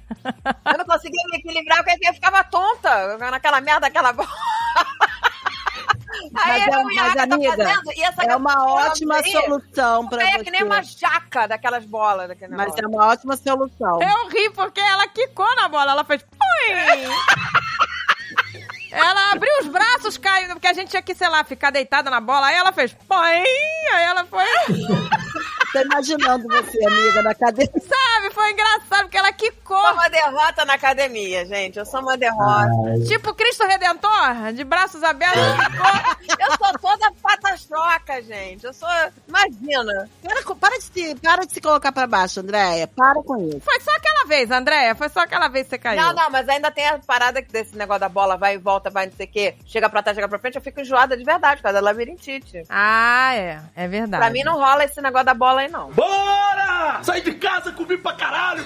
Eu 0.72 0.78
não 0.78 0.86
conseguia 0.86 1.24
me 1.32 1.38
equilibrar, 1.38 1.84
porque 1.84 2.08
eu 2.08 2.14
ficava 2.14 2.44
tonta 2.44 3.18
naquela 3.18 3.60
merda, 3.62 3.82
daquela 3.82 4.14
bola. 4.14 4.30
Mas, 6.32 6.68
é- 6.68 6.84
mas, 6.84 7.18
amiga, 7.18 7.58
fazendo, 7.58 7.92
e 7.96 8.04
essa 8.04 8.24
é 8.24 8.36
uma 8.36 8.66
ótima 8.72 9.16
aí, 9.16 9.32
solução 9.32 10.08
pra 10.08 10.22
É 10.24 10.32
você. 10.38 10.44
que 10.44 10.52
nem 10.52 10.64
uma 10.64 10.82
jaca 10.84 11.48
daquelas 11.48 11.86
bolas. 11.86 12.28
Daquele 12.28 12.52
Mas 12.56 12.68
negócio. 12.76 12.86
é 12.86 12.88
uma 12.88 13.08
ótima 13.08 13.36
solução. 13.38 14.00
Eu 14.02 14.28
ri 14.30 14.50
porque 14.52 14.80
ela 14.80 15.08
quicou 15.08 15.56
na 15.56 15.68
bola, 15.68 15.92
ela 15.92 16.04
fez. 16.04 16.24
Ela 18.94 19.32
abriu 19.32 19.52
os 19.62 19.68
braços, 19.68 20.18
caiu, 20.18 20.50
porque 20.50 20.68
a 20.68 20.74
gente 20.74 20.90
tinha 20.90 21.02
que, 21.02 21.16
sei 21.16 21.28
lá, 21.30 21.44
ficar 21.44 21.72
deitada 21.72 22.10
na 22.10 22.22
bola. 22.22 22.48
Aí 22.48 22.56
ela 22.56 22.72
fez. 22.72 22.94
Pui! 22.94 23.18
Aí 23.18 24.04
ela 24.06 24.26
foi. 24.26 24.46
Tô 25.74 25.80
imaginando 25.80 26.48
você, 26.48 26.86
amiga, 26.86 27.24
na 27.24 27.34
cadeira. 27.34 27.72
Sabe? 27.74 28.32
Foi 28.32 28.52
engraçado 28.52 29.02
porque 29.06 29.18
ela 29.18 29.34
quicou. 29.34 29.76
Eu 29.76 29.84
sou 29.86 29.94
uma 29.94 30.08
derrota 30.08 30.66
na 30.66 30.74
academia, 30.76 31.46
gente. 31.48 31.80
Eu 31.80 31.86
sou 31.86 32.00
uma 32.00 32.16
derrota. 32.16 32.70
Ai, 32.92 33.00
Tipo 33.08 33.34
Cristo 33.34 33.66
Redentor, 33.66 34.54
de 34.54 34.64
braços 34.64 35.02
abertos, 35.02 35.42
quicou. 35.42 36.38
Eu 36.40 36.58
sou 36.58 36.80
toda 36.80 37.12
patastroca, 37.24 38.22
gente. 38.22 38.64
Eu 38.64 38.74
sou. 38.74 38.88
Imagina. 39.28 40.08
Para, 40.22 40.56
para 40.56 40.78
de 40.78 40.84
se, 40.84 41.16
para 41.16 41.44
de 41.44 41.54
se 41.54 41.60
colocar 41.60 41.92
pra 41.92 42.06
baixo, 42.06 42.42
Andréia. 42.42 42.88
Para 42.88 43.24
com 43.24 43.36
isso. 43.48 43.62
Foi 43.62 43.80
só 43.82 43.92
aquela 43.96 44.26
vez, 44.26 44.52
Andréia. 44.52 44.94
Foi 44.94 45.10
só 45.10 45.22
aquela 45.22 45.48
vez 45.48 45.66
que 45.66 45.72
você 45.72 45.78
caiu. 45.80 46.00
Não, 46.00 46.14
não, 46.14 46.30
mas 46.30 46.48
ainda 46.50 46.70
tem 46.70 46.88
a 46.88 47.00
parada 47.00 47.42
que 47.42 47.52
desse 47.52 47.76
negócio 47.76 48.02
da 48.02 48.10
bola 48.10 48.38
vai 48.38 48.54
e 48.54 48.58
volta, 48.60 48.83
vai 48.90 49.06
não 49.08 49.14
sei 49.14 49.26
o 49.26 49.30
quê. 49.30 49.56
Chega 49.66 49.90
pra 49.90 50.02
trás, 50.02 50.16
chega 50.16 50.28
pra 50.28 50.40
frente, 50.40 50.56
eu 50.56 50.62
fico 50.62 50.82
enjoada 50.82 51.18
de 51.18 51.24
verdade, 51.24 51.58
por 51.58 51.64
causa 51.64 51.80
da 51.80 51.86
labirintite. 51.86 52.64
Ah, 52.70 53.36
é. 53.36 53.60
É 53.76 53.88
verdade. 53.88 54.24
Pra 54.24 54.32
mim 54.32 54.44
não 54.44 54.58
rola 54.58 54.84
esse 54.84 55.02
negócio 55.02 55.26
da 55.26 55.34
bola 55.34 55.62
aí, 55.62 55.70
não. 55.70 55.92
Bora! 55.92 56.63
Saí 57.04 57.22
de 57.22 57.34
casa, 57.34 57.72
comi 57.72 57.98
pra 57.98 58.14
caralho! 58.14 58.64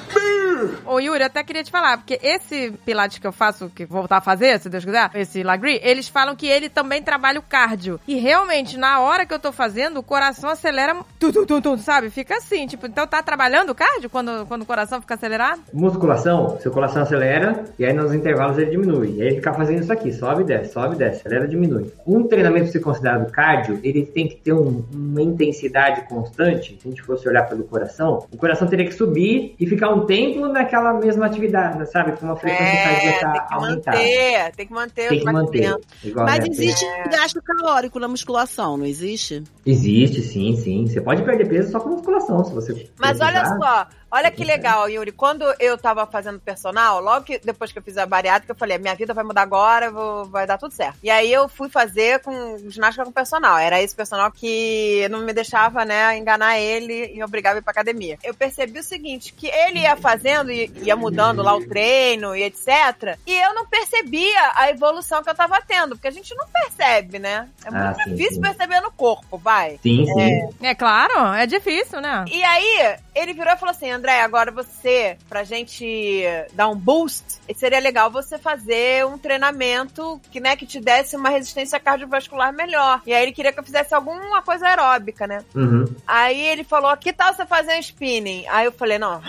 Ô, 0.86 0.99
Yuri, 0.99 1.20
eu 1.22 1.26
até 1.28 1.43
queria 1.43 1.63
te 1.63 1.72
falar, 1.72 1.97
porque 1.97 2.20
esse 2.22 2.72
pilates 2.86 3.20
que 3.20 3.28
eu 3.28 3.32
faço, 3.32 3.70
que 3.76 3.86
vou 3.86 3.99
voltar 3.99 4.18
a 4.18 4.22
fazer, 4.22 4.59
se 4.59 4.70
Deus 4.70 4.84
quiser, 4.84 5.09
esse 5.13 5.43
Lagri, 5.43 5.80
eles 5.84 6.07
falam 6.09 6.36
que 6.36 6.47
ele 6.47 6.70
também 6.70 7.01
trabalha 7.01 7.39
o 7.39 7.43
cardio. 7.43 7.99
E 8.07 8.15
realmente, 8.15 8.78
na 8.78 8.99
hora 8.99 9.26
que 9.26 9.34
eu 9.34 9.39
tô 9.39 9.51
fazendo, 9.51 9.99
o 9.99 10.03
coração 10.03 10.49
acelera 10.49 10.95
tu, 11.20 11.32
tu, 11.32 11.45
tu, 11.45 11.61
tu, 11.61 11.78
sabe? 11.78 12.09
Fica 12.09 12.38
assim, 12.38 12.65
tipo, 12.68 12.88
então 12.88 13.05
tá 13.05 13.22
trabalhando 13.22 13.70
o 13.72 13.76
cardio 13.76 14.09
quando, 14.09 14.45
quando 14.47 14.61
o 14.63 14.65
coração 14.65 14.99
fica 15.01 15.13
acelerado? 15.15 15.61
Musculação, 15.74 16.59
seu 16.59 16.72
coração 16.72 17.03
acelera 17.03 17.65
e 17.78 17.86
aí 17.86 17.93
nos 17.93 18.13
intervalos 18.13 18.57
ele 18.57 18.72
diminui. 18.72 19.15
E 19.18 19.22
aí 19.22 19.28
ele 19.28 19.36
fica 19.38 19.53
fazendo 19.53 19.82
isso 19.82 19.93
aqui, 19.93 20.11
sobe 20.11 20.41
e 20.41 20.45
desce, 20.45 20.74
sobe 20.74 20.95
e 20.95 20.97
desce, 20.97 21.20
acelera 21.20 21.45
e 21.45 21.49
diminui. 21.49 21.91
Um 22.05 22.28
treinamento 22.28 22.72
se 22.72 22.80
considerado 22.80 23.32
cardio, 23.32 23.80
ele 23.84 24.05
tem 24.05 24.28
que 24.28 24.36
ter 24.36 24.53
um- 24.53 24.84
uma 24.93 25.22
intensidade 25.22 26.01
constante. 26.07 26.78
Se 26.82 26.88
a 26.88 26.89
gente 26.89 27.01
fosse 27.03 27.28
olhar 27.28 27.43
pelo 27.47 27.63
coração, 27.63 28.06
o 28.09 28.37
coração 28.37 28.67
teria 28.67 28.85
que 28.85 28.93
subir 28.93 29.55
e 29.59 29.67
ficar 29.67 29.89
um 29.93 30.05
tempo 30.05 30.47
naquela 30.47 30.93
mesma 30.93 31.25
atividade, 31.25 31.89
sabe? 31.91 32.13
Com 32.13 32.25
uma 32.25 32.35
frequência 32.35 32.63
É, 32.63 32.99
tem 32.99 33.19
cardíaca 33.19 33.47
que 33.47 33.53
aumentada. 33.53 33.97
manter, 33.97 34.51
tem 34.55 34.67
que 34.67 34.73
manter 34.73 35.09
Tem 35.09 35.19
que 35.19 35.25
manter. 35.25 35.79
Mas 36.15 36.45
existe 36.47 36.85
um 36.85 37.09
gasto 37.09 37.41
calórico 37.41 37.99
na 37.99 38.07
musculação, 38.07 38.77
não 38.77 38.85
existe? 38.85 39.43
Existe, 39.65 40.21
sim, 40.21 40.55
sim. 40.55 40.87
Você 40.87 41.01
pode 41.01 41.23
perder 41.23 41.47
peso 41.47 41.71
só 41.71 41.79
com 41.79 41.89
musculação, 41.89 42.43
se 42.45 42.53
você. 42.53 42.89
Mas 42.99 43.19
olha 43.19 43.41
precisar. 43.41 43.57
só, 43.59 43.87
olha 44.11 44.31
que 44.31 44.43
legal, 44.43 44.89
Yuri. 44.89 45.11
Quando 45.11 45.45
eu 45.59 45.77
tava 45.77 46.05
fazendo 46.05 46.39
personal, 46.39 47.01
logo 47.01 47.25
que 47.25 47.39
depois 47.39 47.71
que 47.71 47.79
eu 47.79 47.83
fiz 47.83 47.97
a 47.97 48.05
bariátrica, 48.05 48.51
eu 48.51 48.55
falei, 48.57 48.77
minha 48.77 48.95
vida 48.95 49.13
vai 49.13 49.23
mudar 49.23 49.41
agora, 49.41 49.91
vou- 49.91 50.25
vai 50.25 50.45
dar 50.47 50.57
tudo 50.57 50.73
certo. 50.73 50.97
E 51.03 51.09
aí 51.09 51.31
eu 51.31 51.47
fui 51.49 51.69
fazer 51.69 52.19
com 52.21 52.57
ginástica 52.69 53.05
com 53.05 53.11
personal. 53.11 53.57
Era 53.57 53.81
esse 53.81 53.95
personal 53.95 54.31
que 54.31 55.07
não 55.09 55.19
me 55.21 55.33
deixava, 55.33 55.83
né, 55.85 56.17
enganar 56.17 56.59
ele 56.59 57.11
e 57.13 57.23
obrigava 57.23 57.57
a 57.57 57.59
ir 57.59 57.61
pra 57.61 57.71
academia. 57.71 58.17
Eu 58.23 58.33
percebi 58.33 58.79
o 58.79 58.83
seguinte, 58.83 59.33
que 59.33 59.47
ele 59.47 59.79
ia 59.79 59.95
fazendo 59.95 60.51
e 60.51 60.71
ia 60.83 60.95
mudando 60.95 61.41
lá 61.43 61.55
o 61.55 61.65
treino 61.65 62.35
e 62.35 62.43
etc. 62.43 63.17
E 63.25 63.33
eu 63.33 63.53
não 63.53 63.65
percebia 63.65 64.51
a 64.55 64.69
evolução 64.69 65.23
que 65.23 65.29
eu 65.29 65.35
tava 65.35 65.59
tendo, 65.61 65.95
porque 65.95 66.07
a 66.07 66.11
gente 66.11 66.33
não 66.35 66.47
percebe, 66.47 67.19
né? 67.19 67.47
É 67.65 67.69
Ah, 67.69 67.71
muito 67.71 68.03
sim, 68.03 68.11
difícil 68.11 68.35
sim. 68.35 68.41
perceber 68.41 68.79
no 68.81 68.91
corpo, 68.91 69.37
vai. 69.37 69.79
Sim, 69.83 70.05
sim. 70.05 70.49
É 70.61 70.73
claro, 70.75 71.33
é 71.33 71.45
difícil, 71.45 71.99
né? 72.01 72.25
E 72.31 72.43
aí, 72.43 72.95
ele 73.15 73.33
virou 73.33 73.53
e 73.53 73.57
falou 73.57 73.71
assim: 73.71 73.91
André, 73.97 74.21
agora 74.21 74.51
você, 74.51 75.17
pra 75.27 75.43
gente 75.43 76.23
dar 76.53 76.67
um 76.67 76.75
boost, 76.75 77.39
seria 77.55 77.79
legal 77.79 78.11
você 78.11 78.37
fazer 78.37 79.05
um 79.05 79.17
treinamento 79.17 80.21
que, 80.31 80.39
né, 80.39 80.55
que 80.55 80.67
te 80.67 80.79
desse 80.79 81.15
uma 81.15 81.29
resistência 81.29 81.79
cardiovascular 81.79 82.53
melhor. 82.53 83.01
E 83.05 83.13
aí 83.13 83.23
ele 83.23 83.31
queria 83.31 83.51
que 83.51 83.59
eu 83.59 83.63
fizesse 83.63 83.95
alguma 83.95 84.41
coisa 84.43 84.67
aeróbica, 84.67 85.25
né? 85.25 85.43
Uhum. 85.55 85.85
Aí 86.05 86.39
ele 86.39 86.63
falou, 86.63 86.95
que 86.97 87.11
tal 87.11 87.33
você 87.33 87.45
fazer 87.45 87.75
um 87.75 87.79
spinning? 87.79 88.45
Aí 88.47 88.65
eu 88.65 88.71
falei, 88.71 88.99
não, 88.99 89.19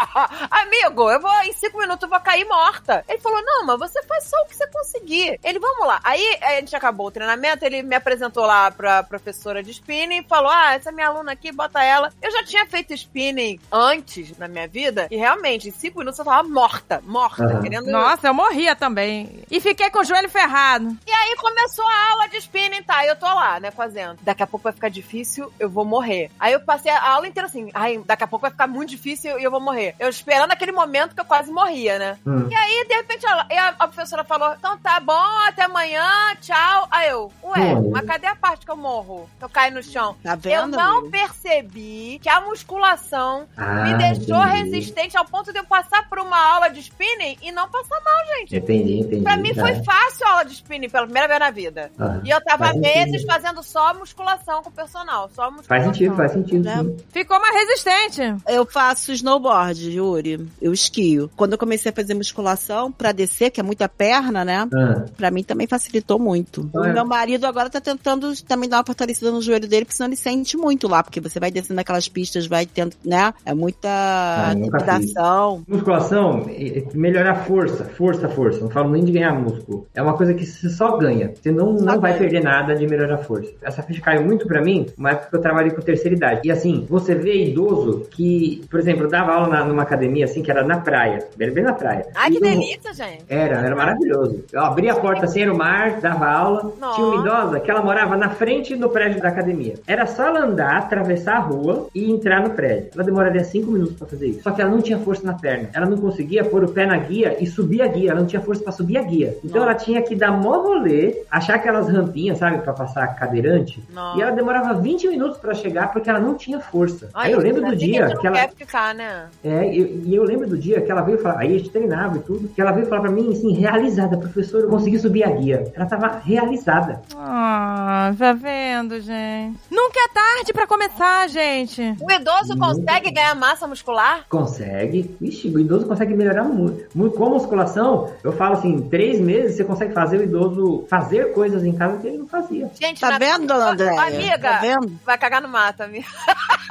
amigo, 0.50 1.10
eu 1.10 1.20
vou, 1.20 1.42
em 1.42 1.52
cinco 1.52 1.78
minutos 1.78 2.02
eu 2.04 2.08
vou 2.08 2.20
cair 2.20 2.46
morta. 2.46 3.04
Ele 3.06 3.18
falou, 3.18 3.42
não, 3.44 3.66
mas 3.66 3.78
você 3.78 4.02
faz 4.02 4.24
só 4.24 4.36
o 4.42 4.46
que 4.46 4.56
você 4.56 4.66
conseguir. 4.68 5.38
Ele, 5.44 5.58
vamos 5.58 5.86
lá. 5.86 6.00
Aí 6.02 6.38
a 6.40 6.52
gente 6.54 6.74
acabou 6.74 7.08
o 7.08 7.10
treinamento, 7.10 7.64
ele 7.64 7.82
me 7.82 7.96
apresentou 7.96 8.46
lá 8.46 8.70
pra 8.70 9.02
professora 9.02 9.62
de 9.62 9.72
spinning, 9.72 10.24
falou, 10.26 10.50
ah, 10.50 10.74
essa 10.74 10.88
é 10.88 10.92
minha 10.92 11.08
aluna 11.08 11.32
aqui, 11.32 11.52
bota 11.52 11.82
ela. 11.82 12.10
Eu 12.22 12.30
já 12.30 12.42
tinha 12.44 12.66
feito 12.66 12.94
spinning 12.94 13.60
antes 13.70 14.05
na 14.38 14.48
minha 14.48 14.68
vida, 14.68 15.08
e 15.10 15.16
realmente, 15.16 15.68
em 15.68 15.72
cinco 15.72 15.98
minutos 15.98 16.18
eu 16.18 16.24
tava 16.24 16.46
morta, 16.48 17.02
morta, 17.04 17.44
Aham. 17.44 17.62
querendo... 17.62 17.90
Nossa, 17.90 18.28
eu 18.28 18.34
morria 18.34 18.74
também. 18.76 19.42
E 19.50 19.60
fiquei 19.60 19.90
com 19.90 20.00
o 20.00 20.04
joelho 20.04 20.28
ferrado. 20.28 20.96
E 21.06 21.10
aí 21.10 21.36
começou 21.36 21.86
a 21.86 22.10
aula 22.12 22.28
de 22.28 22.36
spinning, 22.38 22.82
tá? 22.82 23.04
Eu 23.04 23.16
tô 23.16 23.26
lá, 23.26 23.60
né, 23.60 23.70
fazendo. 23.70 24.18
Daqui 24.22 24.42
a 24.42 24.46
pouco 24.46 24.64
vai 24.64 24.72
ficar 24.72 24.88
difícil, 24.88 25.52
eu 25.58 25.68
vou 25.68 25.84
morrer. 25.84 26.30
Aí 26.38 26.52
eu 26.52 26.60
passei 26.60 26.90
a 26.90 27.10
aula 27.10 27.26
inteira 27.26 27.48
assim, 27.48 27.70
ai, 27.74 27.98
daqui 28.04 28.24
a 28.24 28.26
pouco 28.26 28.42
vai 28.42 28.50
ficar 28.50 28.66
muito 28.66 28.90
difícil 28.90 29.38
e 29.38 29.44
eu 29.44 29.50
vou 29.50 29.60
morrer. 29.60 29.94
Eu 29.98 30.08
esperando 30.08 30.52
aquele 30.52 30.72
momento 30.72 31.14
que 31.14 31.20
eu 31.20 31.24
quase 31.24 31.50
morria, 31.50 31.98
né? 31.98 32.18
Hum. 32.26 32.48
E 32.50 32.54
aí, 32.54 32.86
de 32.88 32.94
repente, 32.94 33.26
a, 33.26 33.68
a 33.78 33.88
professora 33.88 34.24
falou, 34.24 34.52
então 34.54 34.76
tá 34.78 35.00
bom, 35.00 35.38
até 35.46 35.64
amanhã, 35.64 36.06
tchau. 36.40 36.88
Eu, 37.08 37.30
ué, 37.44 37.74
mas 37.92 38.04
cadê 38.06 38.26
a 38.26 38.34
parte 38.36 38.64
que 38.64 38.70
eu 38.70 38.76
morro? 38.76 39.28
Que 39.38 39.44
eu 39.44 39.48
caio 39.48 39.74
no 39.74 39.82
chão? 39.82 40.16
Tá 40.22 40.32
Eu 40.32 40.38
vendo? 40.38 40.76
não 40.76 40.98
amiga? 40.98 41.10
percebi 41.18 42.18
que 42.22 42.28
a 42.28 42.40
musculação 42.40 43.46
Ah, 43.56 43.84
me 43.84 43.94
deixou 43.94 44.42
entendi. 44.44 44.62
resistente 44.72 45.16
ao 45.16 45.24
ponto 45.24 45.52
de 45.52 45.58
eu 45.58 45.64
passar 45.64 46.08
por 46.08 46.18
uma 46.18 46.36
aula 46.54 46.68
de 46.68 46.80
spinning 46.80 47.36
e 47.42 47.52
não 47.52 47.68
passar 47.68 48.00
mal, 48.04 48.38
gente. 48.38 48.56
Entendi, 48.56 49.00
entendi. 49.00 49.22
Pra 49.22 49.36
mim 49.36 49.54
foi 49.54 49.70
É. 49.70 49.82
fácil 49.82 50.26
a 50.26 50.30
aula 50.30 50.44
de 50.44 50.54
spinning 50.54 50.88
pela 50.88 51.04
primeira 51.04 51.28
vez 51.28 51.40
na 51.40 51.50
vida. 51.50 51.90
Aham. 51.98 52.22
E 52.24 52.30
eu 52.30 52.40
tava 52.42 52.72
meses 52.74 53.12
sentido. 53.22 53.26
fazendo 53.26 53.62
só 53.62 53.94
musculação 53.94 54.62
com 54.62 54.70
o 54.70 54.72
personal. 54.72 55.30
Só 55.34 55.50
musculação. 55.50 55.64
Faz 55.66 55.84
sentido, 55.84 56.16
faz 56.16 56.32
sentido. 56.32 56.64
Né? 56.64 56.96
Ficou 57.12 57.40
mais 57.40 57.54
resistente. 57.54 58.20
Eu 58.48 58.66
faço 58.66 59.12
snowboard, 59.12 59.90
Yuri. 59.90 60.48
Eu 60.60 60.72
esquio. 60.72 61.30
Quando 61.36 61.52
eu 61.52 61.58
comecei 61.58 61.90
a 61.90 61.94
fazer 61.94 62.14
musculação 62.14 62.90
pra 62.90 63.12
descer, 63.12 63.50
que 63.50 63.60
é 63.60 63.62
muita 63.62 63.88
perna, 63.88 64.44
né? 64.44 64.68
Ah, 64.74 65.04
Pra 65.16 65.30
mim 65.30 65.42
também 65.42 65.66
facilitou 65.66 66.18
muito. 66.18 66.68
Ah, 66.74 66.88
é. 66.88 66.92
Meu 66.96 67.06
marido 67.06 67.44
agora 67.46 67.68
tá 67.70 67.80
tentando 67.80 68.32
também 68.44 68.68
dar 68.68 68.78
uma 68.78 68.84
fortalecida 68.84 69.30
no 69.30 69.40
joelho 69.42 69.68
dele, 69.68 69.84
porque 69.84 69.96
senão 69.96 70.08
ele 70.08 70.16
sente 70.16 70.56
muito 70.56 70.88
lá, 70.88 71.02
porque 71.02 71.20
você 71.20 71.38
vai 71.40 71.50
descendo 71.50 71.80
aquelas 71.80 72.08
pistas, 72.08 72.46
vai 72.46 72.66
tendo, 72.66 72.94
né? 73.04 73.32
É 73.44 73.54
muita 73.54 73.88
Ah, 73.88 74.54
trepidação. 74.54 75.62
Musculação, 75.68 76.46
é- 76.48 76.78
é 76.78 76.84
melhorar 76.94 77.34
força, 77.44 77.84
força, 77.84 78.28
força. 78.28 78.60
Não 78.60 78.70
falo 78.70 78.90
nem 78.90 79.04
de 79.04 79.12
ganhar 79.12 79.32
músculo. 79.32 79.86
É 79.94 80.02
uma 80.02 80.16
coisa 80.16 80.34
que 80.34 80.44
você 80.44 80.68
só 80.68 80.96
ganha. 80.96 81.32
Você 81.34 81.50
não, 81.50 81.72
não 81.74 82.00
vai 82.00 82.16
perder 82.16 82.42
nada 82.42 82.74
de 82.74 82.86
melhorar 82.86 83.18
força. 83.18 83.50
Essa 83.62 83.82
ficha 83.82 84.00
caiu 84.00 84.22
muito 84.24 84.46
pra 84.46 84.62
mim, 84.62 84.86
uma 84.96 85.10
época 85.10 85.30
que 85.30 85.36
eu 85.36 85.40
trabalhei 85.40 85.70
com 85.70 85.80
terceira 85.80 86.16
idade. 86.16 86.40
E 86.44 86.50
assim, 86.50 86.86
você 86.88 87.14
vê 87.14 87.44
idoso 87.50 88.06
que, 88.10 88.62
por 88.70 88.80
exemplo, 88.80 89.04
eu 89.04 89.08
dava 89.10 89.32
aula 89.32 89.48
na- 89.48 89.64
numa 89.64 89.82
academia 89.82 90.24
assim, 90.24 90.42
que 90.42 90.50
era 90.50 90.64
na 90.64 90.78
praia, 90.80 91.26
bem, 91.36 91.50
bem 91.50 91.64
na 91.64 91.72
praia. 91.72 92.06
Ai, 92.14 92.30
que 92.30 92.36
E 92.36 92.40
no- 92.40 92.46
delícia, 92.48 92.94
gente. 92.94 93.24
Era, 93.28 93.56
era 93.58 93.74
maravilhoso. 93.76 94.44
Eu 94.52 94.60
abria 94.60 94.92
a 94.92 94.96
porta 94.96 95.24
assim, 95.26 95.42
era 95.42 95.52
o 95.52 95.56
mar, 95.56 96.00
dava 96.00 96.26
aula. 96.26 96.72
Nossa. 96.80 96.85
Tinha 96.94 97.06
uma 97.06 97.20
idosa 97.26 97.60
que 97.60 97.70
ela 97.70 97.82
morava 97.82 98.16
na 98.16 98.30
frente 98.30 98.74
do 98.76 98.88
prédio 98.88 99.20
da 99.20 99.28
academia. 99.28 99.74
Era 99.86 100.06
só 100.06 100.26
ela 100.26 100.40
andar, 100.40 100.76
atravessar 100.76 101.36
a 101.36 101.40
rua 101.40 101.88
e 101.94 102.10
entrar 102.10 102.40
no 102.42 102.50
prédio. 102.50 102.90
Ela 102.94 103.04
demoraria 103.04 103.44
cinco 103.44 103.70
minutos 103.70 103.96
pra 103.96 104.06
fazer 104.06 104.28
isso. 104.28 104.42
Só 104.42 104.50
que 104.50 104.60
ela 104.60 104.70
não 104.70 104.80
tinha 104.80 104.98
força 104.98 105.26
na 105.26 105.34
perna. 105.34 105.68
Ela 105.74 105.86
não 105.86 105.96
conseguia 105.96 106.44
pôr 106.44 106.64
o 106.64 106.68
pé 106.68 106.86
na 106.86 106.96
guia 106.96 107.36
e 107.40 107.46
subir 107.46 107.82
a 107.82 107.86
guia. 107.86 108.10
Ela 108.10 108.20
não 108.20 108.26
tinha 108.26 108.42
força 108.42 108.62
pra 108.62 108.72
subir 108.72 108.98
a 108.98 109.02
guia. 109.02 109.36
Então 109.44 109.62
ela 109.62 109.74
tinha 109.74 110.02
que 110.02 110.14
dar 110.14 110.30
mó 110.32 110.60
rolê, 110.62 111.22
achar 111.30 111.56
aquelas 111.56 111.88
rampinhas, 111.88 112.38
sabe, 112.38 112.58
pra 112.58 112.72
passar 112.72 113.06
cadeirante. 113.14 113.82
Nossa. 113.92 114.18
E 114.18 114.22
ela 114.22 114.32
demorava 114.32 114.74
20 114.74 115.08
minutos 115.08 115.38
pra 115.38 115.54
chegar 115.54 115.90
porque 115.92 116.08
ela 116.10 116.20
não 116.20 116.34
tinha 116.34 116.60
força. 116.60 117.08
Ai, 117.14 117.28
Aí 117.28 117.32
eu 117.32 117.40
lembro 117.40 117.64
do 117.64 117.76
dia 117.76 118.06
que 118.08 118.14
não 118.14 118.26
ela. 118.26 118.36
quer 118.36 118.50
ficar, 118.54 118.94
né? 118.94 119.26
É, 119.44 119.72
e 119.74 120.14
eu, 120.14 120.22
lembro 120.24 120.46
do 120.46 120.56
dia 120.58 120.80
que 120.80 120.90
ela 120.90 121.02
veio 121.02 121.18
falar, 121.18 121.40
aí 121.40 121.54
a 121.54 121.58
gente 121.58 121.70
treinava 121.70 122.16
e 122.16 122.20
tudo, 122.20 122.48
que 122.48 122.60
ela 122.60 122.72
veio 122.72 122.86
falar 122.86 123.02
pra 123.02 123.10
mim, 123.10 123.30
assim, 123.32 123.52
realizada, 123.52 124.16
professor, 124.16 124.62
eu 124.62 124.68
consegui 124.68 124.98
subir 124.98 125.24
a 125.24 125.30
guia. 125.30 125.72
Ela 125.74 125.86
tava 125.86 126.20
realizada. 126.24 126.75
Ah, 127.16 128.12
tá 128.18 128.32
vendo, 128.32 129.00
gente? 129.00 129.58
Nunca 129.70 129.98
é 130.00 130.08
tarde 130.08 130.52
pra 130.52 130.66
começar, 130.66 131.28
gente. 131.28 131.96
O 132.00 132.10
idoso 132.10 132.56
consegue 132.58 133.10
ganhar 133.10 133.34
massa 133.34 133.66
muscular? 133.66 134.24
Consegue. 134.28 135.16
Ixi, 135.20 135.48
o 135.48 135.58
idoso 135.60 135.86
consegue 135.86 136.14
melhorar 136.14 136.44
muito. 136.44 136.86
muito. 136.96 137.16
Com 137.16 137.30
musculação, 137.30 138.12
eu 138.22 138.32
falo 138.32 138.54
assim, 138.54 138.68
em 138.74 138.88
três 138.88 139.20
meses 139.20 139.56
você 139.56 139.64
consegue 139.64 139.92
fazer 139.94 140.18
o 140.18 140.22
idoso 140.24 140.86
fazer 140.88 141.32
coisas 141.32 141.64
em 141.64 141.72
casa 141.72 141.98
que 141.98 142.06
ele 142.08 142.18
não 142.18 142.26
fazia. 142.28 142.70
Gente, 142.80 143.00
Tá 143.00 143.10
na- 143.12 143.18
vendo, 143.18 143.46
dona 143.46 143.70
Andréia? 143.70 144.00
Amiga, 144.02 144.38
Tá 144.38 144.58
vendo? 144.58 144.98
vai 145.04 145.16
cagar 145.18 145.40
no 145.42 145.48
mato, 145.48 145.82
amiga. 145.82 146.06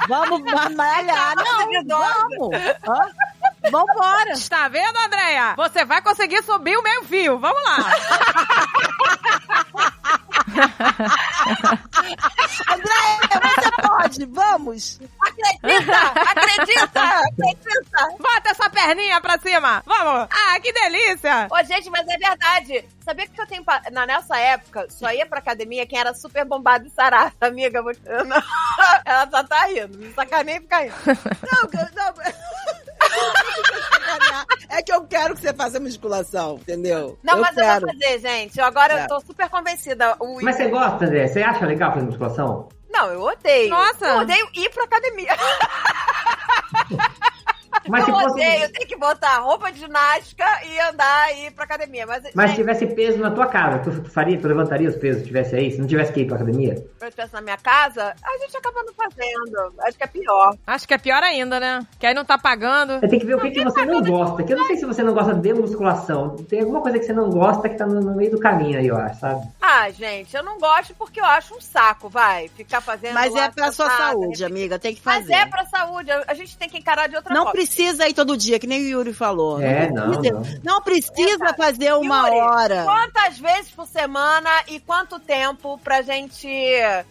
Vamos 0.08 0.40
malhar. 0.76 1.34
Não, 1.36 1.98
vamos. 1.98 2.56
Vambora. 3.70 4.32
Está 4.32 4.68
vendo, 4.68 4.96
Andréia? 4.98 5.54
Você 5.56 5.84
vai 5.84 6.02
conseguir 6.02 6.42
subir 6.42 6.76
o 6.76 6.82
meio 6.82 7.04
fio. 7.04 7.38
Vamos 7.38 7.62
lá. 7.64 7.76
Andréia, 12.72 13.18
você 13.42 13.70
pode. 13.82 14.24
Vamos. 14.26 15.00
Acredita! 15.20 15.98
Acredita! 16.30 17.00
Acredita! 17.02 18.08
Bota 18.18 18.50
essa 18.50 18.70
perninha 18.70 19.20
pra 19.20 19.38
cima. 19.38 19.82
Vamos. 19.86 20.28
Ah, 20.30 20.58
que 20.60 20.72
delícia. 20.72 21.48
Ô, 21.50 21.62
gente, 21.64 21.90
mas 21.90 22.06
é 22.08 22.16
verdade. 22.18 22.84
Sabia 23.04 23.26
que 23.26 23.40
eu 23.40 23.46
tenho. 23.46 23.64
pa- 23.64 23.82
Na, 23.92 24.06
nessa 24.06 24.36
época, 24.38 24.86
só 24.90 25.10
ia 25.12 25.26
pra 25.26 25.38
academia 25.38 25.86
quem 25.86 25.98
era 25.98 26.12
super 26.14 26.44
bombado 26.44 26.86
e 26.86 26.90
sarado. 26.90 27.32
Amiga, 27.40 27.82
não- 27.82 27.92
ela 29.04 29.28
só 29.30 29.42
tá 29.44 29.64
rindo. 29.66 29.98
Me 29.98 30.12
sacaneia 30.12 30.58
e 30.58 30.60
fica 30.60 30.78
rindo. 30.80 30.94
Não, 31.06 31.70
não. 31.94 32.14
É 34.68 34.82
que 34.82 34.92
eu 34.92 35.04
quero 35.04 35.34
que 35.34 35.40
você 35.40 35.52
faça 35.54 35.78
musculação, 35.80 36.56
entendeu? 36.56 37.18
Não, 37.22 37.34
eu 37.36 37.40
mas 37.40 37.56
eu 37.56 37.62
quero. 37.62 37.86
vou 37.86 37.94
fazer, 37.94 38.18
gente. 38.20 38.58
Eu 38.58 38.64
agora 38.64 38.94
É. 39.00 39.04
eu 39.04 39.08
tô 39.08 39.20
super 39.20 39.48
convencida. 39.48 40.16
O... 40.20 40.40
Mas 40.42 40.56
você 40.56 40.68
gosta, 40.68 41.04
André? 41.04 41.28
Você 41.28 41.40
acha 41.42 41.64
legal 41.64 41.92
fazer 41.92 42.04
musculação? 42.06 42.68
Não, 42.90 43.08
eu 43.10 43.20
odeio. 43.22 43.70
Nossa. 43.70 44.04
Eu 44.06 44.18
odeio 44.20 44.48
ir 44.54 44.68
pra 44.70 44.84
academia. 44.84 45.32
Mas 47.88 48.04
se 48.04 48.10
eu 48.10 48.14
fosse... 48.14 48.30
odeio 48.32 48.72
ter 48.72 48.86
que 48.86 48.96
botar 48.96 49.38
roupa 49.40 49.70
de 49.72 49.78
ginástica 49.80 50.44
e 50.64 50.80
andar 50.80 51.34
e 51.34 51.46
ir 51.46 51.50
pra 51.52 51.64
academia. 51.64 52.06
Mas, 52.06 52.22
Mas 52.34 52.50
se 52.50 52.56
tivesse 52.56 52.86
peso 52.86 53.18
na 53.18 53.30
tua 53.30 53.46
casa, 53.46 53.78
tu, 53.78 54.02
tu 54.02 54.10
faria, 54.10 54.38
tu 54.38 54.46
levantaria 54.48 54.88
os 54.88 54.96
pesos 54.96 55.22
se 55.22 55.26
tivesse 55.28 55.54
aí? 55.56 55.70
Se 55.70 55.78
não 55.78 55.86
tivesse 55.86 56.12
que 56.12 56.20
ir 56.20 56.26
pra 56.26 56.36
academia? 56.36 56.74
se 56.76 56.84
eu 57.00 57.08
estivesse 57.08 57.32
na 57.34 57.40
minha 57.40 57.56
casa, 57.56 58.14
a 58.22 58.38
gente 58.38 58.56
acaba 58.56 58.82
não 58.82 58.94
fazendo. 58.94 59.74
Acho 59.80 59.96
que 59.98 60.04
é 60.04 60.06
pior. 60.06 60.56
Acho 60.66 60.88
que 60.88 60.94
é 60.94 60.98
pior 60.98 61.22
ainda, 61.22 61.60
né? 61.60 61.86
Que 61.98 62.06
aí 62.06 62.14
não 62.14 62.24
tá 62.24 62.38
pagando. 62.38 62.98
Você 63.00 63.08
tem 63.08 63.18
que 63.20 63.26
ver 63.26 63.36
o 63.36 63.40
que, 63.40 63.50
que 63.50 63.64
você 63.64 63.84
não 63.84 64.02
gosta. 64.02 64.42
Que 64.42 64.52
eu 64.52 64.56
não 64.58 64.66
sei 64.66 64.76
se 64.76 64.84
você 64.86 65.02
não 65.02 65.14
gosta 65.14 65.34
de 65.34 65.54
musculação. 65.54 66.36
Tem 66.48 66.60
alguma 66.60 66.80
coisa 66.80 66.98
que 66.98 67.04
você 67.04 67.12
não 67.12 67.30
gosta 67.30 67.68
que 67.68 67.76
tá 67.76 67.86
no, 67.86 68.00
no 68.00 68.14
meio 68.16 68.30
do 68.30 68.38
caminho 68.40 68.78
aí, 68.78 68.86
eu 68.86 68.96
acho, 68.96 69.20
sabe? 69.20 69.46
Ah, 69.60 69.90
gente, 69.90 70.34
eu 70.36 70.42
não 70.42 70.58
gosto 70.58 70.94
porque 70.94 71.20
eu 71.20 71.24
acho 71.24 71.54
um 71.54 71.60
saco, 71.60 72.08
vai. 72.08 72.48
Ficar 72.48 72.80
fazendo. 72.80 73.14
Mas 73.14 73.34
é 73.34 73.50
pra 73.50 73.72
sua 73.72 73.90
saúde, 73.90 74.44
amiga. 74.44 74.78
Tem 74.78 74.94
que 74.94 75.00
Mas 75.04 75.20
fazer. 75.20 75.32
é 75.34 75.46
pra 75.46 75.64
saúde. 75.66 76.10
A 76.10 76.34
gente 76.34 76.56
tem 76.56 76.68
que 76.68 76.78
encarar 76.78 77.08
de 77.08 77.16
outra 77.16 77.32
Não 77.32 77.42
forma. 77.42 77.52
precisa 77.52 77.75
ir 77.82 78.14
todo 78.14 78.36
dia, 78.36 78.58
que 78.58 78.66
nem 78.66 78.82
o 78.82 78.88
Yuri 78.88 79.12
falou. 79.12 79.60
É, 79.60 79.90
não, 79.90 80.10
precisa, 80.12 80.34
não. 80.34 80.74
não 80.74 80.82
precisa 80.82 81.34
Exato. 81.44 81.56
fazer 81.56 81.92
uma 81.94 82.28
Yuri, 82.28 82.40
hora. 82.40 82.84
Quantas 82.84 83.38
vezes 83.38 83.70
por 83.70 83.86
semana 83.86 84.50
e 84.68 84.80
quanto 84.80 85.18
tempo 85.18 85.78
pra 85.82 86.02
gente 86.02 86.48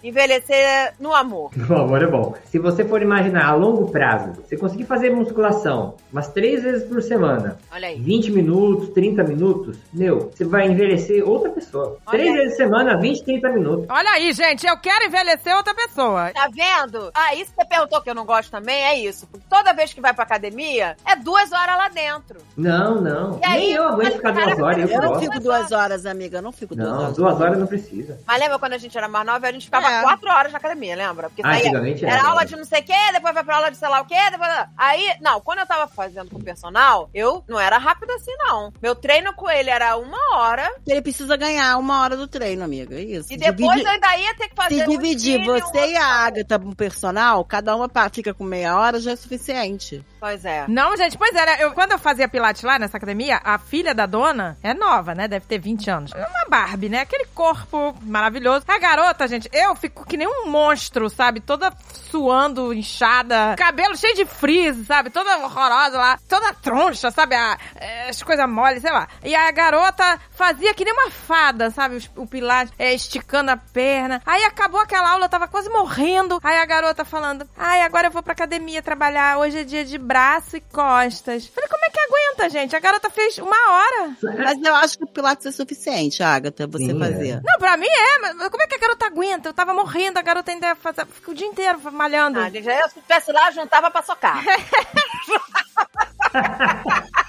envelhecer 0.04 0.94
no 1.00 1.14
amor? 1.14 1.52
O 1.70 1.74
amor 1.74 2.02
é 2.04 2.08
bom. 2.08 2.34
Se 2.46 2.60
você 2.60 2.86
for 2.86 3.02
imaginar 3.02 3.48
a 3.50 3.54
longo 3.56 3.90
prazo, 3.92 4.34
você 4.42 4.56
conseguir 4.56 4.86
fazer 4.86 5.10
musculação 5.10 5.96
umas 6.12 6.28
três 6.30 6.64
vezes 6.64 6.88
por 6.88 7.02
semana, 7.02 7.58
Olha 7.72 7.88
aí. 7.90 8.00
20 8.00 8.32
minutos, 8.32 8.90
30 8.90 9.24
minutos, 9.24 9.78
meu, 9.92 10.32
você 10.32 10.46
vai 10.46 10.68
envelhecer 10.68 11.28
outra 11.28 11.50
pessoa. 11.50 11.98
Olha 12.06 12.18
três 12.20 12.30
aí. 12.30 12.38
vezes 12.38 12.58
por 12.58 12.64
semana, 12.64 12.98
20, 13.00 13.24
30 13.24 13.50
minutos. 13.50 13.86
Olha 13.90 14.10
aí, 14.12 14.32
gente. 14.32 14.66
Eu 14.66 14.78
quero 14.78 15.06
envelhecer 15.06 15.56
outra 15.56 15.74
pessoa. 15.74 16.32
Tá 16.34 16.48
vendo? 16.54 17.12
Ah, 17.14 17.34
isso 17.36 17.52
que 17.52 17.62
você 17.62 17.66
perguntou 17.68 18.02
que 18.02 18.10
eu 18.10 18.16
não 18.16 18.26
gosto 18.26 18.52
também, 18.52 18.84
é 18.84 19.00
isso. 19.00 19.28
Porque 19.28 19.46
toda 19.50 19.74
vez 19.74 19.94
que 19.94 20.00
vai 20.02 20.14
pra 20.14 20.24
academia, 20.24 20.55
é 20.64 21.16
duas 21.24 21.52
horas 21.52 21.78
lá 21.78 21.90
dentro. 21.90 22.40
Não, 22.56 23.02
não. 23.02 23.40
E 23.42 23.46
aí, 23.46 23.60
Nem 23.62 23.72
eu 23.74 23.88
aguento 23.88 24.14
ficar 24.14 24.34
cara, 24.34 24.46
duas 24.56 24.60
horas, 24.60 24.78
eu 24.90 24.96
Eu 24.96 25.02
não 25.02 25.10
gosto. 25.10 25.22
fico 25.22 25.40
duas 25.40 25.72
horas, 25.72 26.06
amiga. 26.06 26.38
Eu 26.38 26.42
não 26.42 26.52
fico 26.52 26.76
duas 26.76 26.88
Não, 26.90 27.02
horas. 27.04 27.16
duas 27.16 27.42
horas 27.42 27.58
não 27.60 27.68
precisa. 27.68 28.20
Mas 28.26 28.40
lembra 28.40 28.60
quando 28.60 28.74
a 28.74 28.78
gente 28.78 28.98
era 28.98 29.08
mais 29.08 29.26
nova, 29.26 29.48
a 29.48 29.52
gente 29.52 29.66
ficava 29.66 29.88
É. 29.92 30.02
quatro 30.02 30.30
horas 30.30 30.52
na 30.52 30.58
academia, 30.58 30.96
lembra? 30.96 31.30
Porque 31.30 31.42
Ah, 31.46 31.52
antigamente 31.56 32.06
era. 32.06 32.20
Era 32.20 32.28
aula 32.30 32.46
de 32.46 32.56
não 32.56 32.66
sei 32.66 32.82
o 32.82 32.84
quê, 32.84 32.94
depois 33.14 33.34
vai 33.34 33.44
pra 33.44 33.56
aula 33.58 33.72
de 33.72 33.78
sei 33.78 33.90
lá 33.90 34.02
o 34.02 34.06
quê, 34.06 34.16
depois... 34.32 34.50
Aí, 34.78 35.16
não, 35.22 35.42
quando 35.42 35.60
eu 35.60 35.66
tava 35.66 35.88
fazendo 35.88 36.30
com 36.30 36.38
o 36.38 36.44
personal, 36.44 37.10
eu 37.14 37.44
não 37.48 37.60
era 37.60 37.78
rápido 37.78 38.12
assim, 38.12 38.32
não. 38.40 38.72
Meu 38.82 38.96
treino 38.96 39.34
com 39.34 39.50
ele 39.50 39.70
era 39.70 39.96
uma 39.98 40.18
hora, 40.38 40.70
Ele 40.88 41.02
precisa 41.02 41.36
ganhar 41.36 41.78
uma 41.78 42.02
hora 42.02 42.16
do 42.16 42.28
treino, 42.28 42.64
amiga. 42.64 42.96
É 42.96 43.02
isso. 43.02 43.32
e 43.34 43.38
depois 43.38 43.58
Divide- 43.72 43.86
eu 43.86 43.92
ainda 43.92 44.18
ia 44.18 44.36
ter 44.36 44.50
que 44.50 44.56
fazer 44.56 44.76
Se 44.76 44.84
um 44.84 44.90
dividir 44.90 45.40
um 45.42 45.46
você 45.46 45.92
e 45.92 45.98
a 45.98 46.06
Agatha 46.06 46.58
no 46.58 46.76
personal, 46.76 47.44
cada 47.46 47.76
uma 47.76 47.90
fica 48.12 48.34
com 48.34 48.44
meia 48.44 48.78
hora, 48.78 49.00
já 49.00 49.12
é 49.12 49.16
suficiente. 49.16 50.04
Pois 50.26 50.44
é. 50.44 50.66
Não, 50.68 50.98
gente, 50.98 51.16
pois 51.20 51.36
era. 51.36 51.60
Eu, 51.62 51.72
quando 51.74 51.92
eu 51.92 52.00
fazia 52.00 52.28
Pilates 52.28 52.64
lá 52.64 52.80
nessa 52.80 52.98
academia, 52.98 53.40
a 53.44 53.60
filha 53.60 53.94
da 53.94 54.08
dona 54.08 54.58
é 54.64 54.74
nova, 54.74 55.14
né? 55.14 55.28
Deve 55.28 55.46
ter 55.46 55.60
20 55.60 55.88
anos. 55.92 56.12
É 56.16 56.26
uma 56.26 56.46
Barbie, 56.50 56.90
né? 56.90 57.02
Aquele 57.02 57.26
corpo 57.28 57.96
maravilhoso. 58.02 58.66
A 58.68 58.80
garota, 58.80 59.28
gente, 59.28 59.48
eu 59.54 59.76
fico 59.76 60.04
que 60.04 60.18
nem 60.18 60.28
um 60.28 60.50
monstro, 60.50 61.12
sabe? 61.12 61.42
Toda 61.42 61.72
suando, 62.10 62.74
inchada, 62.74 63.54
cabelo 63.56 63.96
cheio 63.96 64.16
de 64.16 64.26
frizz, 64.26 64.88
sabe? 64.88 65.12
Toda 65.12 65.38
horrorosa 65.46 65.96
lá, 66.00 66.18
toda 66.28 66.54
troncha, 66.54 67.12
sabe? 67.12 67.36
A- 67.36 67.58
é, 67.76 68.10
as 68.10 68.24
coisas 68.24 68.50
moles, 68.50 68.82
sei 68.82 68.92
lá. 68.92 69.08
E 69.24 69.36
a 69.36 69.52
garota 69.52 70.20
fazia 70.32 70.74
que 70.74 70.84
nem 70.86 70.94
uma 70.94 71.12
fada, 71.12 71.70
sabe? 71.70 71.98
Os- 71.98 72.10
O 72.16 72.26
Pilates 72.26 72.74
é, 72.80 72.96
esticando 72.96 73.52
a 73.52 73.58
perna. 73.58 74.24
Aí 74.26 74.44
acabou 74.46 74.82
aquela 74.82 75.12
aula, 75.12 75.26
eu 75.26 75.30
tava 75.30 75.48
quase 75.48 75.70
morrendo. 75.70 76.40
Aí 76.44 76.58
a 76.58 76.66
garota 76.66 77.06
falando: 77.06 77.48
Ai, 77.56 77.82
agora 77.84 78.08
eu 78.08 78.12
vou 78.12 78.24
pra 78.24 78.34
academia 78.34 78.82
trabalhar. 78.82 79.38
Hoje 79.38 79.60
é 79.60 79.64
dia 79.64 79.86
de 79.86 80.00
braço 80.00 80.15
e 80.54 80.62
costas. 80.62 81.48
Falei, 81.48 81.70
como 81.70 81.86
é 81.86 81.90
que 81.90 82.00
aguenta, 82.00 82.50
gente? 82.50 82.76
A 82.76 82.80
garota 82.80 83.10
fez 83.10 83.38
uma 83.38 83.72
hora. 83.72 84.16
Mas 84.22 84.64
eu 84.64 84.76
acho 84.76 84.98
que 84.98 85.04
o 85.04 85.08
Pilates 85.08 85.46
é 85.46 85.52
suficiente, 85.52 86.24
Agatha, 86.24 86.68
você 86.68 86.86
Sim, 86.86 87.00
fazer. 87.00 87.42
Não, 87.44 87.60
pra 87.60 87.76
mim 87.76 87.88
é, 87.88 88.20
mas 88.20 88.50
como 88.50 88.64
é 88.64 88.68
que 88.68 88.76
a 88.76 88.80
garota 88.80 89.08
aguenta? 89.08 89.50
Eu 89.50 89.54
tava 89.54 89.74
morrendo, 89.74 90.18
a 90.18 90.22
garota 90.22 90.52
ainda 90.52 90.68
ia 90.68 90.76
fazer, 90.76 91.06
fica 91.08 91.32
o 91.32 91.34
dia 91.34 91.48
inteiro 91.48 91.80
malhando. 91.92 92.40
Ah, 92.40 92.50
gente, 92.50 92.68
eu 92.68 92.90
se 92.90 93.00
estivesse 93.00 93.32
lá, 93.32 93.52
juntava 93.52 93.92
pra 93.92 94.04
socar. 94.04 94.44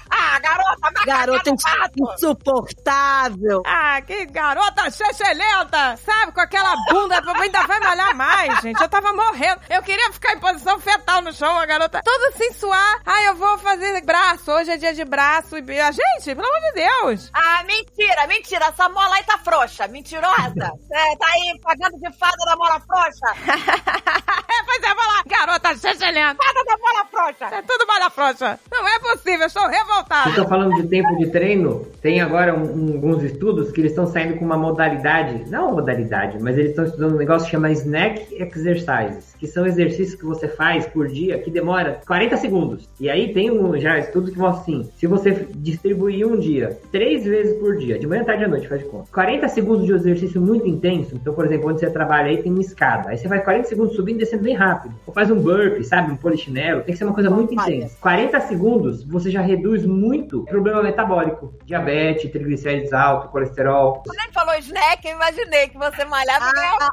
garota, 0.47 1.05
Garota 1.05 1.49
insuportável. 2.13 3.63
Ah, 3.65 4.01
que 4.01 4.25
garota 4.25 4.89
chechelenta! 4.91 5.97
Sabe, 5.97 6.31
com 6.31 6.41
aquela 6.41 6.75
bunda, 6.89 7.21
ainda 7.41 7.63
vai 7.63 7.79
malhar 7.79 8.15
mais, 8.15 8.61
gente. 8.61 8.81
Eu 8.81 8.89
tava 8.89 9.13
morrendo. 9.13 9.61
Eu 9.69 9.81
queria 9.83 10.11
ficar 10.11 10.33
em 10.33 10.39
posição 10.39 10.79
fetal 10.79 11.21
no 11.21 11.33
chão, 11.33 11.57
a 11.59 11.65
garota 11.65 12.01
toda 12.03 12.31
sem 12.33 12.51
suar. 12.53 13.01
Ah, 13.05 13.23
eu 13.23 13.35
vou 13.35 13.57
fazer 13.59 14.01
braço, 14.03 14.51
hoje 14.51 14.71
é 14.71 14.77
dia 14.77 14.93
de 14.93 15.05
braço. 15.05 15.57
E... 15.57 15.79
Ah, 15.79 15.91
Gente, 15.91 16.35
pelo 16.35 16.47
amor 16.47 16.61
de 16.61 16.73
Deus! 16.73 17.29
Ah, 17.33 17.63
mentira, 17.63 18.27
mentira. 18.27 18.65
Essa 18.65 18.89
mola 18.89 19.15
aí 19.15 19.23
tá 19.23 19.37
frouxa. 19.39 19.87
Mentirosa. 19.87 20.27
É, 20.89 21.15
tá 21.17 21.27
aí 21.27 21.59
pagando 21.61 21.97
de 21.97 22.17
fada 22.17 22.37
da 22.45 22.55
mola 22.55 22.79
frouxa. 22.79 23.27
é, 23.45 24.63
pois 24.65 24.83
é, 24.83 24.95
vai 24.95 25.07
lá. 25.07 25.23
Garota 25.27 25.75
chechelenta. 25.77 26.43
Fada 26.43 26.63
da 26.63 26.77
mola 26.77 27.05
frouxa. 27.11 27.55
É 27.55 27.61
tudo 27.61 27.87
malha 27.87 28.09
frouxa. 28.09 28.59
Não 28.71 28.87
é 28.87 28.99
possível, 28.99 29.41
eu 29.41 29.47
estou 29.47 29.67
revoltada. 29.67 30.36
Estão 30.37 30.47
falando 30.47 30.75
de 30.81 30.87
tempo 30.87 31.17
de 31.17 31.27
treino? 31.31 31.81
Tem 32.01 32.21
agora 32.21 32.53
um- 32.55 32.91
um- 32.91 32.93
alguns 32.93 33.23
estudos 33.23 33.71
que 33.71 33.81
eles 33.81 33.91
estão 33.91 34.05
saindo 34.05 34.35
com 34.37 34.45
uma 34.45 34.57
modalidade, 34.57 35.49
não 35.49 35.65
uma 35.67 35.75
modalidade, 35.75 36.37
mas 36.41 36.57
eles 36.57 36.69
estão 36.71 36.85
estudando 36.85 37.13
um 37.15 37.17
negócio 37.17 37.45
que 37.45 37.51
chama 37.51 37.71
Snack 37.71 38.27
Exercises, 38.39 39.33
que 39.39 39.47
são 39.47 39.65
exercícios 39.65 40.15
que 40.15 40.25
você 40.25 40.47
faz 40.47 40.85
por 40.87 41.07
dia 41.07 41.37
que 41.39 41.49
demora 41.49 41.99
40 42.05 42.37
segundos. 42.37 42.87
E 42.99 43.09
aí 43.09 43.33
tem 43.33 43.49
um 43.51 43.77
já 43.79 43.97
estudo 43.97 44.31
que 44.31 44.37
mostra 44.37 44.61
assim, 44.61 44.89
se 44.97 45.07
você 45.07 45.47
distribuir 45.55 46.27
um 46.27 46.37
dia, 46.37 46.77
três 46.91 47.23
vezes 47.25 47.57
por 47.59 47.75
dia, 47.77 47.97
de 47.97 48.05
manhã, 48.07 48.23
tarde 48.23 48.43
e 48.43 48.45
à 48.45 48.47
noite, 48.47 48.67
faz 48.67 48.81
de 48.81 48.87
conta. 48.87 49.05
40 49.11 49.47
segundos 49.47 49.85
de 49.85 49.93
exercício 49.93 50.41
muito 50.41 50.67
intenso, 50.67 51.15
então, 51.15 51.33
por 51.33 51.45
exemplo, 51.45 51.69
onde 51.69 51.79
você 51.79 51.89
trabalha 51.89 52.27
aí 52.29 52.37
tem 52.37 52.51
uma 52.51 52.61
escada, 52.61 53.09
aí 53.09 53.17
você 53.17 53.27
vai 53.27 53.43
40 53.43 53.67
segundos 53.67 53.95
subindo 53.95 54.17
e 54.17 54.19
descendo 54.19 54.43
bem 54.43 54.55
rápido. 54.55 54.93
Ou 55.05 55.13
faz 55.13 55.29
um 55.31 55.35
burpee, 55.39 55.83
sabe, 55.83 56.11
um 56.11 56.15
polichinelo, 56.15 56.81
tem 56.81 56.93
que 56.93 56.97
ser 56.97 57.05
uma 57.05 57.13
coisa 57.13 57.29
muito 57.29 57.53
intensa. 57.53 57.97
40 58.01 58.39
segundos, 58.41 59.03
você 59.03 59.29
já 59.29 59.41
reduz 59.41 59.85
muito 59.85 60.26
o 60.35 60.45
problema 60.45 60.83
metabólico. 60.83 61.53
Diabetes, 61.65 62.31
triglicérides 62.31 62.91
alto, 62.93 63.29
colesterol. 63.29 64.03
Quando 64.05 64.19
ele 64.19 64.31
falou 64.33 64.55
snack, 64.55 65.07
eu 65.07 65.15
imaginei 65.15 65.69
que 65.69 65.77
você 65.77 66.03
malhava 66.05 66.49
e 66.49 66.53
ganhava, 66.53 66.89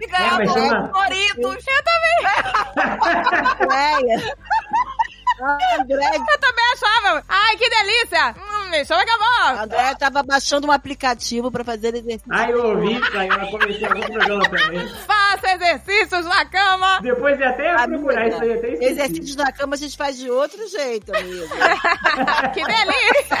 e 0.00 0.06
ganhava 0.06 0.42
É, 0.42 0.46
mas 0.46 0.52
chama- 0.52 0.88
Doritos. 0.88 1.64
Andréia. 5.40 6.08
André, 6.08 6.16
Eu 6.32 6.40
também 6.40 6.64
achava. 6.74 7.24
Ai, 7.28 7.56
que 7.56 7.68
delícia. 7.68 8.34
Hum, 8.36 8.70
me 8.70 8.84
chama 8.84 9.02
acabou. 9.02 9.62
André 9.62 9.94
tava 9.94 10.22
baixando 10.22 10.66
um 10.66 10.72
aplicativo 10.72 11.50
pra 11.50 11.64
fazer 11.64 11.94
exercício. 11.94 12.22
Ai, 12.30 12.52
eu 12.52 12.64
ouvi 12.64 12.94
isso 12.94 13.18
aí, 13.18 13.28
eu 13.28 13.46
comecei 13.48 13.84
algum 13.86 14.00
programa 14.00 14.48
também. 14.48 14.88
Faça 15.06 15.52
exercícios 15.54 16.24
na 16.24 16.44
cama. 16.46 17.00
Depois 17.00 17.36
de 17.36 17.44
até 17.44 17.70
Amiga, 17.70 17.88
procurar 18.02 18.28
isso 18.28 18.42
aí, 18.42 18.52
até 18.52 18.68
esqueci. 18.72 18.90
Exercícios 18.92 19.36
na 19.36 19.52
cama 19.52 19.74
a 19.74 19.78
gente 19.78 19.96
faz 19.96 20.16
de 20.16 20.30
outro 20.30 20.68
jeito, 20.68 21.14
amigo. 21.14 21.46
que 22.54 22.64
delícia. 22.64 23.36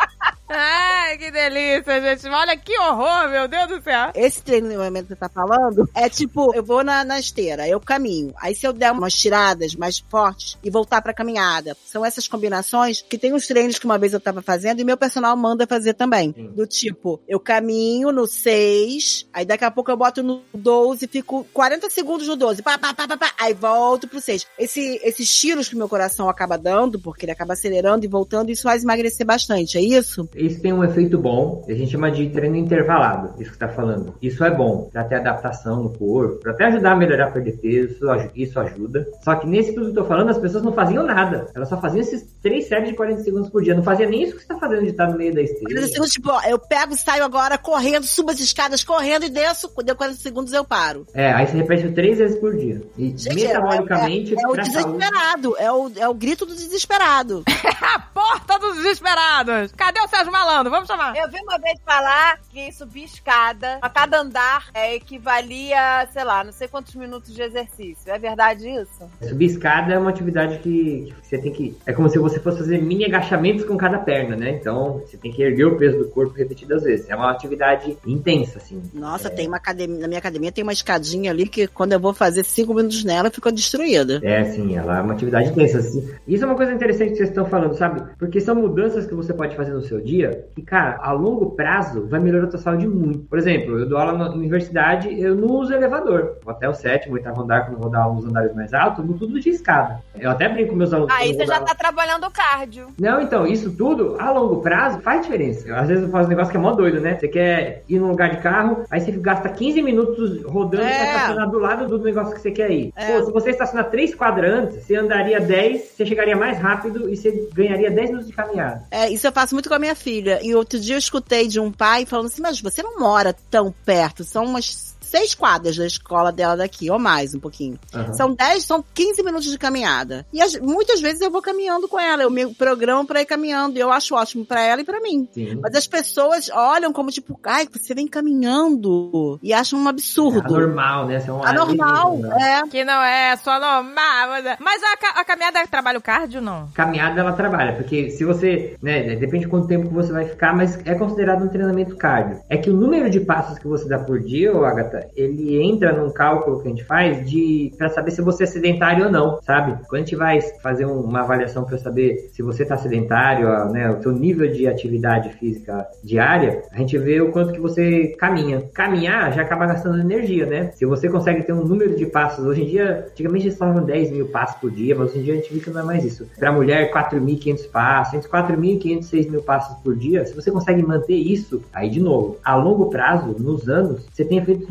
Ai, 0.48 1.18
que 1.18 1.32
delícia, 1.32 2.02
gente. 2.02 2.28
Olha 2.28 2.56
que 2.56 2.78
horror, 2.78 3.30
meu 3.30 3.48
Deus 3.48 3.68
do 3.68 3.82
céu. 3.82 4.12
Esse 4.14 4.44
treinamento 4.44 5.08
que 5.08 5.14
você 5.14 5.20
tá 5.20 5.30
falando 5.30 5.90
é 5.94 6.08
tipo, 6.08 6.54
eu 6.54 6.64
vou 6.64 6.84
na, 6.84 7.04
na 7.04 7.20
esteira, 7.20 7.68
eu 7.68 7.80
caminho. 7.80 8.34
Aí 8.38 8.54
se 8.54 8.66
eu 8.66 8.72
der 8.72 8.92
umas 8.92 9.14
tiradas 9.14 9.76
mais 9.76 10.00
fortes 10.00 10.58
e 10.64 10.70
voltar 10.70 11.02
pra 11.02 11.14
caminhada. 11.14 11.76
São 11.86 12.06
essas 12.06 12.28
combinações 12.28 13.02
que 13.02 13.18
tem 13.18 13.34
uns 13.34 13.48
treinos 13.48 13.80
que 13.80 13.86
uma 13.86 13.98
vez 13.98 14.14
eu 14.14 14.20
tava 14.20 14.42
fazendo 14.42 14.80
e 14.80 14.84
meu 14.84 14.98
personal 14.98 15.36
manda 15.36 15.66
fazer 15.66 15.94
também. 15.94 16.32
Sim. 16.34 16.48
Do 16.50 16.68
tipo, 16.68 17.20
eu 17.28 17.40
caminho 17.40 18.12
no 18.12 18.28
6, 18.28 19.28
aí 19.34 19.46
daqui 19.46 19.66
a 19.66 19.72
pouco 19.72 19.90
eu 19.90 19.98
boto 19.98 20.22
no 20.22 20.44
12 20.54 21.06
e 21.06 21.08
fico 21.08 21.46
40 21.54 21.90
segundos 21.90 22.28
no 22.28 22.36
12. 22.36 22.62
Pá, 22.62 22.78
pá, 22.78 22.94
pá, 22.94 23.08
pá, 23.08 23.18
pá, 23.18 23.32
aí 23.40 23.54
volto 23.54 24.08
pro 24.08 24.22
6. 24.22 24.46
Esse, 24.60 25.00
esses 25.04 25.34
tiros 25.34 25.68
que 25.68 25.76
meu 25.76 25.90
coração 25.90 26.30
acaba 26.30 26.58
dando, 26.58 27.00
porque 27.00 27.26
ele 27.26 27.32
acaba 27.32 27.54
acelerando 27.54 28.06
e 28.06 28.10
voltando, 28.10 28.52
isso 28.52 28.64
faz 28.64 28.84
emagrecer 28.84 29.26
bastante, 29.26 29.78
é 29.78 29.82
isso? 29.82 30.28
Isso 30.36 30.62
tem 30.62 30.74
um 30.74 30.84
efeito 30.84 31.18
bom, 31.18 31.64
a 31.68 31.74
gente 31.74 31.92
chama 31.92 32.12
de 32.12 32.30
treino 32.30 32.56
intervalado, 32.56 33.34
isso 33.42 33.52
que 33.52 33.58
tá 33.58 33.68
falando. 33.70 34.14
Isso 34.22 34.44
é 34.44 34.52
bom, 34.52 34.90
pra 34.92 35.04
ter 35.04 35.16
adaptação 35.16 35.84
no 35.84 35.90
corpo, 35.98 36.40
pra 36.42 36.52
até 36.52 36.66
ajudar 36.66 36.92
a 36.92 36.96
melhorar 36.96 37.28
a 37.28 37.32
perder 37.32 37.54
peso, 37.58 37.94
isso 37.94 38.10
aju- 38.10 38.32
isso 38.36 38.60
ajuda. 38.60 39.08
Só 39.24 39.36
que 39.36 39.48
nesse 39.48 39.74
que 39.74 39.80
eu 39.80 39.94
tô 39.94 40.04
falando, 40.06 40.30
as 40.30 40.38
pessoas 40.38 40.64
não 40.64 40.74
faziam 40.74 41.04
nada. 41.06 41.48
Elas 41.56 41.70
só 41.70 41.80
faziam 41.80 42.02
esses 42.02 42.24
três 42.42 42.68
séries 42.68 42.90
de 42.90 42.96
40 42.96 43.22
segundos 43.24 43.50
por 43.50 43.64
dia. 43.64 43.74
Não 43.76 43.84
fazia 43.84 44.08
nem 44.08 44.24
isso 44.24 44.36
que 44.36 44.42
você 44.42 44.48
tá 44.48 44.58
fazendo 44.60 44.82
de 44.84 44.90
estar 44.90 45.08
no 45.08 45.18
meio 45.18 45.34
da 45.34 45.42
esteira. 45.42 45.66
40 45.74 45.88
segundos, 45.88 46.12
tipo, 46.12 46.30
ó, 46.30 46.42
eu 46.48 46.60
pego, 46.60 46.96
saio 46.96 47.24
agora 47.24 47.58
correndo, 47.58 48.04
subo 48.06 48.32
as 48.32 48.40
escadas 48.40 48.84
correndo 48.84 49.26
e 49.26 49.30
desço. 49.30 49.72
Deu 49.84 49.96
40 49.96 50.18
segundos 50.20 50.52
eu 50.54 50.64
paro. 50.66 51.06
É, 51.14 51.32
aí 51.32 51.48
você 51.48 51.58
repete 51.58 51.90
três 51.92 52.18
vezes 52.18 52.38
por 52.40 52.56
dia. 52.56 52.82
E 52.98 53.14
Gente, 53.18 53.36
metabolicamente, 53.36 54.34
é, 54.34 54.38
é, 54.38 54.44
é 54.44 54.48
o 54.48 54.52
pra 54.52 54.66
saúde- 54.66 54.98
desesperado. 54.98 55.56
É 55.58 55.72
o, 55.72 55.92
é 55.98 56.08
o 56.10 56.14
grito 56.14 56.46
do 56.46 56.54
desesperado. 56.56 57.44
A 57.96 58.00
porta 58.00 58.58
dos 58.60 58.76
desesperados. 58.78 59.72
Cadê 59.78 60.00
o 60.02 60.08
Sérgio 60.26 60.32
Malandro? 60.32 60.72
Vamos 60.72 60.88
chamar. 60.88 61.16
Eu 61.16 61.30
vi 61.30 61.40
uma 61.42 61.58
vez 61.60 61.80
falar 61.86 62.40
que 62.50 62.72
subir 62.72 63.04
escada, 63.04 63.78
a 63.82 63.90
cada 63.90 64.22
andar, 64.22 64.70
é, 64.74 64.96
equivalia, 64.96 66.08
sei 66.12 66.24
lá, 66.24 66.44
não 66.44 66.52
sei 66.52 66.68
quantos 66.68 66.96
minutos 66.96 67.34
de 67.34 67.42
exercício. 67.42 68.12
É 68.12 68.18
verdade 68.18 68.68
isso? 68.68 69.10
Subir 69.22 69.46
escada 69.46 69.94
é 69.94 70.00
uma 70.00 70.10
atividade 70.10 70.60
que, 70.60 71.14
que 71.22 71.28
você 71.28 71.38
tem 71.38 71.52
que. 71.52 71.78
É 71.86 71.94
como 71.94 72.10
se 72.10 72.18
você 72.18 72.40
fosse 72.40 72.60
fazer 72.60 72.82
mini 72.82 73.06
agachamentos 73.06 73.66
com 73.66 73.78
cada 73.78 74.00
perna, 74.00 74.36
né? 74.36 74.52
Então 74.52 75.02
você 75.06 75.18
tem 75.18 75.32
que 75.32 75.44
erguer 75.44 75.66
o 75.66 75.78
peso 75.78 75.98
do 75.98 76.10
corpo 76.10 76.34
repetidas 76.34 76.84
vezes. 76.84 77.10
É 77.10 77.16
uma 77.16 77.32
atividade 77.32 77.98
intensa, 78.06 78.58
assim. 78.58 78.82
Nossa, 78.94 79.30
tem 79.30 79.48
uma 79.48 79.58
academia, 79.58 80.00
na 80.00 80.08
minha 80.08 80.20
academia 80.20 80.52
tem 80.52 80.64
uma 80.64 80.74
escadinha 80.74 81.32
ali 81.32 81.48
que 81.48 81.68
quando 81.68 81.94
eu 81.94 82.00
vou 82.00 82.14
fazer 82.14 82.44
cinco 82.44 82.74
minutos 82.74 83.04
nela, 83.04 83.30
ficou 83.30 83.52
destruída. 83.52 84.20
É, 84.24 84.44
sim, 84.46 84.76
ela 84.76 85.00
é 85.00 85.02
uma 85.02 85.14
atividade 85.14 85.50
intensa. 85.50 85.80
assim. 85.80 86.10
Isso 86.28 86.44
é 86.44 86.48
uma 86.48 86.56
coisa 86.56 86.74
interessante 86.74 87.12
que 87.12 87.18
vocês 87.18 87.30
estão 87.30 87.46
falando, 87.46 87.76
sabe? 87.76 88.02
Porque 88.18 88.40
são 88.40 88.56
mudanças 88.56 89.06
que 89.06 89.14
você 89.14 89.34
pode 89.34 89.56
fazer 89.56 89.72
no 89.72 89.82
seu 89.82 90.02
dia 90.02 90.15
que, 90.56 90.62
cara, 90.62 90.98
a 91.02 91.12
longo 91.12 91.52
prazo 91.52 92.08
vai 92.08 92.20
melhorar 92.20 92.46
a 92.46 92.50
tua 92.50 92.60
saúde 92.60 92.88
muito. 92.88 93.20
Por 93.20 93.38
exemplo, 93.38 93.80
eu 93.80 93.88
dou 93.88 93.98
aula 93.98 94.14
na 94.18 94.30
universidade, 94.30 95.20
eu 95.20 95.36
não 95.36 95.48
uso 95.48 95.74
elevador. 95.74 96.38
Vou 96.44 96.54
até 96.54 96.68
o 96.70 96.74
sétimo, 96.74 97.14
oitavo 97.16 97.42
andar, 97.42 97.62
quando 97.66 97.74
eu 97.74 97.82
vou 97.82 97.90
dar 97.92 98.04
aula 98.04 98.16
nos 98.16 98.26
andares 98.26 98.54
mais 98.56 98.74
altos, 98.74 99.00
eu 99.00 99.06
vou 99.06 99.18
tudo 99.18 99.40
de 99.40 99.50
escada. 99.50 100.00
Eu 100.20 100.30
até 100.32 100.48
brinco 100.48 100.70
com 100.72 100.76
meus 100.76 100.94
alunos. 100.94 101.14
Aí 101.16 101.32
eu 101.32 101.36
você 101.36 101.46
já 101.46 101.60
dar 101.60 101.66
tá 101.66 101.76
trabalhando 101.76 102.26
o 102.26 102.32
cardio. 102.32 102.88
Não, 103.00 103.22
então, 103.22 103.46
isso 103.46 103.72
tudo, 103.76 104.16
a 104.20 104.32
longo 104.32 104.62
prazo, 104.62 105.00
faz 105.02 105.22
diferença. 105.24 105.74
Às 105.76 105.88
vezes 105.88 106.04
eu 106.04 106.10
faço 106.10 106.28
um 106.28 106.30
negócio 106.30 106.52
que 106.52 106.58
é 106.58 106.60
mó 106.60 106.72
doido, 106.72 107.00
né? 107.02 107.18
Você 107.20 107.28
quer 107.28 107.84
ir 107.88 108.00
num 108.00 108.10
lugar 108.10 108.30
de 108.30 108.38
carro, 108.38 108.84
aí 108.90 109.00
você 109.02 109.12
gasta 109.12 109.50
15 109.50 109.82
minutos 109.82 110.44
rodando 110.44 110.84
É. 110.84 110.98
pra 110.98 111.06
estacionar 111.06 111.50
do 111.50 111.60
lado 111.60 111.88
do 111.88 112.04
negócio 112.04 112.34
que 112.34 112.42
você 112.42 112.52
quer 112.52 112.72
ir. 112.72 112.94
É. 112.96 113.08
Pô, 113.08 113.26
se 113.26 113.32
você 113.32 113.50
estacionar 113.52 113.90
3 113.90 114.16
quadrantes, 114.16 114.84
você 114.84 114.96
andaria 114.96 115.40
10, 115.40 115.82
você 115.96 116.06
chegaria 116.06 116.36
mais 116.36 116.58
rápido 116.58 117.10
e 117.10 117.16
você 117.16 117.50
ganharia 117.54 117.92
10 117.92 118.10
minutos 118.10 118.28
de 118.30 118.36
caminhada. 118.36 118.84
É, 118.92 119.10
isso 119.10 119.26
eu 119.28 119.32
faço 119.32 119.56
muito 119.56 119.70
com 119.70 119.76
a 119.76 119.80
minha 119.80 119.96
filha. 119.96 120.05
E 120.10 120.56
outro 120.56 120.80
dia 120.80 120.96
eu 120.96 121.00
escutei 121.00 121.48
de 121.48 121.60
um 121.60 121.72
pai 121.72 122.06
falando 122.06 122.28
assim, 122.28 122.42
mas 122.42 122.62
você 122.62 122.82
não 122.82 123.00
mora 123.00 123.36
tão 123.50 123.74
perto, 123.86 124.24
são 124.24 124.46
umas 124.46 124.95
seis 125.06 125.34
quadras 125.36 125.76
da 125.78 125.86
escola 125.86 126.32
dela 126.32 126.56
daqui, 126.58 126.90
ou 126.90 127.00
mais 127.00 127.34
um 127.36 127.40
pouquinho. 127.40 127.80
Aham. 127.94 128.14
São 128.14 128.34
10, 128.34 128.64
são 128.64 128.84
15 128.94 129.24
minutos 129.24 129.50
de 129.52 129.58
caminhada. 129.58 130.26
E 130.34 130.42
as- 130.42 130.56
muitas 130.60 131.02
vezes 131.02 131.22
eu 131.22 131.32
vou 131.32 131.42
caminhando 131.42 131.88
com 131.88 132.00
ela, 132.00 132.24
eu 132.24 132.30
me 132.32 132.54
programo 132.54 133.06
pra 133.06 133.22
ir 133.22 133.26
caminhando, 133.26 133.78
e 133.78 133.80
eu 133.80 133.92
acho 133.92 134.16
ótimo 134.16 134.46
pra 134.46 134.62
ela 134.62 134.82
e 134.82 134.84
pra 134.84 135.00
mim. 135.02 135.28
Sim. 135.34 135.60
Mas 135.62 135.76
as 135.76 135.88
pessoas 135.88 136.50
olham 136.50 136.92
como 136.94 137.12
tipo, 137.12 137.40
ai, 137.46 137.68
você 137.72 137.94
vem 137.94 138.08
caminhando, 138.08 139.40
e 139.42 139.54
acham 139.54 139.80
um 139.80 139.86
É 139.86 139.90
absurdo. 139.90 140.56
anormal, 140.56 141.06
né? 141.08 141.20
Você 141.20 141.30
é 141.30 141.34
um 141.34 141.44
Anormal, 141.44 142.08
alienígena, 142.14 142.36
né? 142.36 142.62
é. 142.66 142.68
Que 142.68 142.84
não 142.84 143.02
é 143.04 143.36
só 143.38 143.60
normal. 143.60 144.28
Mas, 144.30 144.46
é- 144.46 144.58
mas 144.60 144.82
a, 144.84 145.20
a 145.22 145.26
caminhada 145.26 145.66
trabalha 145.68 146.00
o 146.00 146.02
cardio, 146.02 146.42
não? 146.42 146.68
Caminhada 146.74 147.20
ela 147.22 147.34
trabalha, 147.34 147.74
porque 147.76 148.10
se 148.10 148.24
você, 148.26 148.76
né, 148.82 149.16
depende 149.16 149.46
de 149.46 149.50
quanto 149.50 149.68
tempo 149.68 149.88
que 149.88 149.94
você 149.94 150.12
vai 150.12 150.26
ficar, 150.26 150.56
mas 150.56 150.76
é 150.86 150.94
considerado 150.96 151.16
considerado 151.16 151.44
um 151.46 151.48
treinamento 151.50 151.96
cardio. 151.96 152.40
É 152.50 152.58
que 152.58 152.70
o 152.70 152.74
número 152.74 153.10
de 153.10 153.20
passos 153.22 153.58
que 153.58 153.68
você 153.68 153.88
dá 153.88 153.98
por 153.98 154.20
dia, 154.20 154.54
ô 154.54 154.66
Agatha, 154.66 154.95
ele 155.16 155.62
entra 155.62 155.92
num 155.94 156.10
cálculo 156.12 156.62
que 156.62 156.68
a 156.68 156.70
gente 156.70 156.84
faz 156.84 157.30
de 157.30 157.72
para 157.78 157.90
saber 157.90 158.12
se 158.12 158.22
você 158.22 158.44
é 158.44 158.48
sedentário 158.48 159.06
ou 159.06 159.12
não, 159.12 159.40
sabe? 159.42 159.78
Quando 159.88 159.96
a 160.02 160.06
gente 160.06 160.16
vai 160.16 160.40
fazer 160.62 160.86
um- 160.86 161.02
uma 161.02 161.22
avaliação 161.22 161.64
para 161.64 161.78
saber 161.78 162.30
se 162.32 162.42
você 162.42 162.64
está 162.64 162.78
sedentário, 162.78 163.48
né, 163.72 163.90
o 163.92 164.02
seu 164.02 164.12
nível 164.12 164.52
de 164.52 164.68
atividade 164.68 165.30
física 165.34 165.86
diária, 166.04 166.64
a 166.72 166.78
gente 166.78 166.98
vê 166.98 167.22
o 167.22 167.32
quanto 167.32 167.54
que 167.54 167.60
você 167.60 168.08
caminha. 168.18 168.64
Caminhar 168.74 169.34
já 169.34 169.42
acaba 169.42 169.66
gastando 169.66 170.00
energia, 170.00 170.46
né? 170.46 170.72
Se 170.74 170.86
você 170.86 171.10
consegue 171.10 171.44
ter 171.44 171.54
um 171.54 171.64
número 171.64 171.96
de 171.96 172.06
passos, 172.06 172.46
hoje 172.46 172.64
em 172.64 172.66
dia, 172.68 173.08
antigamente 173.12 173.48
eles 173.48 173.58
falavam 173.58 173.84
10 173.84 174.12
mil 174.12 174.28
passos 174.28 174.60
por 174.60 174.72
dia, 174.72 174.96
mas 174.96 175.10
hoje 175.12 175.20
em 175.20 175.24
dia 175.24 175.34
a 175.34 175.38
gente 175.38 175.54
vê 175.54 175.60
que 175.60 175.70
não 175.70 175.82
é 175.82 175.84
mais 175.84 176.04
isso. 176.04 176.28
Para 176.38 176.52
mulher, 176.52 176.92
4.500 176.92 177.66
passos, 177.68 178.14
entre 178.14 178.30
4.500 178.30 179.06
e 179.06 179.10
6 179.10 179.30
mil 179.30 179.42
passos 179.42 179.76
por 179.84 179.96
dia. 179.96 180.26
Se 180.26 180.36
você 180.36 180.52
consegue 180.52 180.84
manter 180.84 181.16
isso, 181.16 181.62
aí 181.74 181.90
de 181.90 182.00
novo, 182.00 182.38
a 182.44 182.56
longo 182.56 182.90
prazo, 182.90 183.36
nos 183.40 183.68
anos, 183.70 184.06
você 184.12 184.24
tem 184.24 184.38
efeitos 184.38 184.70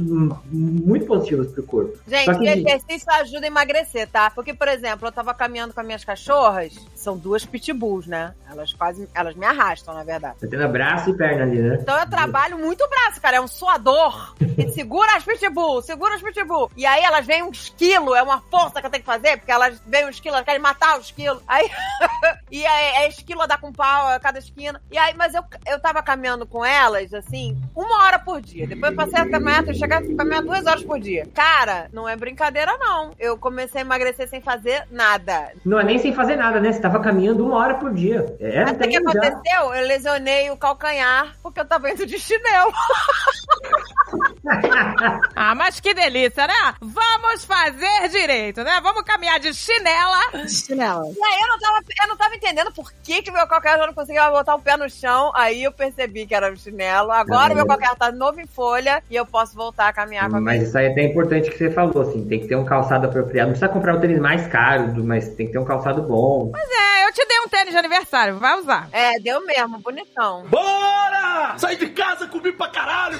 muito 0.50 1.06
positivos 1.06 1.52
pro 1.52 1.62
corpo. 1.62 1.98
Gente, 2.06 2.38
que- 2.38 2.44
e 2.44 2.48
exercício 2.48 3.10
ajuda 3.12 3.46
a 3.46 3.48
emagrecer, 3.48 4.08
tá? 4.08 4.30
Porque, 4.30 4.54
por 4.54 4.68
exemplo, 4.68 5.08
eu 5.08 5.12
tava 5.12 5.34
caminhando 5.34 5.74
com 5.74 5.80
as 5.80 5.86
minhas 5.86 6.04
cachorras, 6.04 6.74
são 6.94 7.16
duas 7.16 7.44
pitbulls, 7.44 8.06
né? 8.06 8.34
Elas 8.50 8.72
quase, 8.72 9.08
elas 9.14 9.34
me 9.34 9.44
arrastam, 9.46 9.94
na 9.94 10.04
verdade. 10.04 10.36
Você 10.38 10.48
tendo 10.48 10.68
braço 10.68 11.10
e 11.10 11.16
perna 11.16 11.42
ali, 11.44 11.60
né? 11.60 11.78
Então 11.80 11.98
eu 11.98 12.08
trabalho 12.08 12.58
muito 12.58 12.86
braço, 12.88 13.20
cara. 13.20 13.36
É 13.36 13.40
um 13.40 13.48
suador. 13.48 14.34
E 14.56 14.70
segura 14.70 15.16
as 15.16 15.24
pitbull, 15.24 15.82
segura 15.82 16.14
as 16.14 16.22
pitbull. 16.22 16.70
E 16.76 16.86
aí 16.86 17.02
elas 17.02 17.26
vêm 17.26 17.42
uns 17.42 17.70
quilos, 17.76 18.16
é 18.16 18.22
uma 18.22 18.40
força 18.40 18.80
que 18.80 18.86
eu 18.86 18.90
tenho 18.90 19.02
que 19.02 19.06
fazer, 19.10 19.36
porque 19.36 19.50
elas 19.50 19.80
vêm 19.84 20.06
uns 20.08 20.20
quilos, 20.20 20.36
elas 20.36 20.44
querem 20.46 20.60
matar 20.60 20.96
os 20.96 21.10
quilos. 21.10 21.42
Aí. 21.48 21.68
e 22.52 22.64
é, 22.64 23.02
é 23.04 23.08
esquilo 23.08 23.42
a 23.42 23.46
dar 23.46 23.58
com 23.60 23.72
pau 23.72 24.06
a 24.06 24.20
cada 24.20 24.38
esquina. 24.38 24.80
E 24.92 24.96
aí, 24.96 25.12
mas 25.16 25.34
eu, 25.34 25.42
eu 25.66 25.80
tava 25.80 26.04
caminhando 26.04 26.46
com 26.46 26.64
elas, 26.64 27.12
assim, 27.12 27.60
uma 27.74 28.04
hora 28.04 28.18
por 28.20 28.40
dia. 28.40 28.64
Depois 28.64 28.92
eu 28.92 28.96
passei 28.96 29.18
a 29.18 29.28
caminhar, 29.28 29.66
eu 29.66 29.74
chegar 29.74 30.03
caminhar 30.16 30.42
duas 30.42 30.66
horas 30.66 30.82
por 30.82 30.98
dia. 31.00 31.26
Cara, 31.34 31.88
não 31.92 32.09
é 32.09 32.16
brincadeira, 32.16 32.76
não. 32.78 33.12
Eu 33.18 33.36
comecei 33.38 33.80
a 33.80 33.84
emagrecer 33.84 34.28
sem 34.28 34.40
fazer 34.40 34.86
nada. 34.90 35.52
Não 35.64 35.78
é 35.80 35.84
nem 35.84 35.98
sem 35.98 36.12
fazer 36.14 36.36
nada, 36.36 36.61
né? 36.61 36.72
Você 36.72 36.80
tava 36.80 37.00
caminhando 37.00 37.44
uma 37.46 37.57
hora 37.59 37.74
por 37.74 37.92
dia. 37.92 38.24
É, 38.40 38.64
Mas 38.64 38.76
o 38.76 38.78
que 38.78 38.90
já. 38.92 38.98
aconteceu? 39.00 39.74
Eu 39.74 39.86
lesionei 39.86 40.50
o 40.50 40.57
calcanhar 40.57 41.34
porque 41.42 41.61
eu 41.61 41.64
tava 41.64 41.90
indo 41.90 42.07
de 42.07 42.18
chinelo. 42.18 42.72
Ah, 45.34 45.55
mas 45.55 45.80
que 45.80 45.92
delícia, 45.94 46.46
né? 46.46 46.74
Vamos 46.80 47.44
fazer 47.44 48.09
direito, 48.11 48.62
né? 48.62 48.78
Vamos 48.82 49.02
caminhar 49.02 49.40
de 49.40 49.52
chinela. 49.55 50.20
Chinela. 50.48 51.05
E 51.07 51.24
aí 51.24 51.40
eu 51.40 51.48
não 51.48 51.59
tava, 51.59 51.78
eu 52.02 52.09
não 52.09 52.16
tava 52.16 52.34
entendendo 52.36 52.72
por 52.72 52.92
que, 53.02 53.22
que 53.22 53.30
meu 53.30 53.46
calcanhar 53.46 53.78
já 53.78 53.86
não 53.86 53.94
conseguia 53.94 54.30
botar 54.30 54.55
o 54.55 54.61
pé 54.61 54.76
no 54.76 54.88
chão. 54.88 55.32
Aí 55.34 55.64
eu 55.64 55.72
percebi 55.72 56.26
que 56.26 56.34
era 56.34 56.52
o 56.52 56.57
chinelo. 56.57 57.11
Agora 57.11 57.52
Ah, 57.52 57.55
meu 57.57 57.64
é. 57.64 57.68
calcanhar 57.68 57.96
tá 57.96 58.12
novo 58.12 58.40
em 58.40 58.46
folha 58.46 59.02
e 59.11 59.16
eu 59.16 59.26
posso 59.26 59.55
voltar 59.57 59.88
a 59.88 59.92
caminhar 59.95 60.28
com 60.28 60.36
a 60.36 60.40
Mas 60.40 60.62
isso 60.62 60.76
aí 60.76 60.86
é 60.86 60.90
até 60.90 61.03
importante 61.05 61.51
que 61.51 61.57
você 61.57 61.70
falou, 61.70 62.03
assim, 62.03 62.26
tem 62.26 62.40
que 62.40 62.47
ter 62.49 62.57
um 62.57 62.64
calçado 62.64 63.07
apropriado. 63.07 63.49
Não 63.51 63.53
precisa 63.59 63.72
comprar 63.72 63.97
o 63.97 64.01
tênis 64.01 64.18
mais 64.20 64.47
caro, 64.49 64.92
do- 64.92 65.05
mas 65.05 65.28
tem 65.34 65.47
que 65.47 65.53
ter 65.53 65.59
um 65.59 65.64
calçado 65.64 66.03
bom. 66.03 66.53
É, 66.55 67.07
eu 67.09 67.12
te 67.12 67.24
dei 67.26 67.38
um 67.40 67.49
tênis 67.49 67.70
de 67.72 67.78
aniversário, 67.78 68.38
vai 68.38 68.59
usar. 68.59 68.88
É, 68.92 69.18
deu 69.20 69.45
mesmo, 69.47 69.78
bonitão. 69.78 70.45
Bora! 70.49 71.55
Sai 71.59 71.76
de 71.76 71.88
casa, 71.90 72.26
comi 72.26 72.53
pra 72.53 72.68
caralho! 72.68 73.18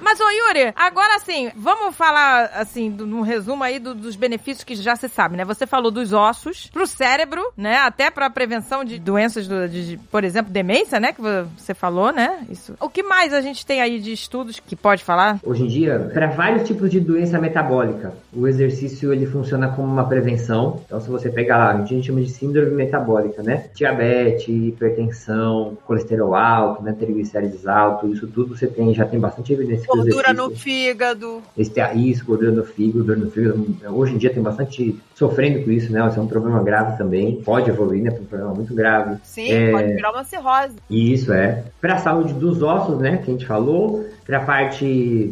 Mas, 0.00 0.20
ô 0.20 0.28
Yuri, 0.30 0.72
agora 0.76 1.16
assim, 1.16 1.50
vamos 1.56 1.94
falar, 1.96 2.50
assim, 2.54 2.90
do, 2.90 3.06
num 3.06 3.20
resumo 3.22 3.62
aí 3.64 3.78
do- 3.78 3.94
dos 3.94 4.16
benefícios 4.16 4.64
que 4.64 4.74
já 4.76 4.94
se 4.96 5.08
sabe, 5.08 5.36
né? 5.36 5.44
Você 5.44 5.66
falou 5.66 5.90
dos 5.90 6.12
ossos, 6.12 6.68
pro 6.72 6.86
cérebro, 6.86 7.42
né? 7.56 7.76
Até 7.78 8.10
pra 8.10 8.30
prevenção 8.30 8.84
de 8.84 8.98
doenças, 8.98 9.46
do- 9.48 9.68
de, 9.68 9.90
de, 9.90 9.96
por 9.96 10.24
exemplo, 10.24 10.52
demência, 10.52 11.00
né? 11.00 11.12
Que 11.12 11.20
você 11.56 11.74
falou, 11.74 12.12
né? 12.12 12.44
Isso. 12.48 12.74
O 12.80 12.88
que 12.88 13.02
mais 13.02 13.32
a 13.34 13.40
gente 13.40 13.64
tem 13.66 13.80
aí 13.80 13.98
de 13.98 14.12
estudos 14.12 14.60
que 14.60 14.76
pode 14.76 15.02
falar? 15.04 15.38
Hoje 15.44 15.64
em 15.64 15.68
dia, 15.68 15.81
para 16.12 16.26
vários 16.28 16.66
tipos 16.66 16.90
de 16.90 17.00
doença 17.00 17.38
metabólica, 17.38 18.12
o 18.34 18.46
exercício 18.46 19.12
ele 19.12 19.26
funciona 19.26 19.68
como 19.68 19.90
uma 19.90 20.04
prevenção. 20.08 20.80
Então, 20.86 21.00
se 21.00 21.08
você 21.08 21.30
pegar 21.30 21.58
lá, 21.58 21.70
a 21.72 21.84
gente 21.84 22.06
chama 22.06 22.20
de 22.20 22.30
síndrome 22.30 22.70
metabólica, 22.72 23.42
né? 23.42 23.66
Diabetes, 23.74 24.48
hipertensão, 24.48 25.76
colesterol 25.86 26.34
alto, 26.34 26.82
né? 26.82 26.94
triglicérides 26.98 27.66
alto, 27.66 28.08
isso 28.08 28.26
tudo 28.26 28.56
você 28.56 28.66
tem, 28.66 28.94
já 28.94 29.04
tem 29.04 29.18
bastante 29.18 29.52
evidência 29.52 29.86
Gordura 29.86 30.32
no 30.32 30.50
fígado. 30.50 31.42
Esse 31.56 31.70
tem 31.70 32.08
isso, 32.08 32.24
gordura 32.24 32.52
no 32.52 32.64
fígado, 32.64 33.04
dor 33.04 33.16
no 33.16 33.30
fígado. 33.30 33.66
Hoje 33.88 34.14
em 34.14 34.18
dia 34.18 34.30
tem 34.30 34.42
bastante 34.42 34.98
sofrendo 35.14 35.64
com 35.64 35.70
isso, 35.70 35.92
né? 35.92 36.06
Isso 36.08 36.18
é 36.18 36.22
um 36.22 36.26
problema 36.26 36.62
grave 36.62 36.96
também. 36.96 37.40
Pode 37.42 37.70
evoluir, 37.70 38.02
né? 38.02 38.10
Para 38.10 38.22
um 38.22 38.26
problema 38.26 38.54
muito 38.54 38.74
grave. 38.74 39.16
Sim, 39.22 39.50
É. 39.50 39.70
pode 39.70 39.92
virar 39.94 40.12
uma 40.12 40.24
cirrose. 40.24 40.74
Isso 40.90 41.32
é. 41.32 41.64
Para 41.80 41.94
a 41.94 41.98
saúde 41.98 42.32
dos 42.34 42.62
ossos, 42.62 42.98
né, 42.98 43.18
que 43.18 43.30
a 43.30 43.32
gente 43.32 43.46
falou, 43.46 44.06
para 44.26 44.38
a 44.38 44.40
parte 44.40 44.84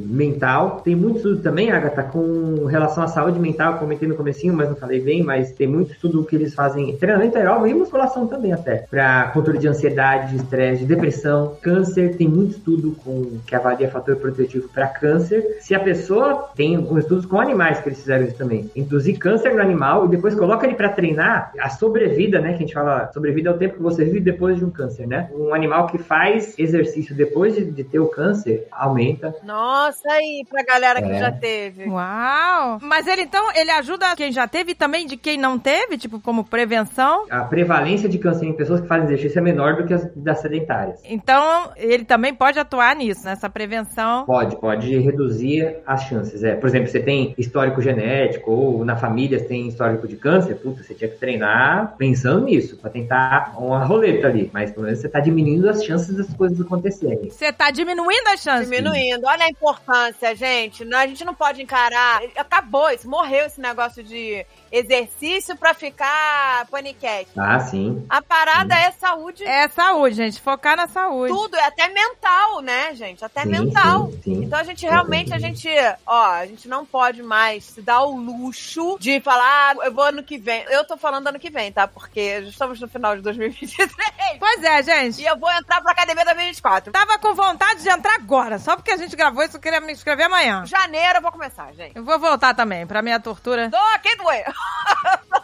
mental, 0.06 0.39
tem 0.82 0.94
muito 0.94 1.18
estudo 1.18 1.42
também, 1.42 1.70
Agatha, 1.70 2.02
com 2.02 2.64
relação 2.66 3.04
à 3.04 3.06
saúde 3.06 3.38
mental, 3.38 3.78
comentei 3.78 4.08
no 4.08 4.14
comecinho, 4.14 4.54
mas 4.54 4.68
não 4.68 4.76
falei 4.76 5.00
bem, 5.00 5.22
mas 5.22 5.52
tem 5.52 5.66
muito 5.66 5.92
estudo 5.92 6.24
que 6.24 6.36
eles 6.36 6.54
fazem, 6.54 6.96
treinamento 6.96 7.36
aeróbico 7.36 7.68
e 7.68 7.74
musculação 7.74 8.26
também 8.26 8.52
até, 8.52 8.86
para 8.90 9.28
controle 9.28 9.58
de 9.58 9.68
ansiedade, 9.68 10.30
de 10.30 10.36
estresse, 10.36 10.80
de 10.80 10.86
depressão, 10.86 11.56
câncer, 11.60 12.16
tem 12.16 12.28
muito 12.28 12.56
estudo 12.56 12.96
com 13.04 13.38
que 13.46 13.54
avalia 13.54 13.90
fator 13.90 14.16
protetivo 14.16 14.68
para 14.68 14.86
câncer. 14.88 15.58
Se 15.60 15.74
a 15.74 15.80
pessoa 15.80 16.50
tem 16.54 16.76
alguns 16.76 17.00
estudos 17.00 17.26
com 17.26 17.40
animais 17.40 17.80
que 17.80 17.88
eles 17.88 18.00
fizeram 18.00 18.24
isso 18.24 18.36
também, 18.36 18.70
induzir 18.74 19.18
câncer 19.18 19.54
no 19.54 19.60
animal 19.60 20.06
e 20.06 20.08
depois 20.08 20.34
coloca 20.34 20.66
ele 20.66 20.74
para 20.74 20.88
treinar 20.88 21.52
a 21.58 21.68
sobrevida, 21.68 22.40
né, 22.40 22.50
que 22.50 22.56
a 22.56 22.60
gente 22.60 22.74
fala, 22.74 23.10
sobrevida 23.12 23.50
é 23.50 23.52
o 23.52 23.58
tempo 23.58 23.74
que 23.74 23.82
você 23.82 24.04
vive 24.04 24.20
depois 24.20 24.58
de 24.58 24.64
um 24.64 24.70
câncer, 24.70 25.06
né? 25.06 25.30
Um 25.34 25.54
animal 25.54 25.86
que 25.86 25.98
faz 25.98 26.58
exercício 26.58 27.14
depois 27.14 27.54
de, 27.54 27.64
de 27.64 27.84
ter 27.84 27.98
o 27.98 28.06
câncer 28.06 28.66
aumenta. 28.70 29.34
Nossa, 29.44 30.08
aí, 30.30 30.44
pra 30.48 30.62
galera 30.62 31.02
que 31.02 31.10
É. 31.10 31.18
já 31.18 31.32
teve. 31.32 31.88
Uau! 31.88 32.78
Mas 32.82 33.06
ele 33.06 33.22
então, 33.22 33.50
ele 33.54 33.70
ajuda 33.70 34.14
quem 34.16 34.32
já 34.32 34.46
teve 34.48 34.72
e 34.72 34.74
também 34.74 35.06
de 35.06 35.16
quem 35.16 35.36
não 35.38 35.58
teve, 35.58 35.96
tipo, 35.98 36.20
como 36.20 36.44
prevenção. 36.44 37.26
A 37.30 37.44
prevalência 37.44 38.08
de 38.08 38.18
câncer 38.18 38.46
em 38.46 38.52
pessoas 38.52 38.80
que 38.80 38.86
fazem 38.88 39.06
exercício 39.06 39.38
é 39.38 39.42
menor 39.42 39.76
do 39.76 39.86
que 39.86 39.94
as 39.94 40.10
das 40.14 40.40
sedentárias. 40.40 41.00
Então, 41.04 41.70
ele 41.76 42.04
também 42.04 42.34
pode 42.34 42.58
atuar 42.58 42.94
nisso, 42.96 43.24
nessa 43.24 43.48
prevenção. 43.48 44.24
Pode, 44.24 44.56
pode 44.56 44.98
reduzir 44.98 45.76
as 45.86 46.04
chances. 46.04 46.42
É, 46.42 46.54
por 46.54 46.68
exemplo, 46.68 46.88
você 46.88 47.00
tem 47.00 47.34
histórico 47.38 47.80
genético 47.80 48.50
ou 48.50 48.84
na 48.84 48.96
família 48.96 49.38
você 49.38 49.44
tem 49.44 49.68
histórico 49.68 50.06
de 50.08 50.16
câncer, 50.16 50.54
puta, 50.56 50.82
você 50.82 50.94
tinha 50.94 51.08
que 51.10 51.16
treinar 51.18 51.94
pensando 51.96 52.44
nisso, 52.46 52.76
pra 52.76 52.90
tentar 52.90 53.54
uma 53.58 53.84
roleta 53.84 54.26
ali. 54.26 54.50
Mas 54.52 54.70
pelo 54.70 54.84
menos 54.86 55.00
você 55.00 55.08
tá 55.08 55.20
diminuindo 55.20 55.68
as 55.68 55.84
chances 55.84 56.14
das 56.16 56.32
coisas 56.34 56.60
acontecerem. 56.60 57.30
Você 57.30 57.52
tá 57.52 57.70
diminuindo 57.70 58.28
as 58.32 58.42
chances. 58.42 58.68
Diminuindo. 58.68 59.26
Olha 59.26 59.44
a 59.44 59.48
importância, 59.48 60.19
gente. 60.34 60.84
Não, 60.84 60.98
A 60.98 61.06
gente 61.06 61.24
não 61.24 61.34
pode 61.34 61.62
encarar. 61.62 62.20
Acabou 62.36 62.90
isso, 62.90 63.08
morreu 63.08 63.46
esse 63.46 63.60
negócio 63.60 64.02
de 64.02 64.44
exercício 64.70 65.56
pra 65.56 65.74
ficar 65.74 66.66
paniquete. 66.70 67.30
Ah, 67.36 67.60
sim. 67.60 68.04
A 68.08 68.22
parada 68.22 68.74
é 68.74 68.90
saúde. 68.92 69.44
É 69.44 69.68
saúde, 69.68 70.14
gente. 70.16 70.40
Focar 70.40 70.76
na 70.76 70.86
saúde. 70.86 71.32
Tudo, 71.32 71.56
é 71.56 71.64
até 71.64 71.88
mental, 71.88 72.60
né, 72.60 72.94
gente? 72.94 73.24
Até 73.24 73.42
Sim, 73.42 73.48
mental. 73.48 74.10
sim, 74.10 74.20
sim. 74.22 74.44
Então 74.44 74.58
a 74.58 74.62
gente 74.64 74.86
realmente, 74.86 75.32
a 75.34 75.38
gente, 75.38 75.68
ó, 76.06 76.26
a 76.32 76.46
gente 76.46 76.68
não 76.68 76.84
pode 76.86 77.22
mais 77.22 77.64
se 77.64 77.82
dar 77.82 78.02
o 78.02 78.16
luxo 78.16 78.96
de 79.00 79.20
falar, 79.20 79.74
ah, 79.80 79.86
eu 79.86 79.92
vou 79.92 80.04
ano 80.04 80.22
que 80.22 80.38
vem. 80.38 80.64
Eu 80.68 80.84
tô 80.84 80.96
falando 80.96 81.26
ano 81.28 81.38
que 81.38 81.50
vem, 81.50 81.72
tá? 81.72 81.86
Porque 81.88 82.42
já 82.42 82.48
estamos 82.48 82.80
no 82.80 82.88
final 82.88 83.16
de 83.16 83.22
2023 83.22 83.90
Pois 84.38 84.62
é, 84.62 84.82
gente. 84.82 85.20
e 85.20 85.26
eu 85.26 85.36
vou 85.38 85.50
entrar 85.50 85.80
pra 85.80 85.92
academia 85.92 86.24
2024. 86.24 86.92
Tava 86.92 87.18
com 87.18 87.34
vontade 87.34 87.82
de 87.82 87.88
entrar 87.90 88.14
agora, 88.14 88.58
só 88.58 88.76
porque 88.76 88.92
a 88.92 88.96
gente 88.96 89.16
gravou 89.16 89.42
isso, 89.42 89.56
eu 89.56 89.60
queria 89.60 89.80
me 89.80 89.92
inscrever 89.92 90.26
amanhã. 90.26 90.64
Janeiro 90.66 91.18
eu 91.18 91.22
vou 91.22 91.32
começar, 91.32 91.72
gente. 91.74 91.96
Eu 91.96 92.04
vou 92.04 92.18
voltar 92.18 92.54
também, 92.54 92.86
pra 92.86 93.02
minha 93.02 93.18
tortura. 93.20 93.68
Doa 93.68 93.98
quem 93.98 94.16
doer. 94.16 94.44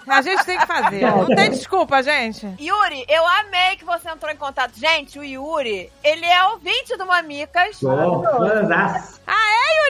A 0.06 0.22
gente 0.22 0.44
tem 0.44 0.56
que 0.58 0.66
fazer. 0.66 1.00
Não 1.00 1.26
tem 1.26 1.50
desculpa, 1.50 2.00
gente. 2.02 2.46
Yuri, 2.60 3.04
eu 3.08 3.26
amei 3.26 3.76
que 3.76 3.84
você 3.84 4.08
entrou 4.08 4.30
em 4.30 4.36
contato. 4.36 4.78
Gente, 4.78 5.18
o 5.18 5.24
Yuri, 5.24 5.90
ele 6.02 6.24
é 6.24 6.44
ouvinte 6.44 6.96
do 6.96 7.04
Mamicas. 7.04 7.80
Fãzaço. 7.80 9.20
Ah, 9.26 9.32
é, 9.34 9.76
Yuri? 9.82 9.85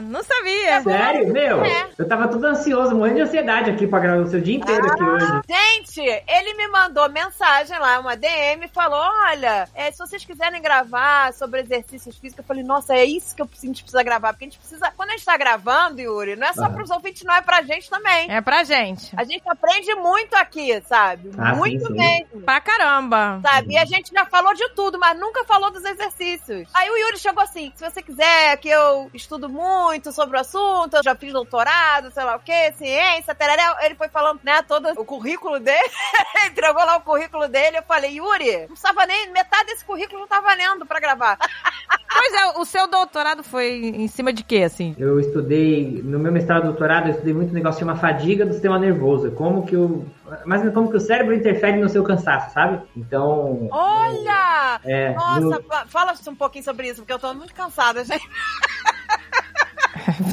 Não 0.00 0.22
sabia. 0.22 0.82
Sério? 0.82 1.32
Meu, 1.32 1.64
É. 1.64 1.88
eu 1.98 2.08
tava 2.08 2.28
todo 2.28 2.44
ansioso, 2.44 2.94
morrendo 2.94 3.16
de 3.16 3.22
ansiedade 3.22 3.70
aqui 3.70 3.86
pra 3.86 3.98
gravar 3.98 4.22
o 4.22 4.28
seu 4.28 4.40
dia 4.40 4.56
inteiro 4.56 4.86
aqui 4.86 5.02
hoje. 5.02 5.26
Gente, 5.48 6.00
ele 6.00 6.54
me 6.54 6.68
mandou 6.68 7.08
mensagem 7.10 7.78
lá, 7.78 7.98
uma 8.00 8.16
DM, 8.16 8.68
falou: 8.68 8.98
Olha, 9.26 9.68
é, 9.74 9.90
se 9.90 9.98
vocês 9.98 10.24
quiserem 10.24 10.60
gravar 10.62 11.32
sobre 11.32 11.60
exercícios 11.60 12.16
físicos, 12.18 12.38
eu 12.38 12.44
falei: 12.44 12.62
Nossa, 12.64 12.94
é 12.94 13.04
isso 13.04 13.34
que 13.34 13.42
eu- 13.42 13.48
a 13.52 13.66
gente 13.66 13.82
precisa 13.82 14.02
gravar. 14.02 14.32
Porque 14.32 14.44
a 14.44 14.48
gente 14.48 14.58
precisa. 14.58 14.90
Quando 14.96 15.10
a 15.10 15.12
gente 15.12 15.24
tá 15.24 15.36
gravando, 15.36 16.00
Yuri, 16.00 16.36
não 16.36 16.46
é 16.46 16.52
só 16.52 16.64
Aham. 16.64 16.74
pros 16.74 16.90
ouvintes, 16.90 17.22
não 17.24 17.34
é 17.34 17.40
pra 17.42 17.62
gente 17.62 17.88
também. 17.90 18.30
É 18.30 18.40
pra 18.40 18.62
gente. 18.64 19.12
A 19.16 19.24
gente 19.24 19.42
aprende 19.48 19.94
muito 19.96 20.34
aqui, 20.34 20.80
sabe? 20.86 21.30
Ah, 21.38 21.52
sim, 21.52 21.58
muito 21.58 21.86
sim. 21.86 21.92
mesmo. 21.94 22.42
Pra 22.42 22.60
caramba. 22.60 23.40
Sabe? 23.42 23.72
E 23.74 23.78
a 23.78 23.84
gente 23.84 24.12
já 24.12 24.24
falou 24.26 24.54
de 24.54 24.68
tudo, 24.70 24.98
mas 24.98 25.18
nunca 25.18 25.44
falou 25.44 25.70
dos 25.70 25.84
exercícios. 25.84 26.68
Aí 26.74 26.88
o 26.90 26.96
Yuri 26.96 27.18
chegou 27.18 27.42
assim: 27.42 27.72
se 27.74 27.84
você 27.88 28.02
quiser 28.02 28.56
que 28.58 28.68
eu 28.68 29.10
estudo 29.14 29.48
muito 29.48 29.68
sobre 30.12 30.36
o 30.36 30.40
assunto, 30.40 30.96
eu 30.96 31.02
já 31.02 31.14
fiz 31.14 31.32
doutorado, 31.32 32.10
sei 32.12 32.24
lá 32.24 32.36
o 32.36 32.40
que, 32.40 32.72
ciência, 32.72 33.34
tereréu. 33.34 33.72
Ele 33.82 33.94
foi 33.94 34.08
falando, 34.08 34.40
né, 34.42 34.62
todo 34.62 34.88
o 34.96 35.04
currículo 35.04 35.58
dele, 35.58 35.90
entregou 36.46 36.84
lá 36.84 36.96
o 36.96 37.02
currículo 37.02 37.48
dele, 37.48 37.78
eu 37.78 37.82
falei, 37.82 38.12
Yuri, 38.18 38.60
não 38.60 38.66
precisava 38.68 39.06
nem, 39.06 39.30
metade 39.32 39.66
desse 39.68 39.84
currículo 39.84 40.20
não 40.20 40.28
tá 40.28 40.40
valendo 40.40 40.86
pra 40.86 41.00
gravar. 41.00 41.38
Pois 42.10 42.32
é, 42.34 42.46
o 42.58 42.64
seu 42.64 42.88
doutorado 42.88 43.44
foi 43.44 43.70
em 43.94 44.08
cima 44.08 44.32
de 44.32 44.42
quê, 44.42 44.62
assim? 44.64 44.94
Eu 44.98 45.20
estudei, 45.20 46.00
no 46.02 46.18
meu 46.18 46.32
mestrado 46.32 46.62
e 46.62 46.66
doutorado, 46.66 47.06
eu 47.06 47.12
estudei 47.12 47.32
muito 47.34 47.50
um 47.50 47.54
negócio 47.54 47.78
que 47.78 47.84
chama 47.84 47.96
fadiga 48.00 48.44
do 48.46 48.52
sistema 48.54 48.78
nervoso. 48.78 49.30
Como 49.32 49.64
que 49.64 49.76
o. 49.76 50.04
Mas 50.44 50.62
como 50.72 50.90
que 50.90 50.96
o 50.96 51.00
cérebro 51.00 51.34
interfere 51.34 51.76
no 51.78 51.88
seu 51.88 52.02
cansaço, 52.02 52.52
sabe? 52.54 52.82
Então. 52.96 53.68
Olha! 53.70 54.80
É, 54.84 55.12
Nossa, 55.14 55.40
no- 55.40 55.62
fa- 55.62 55.86
fala 55.86 56.14
um 56.28 56.34
pouquinho 56.34 56.64
sobre 56.64 56.88
isso, 56.88 57.02
porque 57.02 57.12
eu 57.12 57.18
tô 57.18 57.32
muito 57.34 57.54
cansada, 57.54 58.02
gente. 58.04 58.26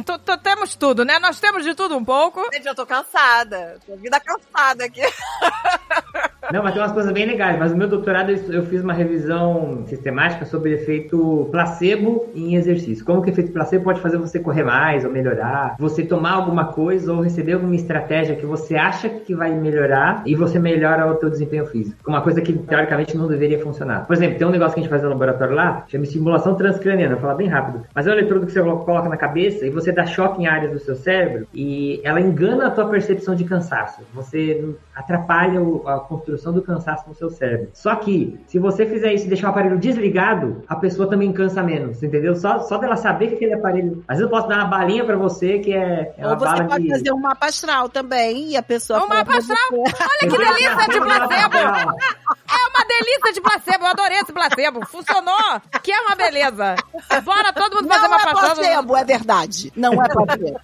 T- 0.06 0.18
t- 0.20 0.38
temos 0.38 0.76
tudo, 0.76 1.04
né? 1.04 1.20
Nós 1.20 1.40
temos 1.40 1.64
de 1.64 1.74
tudo 1.76 1.98
um 1.98 2.06
pouco. 2.06 2.42
Gente, 2.54 2.66
eu 2.68 2.76
tô 2.76 2.86
cansada. 2.86 3.78
Tô 3.86 3.96
vida 3.98 4.20
cansada 4.20 4.86
aqui. 4.86 5.02
Não, 6.52 6.64
mas 6.64 6.74
tem 6.74 6.82
umas 6.82 6.92
coisas 6.92 7.12
bem 7.12 7.26
legais. 7.26 7.58
Mas 7.58 7.72
no 7.72 7.78
meu 7.78 7.88
doutorado 7.88 8.32
eu 8.32 8.64
fiz 8.64 8.84
uma 8.84 8.94
revisão 8.94 9.84
sistemática 9.88 10.46
sobre 10.46 10.74
efeito 10.74 11.48
placebo 11.52 12.28
em 12.36 12.56
exercício. 12.56 13.04
Como 13.06 13.22
que 13.22 13.30
o 13.30 13.32
efeito 13.32 13.52
placebo 13.52 13.84
pode 13.84 14.00
fazer 14.00 14.18
você 14.18 14.40
correr 14.40 14.64
mais 14.64 15.04
ou 15.06 15.12
melhorar, 15.12 15.76
você 15.80 16.04
tomar 16.04 16.34
alguma 16.34 16.66
coisa 16.66 17.14
ou 17.14 17.22
receber 17.22 17.54
alguma 17.54 17.76
estratégia 17.76 18.36
que 18.36 18.46
você 18.46 18.76
acha 18.76 19.10
que 19.10 19.34
vai 19.34 19.52
melhorar 19.52 20.22
e 20.26 20.36
você 20.36 20.60
melhora 20.60 21.06
o 21.10 21.16
teu 21.16 21.30
desempenho 21.30 21.66
físico. 21.66 21.98
Uma 22.08 22.22
coisa 22.22 22.42
que 22.42 22.54
teoricamente 22.54 23.18
não 23.18 23.28
deveria 23.28 23.60
funcionar. 23.60 24.06
Por 24.06 24.16
exemplo, 24.16 24.38
tem 24.38 24.48
um 24.48 24.52
negócio 24.52 24.74
que 24.76 24.80
a 24.80 24.84
gente 24.84 24.90
faz 24.90 25.02
no 25.02 25.10
laboratório 25.10 25.56
lá, 25.56 25.84
chama 25.88 26.04
estimulação 26.04 26.56
transcraniana, 26.56 27.14
vou 27.16 27.22
falar 27.22 27.36
bem 27.36 27.48
rápido. 27.48 27.82
Mas 27.94 28.08
é 28.08 28.12
um 28.12 28.14
eletrodo 28.14 28.46
que 28.46 28.52
você 28.52 28.62
coloca 28.62 29.10
na 29.10 29.18
cabeça 29.18 29.66
e 29.66 29.70
você 29.70 29.92
dá 29.92 30.06
choque 30.06 30.42
em 30.42 30.48
áreas 30.48 30.72
do 30.72 30.80
seu 30.80 30.96
cérebro 30.96 31.48
e 31.54 32.00
ela 32.04 32.22
engana 32.22 32.68
a 32.68 32.72
tua 32.72 32.86
percepção 32.88 33.36
de 33.36 33.44
cansaço. 33.44 34.02
Você 34.14 34.64
atrapalha 34.96 35.62
o- 35.62 35.88
a 35.88 36.00
construção 36.00 36.35
do 36.54 36.62
cansaço 36.62 37.08
no 37.08 37.16
seu 37.16 37.30
cérebro. 37.30 37.70
Só 37.74 37.96
que, 37.96 38.40
se 38.48 38.60
você 38.60 38.86
fizer 38.86 39.14
isso 39.14 39.26
e 39.26 39.30
deixar 39.30 39.48
o 39.48 39.50
aparelho 39.52 39.78
desligado, 39.78 40.64
a 40.68 40.76
pessoa 40.76 41.10
também 41.10 41.32
cansa 41.32 41.62
menos, 41.64 42.02
entendeu? 42.04 42.36
Só, 42.36 42.60
só 42.60 42.78
dela 42.78 42.96
saber 42.96 43.28
que 43.30 43.36
aquele 43.36 43.54
aparelho. 43.54 44.04
Às 44.08 44.18
vezes 44.18 44.24
eu 44.24 44.30
posso 44.30 44.48
dar 44.48 44.58
uma 44.58 44.66
balinha 44.66 45.06
pra 45.06 45.16
você 45.16 45.60
que 45.60 45.74
é, 45.74 46.14
é 46.18 46.26
uma 46.26 46.34
Ou 46.34 46.40
você 46.40 46.46
bala 46.46 46.66
pode 46.66 46.84
de. 46.84 46.90
fazer 46.90 47.12
um 47.14 47.20
mapa 47.20 47.46
astral 47.48 47.90
também 47.90 48.50
e 48.50 48.58
a 48.58 48.64
pessoa. 48.64 49.04
Um 49.04 49.08
mapa 49.08 49.38
astral? 49.38 49.58
Olha 49.72 50.20
que 50.20 50.28
delícia 50.38 50.88
de 50.90 51.02
placebo! 51.02 51.58
É 51.58 52.68
uma 52.70 52.86
delícia 52.88 53.34
de 53.34 53.42
placebo, 53.42 53.86
eu 53.86 53.90
adorei 53.90 54.18
esse 54.20 54.34
placebo. 54.34 54.86
Funcionou, 54.86 55.62
que 55.82 55.92
é 55.92 56.00
uma 56.02 56.16
beleza. 56.16 56.76
Bora 57.24 57.54
todo 57.54 57.76
mundo 57.76 57.88
fazer 57.88 58.08
Não 58.08 58.18
uma 58.18 58.22
é 58.22 58.34
placebo, 58.34 58.98
é 58.98 59.04
verdade. 59.04 59.74
Não 59.76 59.94
é 59.94 60.08
placebo. 60.10 60.60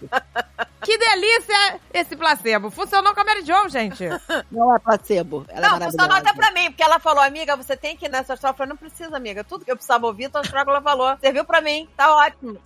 Que 0.83 0.97
delícia 0.97 1.79
esse 1.93 2.15
placebo. 2.15 2.71
Funcionou 2.71 3.13
com 3.13 3.21
a 3.21 3.23
Mary 3.23 3.43
Jo, 3.43 3.69
gente. 3.69 4.03
Não 4.51 4.75
é 4.75 4.79
placebo. 4.79 5.45
Ela 5.49 5.67
é 5.67 5.69
não, 5.69 5.81
funcionou 5.81 6.07
maravilhosa. 6.07 6.29
até 6.29 6.33
pra 6.33 6.51
mim, 6.51 6.71
porque 6.71 6.83
ela 6.83 6.99
falou, 6.99 7.23
amiga, 7.23 7.55
você 7.55 7.77
tem 7.77 7.95
que 7.95 8.05
ir 8.05 8.09
nessa 8.09 8.33
astral. 8.33 8.53
Eu 8.53 8.57
falei, 8.57 8.69
não 8.69 8.77
precisa, 8.77 9.15
amiga. 9.15 9.43
Tudo 9.43 9.63
que 9.63 9.71
eu 9.71 9.75
precisava 9.75 10.07
ouvir, 10.07 10.29
tua 10.29 10.41
astróloga 10.41 10.81
falou. 10.81 11.15
Serviu 11.21 11.45
pra 11.45 11.61
mim, 11.61 11.87
tá 11.95 12.15
ótimo. 12.15 12.57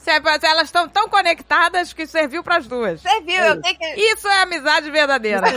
Elas 0.44 0.66
estão 0.66 0.88
tão 0.88 1.10
conectadas 1.10 1.92
que 1.92 2.06
serviu 2.06 2.44
pras 2.44 2.68
duas. 2.68 3.02
Serviu, 3.02 3.42
eu 3.42 3.62
tenho 3.62 3.78
que. 3.78 3.86
Isso 3.96 4.28
é 4.28 4.42
amizade 4.44 4.90
verdadeira. 4.92 5.48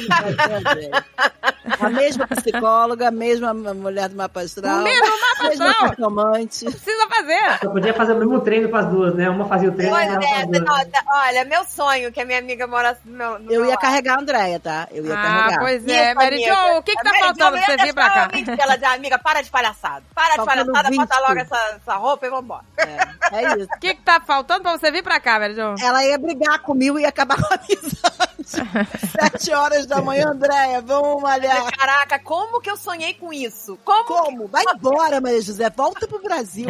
A 1.78 1.90
mesma 1.90 2.26
psicóloga, 2.26 3.09
a 3.09 3.10
mesma 3.10 3.52
mulher 3.55 4.09
do 4.09 4.16
mapa 4.16 4.40
astral. 4.40 4.80
O 4.80 4.82
mesmo 4.82 5.06
mapa 5.06 5.48
astral. 5.48 5.74
cartomante. 5.74 6.64
Precisa 6.64 7.09
fazer. 7.09 7.59
Só 7.62 7.70
podia 7.70 7.94
fazer 7.94 8.12
o 8.14 8.18
mesmo 8.18 8.40
treino 8.40 8.68
com 8.68 8.76
as 8.76 8.86
duas, 8.86 9.14
né? 9.14 9.28
Uma 9.28 9.47
fazia 9.47 9.68
o 9.68 9.72
treino 9.72 9.94
Pois 9.94 10.09
e 10.09 10.26
é, 10.26 10.47
não, 10.60 10.74
olha, 11.20 11.44
meu 11.44 11.64
sonho 11.64 12.10
que 12.10 12.20
a 12.20 12.24
minha 12.24 12.40
amiga 12.49 12.66
morasse 12.66 13.01
no 13.05 13.16
meu. 13.16 13.39
no 13.39 13.45
Eu 13.53 13.61
meu 13.61 13.65
ia 13.65 13.70
lado. 13.70 13.81
carregar 13.81 14.16
a 14.16 14.20
Andréia, 14.20 14.59
tá? 14.61 14.89
Eu 14.91 15.05
ia 15.05 15.15
Ah, 15.19 15.23
carregar. 15.23 15.59
pois 15.61 15.83
Isso, 15.85 15.93
é. 15.95 16.15
Mary. 16.15 16.43
Jo, 16.45 16.79
o 16.79 16.83
que 16.83 16.97
que 16.97 17.03
tá 17.03 17.11
Mary 17.11 17.19
faltando 17.25 17.57
pra 17.59 17.66
você 17.66 17.77
vir 17.85 17.95
pra 17.95 18.11
cá? 18.11 18.29
ela 18.59 18.77
diz, 18.77 18.89
amiga, 18.89 19.19
para 19.19 19.43
de 19.43 19.51
palhaçada. 19.51 20.03
Para 20.15 20.31
de 20.31 20.37
Faltando 20.37 20.73
palhaçada, 20.73 20.97
bota 20.97 21.15
20. 21.16 21.29
logo 21.29 21.41
essa, 21.41 21.77
essa 21.77 21.95
roupa 21.97 22.27
e 22.27 22.31
vambora. 22.31 22.65
É, 22.79 23.37
é 23.37 23.57
isso. 23.59 23.69
O 23.79 23.81
que 23.81 23.95
que 23.95 24.03
tá 24.03 24.20
faltando 24.20 24.62
pra 24.62 24.77
você 24.77 24.91
vir 24.91 25.03
pra 25.05 25.20
cá, 25.20 25.39
Mary 25.39 25.55
Jo? 25.55 25.75
Ela 25.81 26.05
ia 26.05 26.19
brigar 26.19 26.59
comigo 26.61 26.99
e 26.99 27.03
ia 27.03 27.09
acabar 27.09 27.37
com 27.41 27.53
a 27.53 27.57
amizade. 27.57 28.39
Sete 29.12 29.53
horas 29.53 29.87
da 29.87 30.01
manhã, 30.01 30.29
Andréia, 30.31 30.81
vamos 30.81 31.23
malhar. 31.23 31.70
Caraca, 31.77 32.19
como 32.19 32.61
que 32.61 32.70
eu 32.70 32.77
sonhei 32.77 33.12
com 33.15 33.33
isso? 33.33 33.79
Como? 33.85 34.05
Como? 34.05 34.49
Vai 34.49 34.65
embora, 34.75 35.20
Maria 35.20 35.43
José. 35.43 35.69
Volta 35.70 36.09
pro 36.09 36.23
Brasil. 36.23 36.66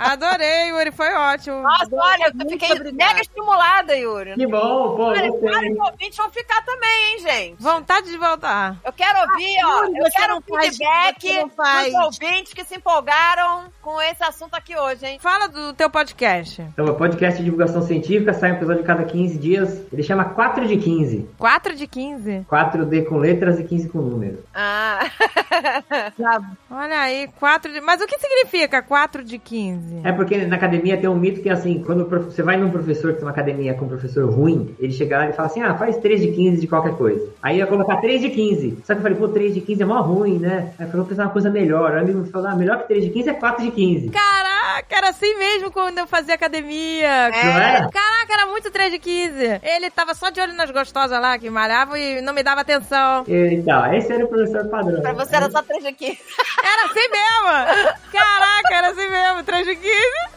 Adorei, 0.00 0.70
Yuri, 0.70 0.90
foi 0.90 1.12
ótimo. 1.14 1.62
Nossa, 1.62 1.88
olha, 1.92 2.32
eu 2.34 2.48
fiquei 2.48 2.72
obrigada. 2.72 2.92
mega 2.92 3.20
estimulada, 3.20 3.96
Yuri. 3.96 4.34
Que 4.34 4.46
bom, 4.46 4.96
pô, 4.96 5.04
Olha, 5.04 5.30
vários 5.40 5.78
ouvintes 5.78 6.16
vão 6.16 6.30
ficar 6.30 6.64
também, 6.64 7.12
hein, 7.12 7.18
gente? 7.20 7.62
Vontade 7.62 8.10
de 8.10 8.16
voltar. 8.16 8.76
Eu 8.84 8.92
quero 8.92 9.18
ouvir, 9.20 9.56
ó. 9.64 9.84
Yuri, 9.84 9.98
Eu 9.98 10.10
quero 10.10 10.36
um 10.36 10.40
faz, 10.42 10.76
feedback 10.76 11.44
dos 11.44 11.94
ouvintes 12.04 12.54
que 12.54 12.64
se 12.64 12.76
empolgaram 12.76 13.64
com 13.82 14.00
esse 14.02 14.22
assunto 14.24 14.54
aqui 14.54 14.76
hoje, 14.76 15.06
hein? 15.06 15.18
Fala 15.20 15.48
do 15.48 15.72
teu 15.74 15.90
podcast. 15.90 16.62
Então, 16.62 16.86
o 16.86 16.94
podcast 16.94 17.38
de 17.38 17.44
divulgação 17.44 17.82
científica 17.82 18.32
sai 18.32 18.52
um 18.52 18.54
episódio 18.56 18.82
a 18.82 18.86
cada 18.86 19.04
15 19.04 19.38
dias. 19.38 19.82
Ele 19.92 20.02
chama 20.02 20.24
4 20.24 20.66
de 20.66 20.76
15. 20.76 21.28
4 21.38 21.76
de 21.76 21.86
15. 21.86 22.46
4D 22.50 23.06
com 23.06 23.16
letras 23.18 23.58
e 23.58 23.64
15 23.64 23.88
com 23.88 23.98
números. 23.98 24.40
Ah. 24.54 25.00
Olha 26.70 27.00
aí, 27.00 27.28
4 27.38 27.72
de... 27.72 27.80
Mas 27.80 28.00
o 28.00 28.06
que 28.06 28.18
significa 28.18 28.82
4 28.82 29.24
de 29.24 29.38
15? 29.38 29.89
É 30.04 30.12
porque 30.12 30.36
na 30.46 30.56
academia 30.56 30.96
tem 30.96 31.08
um 31.08 31.14
mito 31.16 31.40
que 31.40 31.48
é 31.48 31.52
assim, 31.52 31.82
quando 31.84 32.06
você 32.08 32.42
vai 32.42 32.56
num 32.56 32.70
professor 32.70 33.12
que 33.12 33.18
tem 33.18 33.24
uma 33.26 33.32
academia 33.32 33.74
com 33.74 33.84
um 33.84 33.88
professor 33.88 34.28
ruim, 34.30 34.74
ele 34.78 34.92
chega 34.92 35.18
lá 35.18 35.28
e 35.28 35.32
fala 35.32 35.48
assim, 35.48 35.62
ah, 35.62 35.74
faz 35.76 35.96
3 35.98 36.20
de 36.20 36.28
15 36.28 36.60
de 36.60 36.66
qualquer 36.66 36.94
coisa. 36.96 37.28
Aí 37.42 37.56
eu 37.56 37.64
ia 37.64 37.66
colocar 37.66 37.96
3 37.96 38.20
de 38.20 38.30
15. 38.30 38.78
Só 38.84 38.94
que 38.94 38.98
eu 38.98 39.02
falei, 39.02 39.18
pô, 39.18 39.28
3 39.28 39.54
de 39.54 39.60
15 39.60 39.82
é 39.82 39.86
mó 39.86 40.00
ruim, 40.00 40.38
né? 40.38 40.72
Aí 40.78 40.86
eu 40.86 40.90
falei, 40.90 41.00
vou 41.00 41.04
pensar 41.04 41.24
uma 41.24 41.32
coisa 41.32 41.50
melhor. 41.50 41.92
Aí 41.92 41.98
o 41.98 42.02
amigo 42.02 42.24
falou, 42.26 42.48
ah, 42.48 42.54
melhor 42.54 42.78
que 42.78 42.88
3 42.88 43.04
de 43.04 43.10
15 43.10 43.30
é 43.30 43.32
4 43.34 43.64
de 43.64 43.70
15. 43.70 44.10
Caraca, 44.10 44.96
era 44.96 45.08
assim 45.10 45.38
mesmo 45.38 45.70
quando 45.70 45.98
eu 45.98 46.06
fazia 46.06 46.34
academia. 46.34 47.30
Não 47.30 47.60
é? 47.60 47.88
Caraca, 47.90 48.32
era 48.32 48.46
muito 48.46 48.70
3 48.70 48.92
de 48.92 48.98
15. 48.98 49.60
Ele 49.62 49.90
tava 49.90 50.14
só 50.14 50.30
de 50.30 50.40
olho 50.40 50.54
nas 50.54 50.70
gostosas 50.70 51.20
lá 51.20 51.38
que 51.38 51.50
malhavam 51.50 51.96
e 51.96 52.20
não 52.20 52.32
me 52.32 52.42
dava 52.42 52.60
atenção. 52.60 53.24
Então, 53.26 53.92
esse 53.94 54.12
era 54.12 54.24
o 54.24 54.28
professor 54.28 54.66
padrão. 54.68 55.00
Pra 55.00 55.12
você 55.12 55.36
era 55.36 55.50
só 55.50 55.62
três 55.62 55.84
aqui. 55.84 56.18
Era 56.62 56.84
assim 56.86 57.08
mesmo! 57.10 58.00
Caraca, 58.12 58.74
era 58.74 58.88
assim 58.90 59.08
mesmo, 59.08 59.42
3 59.44 59.66
de 59.66 59.76
15. 59.76 59.79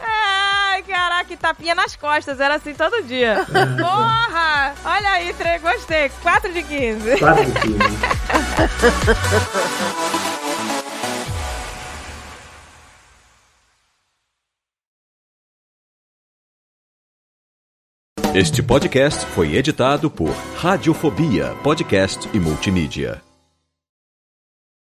Ai, 0.00 0.82
caraca, 0.82 1.32
e 1.32 1.36
tapinha 1.36 1.74
nas 1.74 1.94
costas, 1.96 2.40
era 2.40 2.54
assim 2.56 2.74
todo 2.74 3.02
dia. 3.02 3.44
Porra! 3.46 4.74
Olha 4.84 5.10
aí, 5.10 5.32
tre- 5.34 5.58
gostei, 5.58 6.08
4 6.22 6.52
de 6.52 6.62
15. 6.62 7.18
4 7.18 7.44
de 7.44 7.60
15. 7.60 8.94
Este 18.34 18.62
podcast 18.62 19.24
foi 19.26 19.54
editado 19.56 20.10
por 20.10 20.30
Radiofobia, 20.56 21.54
podcast 21.62 22.28
e 22.34 22.38
multimídia. 22.38 23.23